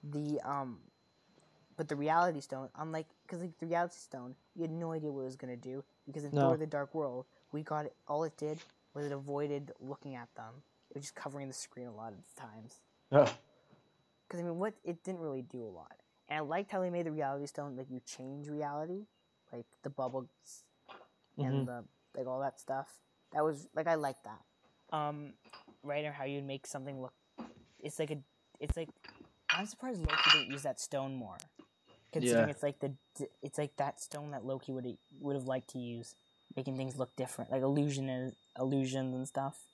The 0.10 0.40
um, 0.46 0.78
but 1.76 1.90
the 1.90 1.98
reality 1.98 2.40
stone, 2.40 2.70
unlike 2.78 3.08
because 3.30 3.42
like 3.44 3.58
the 3.60 3.68
reality 3.68 3.96
stone, 3.98 4.34
you 4.56 4.64
had 4.64 4.72
no 4.72 4.92
idea 4.92 5.12
what 5.12 5.22
it 5.22 5.26
was 5.26 5.36
gonna 5.36 5.56
do 5.56 5.84
because 6.08 6.24
in 6.24 6.32
No. 6.34 6.42
Thor: 6.42 6.58
The 6.58 6.66
Dark 6.66 6.96
World, 6.96 7.26
we 7.52 7.62
got 7.62 7.86
it. 7.86 7.94
All 8.08 8.24
it 8.24 8.36
did 8.38 8.60
was 8.96 9.06
it 9.06 9.12
avoided 9.12 9.72
looking 9.80 10.16
at 10.16 10.34
them. 10.36 10.64
It 10.90 10.96
was 10.96 11.04
just 11.04 11.16
covering 11.16 11.48
the 11.48 11.54
screen 11.54 11.86
a 11.88 11.92
lot 11.94 12.12
of 12.14 12.18
the 12.18 12.42
times. 12.42 12.80
Because 13.12 14.40
I 14.40 14.44
mean, 14.44 14.58
what 14.58 14.74
it 14.84 15.04
didn't 15.04 15.22
really 15.22 15.44
do 15.44 15.64
a 15.64 15.70
lot. 15.70 15.96
And 16.28 16.38
I 16.38 16.42
liked 16.42 16.72
how 16.72 16.82
they 16.82 16.90
made 16.90 17.06
the 17.06 17.12
reality 17.12 17.46
stone 17.46 17.76
like 17.76 17.90
you 17.90 18.00
change 18.02 18.48
reality, 18.50 19.06
like 19.54 19.66
the 19.84 19.90
bubbles 19.90 20.64
Mhm. 21.38 21.46
and 21.48 21.68
the 21.68 21.84
like 22.16 22.26
all 22.28 22.40
that 22.40 22.60
stuff. 22.60 23.00
That 23.32 23.44
was 23.44 23.68
like 23.76 23.86
I 23.88 23.94
like 23.96 24.18
that. 24.24 24.42
Um, 24.92 25.34
right 25.84 26.04
or 26.06 26.12
how 26.12 26.24
you'd 26.24 26.46
make 26.46 26.66
something 26.66 27.00
look. 27.00 27.14
It's 27.80 28.00
like 28.00 28.10
a. 28.12 28.18
It's 28.60 28.76
like 28.76 28.90
I'm 29.52 29.66
surprised 29.68 30.02
Loki 30.02 30.30
didn't 30.32 30.52
use 30.52 30.64
that 30.64 30.80
stone 30.80 31.16
more, 31.16 31.38
considering 32.12 32.48
Yeah. 32.48 32.50
it's 32.50 32.64
like 32.64 32.80
the 32.80 32.94
it's 33.42 33.58
like 33.58 33.76
that 33.78 34.00
stone 34.02 34.32
that 34.32 34.46
Loki 34.46 34.72
would 34.72 34.98
would 35.20 35.36
have 35.36 35.48
liked 35.48 35.70
to 35.72 35.80
use, 35.80 36.16
making 36.56 36.78
things 36.78 36.98
look 36.98 37.16
different, 37.16 37.52
like 37.52 37.62
illusion 37.64 38.10
and 38.10 38.34
illusions 38.58 39.14
and 39.16 39.28
stuff. 39.28 39.66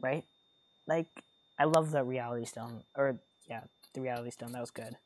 Right, 0.00 0.24
like 0.86 1.06
I 1.58 1.64
love 1.64 1.90
the 1.90 2.04
reality 2.04 2.46
stone, 2.46 2.82
or 2.94 3.18
yeah, 3.48 3.62
the 3.94 4.00
Reality 4.00 4.30
Stone. 4.30 4.52
That 4.52 4.60
was 4.60 4.70
good. 4.70 4.96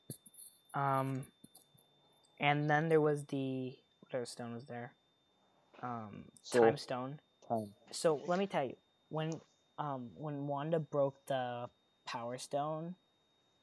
Um, 0.74 1.26
and 2.38 2.68
then 2.70 2.88
there 2.88 3.00
was 3.00 3.24
the 3.26 3.74
what 4.00 4.14
other 4.18 4.26
stone 4.26 4.54
was 4.54 4.64
there? 4.64 4.92
Um, 5.82 6.26
Soul. 6.42 6.62
Time 6.62 6.76
Stone. 6.76 7.20
Time. 7.48 7.74
So 7.90 8.20
let 8.26 8.38
me 8.38 8.46
tell 8.46 8.64
you, 8.64 8.76
when 9.08 9.40
um 9.78 10.10
when 10.16 10.46
Wanda 10.46 10.78
broke 10.78 11.16
the 11.26 11.68
Power 12.06 12.38
Stone, 12.38 12.96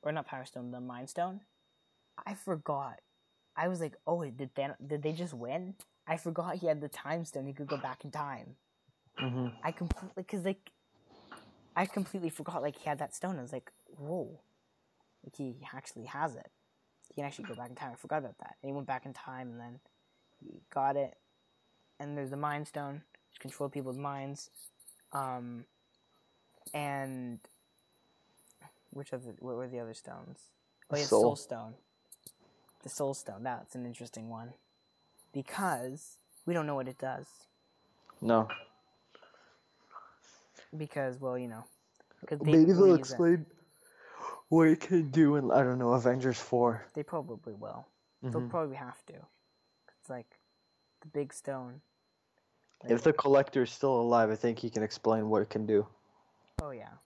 or 0.02 0.12
not 0.12 0.26
Power 0.28 0.46
Stone, 0.46 0.72
the 0.72 0.80
Mind 0.82 1.10
Stone, 1.10 1.42
I 2.26 2.34
forgot. 2.34 3.00
I 3.56 3.68
was 3.68 3.82
like, 3.82 3.96
oh, 4.08 4.24
did 4.24 4.52
they 4.56 4.68
did 4.86 5.04
they 5.04 5.14
just 5.14 5.34
win? 5.34 5.76
I 6.08 6.18
forgot 6.18 6.56
he 6.56 6.68
had 6.68 6.82
the 6.82 6.90
Time 6.90 7.26
Stone. 7.26 7.46
He 7.46 7.54
could 7.54 7.68
go 7.68 7.78
back 7.78 8.04
in 8.04 8.12
time. 8.12 8.56
Mm-hmm. 9.22 9.48
I 9.64 9.72
completely 9.72 10.12
because 10.16 10.46
like 10.46 10.72
I 11.76 11.86
completely 11.86 12.30
forgot 12.30 12.62
like 12.62 12.78
he 12.78 12.90
had 12.90 13.00
that 13.00 13.16
stone. 13.16 13.38
I 13.38 13.42
was 13.42 13.54
like, 13.54 13.72
whoa, 13.98 14.40
like 15.24 15.36
he 15.36 15.56
actually 15.74 16.06
has 16.06 16.36
it. 16.36 16.50
He 17.08 17.16
can 17.16 17.26
actually 17.26 17.46
go 17.46 17.56
back 17.56 17.70
in 17.70 17.76
time. 17.76 17.92
I 17.94 17.96
forgot 17.96 18.20
about 18.20 18.38
that. 18.40 18.56
And 18.62 18.70
he 18.70 18.74
went 18.74 18.88
back 18.88 19.06
in 19.06 19.14
time, 19.14 19.52
and 19.52 19.60
then 19.60 19.80
he 20.40 20.62
got 20.74 20.96
it. 20.96 21.16
And 22.00 22.18
there's 22.18 22.30
the 22.30 22.38
Mind 22.38 22.68
Stone, 22.68 23.02
which 23.32 23.40
control 23.40 23.70
people's 23.70 23.98
minds. 23.98 24.50
Um, 25.12 25.66
and 26.74 27.40
which 28.92 29.14
other? 29.14 29.34
What 29.40 29.56
were 29.56 29.68
the 29.68 29.80
other 29.80 29.94
stones? 29.94 30.40
Oh, 30.92 30.98
yeah, 30.98 31.04
Soul. 31.04 31.22
Soul 31.22 31.36
Stone. 31.36 31.74
The 32.84 32.90
Soul 32.90 33.14
Stone. 33.14 33.44
That's 33.44 33.76
an 33.76 33.86
interesting 33.86 34.30
one 34.30 34.54
because 35.34 36.18
we 36.46 36.54
don't 36.54 36.66
know 36.66 36.76
what 36.76 36.88
it 36.88 36.98
does. 36.98 37.28
No. 38.22 38.48
Because, 40.76 41.20
well, 41.20 41.38
you 41.38 41.48
know, 41.48 41.64
because 42.22 42.42
Maybe 42.42 42.72
they'll 42.74 42.88
use 42.88 42.98
it. 42.98 43.00
explain 43.00 43.46
what 44.50 44.68
it 44.68 44.80
can 44.80 45.10
do 45.10 45.36
in 45.36 45.52
I 45.52 45.64
don't 45.64 45.80
know 45.80 45.94
Avengers 45.94 46.40
four. 46.40 46.86
They 46.94 47.04
probably 47.04 47.54
will. 47.54 47.88
They'll 48.22 48.42
Mhm. 48.42 48.50
probably 48.50 48.76
have 48.76 49.04
to. 49.08 49.14
It's 50.00 50.10
like 50.10 50.40
the 51.02 51.08
big 51.08 51.34
stone. 51.34 51.82
Like, 52.84 52.92
If 52.94 53.04
the 53.04 53.14
collector 53.14 53.64
is 53.64 53.72
still 53.72 54.00
alive, 54.00 54.30
I 54.30 54.36
think 54.36 54.60
he 54.60 54.70
can 54.70 54.84
explain 54.84 55.30
what 55.30 55.42
it 55.42 55.50
can 55.50 55.66
do. 55.66 55.88
oh 56.62 56.72
yeah. 56.72 56.98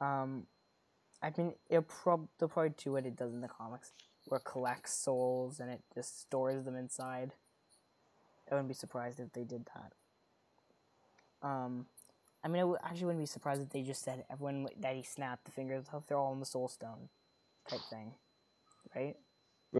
Um, 0.00 0.46
I 1.22 1.32
mean, 1.36 1.54
it'll 1.68 1.82
prob 1.82 2.28
they'll 2.38 2.48
probably 2.48 2.70
do 2.76 2.92
what 2.92 3.04
it 3.06 3.16
does 3.16 3.32
in 3.32 3.40
the 3.40 3.48
comics, 3.48 3.92
where 4.28 4.38
it 4.38 4.44
collects 4.44 4.94
souls 4.94 5.60
and 5.60 5.70
it 5.70 5.82
just 5.94 6.20
stores 6.22 6.64
them 6.64 6.76
inside. 6.76 7.32
I 8.50 8.54
wouldn't 8.54 8.68
be 8.68 8.74
surprised 8.74 9.20
if 9.20 9.32
they 9.32 9.44
did 9.44 9.66
that. 9.74 9.92
Um, 11.42 11.86
I 12.44 12.48
mean, 12.48 12.58
I 12.58 12.60
w- 12.60 12.78
actually 12.82 13.06
wouldn't 13.06 13.22
be 13.22 13.26
surprised 13.26 13.62
if 13.62 13.70
they 13.70 13.82
just 13.82 14.02
said 14.02 14.24
everyone 14.30 14.66
that 14.80 14.96
he 14.96 15.02
snapped 15.02 15.44
the 15.44 15.50
fingers 15.52 15.86
off, 15.92 16.06
they're 16.06 16.18
all 16.18 16.32
in 16.32 16.40
the 16.40 16.46
soul 16.46 16.68
stone, 16.68 17.08
type 17.68 17.80
thing, 17.90 18.14
right? 18.94 19.16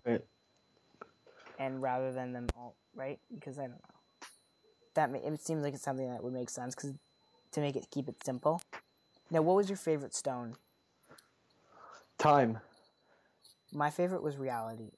Right. 0.04 0.24
and 1.58 1.82
rather 1.82 2.12
than 2.12 2.32
them 2.32 2.46
all 2.56 2.74
right 2.94 3.18
because 3.34 3.58
I 3.58 3.62
don't 3.62 3.72
know. 3.72 3.94
That 4.94 5.10
ma- 5.12 5.18
it 5.18 5.40
seems 5.40 5.62
like 5.62 5.74
it's 5.74 5.82
something 5.82 6.10
that 6.10 6.22
would 6.22 6.32
make 6.32 6.50
sense 6.50 6.74
because 6.74 6.94
to 7.52 7.60
make 7.60 7.76
it 7.76 7.88
keep 7.90 8.08
it 8.08 8.24
simple. 8.24 8.62
Now, 9.30 9.42
what 9.42 9.56
was 9.56 9.68
your 9.68 9.76
favorite 9.78 10.14
stone? 10.14 10.56
Time. 12.18 12.60
My 13.74 13.90
favorite 13.90 14.22
was 14.22 14.36
reality. 14.36 14.92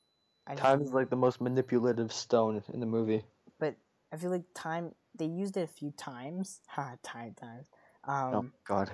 I 0.46 0.54
Time 0.54 0.80
is 0.82 0.92
like 0.92 1.10
the 1.10 1.16
most 1.16 1.40
manipulative 1.40 2.12
stone 2.12 2.62
in 2.72 2.78
the 2.80 2.86
movie. 2.86 3.24
but 3.58 3.74
I 4.12 4.16
feel 4.16 4.30
like 4.30 4.44
time 4.54 4.94
they 5.18 5.26
used 5.26 5.56
it 5.56 5.62
a 5.62 5.66
few 5.66 5.90
times. 5.90 6.60
Ha, 6.68 6.96
time 7.02 7.34
times. 7.34 7.66
Um, 8.04 8.34
oh 8.34 8.44
God. 8.66 8.92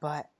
but 0.00 0.30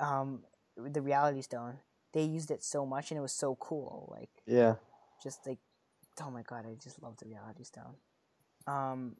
um, 0.00 0.40
the 0.76 1.00
reality 1.00 1.42
stone 1.42 1.78
they 2.12 2.22
used 2.22 2.50
it 2.50 2.64
so 2.64 2.86
much 2.86 3.10
and 3.10 3.18
it 3.18 3.20
was 3.22 3.32
so 3.32 3.56
cool. 3.56 4.08
Like 4.10 4.30
Yeah. 4.46 4.76
just 5.22 5.46
like 5.46 5.58
oh 6.22 6.30
my 6.30 6.42
god 6.42 6.64
i 6.66 6.74
just 6.82 7.02
love 7.02 7.14
the 7.18 7.26
reality 7.26 7.62
stone 7.62 7.94
um 8.66 9.16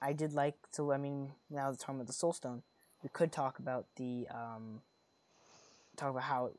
i 0.00 0.14
did 0.14 0.32
like 0.32 0.54
so 0.70 0.92
i 0.92 0.96
mean 0.96 1.30
now 1.50 1.68
we're 1.68 1.74
talking 1.76 1.96
about 1.96 2.06
the 2.06 2.12
soul 2.12 2.32
stone 2.32 2.62
we 3.02 3.10
could 3.12 3.30
talk 3.30 3.58
about 3.58 3.84
the 3.96 4.26
um 4.30 4.80
talk 5.98 6.10
about 6.10 6.22
how 6.24 6.50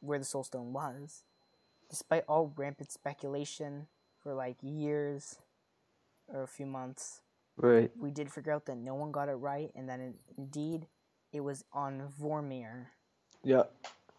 where 0.00 0.18
the 0.18 0.24
soul 0.24 0.44
stone 0.44 0.72
was 0.72 1.22
despite 1.90 2.24
all 2.28 2.52
rampant 2.56 2.90
speculation 2.90 3.86
for 4.22 4.34
like 4.34 4.56
years 4.62 5.36
or 6.28 6.42
a 6.42 6.48
few 6.48 6.66
months 6.66 7.20
Right. 7.58 7.90
we 7.98 8.10
did 8.10 8.30
figure 8.30 8.52
out 8.52 8.66
that 8.66 8.76
no 8.76 8.94
one 8.94 9.12
got 9.12 9.28
it 9.28 9.34
right 9.34 9.70
and 9.74 9.88
that 9.88 9.98
in, 10.00 10.14
indeed 10.36 10.86
it 11.32 11.40
was 11.40 11.64
on 11.72 12.12
vormir 12.20 12.86
Yeah. 13.42 13.64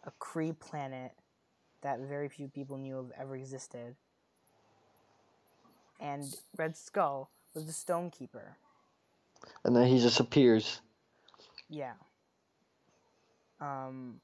a 0.06 0.12
Kree 0.20 0.58
planet 0.58 1.12
that 1.82 2.00
very 2.00 2.28
few 2.30 2.48
people 2.48 2.78
knew 2.78 2.98
of 2.98 3.12
ever 3.20 3.36
existed. 3.36 3.96
And 6.00 6.24
Red 6.58 6.76
Skull 6.76 7.30
was 7.54 7.66
the 7.66 7.72
Stonekeeper. 7.72 8.56
And 9.64 9.76
then 9.76 9.88
he 9.88 10.00
just 10.00 10.20
appears. 10.20 10.82
Yeah. 11.70 11.94
Um. 13.60 14.20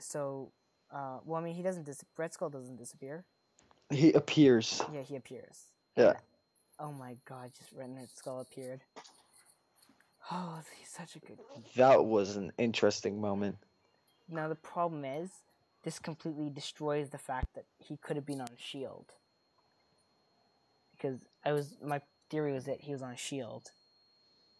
So, 0.00 0.52
uh, 0.92 1.18
well, 1.24 1.40
I 1.40 1.44
mean, 1.44 1.54
he 1.54 1.62
doesn't 1.62 1.84
dis- 1.84 2.04
Red 2.16 2.32
Skull 2.32 2.50
doesn't 2.50 2.76
disappear. 2.76 3.24
He 3.90 4.12
appears. 4.12 4.82
Yeah, 4.92 5.02
he 5.02 5.16
appears. 5.16 5.64
Yeah. 5.96 6.14
Oh 6.78 6.92
my 6.92 7.16
God! 7.28 7.50
Just 7.56 7.72
Red 7.72 7.90
Skull 8.14 8.40
appeared. 8.40 8.80
Oh, 10.30 10.60
he's 10.78 10.88
such 10.88 11.16
a 11.16 11.18
good. 11.18 11.38
That 11.76 12.04
was 12.04 12.36
an 12.36 12.52
interesting 12.56 13.20
moment. 13.20 13.56
Now 14.28 14.48
the 14.48 14.54
problem 14.54 15.04
is, 15.04 15.30
this 15.82 15.98
completely 15.98 16.50
destroys 16.50 17.10
the 17.10 17.18
fact 17.18 17.48
that 17.54 17.64
he 17.78 17.96
could 17.96 18.16
have 18.16 18.24
been 18.26 18.40
on 18.40 18.48
Shield. 18.56 19.06
Because 20.92 21.18
I 21.44 21.52
was 21.52 21.76
my 21.84 22.00
theory 22.30 22.52
was 22.52 22.64
that 22.66 22.80
he 22.80 22.92
was 22.92 23.02
on 23.02 23.16
Shield. 23.16 23.70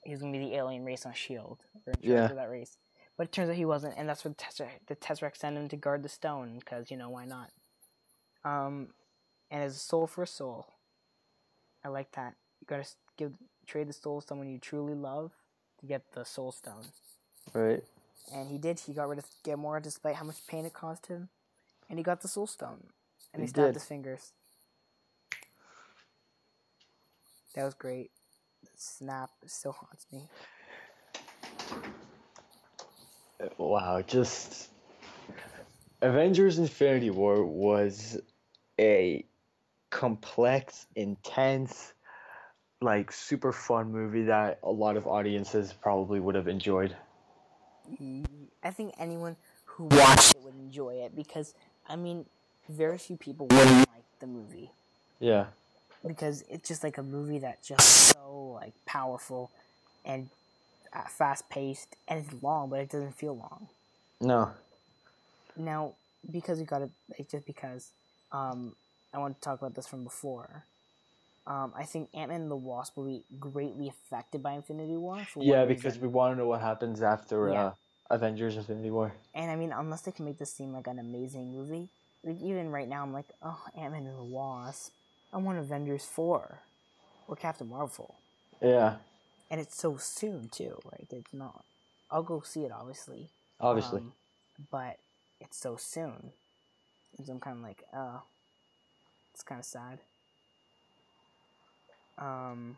He 0.04 0.10
was 0.12 0.20
gonna 0.20 0.32
be 0.32 0.38
the 0.38 0.54
alien 0.54 0.84
race 0.84 1.06
on 1.06 1.12
Shield, 1.12 1.60
or 1.86 1.92
in 1.92 2.00
charge 2.00 2.04
Yeah. 2.04 2.30
of 2.30 2.36
that 2.36 2.50
race. 2.50 2.76
But 3.20 3.26
it 3.26 3.32
turns 3.32 3.51
out 3.51 3.56
he 3.56 3.66
wasn't, 3.66 3.98
and 3.98 4.09
that's 4.09 4.24
what 4.24 4.38
the 4.38 4.42
Tesseract, 4.42 4.86
the 4.86 4.97
Tesseract 4.97 5.36
sent 5.36 5.55
him 5.55 5.68
to 5.68 5.76
guard 5.76 6.02
the 6.02 6.09
stone, 6.09 6.59
because 6.59 6.90
you 6.90 6.97
know 6.97 7.10
why 7.10 7.26
not? 7.26 7.51
Um, 8.47 8.94
and 9.51 9.62
as 9.62 9.76
a 9.76 9.78
soul 9.78 10.06
for 10.06 10.22
a 10.22 10.26
soul, 10.26 10.68
I 11.84 11.88
like 11.88 12.12
that. 12.12 12.32
You 12.62 12.66
gotta 12.66 12.88
give 13.18 13.32
trade 13.66 13.90
the 13.90 13.92
soul 13.92 14.22
to 14.22 14.26
someone 14.26 14.48
you 14.48 14.56
truly 14.56 14.94
love 14.94 15.32
to 15.80 15.86
get 15.86 16.01
the 16.14 16.24
soul 16.24 16.51
stone 16.51 16.86
Right. 17.52 17.84
and 18.32 18.48
he 18.48 18.56
did. 18.56 18.80
He 18.80 18.94
got 18.94 19.06
rid 19.06 19.18
of 19.18 19.26
Gamora 19.44 19.82
despite 19.82 20.14
how 20.14 20.24
much 20.24 20.47
pain 20.47 20.64
it 20.64 20.72
caused 20.72 21.09
him, 21.09 21.28
and 21.90 21.98
he 21.98 22.02
got 22.02 22.22
the 22.22 22.28
Soul 22.28 22.47
Stone, 22.47 22.86
and 23.34 23.42
he, 23.42 23.44
He 23.44 23.48
stabbed 23.48 23.74
did. 23.74 23.74
his 23.74 23.84
fingers. 23.84 24.32
That 27.55 27.64
was 27.66 27.74
great. 27.74 28.12
The 28.62 28.70
snap 28.76 29.28
still 29.47 29.72
haunts 29.72 30.06
me. 30.10 30.22
Wow, 33.58 34.02
just 34.02 34.70
Avengers 36.02 36.58
Infinity 36.58 37.10
War 37.10 37.44
was 37.44 38.18
a 38.78 39.24
complex, 39.90 40.86
intense, 40.94 41.92
like 42.80 43.12
super 43.12 43.52
fun 43.52 43.92
movie 43.92 44.24
that 44.24 44.58
a 44.62 44.70
lot 44.70 44.96
of 44.96 45.06
audiences 45.06 45.72
probably 45.72 46.20
would 46.20 46.34
have 46.34 46.48
enjoyed. 46.48 46.96
I 48.62 48.70
think 48.70 48.94
anyone 48.98 49.36
who 49.64 49.84
watched 49.84 50.34
it 50.34 50.42
would 50.42 50.54
enjoy 50.54 50.94
it 50.94 51.14
because 51.16 51.54
I 51.88 51.96
mean, 51.96 52.24
very 52.68 52.98
few 52.98 53.16
people 53.16 53.46
wouldn't 53.46 53.88
like 53.90 54.04
the 54.20 54.26
movie 54.26 54.70
Yeah. 55.18 55.46
because 56.06 56.44
it's 56.48 56.68
just 56.68 56.84
like 56.84 56.98
a 56.98 57.02
movie 57.02 57.38
that's 57.38 57.66
just 57.66 58.12
so 58.12 58.52
like 58.54 58.72
powerful 58.86 59.50
and 60.04 60.28
fast 61.08 61.48
paced, 61.48 61.96
and 62.08 62.24
it's 62.24 62.42
long, 62.42 62.68
but 62.70 62.80
it 62.80 62.90
doesn't 62.90 63.14
feel 63.14 63.36
long. 63.36 63.68
No. 64.20 64.50
Now, 65.56 65.94
because 66.30 66.58
we 66.58 66.64
got 66.64 66.82
it, 66.82 66.90
like, 67.18 67.30
just 67.30 67.46
because, 67.46 67.90
um, 68.32 68.74
I 69.12 69.18
want 69.18 69.36
to 69.36 69.40
talk 69.40 69.58
about 69.60 69.74
this 69.74 69.86
from 69.86 70.04
before. 70.04 70.64
Um, 71.46 71.72
I 71.76 71.84
think 71.84 72.10
Ant 72.14 72.30
Man 72.30 72.42
and 72.42 72.50
the 72.50 72.56
Wasp 72.56 72.96
will 72.96 73.06
be 73.06 73.22
greatly 73.40 73.88
affected 73.88 74.42
by 74.42 74.52
Infinity 74.52 74.96
War. 74.96 75.26
Yeah, 75.36 75.64
because 75.64 75.94
reason. 75.94 76.02
we 76.02 76.08
want 76.08 76.34
to 76.34 76.38
know 76.38 76.46
what 76.46 76.60
happens 76.60 77.02
after 77.02 77.48
Yeah. 77.50 77.64
uh, 77.66 77.72
Avengers 78.10 78.56
Infinity 78.56 78.90
War. 78.90 79.12
and 79.34 79.50
I 79.50 79.56
mean, 79.56 79.72
unless 79.72 80.02
they 80.02 80.12
can 80.12 80.24
make 80.26 80.38
this 80.38 80.52
seem 80.52 80.72
like 80.72 80.86
an 80.86 80.98
amazing 80.98 81.52
movie, 81.52 81.88
like 82.22 82.40
even 82.40 82.70
right 82.70 82.88
now, 82.88 83.02
I'm 83.02 83.12
like, 83.12 83.26
oh, 83.42 83.60
Ant 83.76 83.92
Man 83.92 84.06
and 84.06 84.16
the 84.18 84.22
Wasp. 84.22 84.92
I 85.32 85.38
want 85.38 85.58
Avengers 85.58 86.04
four, 86.04 86.58
or 87.28 87.36
Captain 87.36 87.68
Marvel, 87.68 88.16
Yeah, 88.60 88.96
and 89.51 89.60
it's 89.60 89.77
so 89.77 89.97
soon 89.97 90.48
too. 90.48 90.78
Like 90.85 91.12
it's 91.12 91.32
not. 91.35 91.64
I'll 92.10 92.22
go 92.22 92.40
see 92.44 92.64
it, 92.64 92.72
obviously. 92.72 93.28
obviously. 93.60 94.01
Um, 94.01 94.12
but 94.70 94.98
it's 95.40 95.56
so 95.59 95.77
soon. 95.77 96.32
And 97.16 97.27
so 97.27 97.32
I'm 97.32 97.40
kind 97.40 97.56
of 97.56 97.62
like, 97.62 97.85
oh, 97.94 98.22
it's 99.32 99.43
kind 99.43 99.59
of 99.59 99.64
sad. 99.64 99.98
Um, 102.18 102.77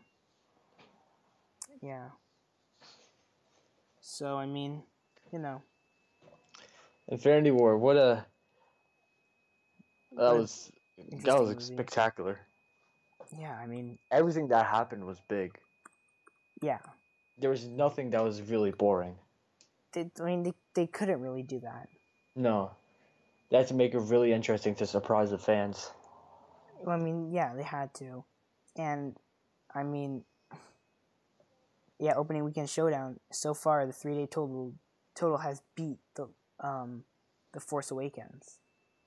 yeah. 1.81 2.09
So, 4.01 4.37
I 4.37 4.47
mean, 4.47 4.83
you 5.33 5.39
know, 5.39 5.63
Infinity 7.09 7.51
War. 7.51 7.77
What 7.77 7.97
a 7.97 8.25
that 10.17 10.37
was 10.37 10.71
that 11.25 11.41
was 11.41 11.49
movie. 11.51 11.63
spectacular. 11.75 12.41
Yeah, 13.39 13.55
I 13.57 13.67
mean 13.67 13.99
everything 14.11 14.49
that 14.49 14.67
happened 14.67 15.05
was 15.07 15.21
big. 15.29 15.59
Yeah. 16.63 16.79
There 17.39 17.51
was 17.51 17.67
nothing 17.67 18.11
that 18.11 18.23
was 18.23 18.41
really 18.41 18.71
boring. 18.71 19.17
They, 19.93 20.11
I 20.21 20.23
mean, 20.23 20.43
they, 20.43 20.55
they 20.75 20.87
couldn't 20.87 21.21
really 21.21 21.43
do 21.43 21.61
that. 21.61 21.89
No. 22.35 22.71
They 23.51 23.59
had 23.59 23.69
to 23.69 23.75
make 23.75 23.93
it 23.95 23.99
really 23.99 24.33
interesting 24.33 24.75
to 24.77 24.87
surprise 24.87 25.31
the 25.31 25.39
fans. 25.39 25.91
Well, 26.81 26.97
I 26.97 27.03
mean, 27.03 27.31
yeah, 27.33 27.55
they 27.55 27.63
had 27.63 27.93
to. 27.95 28.25
And, 28.77 29.17
I 29.75 29.83
mean, 29.83 30.25
yeah, 31.99 32.15
opening 32.17 32.45
weekend 32.45 32.69
showdown. 32.69 33.21
So 33.31 33.55
far, 33.55 33.87
the 33.87 33.93
three 33.93 34.15
day 34.15 34.27
total 34.27 34.75
total 35.15 35.39
has 35.39 35.63
beat 35.77 35.99
the 36.15 36.29
um, 36.59 37.05
the 37.53 37.61
Force 37.61 37.93
Awakens. 37.93 38.59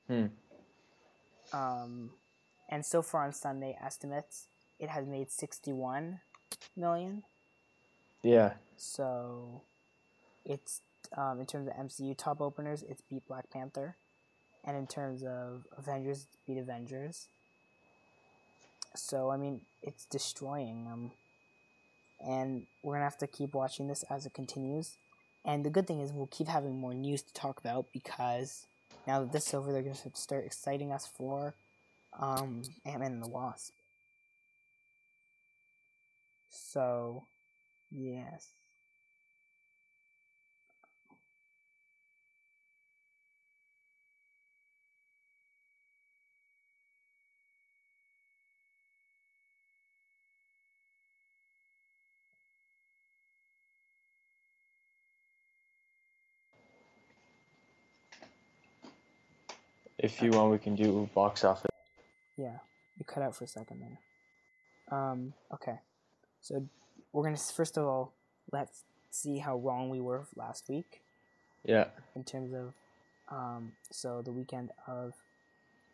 Hmm. 0.08 0.28
Um, 1.52 2.12
and 2.70 2.86
so 2.86 3.02
far 3.02 3.26
on 3.26 3.34
Sunday 3.34 3.78
estimates, 3.84 4.48
it 4.80 4.90
has 4.90 5.06
made 5.06 5.30
sixty 5.30 5.74
one 5.74 6.22
million. 6.78 7.24
Yeah. 8.26 8.54
So, 8.76 9.62
it's 10.46 10.82
um, 11.16 11.40
in 11.40 11.46
terms 11.46 11.68
of 11.68 11.74
MCU 11.76 12.18
top 12.18 12.42
openers, 12.42 12.84
it's 12.90 13.02
beat 13.02 13.28
Black 13.28 13.52
Panther, 13.52 13.96
and 14.64 14.76
in 14.76 14.88
terms 14.88 15.24
of 15.24 15.68
Avengers, 15.78 16.26
it's 16.26 16.38
beat 16.48 16.58
Avengers. 16.58 17.28
So 18.96 19.30
I 19.30 19.38
mean, 19.38 19.62
it's 19.84 20.06
destroying 20.06 20.86
them, 20.86 21.12
and 22.20 22.66
we're 22.82 22.96
gonna 22.96 23.04
have 23.04 23.20
to 23.20 23.28
keep 23.28 23.54
watching 23.54 23.88
this 23.88 24.04
as 24.10 24.26
it 24.26 24.34
continues. 24.34 24.96
And 25.46 25.64
the 25.64 25.70
good 25.70 25.86
thing 25.86 26.02
is, 26.02 26.12
we'll 26.12 26.26
keep 26.26 26.48
having 26.48 26.80
more 26.80 26.96
news 26.96 27.22
to 27.22 27.34
talk 27.34 27.60
about 27.60 27.86
because 27.94 28.66
now 29.06 29.20
that 29.20 29.32
this 29.34 29.50
is 29.50 29.54
over, 29.54 29.72
they're 29.72 29.84
gonna 29.84 29.96
start 30.16 30.46
exciting 30.46 30.92
us 30.92 31.06
for 31.06 31.54
um, 32.20 32.64
Ant 32.88 33.02
Man 33.02 33.12
and 33.12 33.22
the 33.24 33.28
Wasp. 33.28 33.72
So, 36.50 37.24
yes. 37.92 38.50
If 59.98 60.22
you 60.22 60.32
want, 60.32 60.52
we 60.52 60.58
can 60.58 60.76
do 60.76 61.10
box 61.16 61.44
office. 61.44 61.72
Yeah, 62.38 62.58
you 62.98 63.06
cut 63.06 63.24
out 63.24 63.36
for 63.36 63.46
a 63.46 63.48
second 63.48 63.82
there. 63.82 64.98
Um, 65.00 65.34
okay. 65.54 65.80
So 66.42 66.68
we're 67.16 67.24
gonna 67.24 67.38
first 67.38 67.78
of 67.78 67.86
all 67.86 68.12
let's 68.52 68.84
see 69.10 69.38
how 69.38 69.58
wrong 69.58 69.90
we 69.90 70.02
were 70.02 70.26
last 70.36 70.68
week. 70.68 71.02
Yeah. 71.64 71.86
In 72.16 72.26
terms 72.26 72.54
of, 72.54 72.74
um, 73.30 73.72
so 73.90 74.22
the 74.22 74.34
weekend 74.34 74.72
of 74.86 75.14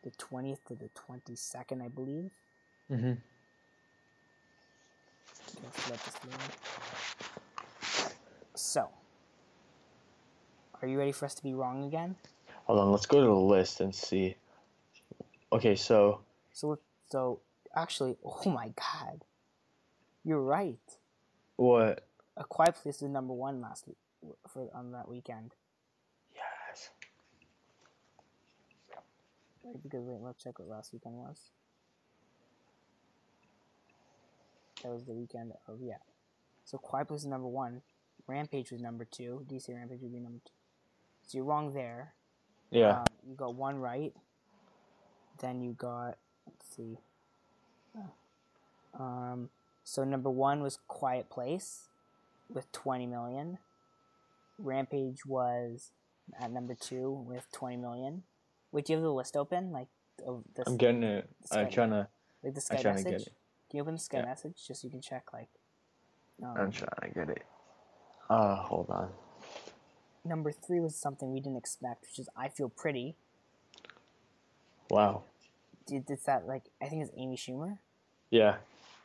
the 0.03 0.09
twentieth 0.17 0.65
to 0.65 0.73
the 0.73 0.89
twenty 0.95 1.35
second, 1.35 1.83
I 1.83 1.89
believe. 1.89 2.31
Mm-hmm. 2.91 3.13
So, 8.55 8.89
are 10.81 10.87
you 10.87 10.97
ready 10.97 11.11
for 11.11 11.25
us 11.25 11.35
to 11.35 11.43
be 11.43 11.53
wrong 11.53 11.85
again? 11.85 12.15
Hold 12.65 12.79
on, 12.79 12.91
let's 12.91 13.05
go 13.05 13.21
to 13.21 13.27
the 13.27 13.33
list 13.33 13.79
and 13.79 13.93
see. 13.93 14.35
Okay, 15.53 15.75
so. 15.75 16.21
So, 16.51 16.79
so 17.09 17.39
actually, 17.75 18.17
oh 18.25 18.49
my 18.49 18.69
god, 18.75 19.23
you're 20.25 20.41
right. 20.41 20.79
What? 21.61 22.07
A 22.37 22.43
Quiet 22.43 22.73
Place 22.73 23.03
is 23.03 23.09
number 23.09 23.33
one 23.35 23.61
last 23.61 23.87
week 23.87 23.97
for 24.47 24.67
on 24.73 24.93
that 24.93 25.07
weekend. 25.07 25.51
Yes. 26.33 26.89
Because 29.83 30.03
wait, 30.03 30.21
let's 30.21 30.43
check 30.43 30.57
what 30.57 30.67
last 30.67 30.91
weekend 30.91 31.17
was. 31.17 31.51
That 34.81 34.91
was 34.91 35.03
the 35.05 35.13
weekend 35.13 35.53
of 35.67 35.77
yeah. 35.83 35.97
So 36.65 36.79
Quiet 36.79 37.07
Place 37.07 37.19
is 37.19 37.27
number 37.27 37.47
one. 37.47 37.83
Rampage 38.25 38.71
was 38.71 38.81
number 38.81 39.05
two. 39.05 39.45
DC 39.47 39.69
Rampage 39.69 40.01
would 40.01 40.13
be 40.13 40.19
number 40.19 40.39
two. 40.43 40.53
So 41.27 41.37
you're 41.37 41.45
wrong 41.45 41.75
there. 41.75 42.15
Yeah. 42.71 43.01
Um, 43.01 43.05
you 43.29 43.35
got 43.35 43.53
one 43.53 43.77
right. 43.77 44.15
Then 45.39 45.61
you 45.61 45.73
got 45.73 46.17
let's 46.47 46.75
see. 46.75 46.97
Um, 48.99 49.49
so 49.91 50.03
number 50.03 50.29
one 50.29 50.61
was 50.61 50.79
Quiet 50.87 51.29
Place 51.29 51.87
with 52.51 52.71
20 52.71 53.07
million. 53.07 53.57
Rampage 54.57 55.25
was 55.25 55.91
at 56.39 56.51
number 56.51 56.75
two 56.75 57.11
with 57.11 57.51
20 57.51 57.77
million. 57.77 58.23
Wait, 58.71 58.85
do 58.85 58.93
you 58.93 58.97
have 58.97 59.03
the 59.03 59.11
list 59.11 59.35
open? 59.35 59.71
Like, 59.71 59.87
oh, 60.27 60.43
the, 60.55 60.63
I'm 60.67 60.77
getting 60.77 61.03
it. 61.03 61.29
I'm 61.51 61.69
trying 61.69 61.89
to. 61.89 62.07
Like 62.43 62.53
the 62.53 62.61
Skype 62.61 62.85
I'm 62.85 62.95
message. 62.95 63.03
To 63.03 63.11
get 63.11 63.21
it. 63.21 63.33
Can 63.69 63.77
you 63.77 63.81
open 63.81 63.95
the 63.95 64.01
Skype 64.01 64.13
yeah. 64.13 64.25
message 64.25 64.55
just 64.67 64.81
so 64.81 64.87
you 64.87 64.91
can 64.91 65.01
check? 65.01 65.33
Like, 65.33 65.49
um, 66.41 66.55
I'm 66.57 66.71
trying 66.71 66.89
to 67.01 67.09
get 67.13 67.29
it. 67.29 67.43
Uh, 68.29 68.55
hold 68.55 68.89
on 68.89 69.09
number 70.23 70.51
three 70.51 70.79
was 70.79 70.95
something 70.95 71.31
we 71.31 71.39
didn't 71.39 71.57
expect, 71.57 72.03
which 72.03 72.19
is 72.19 72.29
I 72.35 72.49
Feel 72.49 72.69
Pretty. 72.69 73.15
Wow. 74.89 75.23
Did 75.85 76.09
it's 76.09 76.25
that 76.25 76.47
like 76.47 76.63
I 76.81 76.87
think 76.87 77.03
it's 77.03 77.11
Amy 77.17 77.35
Schumer. 77.35 77.77
Yeah. 78.29 78.57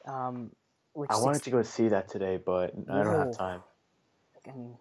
Um, 0.07 0.53
which 0.97 1.11
I 1.11 1.19
wanted 1.19 1.43
to 1.43 1.51
go 1.51 1.63
see 1.63 1.89
that 1.89 2.09
today, 2.09 2.39
but 2.45 2.73
I 2.91 3.03
don't 3.03 3.15
have 3.15 3.37
time. 3.37 3.61
I 4.47 4.53
mean, 4.53 4.77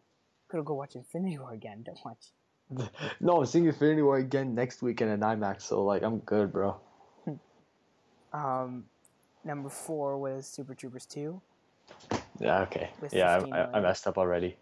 could 0.48 0.64
go 0.64 0.76
watch 0.76 0.96
Infinity 0.96 1.38
War 1.38 1.54
again. 1.54 1.84
Don't 1.84 2.00
watch. 2.06 2.90
no, 3.20 3.40
I'm 3.40 3.46
seeing 3.46 3.66
Infinity 3.66 4.02
War 4.02 4.18
again 4.18 4.56
next 4.56 4.82
weekend 4.82 5.12
at 5.12 5.20
IMAX, 5.20 5.64
so 5.64 5.84
like 5.84 6.04
I'm 6.04 6.20
good, 6.20 6.54
bro. 6.54 6.78
um, 8.34 8.86
number 9.44 9.70
four 9.70 10.18
was 10.18 10.48
Super 10.48 10.74
Troopers 10.74 11.06
two. 11.06 11.42
Yeah. 12.40 12.62
Okay. 12.62 12.90
Yeah, 13.12 13.44
I, 13.52 13.78
I 13.78 13.82
messed 13.82 14.08
up 14.08 14.18
already. 14.18 14.56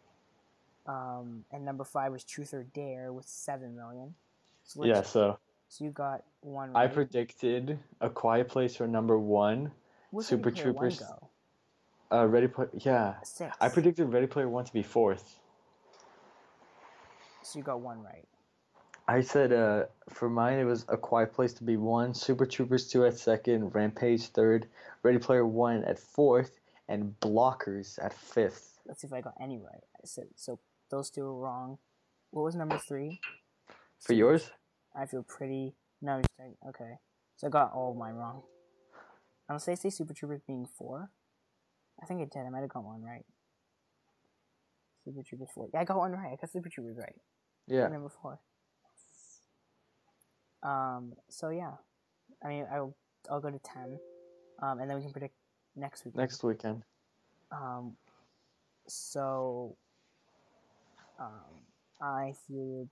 Um, 0.88 1.46
and 1.52 1.64
number 1.64 1.84
five 1.84 2.12
was 2.12 2.24
Truth 2.24 2.54
or 2.54 2.64
Dare 2.64 3.14
with 3.14 3.28
seven 3.28 3.76
million. 3.76 4.16
So 4.64 4.86
yeah, 4.86 5.04
so 5.04 5.38
so 5.70 5.84
you 5.84 5.92
got 5.92 6.24
one. 6.42 6.74
Right. 6.74 6.86
I 6.86 6.88
predicted 6.88 7.78
A 8.02 8.10
Quiet 8.10 8.48
Place 8.48 8.76
for 8.76 8.88
number 8.88 9.20
one. 9.20 9.72
Where's 10.10 10.28
Super 10.28 10.50
Troopers. 10.50 11.02
One? 11.02 11.30
Uh, 12.14 12.28
Ready 12.28 12.48
Player, 12.48 12.70
yeah. 12.74 13.16
Six. 13.24 13.56
I 13.60 13.70
predicted 13.70 14.14
Ready 14.14 14.28
Player 14.28 14.48
One 14.48 14.66
to 14.66 14.74
be 14.74 14.84
fourth. 14.84 15.40
So 17.42 17.58
you 17.58 17.66
got 17.66 17.82
one 17.82 18.04
right. 18.04 18.28
I 19.08 19.22
said 19.22 19.52
uh, 19.52 19.86
for 20.10 20.30
mine 20.30 20.60
it 20.60 20.64
was 20.64 20.86
A 20.90 20.96
Quiet 20.96 21.34
Place 21.34 21.54
to 21.54 21.64
be 21.64 21.76
one, 21.76 22.14
Super 22.14 22.46
Troopers 22.46 22.88
two 22.88 23.06
at 23.06 23.18
second, 23.18 23.74
Rampage 23.74 24.28
third, 24.28 24.68
Ready 25.02 25.18
Player 25.18 25.46
One 25.46 25.84
at 25.86 25.98
fourth, 25.98 26.60
and 26.88 27.16
Blockers 27.20 27.98
at 28.04 28.14
fifth. 28.14 28.80
Let's 28.86 29.02
see 29.02 29.08
if 29.08 29.14
I 29.14 29.22
got 29.22 29.34
any 29.42 29.58
right. 29.58 29.84
I 29.96 30.06
said 30.06 30.26
so 30.36 30.60
those 30.92 31.10
two 31.10 31.22
were 31.22 31.40
wrong. 31.40 31.80
What 32.30 32.44
was 32.44 32.56
number 32.56 32.78
three? 32.78 33.20
For 34.00 34.14
yours? 34.14 34.52
I 34.96 35.08
feel 35.08 35.24
pretty. 35.24 35.74
No, 36.02 36.22
okay. 36.70 37.00
So 37.38 37.48
I 37.48 37.50
got 37.50 37.74
all 37.74 37.92
of 37.92 37.98
mine 37.98 38.14
wrong. 38.14 38.44
I'm 39.50 39.56
gonna 39.56 39.60
say, 39.60 39.76
say 39.76 39.90
Super 39.90 40.14
Troopers 40.14 40.42
being 40.46 40.68
four. 40.78 41.10
I 42.02 42.06
think 42.06 42.22
I 42.22 42.26
did. 42.26 42.46
I 42.46 42.50
might 42.50 42.62
have 42.62 42.70
got 42.70 42.84
one 42.84 43.02
right. 43.02 43.26
Super 45.06 45.22
Troopers 45.22 45.50
four. 45.54 45.70
Yeah, 45.74 45.82
I 45.82 45.84
got 45.84 45.98
one 45.98 46.12
right. 46.12 46.34
I 46.34 46.36
got 46.40 46.52
Super 46.52 46.70
Troopers 46.70 46.98
right. 46.98 47.16
Yeah. 47.68 47.88
Number 47.88 48.10
four. 48.10 48.40
Um. 50.64 51.14
So 51.30 51.50
yeah, 51.50 51.74
I 52.44 52.48
mean, 52.48 52.66
I'll 52.72 52.96
I'll 53.30 53.42
go 53.42 53.50
to 53.50 53.60
ten, 53.60 54.00
um, 54.62 54.80
and 54.80 54.90
then 54.90 54.98
we 54.98 55.04
can 55.04 55.12
predict 55.12 55.36
next 55.76 56.06
week. 56.06 56.16
Next 56.16 56.44
weekend. 56.44 56.84
Um. 57.52 57.96
So 58.88 59.76
um, 61.20 61.28
I 62.02 62.34
feel 62.48 62.88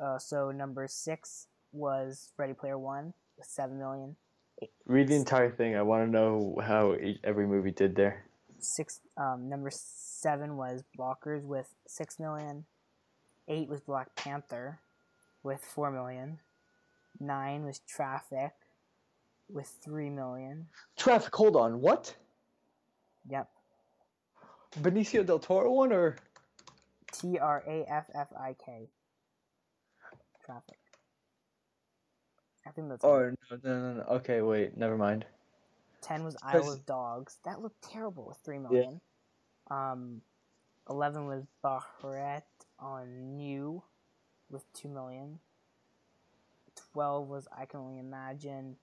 uh, 0.00 0.18
so. 0.18 0.50
Number 0.50 0.86
six 0.88 1.48
was 1.72 2.32
Ready 2.36 2.52
Player 2.52 2.78
One 2.78 3.12
with 3.36 3.46
seven 3.46 3.78
million. 3.78 4.16
Read 4.86 5.08
the 5.08 5.16
entire 5.16 5.50
thing. 5.50 5.76
I 5.76 5.82
want 5.82 6.06
to 6.06 6.10
know 6.10 6.58
how 6.64 6.94
each, 6.94 7.18
every 7.22 7.46
movie 7.46 7.72
did 7.72 7.94
there. 7.94 8.24
Six. 8.66 9.00
Um, 9.16 9.48
number 9.48 9.70
seven 9.72 10.56
was 10.56 10.82
Blockers 10.98 11.44
with 11.44 11.74
six 11.86 12.18
million. 12.18 12.64
Eight 13.48 13.68
was 13.68 13.80
Black 13.80 14.14
Panther 14.16 14.80
with 15.42 15.60
four 15.64 15.90
million. 15.90 16.40
Nine 17.20 17.64
was 17.64 17.80
Traffik 17.88 18.50
with 19.48 19.72
three 19.82 20.10
million. 20.10 20.66
Traffic. 20.96 21.34
Hold 21.34 21.56
on. 21.56 21.80
What? 21.80 22.14
Yep. 23.30 23.48
Benicio 24.80 25.24
del 25.24 25.38
Toro 25.38 25.72
one 25.72 25.92
or? 25.92 26.16
T 27.12 27.38
R 27.38 27.62
A 27.66 27.84
F 27.88 28.10
F 28.14 28.28
I 28.38 28.54
K. 28.64 28.88
traffic. 30.44 30.78
I 32.66 32.70
think 32.70 32.88
that's. 32.88 33.04
Oh 33.04 33.30
no, 33.50 33.58
no 33.62 33.80
no 33.80 33.92
no! 33.94 34.02
Okay, 34.16 34.42
wait, 34.42 34.76
never 34.76 34.96
mind. 34.96 35.24
Ten 36.06 36.22
was 36.22 36.36
Isle 36.42 36.70
of 36.70 36.86
Dogs. 36.86 37.38
That 37.44 37.60
looked 37.60 37.82
terrible 37.82 38.26
with 38.26 38.36
three 38.38 38.58
million. 38.58 39.00
Yeah. 39.70 39.92
Um, 39.92 40.20
eleven 40.88 41.26
was 41.26 41.42
Bahret 41.64 42.42
on 42.78 43.36
New 43.36 43.82
with 44.48 44.72
two 44.72 44.88
million. 44.88 45.40
Twelve 46.92 47.28
was 47.28 47.48
I 47.56 47.64
Can 47.64 47.80
Only 47.80 47.98
Imagine 47.98 48.76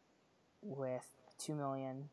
with 0.61 1.07
two 1.37 1.55
million. 1.55 2.09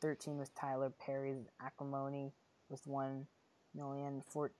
Thirteen 0.00 0.38
was 0.38 0.48
Tyler 0.50 0.90
Perry's 0.90 1.46
Acrimony 1.60 2.32
with 2.70 2.86
one 2.86 3.26
million. 3.74 4.22
Four. 4.26 4.52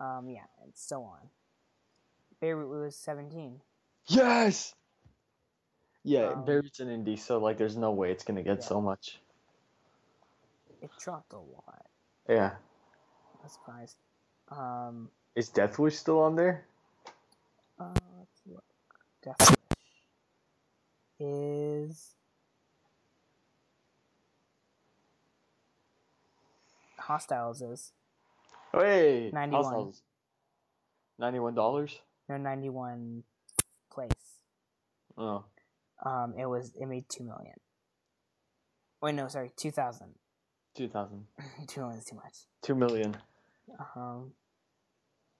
Um, 0.00 0.28
yeah, 0.28 0.46
and 0.62 0.72
so 0.74 1.02
on. 1.02 1.28
Beirut 2.40 2.68
was 2.68 2.96
seventeen. 2.96 3.60
Yes. 4.06 4.74
Yeah, 6.08 6.28
um, 6.28 6.44
Beirut's 6.46 6.80
an 6.80 6.88
indie, 6.88 7.18
so 7.18 7.38
like, 7.38 7.58
there's 7.58 7.76
no 7.76 7.90
way 7.90 8.10
it's 8.10 8.24
gonna 8.24 8.42
get 8.42 8.60
yeah. 8.60 8.64
so 8.64 8.80
much. 8.80 9.20
It 10.80 10.90
dropped 10.98 11.34
a 11.34 11.36
lot. 11.36 11.86
Yeah. 12.28 12.52
I'm 13.42 13.48
surprised. 13.48 13.96
Um. 14.50 15.10
Is 15.36 15.50
Deathwish 15.50 15.92
still 15.92 16.20
on 16.20 16.34
there? 16.34 16.64
Uh, 17.78 17.92
let's 18.18 18.40
look. 18.46 18.64
Deathwish 19.24 19.54
is 21.20 22.14
Hostiles 26.98 27.60
is. 27.62 27.92
Hey, 28.72 29.30
91. 29.32 29.64
Hostiles. 29.64 30.02
Ninety-one 31.18 31.54
dollars. 31.54 31.98
No, 32.28 32.36
ninety-one 32.36 33.24
place. 33.90 34.10
Oh. 35.16 35.44
Um, 36.04 36.34
it 36.38 36.46
was 36.46 36.72
it 36.80 36.86
made 36.86 37.08
two 37.08 37.24
million. 37.24 37.54
Wait, 39.02 39.14
no, 39.14 39.28
sorry, 39.28 39.50
two 39.56 39.70
thousand. 39.70 40.14
Two 40.74 40.88
thousand. 40.88 41.26
two 41.66 41.80
million 41.80 41.98
is 41.98 42.04
too 42.04 42.16
much. 42.16 42.34
Two 42.62 42.74
million. 42.74 43.16
Um. 43.96 44.32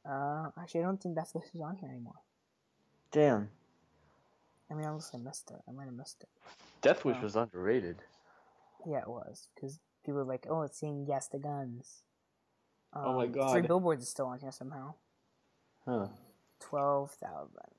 Uh, 0.09 0.49
actually, 0.59 0.81
I 0.81 0.85
don't 0.85 1.03
think 1.03 1.15
that's 1.15 1.35
is 1.35 1.61
on 1.61 1.77
here 1.77 1.91
anymore. 1.91 2.15
Damn. 3.13 3.51
I 4.71 4.75
mean, 4.75 4.87
unless 4.87 5.11
I 5.15 5.19
missed 5.19 5.51
it, 5.51 5.59
I 5.69 5.73
might 5.73 5.85
have 5.85 5.95
missed 5.95 6.23
it. 6.23 6.29
Deathwish 6.83 7.19
uh, 7.19 7.23
was 7.23 7.37
underrated. 7.37 7.97
Yeah, 8.87 9.01
it 9.01 9.09
was 9.09 9.49
because 9.55 9.81
people 10.05 10.19
were 10.19 10.25
like, 10.25 10.47
"Oh, 10.49 10.63
it's 10.63 10.79
saying 10.79 11.07
yes 11.09 11.29
to 11.29 11.39
guns." 11.39 12.03
Um, 12.93 13.03
oh 13.07 13.17
my 13.17 13.25
um, 13.25 13.33
god! 13.33 13.53
Three 13.53 13.63
billboards 13.63 14.03
is 14.03 14.09
still 14.09 14.27
on 14.27 14.39
here 14.39 14.53
somehow. 14.53 14.95
Huh. 15.85 16.09
Twelve 16.61 17.13
thousand. 17.13 17.78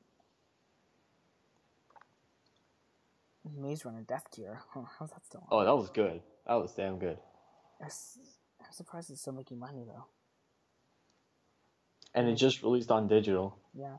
Maze 3.58 3.86
Runner 3.86 4.04
Death 4.08 4.28
Cure. 4.34 4.62
How's 4.74 5.10
that 5.12 5.26
still 5.26 5.42
on? 5.42 5.48
Oh, 5.52 5.66
that 5.66 5.76
was 5.76 5.90
good. 5.90 6.22
That 6.48 6.56
was 6.56 6.74
damn 6.74 7.00
good. 7.00 7.18
I'm 7.82 7.90
surprised 8.72 9.10
it's 9.10 9.22
still 9.22 9.34
making 9.34 9.60
money 9.60 9.84
though. 9.86 10.06
And 12.14 12.28
it 12.28 12.36
just 12.36 12.64
released 12.64 12.92
on 12.92 13.08
digital. 13.08 13.58
Yeah. 13.74 13.98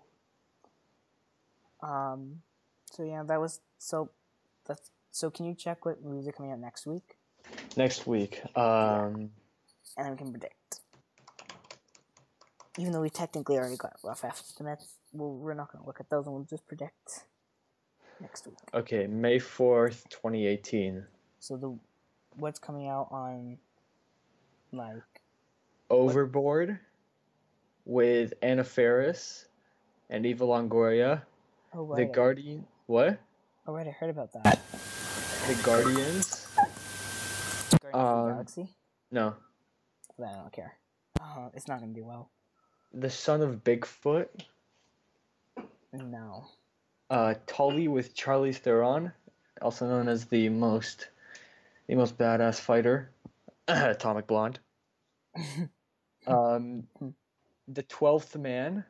Um. 1.82 2.42
So 2.92 3.04
yeah, 3.04 3.22
that 3.22 3.40
was 3.40 3.60
so. 3.78 4.10
That's 4.66 4.90
so. 5.10 5.30
Can 5.30 5.46
you 5.46 5.54
check 5.54 5.84
what 5.84 6.02
movies 6.02 6.28
are 6.28 6.32
coming 6.32 6.52
out 6.52 6.58
next 6.58 6.86
week? 6.86 7.16
Next 7.76 8.06
week. 8.06 8.42
Um. 8.56 9.30
And 9.96 10.06
then 10.06 10.10
we 10.12 10.16
can 10.16 10.30
predict. 10.30 10.80
Even 12.78 12.92
though 12.92 13.00
we 13.00 13.10
technically 13.10 13.56
already 13.58 13.76
got 13.76 13.96
rough 14.02 14.24
estimates, 14.24 14.94
well, 15.12 15.34
we're 15.34 15.54
not 15.54 15.72
going 15.72 15.82
to 15.82 15.86
look 15.86 16.00
at 16.00 16.08
those 16.08 16.26
and 16.26 16.34
we'll 16.34 16.44
just 16.44 16.66
predict 16.66 17.24
next 18.20 18.46
week. 18.46 18.56
Okay, 18.74 19.06
May 19.06 19.38
fourth, 19.38 20.08
twenty 20.08 20.46
eighteen. 20.46 21.04
So 21.38 21.56
the 21.56 21.76
what's 22.36 22.58
coming 22.58 22.88
out 22.88 23.08
on 23.10 23.58
like 24.72 25.02
Overboard 25.88 26.68
what? 26.68 26.78
with 27.84 28.34
Anna 28.42 28.64
Faris 28.64 29.46
and 30.08 30.24
Eva 30.26 30.44
Longoria. 30.44 31.22
Oh, 31.74 31.84
right. 31.84 31.96
The 31.96 32.12
Guardian. 32.12 32.66
What? 32.86 33.18
Oh 33.66 33.72
right, 33.74 33.86
I 33.86 33.90
heard 33.90 34.10
about 34.10 34.32
that. 34.32 34.60
The 35.46 35.54
Guardians. 35.62 36.46
Guardians 37.80 37.84
um, 37.84 37.90
of 37.92 37.92
the 37.92 37.98
um, 37.98 38.28
Galaxy. 38.28 38.68
No. 39.10 39.34
I 40.18 40.32
don't 40.34 40.52
care. 40.52 40.74
Uh, 41.20 41.48
it's 41.54 41.66
not 41.66 41.80
gonna 41.80 41.92
do 41.92 42.04
well. 42.04 42.30
The 42.92 43.10
son 43.10 43.40
of 43.40 43.64
Bigfoot. 43.64 44.28
No 45.92 46.44
uh, 47.10 47.34
Tully 47.46 47.88
with 47.88 48.14
Charlize 48.16 48.58
Theron, 48.58 49.12
also 49.60 49.86
known 49.86 50.08
as 50.08 50.24
the 50.26 50.48
most 50.48 51.08
the 51.88 51.96
most 51.96 52.16
badass 52.16 52.60
fighter, 52.60 53.10
Atomic 53.68 54.28
Blonde. 54.28 54.60
um, 56.26 56.84
the 57.66 57.82
Twelfth 57.82 58.36
Man. 58.36 58.84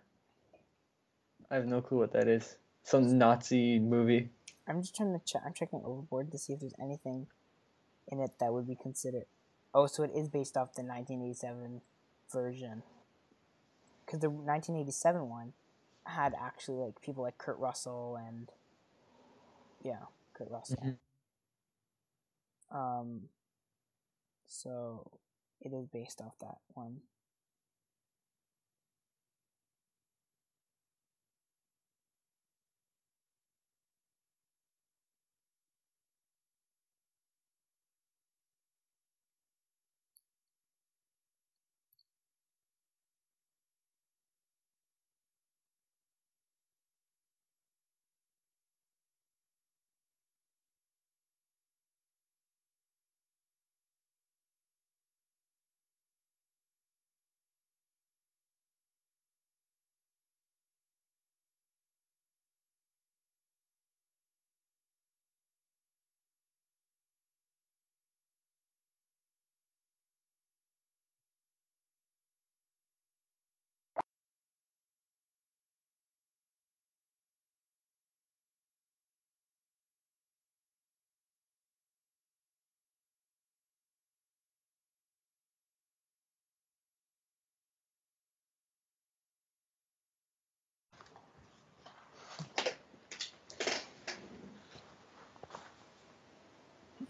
I 1.50 1.56
have 1.56 1.66
no 1.66 1.80
clue 1.80 1.98
what 1.98 2.12
that 2.12 2.28
is. 2.28 2.56
Some 2.82 3.18
Nazi 3.18 3.78
movie. 3.78 4.30
I'm 4.68 4.82
just 4.82 4.94
trying 4.94 5.18
to 5.18 5.24
check. 5.24 5.42
I'm 5.44 5.54
checking 5.54 5.80
Overboard 5.84 6.30
to 6.30 6.38
see 6.38 6.52
if 6.52 6.60
there's 6.60 6.74
anything 6.80 7.26
in 8.06 8.20
it 8.20 8.32
that 8.38 8.52
would 8.52 8.68
be 8.68 8.76
considered. 8.76 9.24
Oh, 9.74 9.86
so 9.86 10.02
it 10.02 10.12
is 10.14 10.28
based 10.28 10.56
off 10.56 10.74
the 10.74 10.82
1987 10.82 11.80
version. 12.32 12.82
Because 14.04 14.20
the 14.20 14.30
1987 14.30 15.28
one 15.28 15.52
had 16.06 16.34
actually 16.40 16.78
like 16.78 17.00
people 17.00 17.22
like 17.22 17.38
Kurt 17.38 17.58
Russell 17.58 18.18
and 18.26 18.50
yeah, 19.82 20.06
Kurt 20.34 20.50
Russell. 20.50 20.82
Mm-hmm. 20.84 22.76
Um, 22.76 23.20
so 24.46 25.10
it 25.60 25.72
is 25.72 25.86
based 25.86 26.20
off 26.20 26.34
that 26.40 26.58
one. 26.74 26.98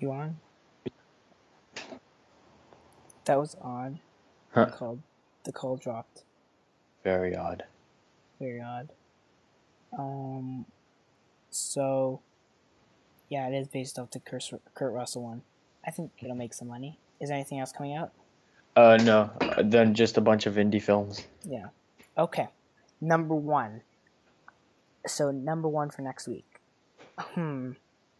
You 0.00 0.12
on? 0.12 0.36
That 3.26 3.38
was 3.38 3.54
odd. 3.60 4.00
Huh. 4.52 4.64
The 4.64 4.72
call, 4.72 4.98
the 5.44 5.52
call 5.52 5.76
dropped. 5.76 6.24
Very 7.04 7.36
odd. 7.36 7.64
Very 8.40 8.62
odd. 8.62 8.88
Um, 9.96 10.64
so, 11.50 12.20
yeah, 13.28 13.46
it 13.48 13.54
is 13.54 13.68
based 13.68 13.98
off 13.98 14.10
the 14.10 14.20
Kurt, 14.20 14.50
Kurt 14.74 14.92
Russell 14.92 15.22
one. 15.22 15.42
I 15.86 15.90
think 15.90 16.12
it'll 16.18 16.34
make 16.34 16.54
some 16.54 16.68
money. 16.68 16.98
Is 17.20 17.28
there 17.28 17.36
anything 17.36 17.60
else 17.60 17.70
coming 17.70 17.94
out? 17.94 18.12
Uh, 18.76 18.98
no. 19.02 19.30
Then 19.62 19.94
just 19.94 20.16
a 20.16 20.22
bunch 20.22 20.46
of 20.46 20.54
indie 20.54 20.82
films. 20.82 21.26
Yeah. 21.44 21.66
Okay. 22.16 22.48
Number 23.02 23.34
one. 23.34 23.82
So 25.06 25.30
number 25.30 25.68
one 25.68 25.90
for 25.90 26.00
next 26.00 26.26
week. 26.26 26.46
Hmm. 27.18 27.72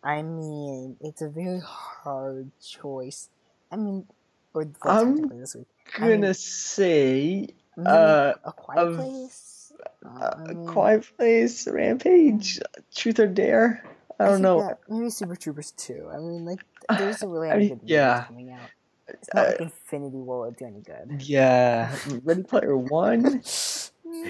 I 0.03 0.23
mean, 0.23 0.97
it's 1.01 1.23
a 1.23 1.29
very 1.29 1.61
hard 1.61 2.51
choice. 2.63 3.29
I 3.71 3.77
mean, 3.77 4.07
or 4.55 4.67
I'm 4.83 5.29
this 5.39 5.55
week. 5.55 5.67
gonna 5.99 6.15
I 6.15 6.17
mean, 6.19 6.35
say 6.35 7.49
uh, 7.85 8.33
a 8.45 8.53
quiet 8.53 8.97
place. 8.97 9.73
Uh, 10.05 10.31
um, 10.37 10.67
Quiet 10.67 11.07
Place, 11.17 11.69
Rampage, 11.69 12.61
Truth 12.95 13.19
or 13.19 13.27
Dare. 13.27 13.85
I 14.19 14.27
don't 14.27 14.39
I 14.39 14.41
know. 14.41 14.79
maybe 14.89 15.11
Super 15.11 15.37
Troopers 15.37 15.73
2. 15.73 16.11
I 16.13 16.19
mean, 16.19 16.45
like, 16.45 16.61
there's 16.99 17.23
a 17.23 17.29
really 17.29 17.51
I 17.51 17.57
mean, 17.57 17.69
good 17.69 17.81
yeah. 17.85 18.25
coming 18.25 18.51
out. 18.53 18.61
It's 19.09 19.29
not 19.35 19.47
uh, 19.47 19.51
like 19.51 19.61
Infinity 19.61 20.19
War 20.19 20.47
would 20.47 20.57
do 20.57 20.67
any 20.67 20.81
good. 20.81 21.23
Yeah. 21.23 21.95
Ready 22.25 22.43
Player 22.43 22.77
One? 22.77 23.23
no, 23.23 23.43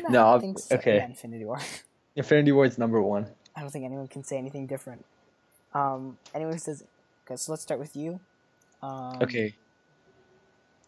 no 0.08 0.54
so. 0.56 0.76
okay. 0.76 0.96
Yeah, 0.96 1.06
Infinity 1.06 1.44
War. 1.44 1.60
Infinity 2.16 2.52
War 2.52 2.64
is 2.64 2.78
number 2.78 3.00
one. 3.00 3.26
I 3.54 3.60
don't 3.60 3.70
think 3.70 3.84
anyone 3.84 4.08
can 4.08 4.24
say 4.24 4.38
anything 4.38 4.66
different. 4.66 5.04
Um, 5.72 6.18
anyone 6.34 6.58
says, 6.58 6.84
okay, 7.24 7.36
so 7.36 7.52
let's 7.52 7.62
start 7.62 7.80
with 7.80 7.94
you. 7.96 8.20
Um, 8.82 9.18
okay. 9.22 9.54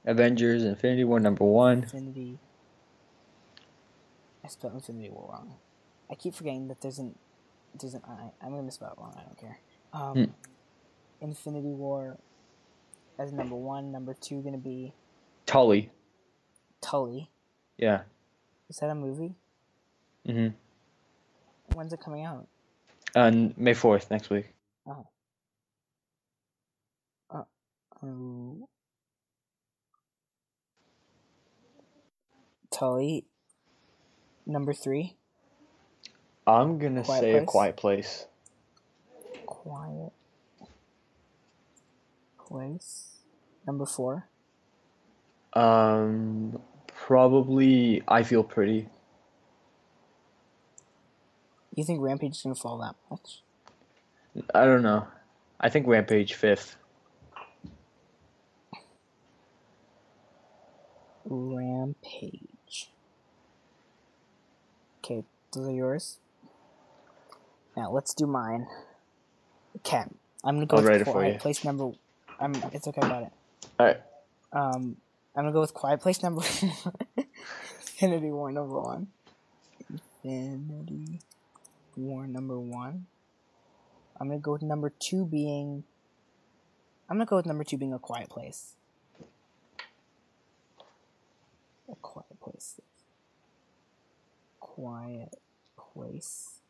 Avengers, 0.05 0.65
Infinity 0.65 1.05
War, 1.05 1.21
number 1.21 1.45
one. 1.45 1.85
Infinity. 1.85 2.39
I 4.45 4.49
spelled 4.49 4.75
Infinity 4.75 5.11
War 5.11 5.29
wrong. 5.31 5.55
I 6.11 6.15
keep 6.15 6.35
forgetting 6.35 6.69
that 6.69 6.81
there's 6.81 6.99
an 6.99 7.15
there's 7.79 7.95
an 7.95 8.03
I. 8.07 8.33
I'm 8.43 8.51
gonna 8.51 8.63
misspell 8.63 8.91
it 8.91 9.01
wrong. 9.01 9.15
I 9.17 9.23
don't 9.23 9.39
care. 9.39 9.59
Um, 9.93 10.15
hmm. 10.15 10.25
Infinity 11.21 11.73
War 11.73 12.19
as 13.19 13.33
number 13.33 13.55
one. 13.55 13.93
Number 13.93 14.15
two 14.15 14.43
gonna 14.43 14.59
be 14.59 14.93
Tully. 15.47 15.91
Tully. 16.81 17.31
Yeah. 17.79 18.03
Is 18.69 18.77
that 18.79 18.91
a 18.91 18.95
movie? 18.95 19.35
Mm 20.27 20.35
Mhm. 20.35 20.55
When's 21.75 21.93
it 21.93 22.01
coming 22.01 22.25
out? 22.25 22.47
On 23.15 23.55
May 23.57 23.75
fourth 23.75 24.11
next 24.11 24.29
week. 24.31 24.53
Oh. 24.87 25.07
Uh, 27.31 27.43
oh. 28.03 28.69
Tully. 32.71 33.25
Number 34.47 34.73
three. 34.73 35.17
I'm 36.47 36.79
gonna 36.79 37.05
quiet 37.05 37.21
say 37.21 37.33
place? 37.33 37.43
a 37.43 37.47
quiet 37.47 37.77
place. 37.77 38.27
Quiet 39.47 40.13
place. 42.45 43.19
Number 43.67 43.87
four. 43.87 44.29
Um, 45.53 46.61
probably 46.89 48.03
I 48.09 48.25
feel 48.25 48.43
pretty. 48.43 48.89
You 51.75 51.85
think 51.85 52.01
Rampage 52.01 52.33
is 52.33 52.43
gonna 52.43 52.55
fall 52.57 52.79
that 52.79 52.97
much? 53.11 53.43
I 54.55 54.65
don't 54.65 54.83
know. 54.83 55.07
I 55.61 55.69
think 55.69 55.87
Rampage 55.87 56.35
fifth. 56.35 56.77
Rampage. 61.25 62.91
Okay, 64.99 65.25
those 65.53 65.69
are 65.69 65.73
yours. 65.73 66.19
Now 67.77 67.91
let's 67.91 68.15
do 68.15 68.27
mine. 68.27 68.67
Okay, 69.79 70.05
I'm 70.45 70.57
gonna 70.57 70.67
go 70.67 70.79
I'll 70.79 70.83
with 70.83 71.07
Quiet 71.07 71.41
Place 71.41 71.65
number. 71.65 71.93
I'm. 72.41 72.55
It's 72.73 72.87
okay 72.89 73.01
about 73.01 73.25
it. 73.25 73.33
All 73.79 73.87
right. 73.87 74.01
Um, 74.53 74.97
I'm 75.35 75.45
gonna 75.45 75.53
go 75.53 75.61
with 75.61 75.75
Quiet 75.75 76.01
Place 76.01 76.23
number. 76.23 76.43
Infinity 78.03 78.31
War 78.31 78.51
number 78.51 78.81
one. 78.81 79.09
Infinity 80.25 81.21
War 81.97 82.27
number 82.27 82.59
one. 82.59 83.07
I'm 84.21 84.29
gonna 84.29 84.41
go 84.41 84.53
with 84.53 84.63
number 84.63 84.91
two 84.91 85.25
being. 85.25 85.85
I'm 87.09 87.17
gonna 87.17 87.27
go 87.27 87.37
with 87.37 87.47
number 87.47 87.65
two 87.65 87.77
being 87.77 87.93
a 87.93 87.99
Quiet 87.99 88.29
Place. 88.29 88.75
A 91.91 91.95
Quiet 92.01 92.41
Place. 92.41 92.81
Quiet 94.61 95.37
Place. 95.77 96.61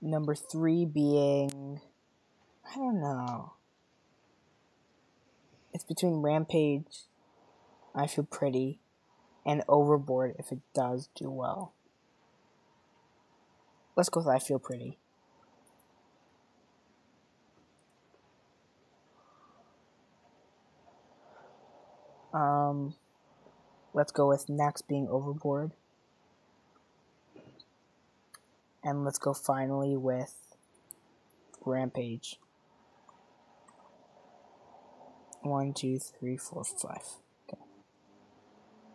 Number 0.00 0.34
three 0.34 0.84
being. 0.84 1.80
I 2.70 2.76
don't 2.76 3.00
know. 3.00 3.52
It's 5.74 5.84
between 5.84 6.22
Rampage, 6.22 7.06
I 7.94 8.06
Feel 8.06 8.24
Pretty, 8.24 8.78
and 9.44 9.62
Overboard 9.68 10.36
if 10.38 10.52
it 10.52 10.60
does 10.74 11.08
do 11.16 11.30
well. 11.30 11.72
Let's 13.94 14.08
go 14.08 14.20
with 14.20 14.28
I 14.28 14.38
Feel 14.38 14.58
Pretty. 14.58 14.98
Um, 22.32 22.94
let's 23.92 24.10
go 24.12 24.28
with 24.28 24.48
next 24.48 24.88
being 24.88 25.08
Overboard. 25.08 25.72
And 28.82 29.04
let's 29.04 29.18
go 29.18 29.34
finally 29.34 29.96
with 29.96 30.34
Rampage. 31.64 32.40
One, 35.42 35.74
two, 35.74 35.98
three, 35.98 36.36
four, 36.36 36.64
five. 36.64 37.02
Okay. 37.48 37.62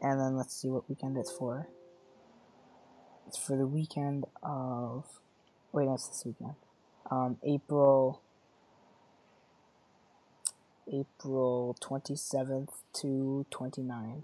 And 0.02 0.20
then 0.20 0.36
let's 0.36 0.56
see 0.56 0.70
what 0.70 0.90
weekend 0.90 1.18
it's 1.18 1.32
for. 1.32 1.68
It's 3.28 3.38
for 3.38 3.58
the 3.58 3.68
weekend 3.68 4.26
of. 4.42 5.04
Wait, 5.74 5.88
it's 5.90 6.08
this 6.08 6.24
weekend. 6.26 6.56
Um, 7.12 7.38
April. 7.44 8.22
April 10.92 11.76
27th 11.82 12.70
to 12.94 13.46
29. 13.52 14.24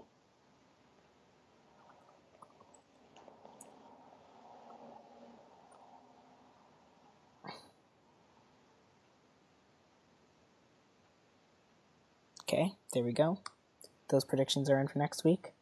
Okay, 12.42 12.72
there 12.94 13.02
we 13.02 13.12
go. 13.12 13.40
Those 14.08 14.24
predictions 14.24 14.70
are 14.70 14.78
in 14.80 14.88
for 14.88 14.98
next 14.98 15.24
week. 15.24 15.52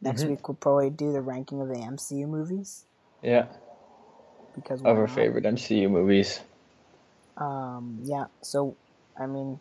Next 0.00 0.22
mm-hmm. 0.22 0.30
week 0.32 0.48
we'll 0.48 0.56
probably 0.56 0.90
do 0.90 1.12
the 1.12 1.20
ranking 1.20 1.60
of 1.60 1.68
the 1.68 1.74
MCU 1.74 2.28
movies. 2.28 2.84
Yeah. 3.22 3.46
Because 4.54 4.80
of 4.80 4.86
our 4.86 5.08
favorite 5.08 5.44
MCU 5.44 5.90
movies. 5.90 6.40
Um. 7.36 7.98
Yeah. 8.02 8.26
So, 8.42 8.76
I 9.18 9.26
mean, 9.26 9.60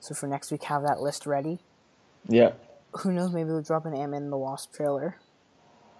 so 0.00 0.14
for 0.14 0.26
next 0.26 0.50
week, 0.50 0.64
have 0.64 0.82
that 0.82 1.00
list 1.00 1.26
ready. 1.26 1.58
Yeah. 2.28 2.52
Who 2.98 3.12
knows? 3.12 3.32
Maybe 3.32 3.50
we'll 3.50 3.62
drop 3.62 3.86
an 3.86 3.94
Ant 3.94 4.12
Man 4.12 4.30
the 4.30 4.38
Wasp 4.38 4.74
trailer. 4.74 5.16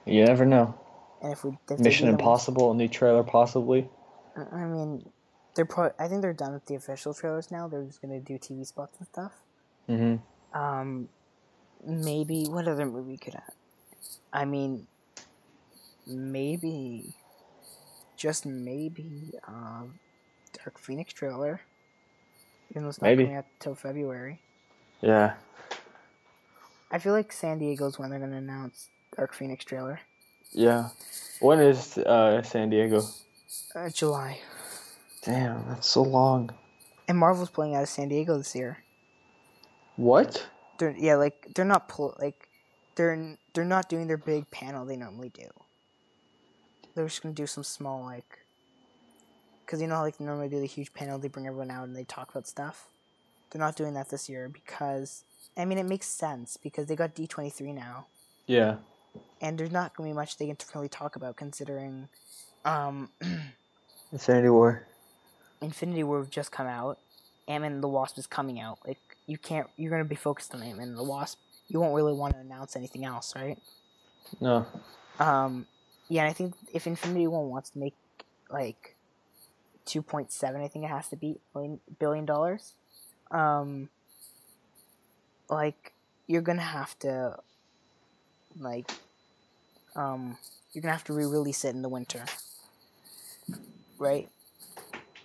You 0.07 0.25
never 0.25 0.45
know. 0.45 0.75
And 1.23 1.33
if 1.33 1.45
we 1.45 1.57
if 1.71 1.79
Mission 1.79 2.09
Impossible, 2.09 2.73
a 2.73 2.75
new 2.75 2.89
trailer 2.89 3.23
possibly. 3.23 3.89
I 4.37 4.65
mean, 4.65 5.09
they're 5.55 5.65
pro- 5.65 5.93
I 5.99 6.09
think 6.09 6.23
they're 6.23 6.33
done 6.33 6.55
with 6.55 6.67
the 6.67 6.75
official 6.75 7.15
trailers 7.15 7.51
now. 7.51 7.69
They're 7.69 7.85
just 7.85 8.03
gonna 8.03 8.21
do 8.21 8.39
TV 8.39 8.67
spots 8.67 8.97
and 8.99 9.07
stuff. 9.07 9.33
Mm-hmm. 9.89 10.59
Um, 10.59 11.09
maybe 11.87 12.47
what 12.49 12.67
other 12.67 12.87
movie 12.87 13.17
could 13.17 13.37
I? 13.37 13.43
I 14.33 14.45
mean, 14.45 14.87
maybe, 16.07 17.15
just 18.17 18.47
maybe, 18.47 19.33
um, 19.47 19.99
Dark 20.53 20.79
Phoenix 20.79 21.13
trailer. 21.13 21.61
Even 22.71 22.85
though 22.85 22.89
it's 22.89 23.01
not 23.01 23.09
maybe. 23.09 23.25
coming 23.25 23.37
out 23.37 23.45
till 23.61 23.75
February. 23.75 24.41
Yeah. 25.01 25.35
I 26.91 26.99
feel 26.99 27.13
like 27.13 27.33
San 27.33 27.59
Diego's 27.59 27.99
when 27.99 28.11
they're 28.11 28.19
gonna 28.19 28.37
announce 28.37 28.89
Dark 29.17 29.35
Phoenix 29.35 29.65
trailer. 29.65 30.01
Yeah. 30.53 30.91
When 31.41 31.59
is 31.61 31.99
uh, 31.99 32.43
San 32.43 32.71
Diego? 32.71 33.03
Uh, 33.75 33.89
July. 33.89 34.39
Damn, 35.23 35.65
that's 35.69 35.89
so 35.89 36.03
long. 36.03 36.51
And 37.09 37.19
Marvel's 37.19 37.51
playing 37.51 37.75
out 37.75 37.83
of 37.83 37.89
San 37.89 38.09
Diego 38.09 38.39
this 38.39 38.55
year. 38.55 38.79
What? 39.97 40.47
They're 40.79 40.95
yeah, 40.97 41.17
like 41.17 41.49
they're 41.55 41.65
not 41.65 41.89
pl- 41.89 42.17
like 42.19 42.49
they're 42.95 43.37
they're 43.55 43.65
not 43.65 43.89
doing 43.89 44.07
their 44.07 44.17
big 44.17 44.51
panel 44.51 44.85
they 44.85 44.97
normally 44.97 45.31
do. 45.31 45.49
They're 46.95 47.07
just 47.07 47.23
gonna 47.23 47.35
do 47.35 47.47
some 47.47 47.65
small 47.65 48.03
like, 48.05 48.41
cause 49.67 49.81
you 49.81 49.87
know 49.87 49.97
how, 49.97 50.03
like 50.03 50.19
they 50.19 50.25
normally 50.25 50.49
do 50.49 50.61
the 50.61 50.67
huge 50.67 50.93
panel, 50.93 51.19
they 51.19 51.29
bring 51.29 51.47
everyone 51.47 51.71
out 51.71 51.85
and 51.85 51.97
they 51.97 52.05
talk 52.05 52.31
about 52.31 52.47
stuff. 52.47 52.89
They're 53.51 53.61
not 53.61 53.77
doing 53.77 53.95
that 53.95 54.11
this 54.11 54.29
year 54.29 54.49
because 54.49 55.25
I 55.57 55.65
mean 55.65 55.79
it 55.79 55.87
makes 55.87 56.07
sense 56.07 56.57
because 56.57 56.87
they 56.87 56.97
got 56.97 57.15
D 57.15 57.27
twenty 57.27 57.51
three 57.51 57.73
now. 57.73 58.07
Yeah. 58.47 58.77
And 59.41 59.59
there's 59.59 59.73
not 59.73 59.95
gonna 59.95 60.11
be 60.11 60.15
much 60.15 60.37
they 60.37 60.47
can 60.47 60.57
really 60.75 60.89
talk 60.89 61.17
about 61.17 61.37
considering, 61.37 62.09
um. 62.65 63.11
Infinity 64.13 64.51
War. 64.51 64.87
Infinity 65.63 66.03
War 66.03 66.27
just 66.29 66.53
come 66.53 66.67
out, 66.67 66.99
and 67.49 67.83
the 67.83 67.89
Wasp 67.89 68.19
is 68.19 68.27
coming 68.27 68.61
out. 68.61 68.79
Like 68.87 68.99
you 69.27 69.39
can't 69.39 69.69
you're 69.77 69.91
gonna 69.91 70.05
be 70.05 70.17
focused 70.17 70.55
on 70.55 70.63
Ant-Man 70.63 70.89
and 70.89 70.99
the 70.99 71.03
Wasp. 71.03 71.39
You 71.73 71.81
won't 71.81 71.95
really 71.95 72.13
want 72.13 72.35
to 72.35 72.41
announce 72.41 72.77
anything 72.77 73.07
else, 73.07 73.35
right? 73.35 73.59
No. 74.43 74.67
Um, 75.19 75.67
yeah, 76.11 76.27
I 76.27 76.35
think 76.35 76.53
if 76.75 76.87
Infinity 76.87 77.27
One 77.27 77.49
wants 77.49 77.71
to 77.71 77.79
make 77.79 77.95
like 78.51 78.95
two 79.87 80.03
point 80.03 80.31
seven, 80.31 80.61
I 80.61 80.69
think 80.69 80.85
it 80.85 80.89
has 80.89 81.09
to 81.09 81.17
be 81.17 81.39
billion, 81.55 81.81
billion 81.99 82.27
dollars. 82.27 82.75
Um, 83.31 83.89
like 85.49 85.95
you're 86.27 86.43
gonna 86.43 86.61
have 86.61 86.99
to 86.99 87.39
like 88.59 88.91
um, 89.97 90.37
you're 90.75 90.83
gonna 90.83 90.93
have 90.93 91.05
to 91.05 91.15
re-release 91.15 91.65
it 91.65 91.71
in 91.75 91.81
the 91.81 91.89
winter, 91.89 92.27
right? 93.97 94.29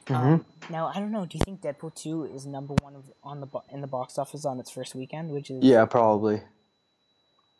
Mm-hmm. 0.08 0.34
Um, 0.34 0.46
now 0.70 0.92
I 0.94 1.00
don't 1.00 1.12
know. 1.12 1.26
Do 1.26 1.38
you 1.38 1.44
think 1.44 1.62
Deadpool 1.62 1.94
two 1.96 2.26
is 2.26 2.46
number 2.46 2.74
one 2.82 2.96
of, 2.96 3.04
on 3.24 3.40
the 3.42 3.46
bo- 3.46 3.64
in 3.72 3.82
the 3.82 3.88
box 3.88 4.18
office 4.18 4.46
on 4.46 4.60
its 4.60 4.72
first 4.72 4.96
weekend, 4.96 5.32
which 5.32 5.50
is 5.52 5.64
yeah, 5.64 5.86
probably. 5.86 6.42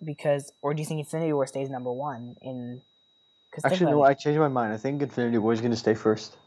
because, 0.04 0.52
or 0.62 0.74
do 0.74 0.82
you 0.82 0.86
think 0.86 1.00
Infinity 1.00 1.34
War 1.34 1.46
stays 1.48 1.70
number 1.70 1.92
one 1.92 2.36
in? 2.42 2.82
Cause 3.54 3.66
Actually, 3.66 3.92
no, 3.92 4.04
I 4.04 4.14
changed 4.14 4.40
my 4.40 4.48
mind. 4.50 4.74
I 4.74 4.78
think 4.78 5.02
Infinity 5.02 5.38
War 5.40 5.54
is 5.54 5.62
gonna 5.62 5.76
stay 5.76 5.94
first. 5.94 6.38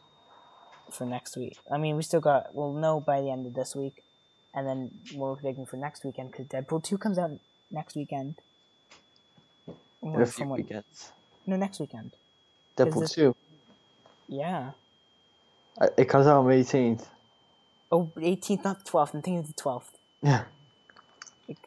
for 0.91 1.05
next 1.07 1.37
week. 1.37 1.59
I 1.71 1.77
mean, 1.79 1.97
we 1.97 2.03
still 2.03 2.21
got. 2.21 2.55
We'll 2.55 2.73
know 2.73 3.01
by 3.01 3.21
the 3.21 3.31
end 3.31 3.47
of 3.47 3.55
this 3.55 3.75
week, 3.77 4.03
and 4.55 4.67
then 4.67 4.91
we're 5.15 5.35
predicting 5.35 5.67
for 5.67 5.77
next 5.77 6.05
weekend 6.05 6.31
because 6.33 6.47
Deadpool 6.47 6.83
two 6.83 6.99
comes 6.99 7.19
out 7.19 7.31
next 7.71 7.95
weekend. 7.95 8.37
In 10.03 10.15
a 10.15 10.25
few 10.25 10.45
from 10.45 10.51
weekends. 10.51 11.13
No, 11.47 11.57
next 11.57 11.79
weekend. 11.79 12.13
Deadpool 12.77 13.01
this- 13.01 13.13
two. 13.13 13.35
Yeah. 14.29 14.71
Uh, 15.79 15.89
It 15.97 16.07
comes 16.07 16.27
out 16.27 16.39
on 16.39 16.47
May 16.47 16.59
eighteenth. 16.61 17.09
Oh, 17.93 18.11
18th, 18.17 18.63
not 18.65 18.85
the 18.85 18.91
12th. 18.91 19.15
I'm 19.15 19.23
thinking 19.23 19.43
the 19.43 19.53
12th. 19.53 19.91
Yeah. 20.23 20.45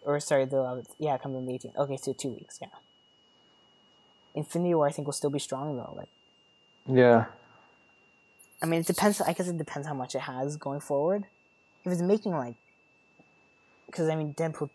Or, 0.05 0.19
sorry, 0.21 0.45
the 0.45 0.55
11th. 0.55 0.87
Yeah, 0.97 1.15
it 1.15 1.21
comes 1.21 1.35
on 1.35 1.45
the 1.45 1.51
18th. 1.51 1.75
Okay, 1.75 1.97
so 1.97 2.13
two 2.13 2.29
weeks, 2.29 2.59
yeah. 2.61 2.69
Infinity 4.33 4.73
War, 4.73 4.87
I 4.87 4.91
think, 4.91 5.05
will 5.07 5.13
still 5.13 5.29
be 5.29 5.39
strong, 5.39 5.75
though. 5.75 5.93
Like, 5.97 6.09
Yeah. 6.87 7.25
I 8.61 8.65
mean, 8.65 8.79
it 8.79 8.87
depends. 8.87 9.19
I 9.19 9.33
guess 9.33 9.49
it 9.49 9.57
depends 9.57 9.85
how 9.85 9.93
much 9.93 10.15
it 10.15 10.21
has 10.21 10.55
going 10.55 10.79
forward. 10.79 11.25
If 11.83 11.91
it's 11.91 12.01
making, 12.01 12.31
like, 12.31 12.55
because, 13.87 14.07
I 14.07 14.15
mean, 14.15 14.33
Deadpool, 14.33 14.69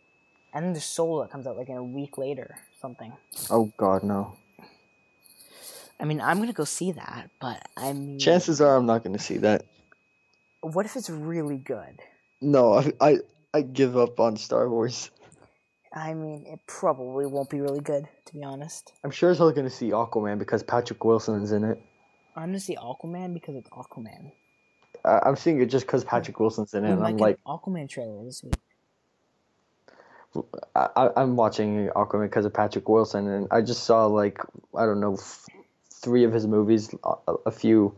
and 0.53 0.65
then 0.67 0.73
there's 0.75 0.85
Solo 0.85 1.23
that 1.23 1.31
comes 1.31 1.47
out, 1.47 1.57
like, 1.57 1.71
in 1.71 1.77
a 1.79 1.83
week 1.83 2.19
later, 2.19 2.59
something. 2.83 3.15
Oh 3.51 3.73
God, 3.79 4.03
no. 4.03 4.37
I 6.01 6.05
mean, 6.05 6.21
I'm 6.21 6.39
gonna 6.39 6.53
go 6.53 6.65
see 6.65 6.93
that, 6.93 7.31
but 7.41 7.67
I 7.77 7.93
mean, 7.93 8.19
Chances 8.19 8.61
are 8.61 8.77
I'm 8.77 8.87
not 8.87 9.03
gonna 9.03 9.19
see 9.19 9.39
that. 9.39 9.65
what 10.61 10.87
if 10.87 10.97
it's 10.97 11.11
really 11.11 11.59
good? 11.59 12.01
No, 12.41 12.75
I 12.75 12.93
I, 13.01 13.17
I 13.53 13.63
give 13.63 13.97
up 13.97 14.21
on 14.21 14.37
Star 14.37 14.69
Wars. 14.69 15.11
I 15.93 16.15
mean, 16.15 16.45
it 16.47 16.61
probably 16.67 17.27
won't 17.27 17.51
be 17.51 17.61
really 17.61 17.81
good, 17.81 18.07
to 18.27 18.33
be 18.33 18.45
honest. 18.45 18.93
I'm 19.03 19.11
sure 19.11 19.31
as 19.31 19.39
hell 19.39 19.51
gonna 19.51 19.71
see 19.71 19.91
Aquaman 19.91 20.39
because 20.39 20.63
Patrick 20.63 21.05
Wilson's 21.05 21.51
in 21.51 21.65
it. 21.65 21.83
I'm 22.37 22.51
gonna 22.51 22.61
see 22.61 22.77
Aquaman 22.77 23.35
because 23.35 23.57
it's 23.57 23.71
Aquaman. 23.71 24.33
I, 25.05 25.21
I'm 25.25 25.37
seeing 25.37 25.61
it 25.61 25.67
just 25.67 25.87
because 25.87 26.05
Patrick 26.05 26.39
Wilson's 26.39 26.75
in 26.75 26.85
it. 26.85 26.89
We 26.89 26.93
And 26.93 27.07
I'm 27.07 27.17
like, 27.17 27.39
Aquaman 27.45 27.89
trailer 27.89 28.25
this 28.25 28.45
week. 28.45 28.55
I, 30.77 31.09
I'm 31.17 31.35
watching 31.35 31.89
Aquaman 31.97 32.27
because 32.27 32.45
of 32.45 32.55
Patrick 32.55 32.89
Wilson, 32.89 33.27
and 33.27 33.49
I 33.51 33.63
just 33.63 33.85
saw 33.85 34.07
like 34.07 34.39
I 34.77 34.87
don't 34.87 35.01
know 35.01 35.19
three 35.99 36.25
of 36.25 36.33
his 36.33 36.47
movies 36.47 36.95
a, 37.05 37.35
a 37.47 37.51
few 37.51 37.95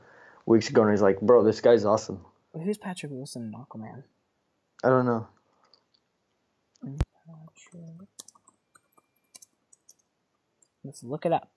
weeks 0.46 0.68
ago, 0.68 0.82
and 0.82 0.90
he's 0.90 1.02
like, 1.02 1.20
bro, 1.20 1.44
this 1.44 1.60
guy's 1.60 1.84
awesome. 1.84 2.24
Who's 2.52 2.78
Patrick 2.78 3.12
Wilson 3.12 3.52
in 3.52 3.52
Aquaman? 3.52 4.02
I 4.82 4.88
don't 4.88 5.06
know. 5.06 5.28
Patrick. 6.82 8.08
Let's 10.82 11.02
look 11.04 11.26
it 11.26 11.32
up. 11.32 11.50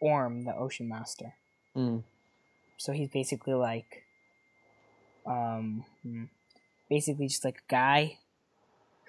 Orm, 0.00 0.44
the 0.44 0.54
Ocean 0.54 0.88
Master. 0.88 1.34
Mm. 1.74 2.02
So 2.76 2.92
he's 2.92 3.08
basically 3.08 3.54
like, 3.54 4.04
um, 5.26 5.84
hmm, 6.02 6.24
basically 6.88 7.28
just 7.28 7.44
like 7.44 7.58
a 7.58 7.70
guy 7.70 8.18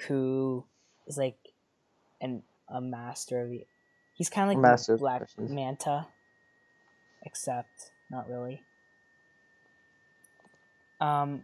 who 0.07 0.63
is 1.05 1.17
like 1.17 1.37
an 2.21 2.43
a 2.69 2.81
master 2.81 3.41
of 3.41 3.49
the. 3.49 3.65
He's 4.13 4.29
kind 4.29 4.49
of 4.49 4.55
like 4.55 4.61
Master 4.61 4.97
Black 4.97 5.19
questions. 5.19 5.51
Manta, 5.51 6.07
except 7.23 7.91
not 8.09 8.27
really. 8.29 8.61
Um, 10.99 11.43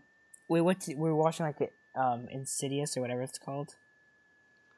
we 0.49 0.61
went 0.61 0.81
to, 0.81 0.95
we 0.95 1.09
were 1.09 1.15
watching 1.15 1.45
like 1.45 1.61
it, 1.61 1.71
um 1.95 2.27
Insidious 2.31 2.97
or 2.97 3.01
whatever 3.01 3.21
it's 3.21 3.37
called. 3.37 3.75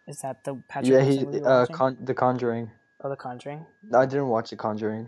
Is 0.08 0.20
that 0.22 0.44
the 0.44 0.62
Patrick 0.68 0.92
Yeah, 0.92 1.04
Wilson 1.04 1.34
he 1.34 1.42
uh, 1.42 1.66
con- 1.68 1.98
The 2.04 2.14
Conjuring. 2.14 2.72
oh, 3.04 3.10
The 3.10 3.16
Conjuring. 3.16 3.66
No, 3.90 4.00
I 4.00 4.06
didn't 4.06 4.28
watch 4.28 4.50
The 4.50 4.56
Conjuring. 4.58 5.08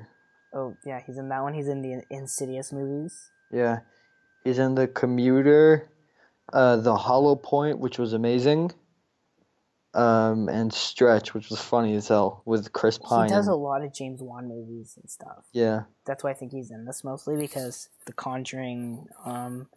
Oh 0.54 0.76
yeah, 0.86 1.02
he's 1.06 1.18
in 1.18 1.30
that 1.30 1.42
one. 1.44 1.54
He's 1.54 1.68
in 1.68 1.82
the 1.82 2.02
Insidious 2.10 2.72
movies. 2.72 3.30
Yeah, 3.52 3.80
he's 4.44 4.58
in 4.60 4.76
The 4.76 4.88
Commuter, 4.88 5.90
uh, 6.54 6.78
The 6.78 6.96
Hollow 6.96 7.36
Point, 7.36 7.80
which 7.80 8.00
was 8.00 8.14
amazing. 8.14 8.72
Um, 9.98 10.48
and 10.48 10.72
Stretch, 10.72 11.34
which 11.34 11.50
was 11.50 11.60
funny 11.60 11.96
as 11.96 12.08
hell 12.08 12.44
with 12.46 12.72
Chris 12.72 13.00
Pine. 13.00 13.30
He 13.30 13.34
does 13.34 13.48
a 13.48 13.56
lot 13.56 13.84
of 13.84 13.92
James 13.92 14.22
Wan 14.22 14.48
movies 14.48 14.94
and 15.02 15.10
stuff. 15.10 15.46
yeah, 15.54 15.86
That's 16.06 16.24
why 16.24 16.30
I 16.30 16.34
think 16.36 16.52
he's 16.52 16.70
in 16.70 16.86
this 16.86 17.04
mostly 17.04 17.36
because 17.36 17.90
The 18.06 18.14
Conjuring. 18.14 19.08
Um, 19.26 19.70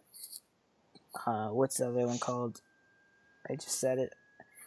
uh, 1.25 1.47
what's 1.47 1.77
the 1.77 1.87
other 1.87 2.05
one 2.05 2.19
called? 2.19 2.61
I 3.49 3.55
just 3.55 3.79
said 3.79 3.97
it. 3.97 4.13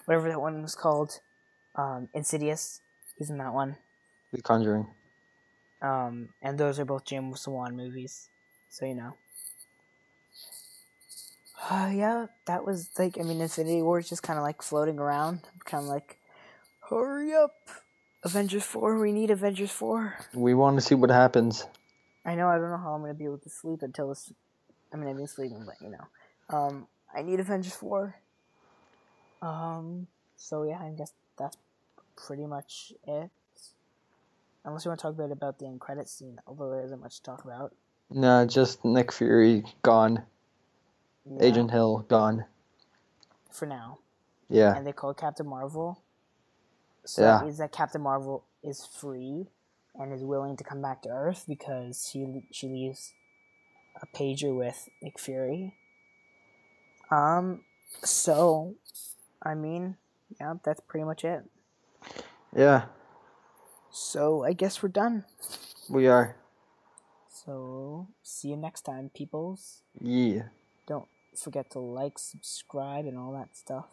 Whatever 0.07 0.29
that 0.29 0.41
one 0.41 0.61
was 0.61 0.75
called. 0.75 1.21
Um, 1.77 2.09
Insidious. 2.15 2.81
He's 3.17 3.31
in 3.31 3.39
that 3.39 3.55
one. 3.55 3.77
The 4.33 4.43
Conjuring. 4.43 4.89
Um, 5.81 6.31
and 6.43 6.59
those 6.59 6.81
are 6.81 6.85
both 6.85 7.05
James 7.05 7.47
Wan 7.47 7.77
movies. 7.77 8.29
So 8.71 8.87
you 8.87 8.97
know. 8.97 9.15
Uh, 11.71 11.91
yeah, 11.95 12.27
that 12.47 12.67
was 12.67 12.91
like 12.99 13.19
I 13.19 13.23
mean, 13.23 13.41
Infinity 13.41 13.81
War 13.81 13.99
is 13.99 14.09
just 14.09 14.23
kind 14.23 14.39
of 14.39 14.43
like 14.43 14.61
floating 14.61 14.99
around, 14.99 15.41
kind 15.65 15.83
of 15.83 15.89
like, 15.89 16.19
hurry 16.91 17.33
up, 17.33 17.55
Avengers 18.23 18.65
four. 18.65 18.99
We 18.99 19.13
need 19.13 19.31
Avengers 19.31 19.71
four. 19.71 20.19
We 20.35 20.53
want 20.53 20.77
to 20.77 20.83
see 20.83 20.95
what 20.95 21.11
happens. 21.11 21.67
I 22.25 22.35
know 22.35 22.49
I 22.49 22.59
don't 22.59 22.71
know 22.71 22.77
how 22.77 22.93
I'm 22.93 23.01
gonna 23.01 23.15
be 23.15 23.25
able 23.25 23.39
to 23.39 23.51
sleep 23.51 23.83
until 23.83 24.09
this. 24.11 24.31
I 24.93 24.97
mean, 24.97 25.09
I've 25.09 25.17
been 25.17 25.27
sleeping, 25.27 25.65
but 25.65 25.77
you 25.81 25.91
know, 25.91 26.57
um, 26.57 26.87
I 27.15 27.23
need 27.23 27.41
Avengers 27.41 27.75
four. 27.75 28.15
Um. 29.41 30.07
So 30.37 30.65
yeah, 30.65 30.79
I 30.79 30.91
guess 30.91 31.13
that's 31.39 31.57
pretty 32.17 32.45
much 32.47 32.93
it. 33.07 33.31
Unless 34.67 34.85
you 34.85 34.91
want 34.91 35.01
to 35.01 35.03
talk 35.03 35.15
a 35.15 35.23
bit 35.23 35.31
about 35.31 35.59
the 35.59 35.67
end 35.67 35.81
credit 35.81 36.09
scene, 36.09 36.41
although 36.47 36.71
there 36.71 36.85
isn't 36.85 37.01
much 37.01 37.17
to 37.17 37.23
talk 37.23 37.45
about. 37.45 37.75
No, 38.11 38.47
just 38.47 38.85
Nick 38.85 39.13
Fury 39.13 39.65
gone. 39.83 40.23
Yeah, 41.27 41.43
Agent 41.43 41.71
Hill 41.71 42.05
gone. 42.09 42.45
for 43.51 43.67
now, 43.67 43.99
Yeah, 44.49 44.77
and 44.77 44.87
they 44.87 44.93
call 44.93 45.15
Captain 45.15 45.47
Marvel. 45.47 46.03
So 47.05 47.23
Yeah. 47.23 47.39
that 47.39 47.45
means 47.45 47.59
that 47.59 47.73
Captain 47.73 48.01
Marvel 48.03 48.45
is 48.63 48.85
free 48.85 49.47
and 49.95 50.13
is 50.13 50.23
willing 50.25 50.57
to 50.57 50.65
come 50.65 50.81
back 50.83 51.03
to 51.03 51.09
Earth 51.09 51.45
because 51.47 52.09
she 52.11 52.47
she 52.51 52.69
leaves 52.69 53.13
a 54.03 54.07
pager 54.07 54.57
with 54.57 54.89
Nick 55.03 55.19
Fury. 55.19 55.77
Um, 57.11 57.65
so, 58.03 58.75
I 59.43 59.55
mean, 59.55 59.97
yeah, 60.41 60.55
that's 60.65 60.81
pretty 60.81 61.05
much 61.05 61.25
it. 61.25 61.45
yeah, 62.57 62.87
So 63.91 64.43
I 64.45 64.53
guess 64.53 64.83
we're 64.83 64.89
done. 64.89 65.25
we 65.89 66.09
are. 66.09 66.37
So 67.29 68.09
see 68.23 68.49
you 68.49 68.57
next 68.57 68.83
time, 68.83 69.11
peoples. 69.15 69.83
Yeah. 70.01 70.49
Don't 70.87 71.07
forget 71.43 71.71
to 71.71 71.79
like, 71.79 72.19
subscribe, 72.19 73.07
and 73.07 73.19
all 73.19 73.33
that 73.33 73.57
stuff. 73.57 73.87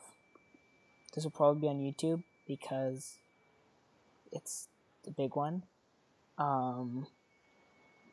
This 1.14 1.24
will 1.24 1.32
probably 1.32 1.62
be 1.62 1.68
on 1.68 1.80
YouTube 1.80 2.24
because 2.48 3.18
it's 4.32 4.68
the 5.04 5.12
big 5.12 5.36
one. 5.36 5.64
Um, 6.38 7.08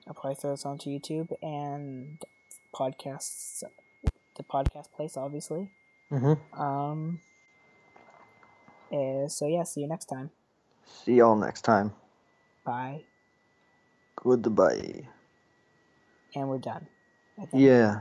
I'll 0.07 0.15
probably 0.15 0.35
throw 0.35 0.51
this 0.53 0.67
onto 0.67 0.91
YouTube 0.91 1.31
and 1.43 2.21
podcasts, 2.75 3.63
the 4.37 4.43
podcast 4.43 4.93
place, 4.93 5.17
obviously. 5.17 5.71
Mm-hmm. 6.11 6.61
Um, 6.61 7.21
eh, 8.93 9.29
so 9.29 9.47
yeah, 9.47 9.65
see 9.65 9.83
you 9.83 9.89
next 9.89 10.07
time. 10.07 10.31
See 10.87 11.15
y'all 11.15 11.37
next 11.37 11.63
time. 11.63 11.93
Bye, 12.65 13.03
Goodbye. 14.17 15.09
and 16.35 16.49
we're 16.49 16.59
done. 16.59 16.87
I 17.41 17.47
think. 17.47 17.63
Yeah. 17.63 18.01